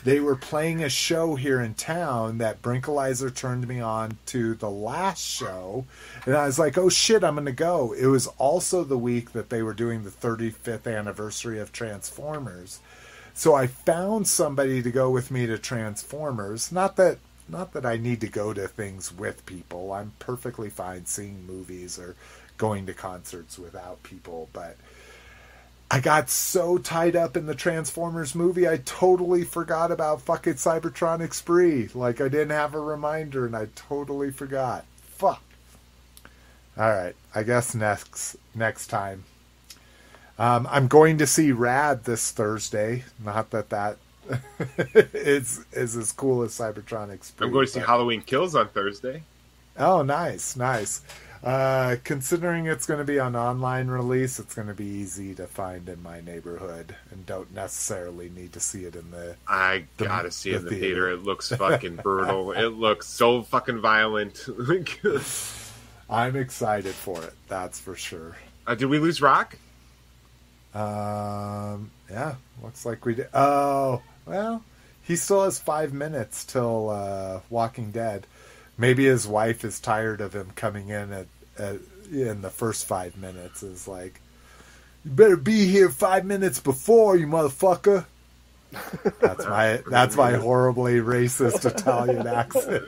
[0.02, 4.70] They were playing a show here in town that Brinkalizer turned me on to the
[4.70, 5.84] last show,
[6.24, 9.50] and I was like, "Oh shit, I'm gonna go." It was also the week that
[9.50, 12.80] they were doing the 35th anniversary of Transformers,
[13.34, 16.70] so I found somebody to go with me to Transformers.
[16.70, 19.92] Not that not that I need to go to things with people.
[19.92, 22.16] I'm perfectly fine seeing movies or
[22.56, 24.76] going to concerts without people, but
[25.90, 31.34] I got so tied up in the Transformers movie, I totally forgot about fucking Cybertronic
[31.34, 31.88] Spree.
[31.94, 34.84] Like I didn't have a reminder and I totally forgot.
[35.02, 35.42] Fuck.
[36.76, 39.24] All right, I guess next next time.
[40.38, 43.04] Um, I'm going to see Rad this Thursday.
[43.24, 43.96] Not that that
[45.14, 47.32] is is as cool as Cybertronics.
[47.40, 49.22] I'm going to see but- Halloween Kills on Thursday.
[49.78, 51.02] Oh, nice, nice.
[51.42, 55.46] Uh, considering it's going to be an online release, it's going to be easy to
[55.46, 59.36] find in my neighborhood, and don't necessarily need to see it in the.
[59.46, 60.86] I The- gotta see it in the the theater.
[60.86, 61.10] theater.
[61.10, 62.52] It looks fucking brutal.
[62.52, 64.46] It looks so fucking violent.
[66.10, 67.32] I'm excited for it.
[67.48, 68.36] That's for sure.
[68.66, 69.56] uh, did we lose Rock?
[70.74, 73.28] Um, yeah, looks like we did.
[73.32, 74.62] Oh, well,
[75.02, 78.26] he still has five minutes till uh, Walking Dead.
[78.76, 81.26] Maybe his wife is tired of him coming in at,
[81.58, 81.76] at
[82.10, 83.62] in the first five minutes.
[83.62, 84.20] Is like,
[85.04, 88.06] you better be here five minutes before you motherfucker.
[89.20, 92.82] That's my that's my horribly racist Italian accent,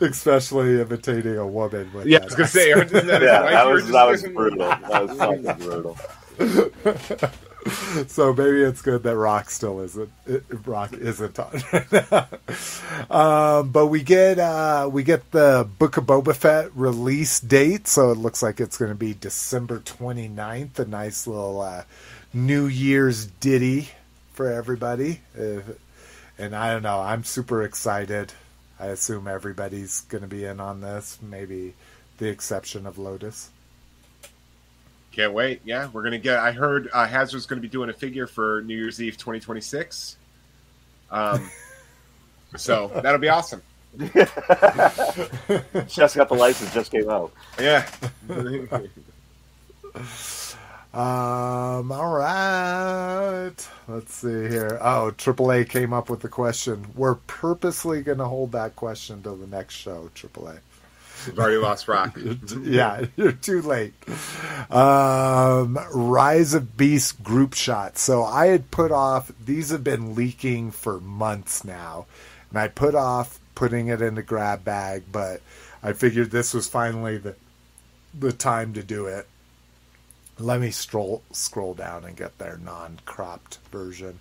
[0.02, 1.88] especially imitating a woman.
[2.04, 2.70] Yeah, I was gonna say.
[2.72, 4.58] Isn't that Yeah, that was that was brutal.
[4.58, 5.96] That was fucking brutal.
[8.06, 11.62] so maybe it's good that Rock still isn't it- Rock isn't on.
[13.10, 18.10] um, but we get uh, we get the Book of Boba Fett release date, so
[18.10, 20.78] it looks like it's going to be December 29th.
[20.78, 21.84] A nice little uh,
[22.32, 23.90] New Year's ditty
[24.32, 25.20] for everybody.
[25.38, 25.60] Uh,
[26.38, 28.32] and I don't know, I'm super excited.
[28.78, 31.74] I assume everybody's going to be in on this, maybe
[32.16, 33.50] the exception of Lotus.
[35.12, 35.60] Can't wait.
[35.64, 36.38] Yeah, we're gonna get.
[36.38, 40.16] I heard uh, Hazard's gonna be doing a figure for New Year's Eve 2026.
[41.10, 41.50] Um,
[42.56, 43.62] so that'll be awesome.
[43.98, 44.16] Just
[46.16, 46.72] got the license.
[46.72, 47.32] Just came out.
[47.58, 47.88] Yeah.
[50.92, 53.52] Um, all right.
[53.86, 54.76] Let's see here.
[54.80, 56.84] Oh, AAA came up with the question.
[56.96, 60.58] We're purposely going to hold that question till the next show, AAA.
[61.26, 62.18] We've already lost Rock.
[62.62, 63.94] yeah, you're too late.
[64.70, 67.98] Um, Rise of Beast group shot.
[67.98, 72.06] So I had put off, these have been leaking for months now.
[72.50, 75.42] And I put off putting it in the grab bag, but
[75.82, 77.36] I figured this was finally the,
[78.18, 79.28] the time to do it.
[80.38, 84.18] Let me stroll, scroll down and get their non cropped version.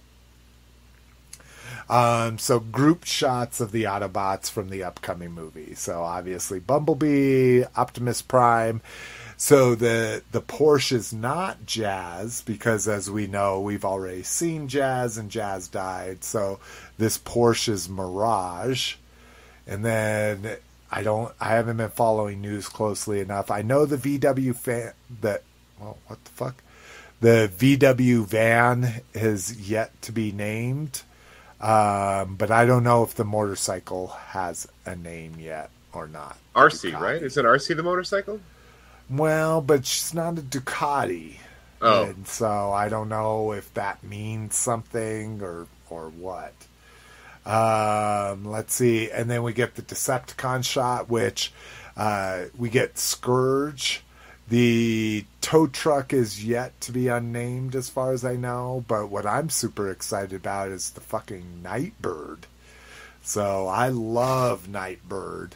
[1.89, 5.73] Um, so group shots of the Autobots from the upcoming movie.
[5.75, 8.81] So obviously Bumblebee, Optimus Prime.
[9.37, 15.17] So the the Porsche is not Jazz because as we know we've already seen Jazz
[15.17, 16.23] and Jazz died.
[16.23, 16.59] So
[16.97, 18.95] this Porsche is Mirage.
[19.65, 20.57] And then
[20.91, 23.49] I don't I haven't been following news closely enough.
[23.49, 25.43] I know the VW fan that
[25.79, 26.61] well what the fuck?
[27.21, 31.03] The VW van is yet to be named.
[31.61, 36.37] Um, but I don't know if the motorcycle has a name yet or not.
[36.55, 36.99] Arcee, Ducati.
[36.99, 37.21] right?
[37.21, 38.39] Isn't Arcee the motorcycle?
[39.09, 41.35] Well, but she's not a Ducati.
[41.81, 42.05] Oh.
[42.05, 46.53] And so I don't know if that means something or or what.
[47.45, 51.51] Um, let's see, and then we get the Decepticon shot, which
[51.97, 54.03] uh, we get Scourge.
[54.49, 58.83] The tow truck is yet to be unnamed, as far as I know.
[58.87, 62.47] But what I'm super excited about is the fucking Nightbird.
[63.21, 65.55] So I love Nightbird.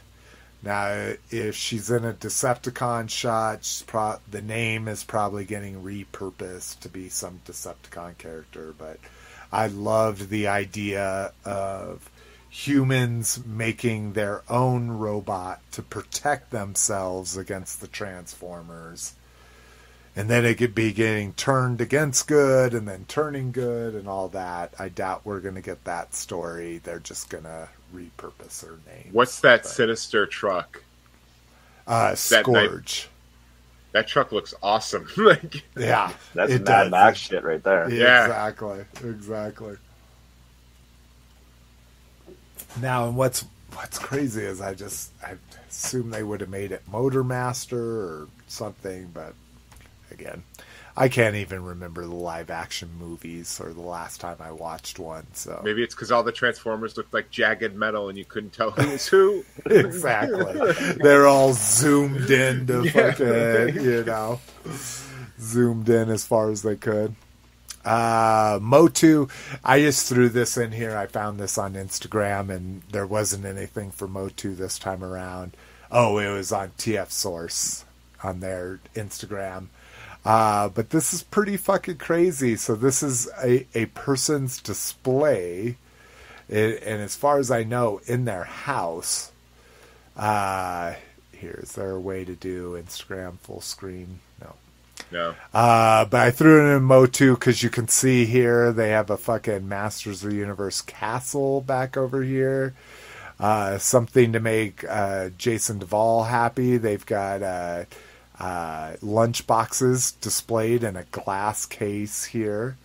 [0.62, 6.90] Now, if she's in a Decepticon shot, pro- the name is probably getting repurposed to
[6.90, 8.76] be some Decepticon character.
[8.78, 9.00] But
[9.52, 12.10] I loved the idea of
[12.54, 19.16] humans making their own robot to protect themselves against the Transformers.
[20.16, 24.28] And then it could be getting turned against good and then turning good and all
[24.30, 24.72] that.
[24.78, 26.78] I doubt we're going to get that story.
[26.78, 29.10] They're just going to repurpose her name.
[29.12, 30.84] What's that But- sinister truck?
[31.88, 33.10] Uh, that night- Scourge.
[33.94, 35.08] That truck looks awesome.
[35.18, 36.12] like, Yeah.
[36.36, 36.92] That's it Mad.
[36.92, 37.90] Max shit right there.
[37.90, 38.26] Yeah.
[38.26, 38.86] Exactly.
[39.04, 39.78] Exactly.
[42.82, 45.36] Now, and what's what's crazy is I just I
[45.70, 49.34] assume they would have made it Motor Master or something, but
[50.12, 50.44] again,
[50.96, 55.26] I can't even remember the live action movies or the last time I watched one.
[55.34, 58.72] So maybe it's because all the Transformers looked like jagged metal and you couldn't tell
[58.72, 59.44] who was who.
[59.66, 62.92] exactly, they're all zoomed in to Yeah.
[63.12, 64.40] fucking you know
[65.40, 67.16] zoomed in as far as they could.
[67.86, 69.28] Uh, Motu,
[69.64, 70.96] I just threw this in here.
[70.96, 75.56] I found this on Instagram, and there wasn't anything for Motu this time around.
[75.92, 77.86] Oh, it was on TF Source
[78.24, 79.68] on their Instagram.
[80.26, 82.56] Uh, but this is pretty fucking crazy.
[82.56, 85.76] So this is a, a person's display,
[86.48, 89.32] it, and as far as I know, in their house.
[90.16, 90.94] Uh,
[91.32, 94.20] here is there a way to do Instagram full screen?
[95.14, 95.36] No.
[95.54, 99.18] Uh, but I threw it in Motu because you can see here they have a
[99.18, 102.74] fucking Masters of the Universe castle back over here.
[103.40, 106.78] Uh, something to make uh, Jason Duvall happy.
[106.78, 107.86] They've got uh,
[108.40, 112.76] uh, lunch boxes displayed in a glass case here.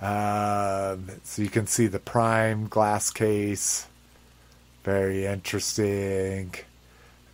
[0.00, 3.86] Um, so you can see the Prime glass case.
[4.82, 6.52] Very interesting.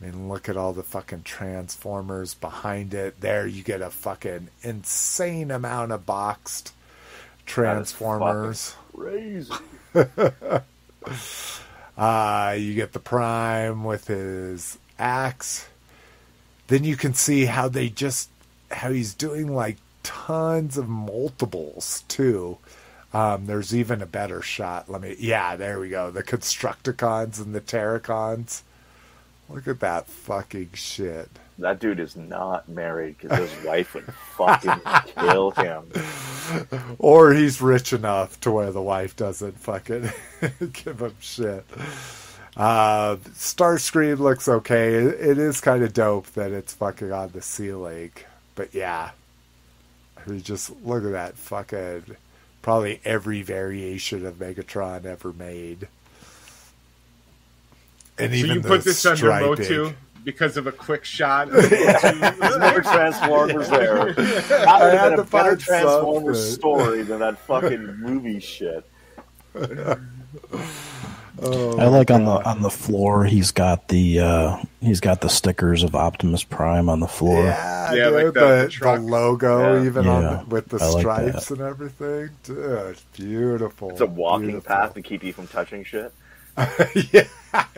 [0.00, 3.20] I mean, look at all the fucking Transformers behind it.
[3.20, 6.72] There, you get a fucking insane amount of boxed
[7.46, 8.74] Transformers.
[8.94, 9.52] Crazy.
[11.98, 15.68] Uh, you get the Prime with his axe.
[16.68, 18.30] Then you can see how they just
[18.70, 22.56] how he's doing like tons of multiples too.
[23.12, 24.88] Um, there's even a better shot.
[24.88, 26.10] Let me, yeah, there we go.
[26.10, 28.62] The Constructicons and the Terrorcons.
[29.52, 31.28] Look at that fucking shit.
[31.58, 34.80] That dude is not married because his wife would fucking
[35.16, 35.90] kill him.
[36.98, 40.10] Or he's rich enough to where the wife doesn't fucking
[40.72, 41.64] give him shit.
[42.56, 44.94] Uh, Starscream looks okay.
[44.94, 48.10] It, it is kind of dope that it's fucking on the ceiling.
[48.56, 49.10] But yeah.
[50.16, 52.16] I mean, just look at that fucking.
[52.62, 55.86] Probably every variation of Megatron ever made.
[58.20, 59.48] And So even you put this under striping.
[59.48, 59.92] Motu
[60.24, 61.50] because of a quick shot.
[61.50, 61.70] There's
[62.58, 64.12] never Transformers there.
[64.14, 66.58] That I had been a better Transformers something.
[66.58, 68.84] story than that fucking movie shit.
[71.42, 73.24] Oh, I like on the on the floor.
[73.24, 77.42] He's got the uh, he's got the stickers of Optimus Prime on the floor.
[77.44, 79.86] Yeah, Yeah, dude, like the- the, the the, logo Yeah.
[79.86, 81.58] even on the, with the I stripes that.
[81.58, 82.28] and everything.
[82.42, 83.90] Dude, beautiful.
[83.90, 84.68] It's a walking beautiful.
[84.68, 86.12] path to keep you from touching shit.
[87.12, 87.26] yeah,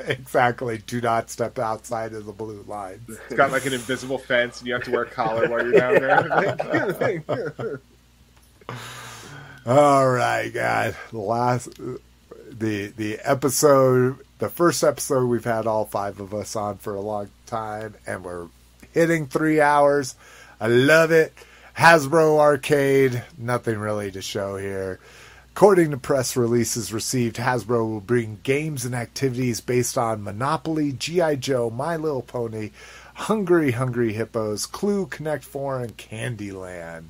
[0.07, 0.79] exactly.
[0.79, 3.01] Do not step outside of the blue line.
[3.09, 5.73] It's got like an invisible fence, and you have to wear a collar while you're
[5.73, 7.81] down there.
[9.67, 10.95] All right, guys.
[11.11, 11.69] The last,
[12.51, 17.01] the the episode, the first episode we've had all five of us on for a
[17.01, 18.49] long time, and we're
[18.93, 20.17] hitting three hours.
[20.61, 21.33] I love it.
[21.77, 25.01] Hasbro Arcade, nothing really to show here.
[25.55, 31.37] According to press releases received, Hasbro will bring games and activities based on Monopoly, G.I.
[31.37, 32.71] Joe, My Little Pony,
[33.15, 37.05] Hungry Hungry Hippos, Clue, Connect Four, and Candyland.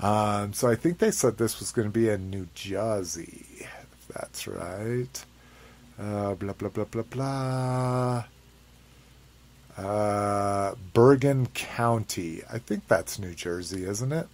[0.00, 4.08] Um, so I think they said this was going to be in New Jersey, if
[4.12, 5.24] that's right.
[5.98, 8.24] Uh, blah blah blah blah blah.
[9.78, 12.42] Uh, Bergen County.
[12.52, 14.28] I think that's New Jersey, isn't it?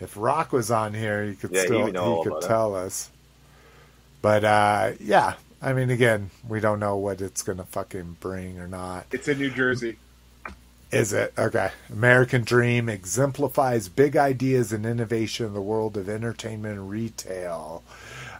[0.00, 2.44] If Rock was on here, he could Yeah, still would know all he could about
[2.44, 2.46] it.
[2.48, 3.10] tell us.
[4.22, 8.58] But uh, yeah, I mean, again, we don't know what it's going to fucking bring
[8.58, 9.06] or not.
[9.12, 9.96] it's in New Jersey.
[10.92, 11.32] Is it?
[11.36, 11.70] Okay.
[11.92, 17.82] American Dream exemplifies big ideas and innovation in the world of entertainment and retail.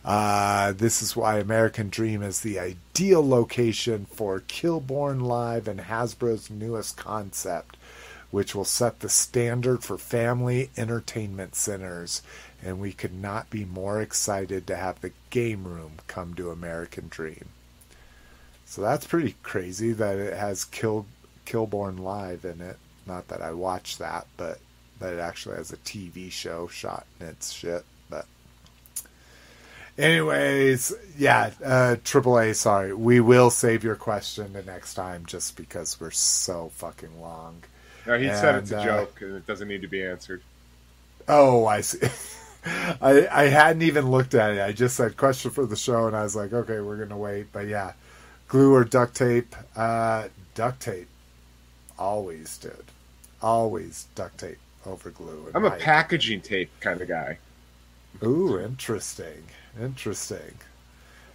[0.04, 6.48] Uh, this is why American Dream is the ideal location for Kilburn Live and Hasbro's
[6.48, 7.76] newest concept,
[8.30, 12.22] which will set the standard for family entertainment centers.
[12.64, 17.08] And we could not be more excited to have the game room come to American
[17.08, 17.46] Dream.
[18.64, 21.06] So that's pretty crazy that it has Kill
[21.44, 22.76] Kilburn Live in it.
[23.06, 24.58] Not that I watch that, but
[24.98, 27.84] that it actually has a TV show shot in its shit.
[28.10, 28.26] But
[29.96, 32.92] anyways, yeah, uh AAA, sorry.
[32.92, 37.62] We will save your question the next time just because we're so fucking long.
[38.06, 40.42] No, he said it's a uh, joke and it doesn't need to be answered.
[41.28, 42.06] Oh, I see.
[42.66, 44.60] I I hadn't even looked at it.
[44.60, 47.52] I just said question for the show, and I was like, okay, we're gonna wait.
[47.52, 47.92] But yeah,
[48.48, 49.54] glue or duct tape?
[49.76, 51.08] Uh, duct tape.
[51.98, 52.84] Always, did.
[53.40, 55.50] Always duct tape over glue.
[55.54, 57.38] I'm a packaging tape kind of guy.
[58.22, 59.44] Ooh, interesting.
[59.80, 60.58] Interesting.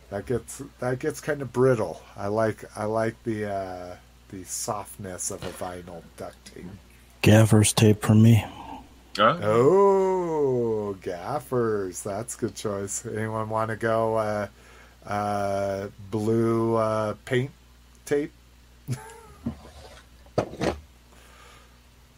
[0.10, 2.02] That gets that gets kind of brittle.
[2.18, 3.96] I like I like the uh,
[4.32, 6.66] the softness of a vinyl duct tape.
[7.22, 8.44] Gaffer's tape from me.
[9.16, 9.38] Huh?
[9.44, 12.02] Oh, gaffers.
[12.02, 13.06] That's a good choice.
[13.06, 14.48] Anyone want to go uh,
[15.06, 17.52] uh, blue uh, paint
[18.06, 18.32] tape?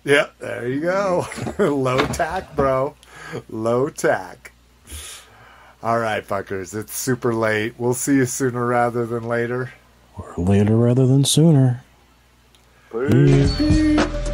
[0.04, 1.26] yep, there you go.
[1.58, 2.96] Low tack, bro.
[3.50, 4.52] Low tack.
[5.82, 6.74] All right, fuckers.
[6.74, 7.74] It's super late.
[7.78, 9.74] We'll see you sooner rather than later.
[10.18, 11.83] Or later rather than sooner.
[12.94, 14.33] Secret, secret,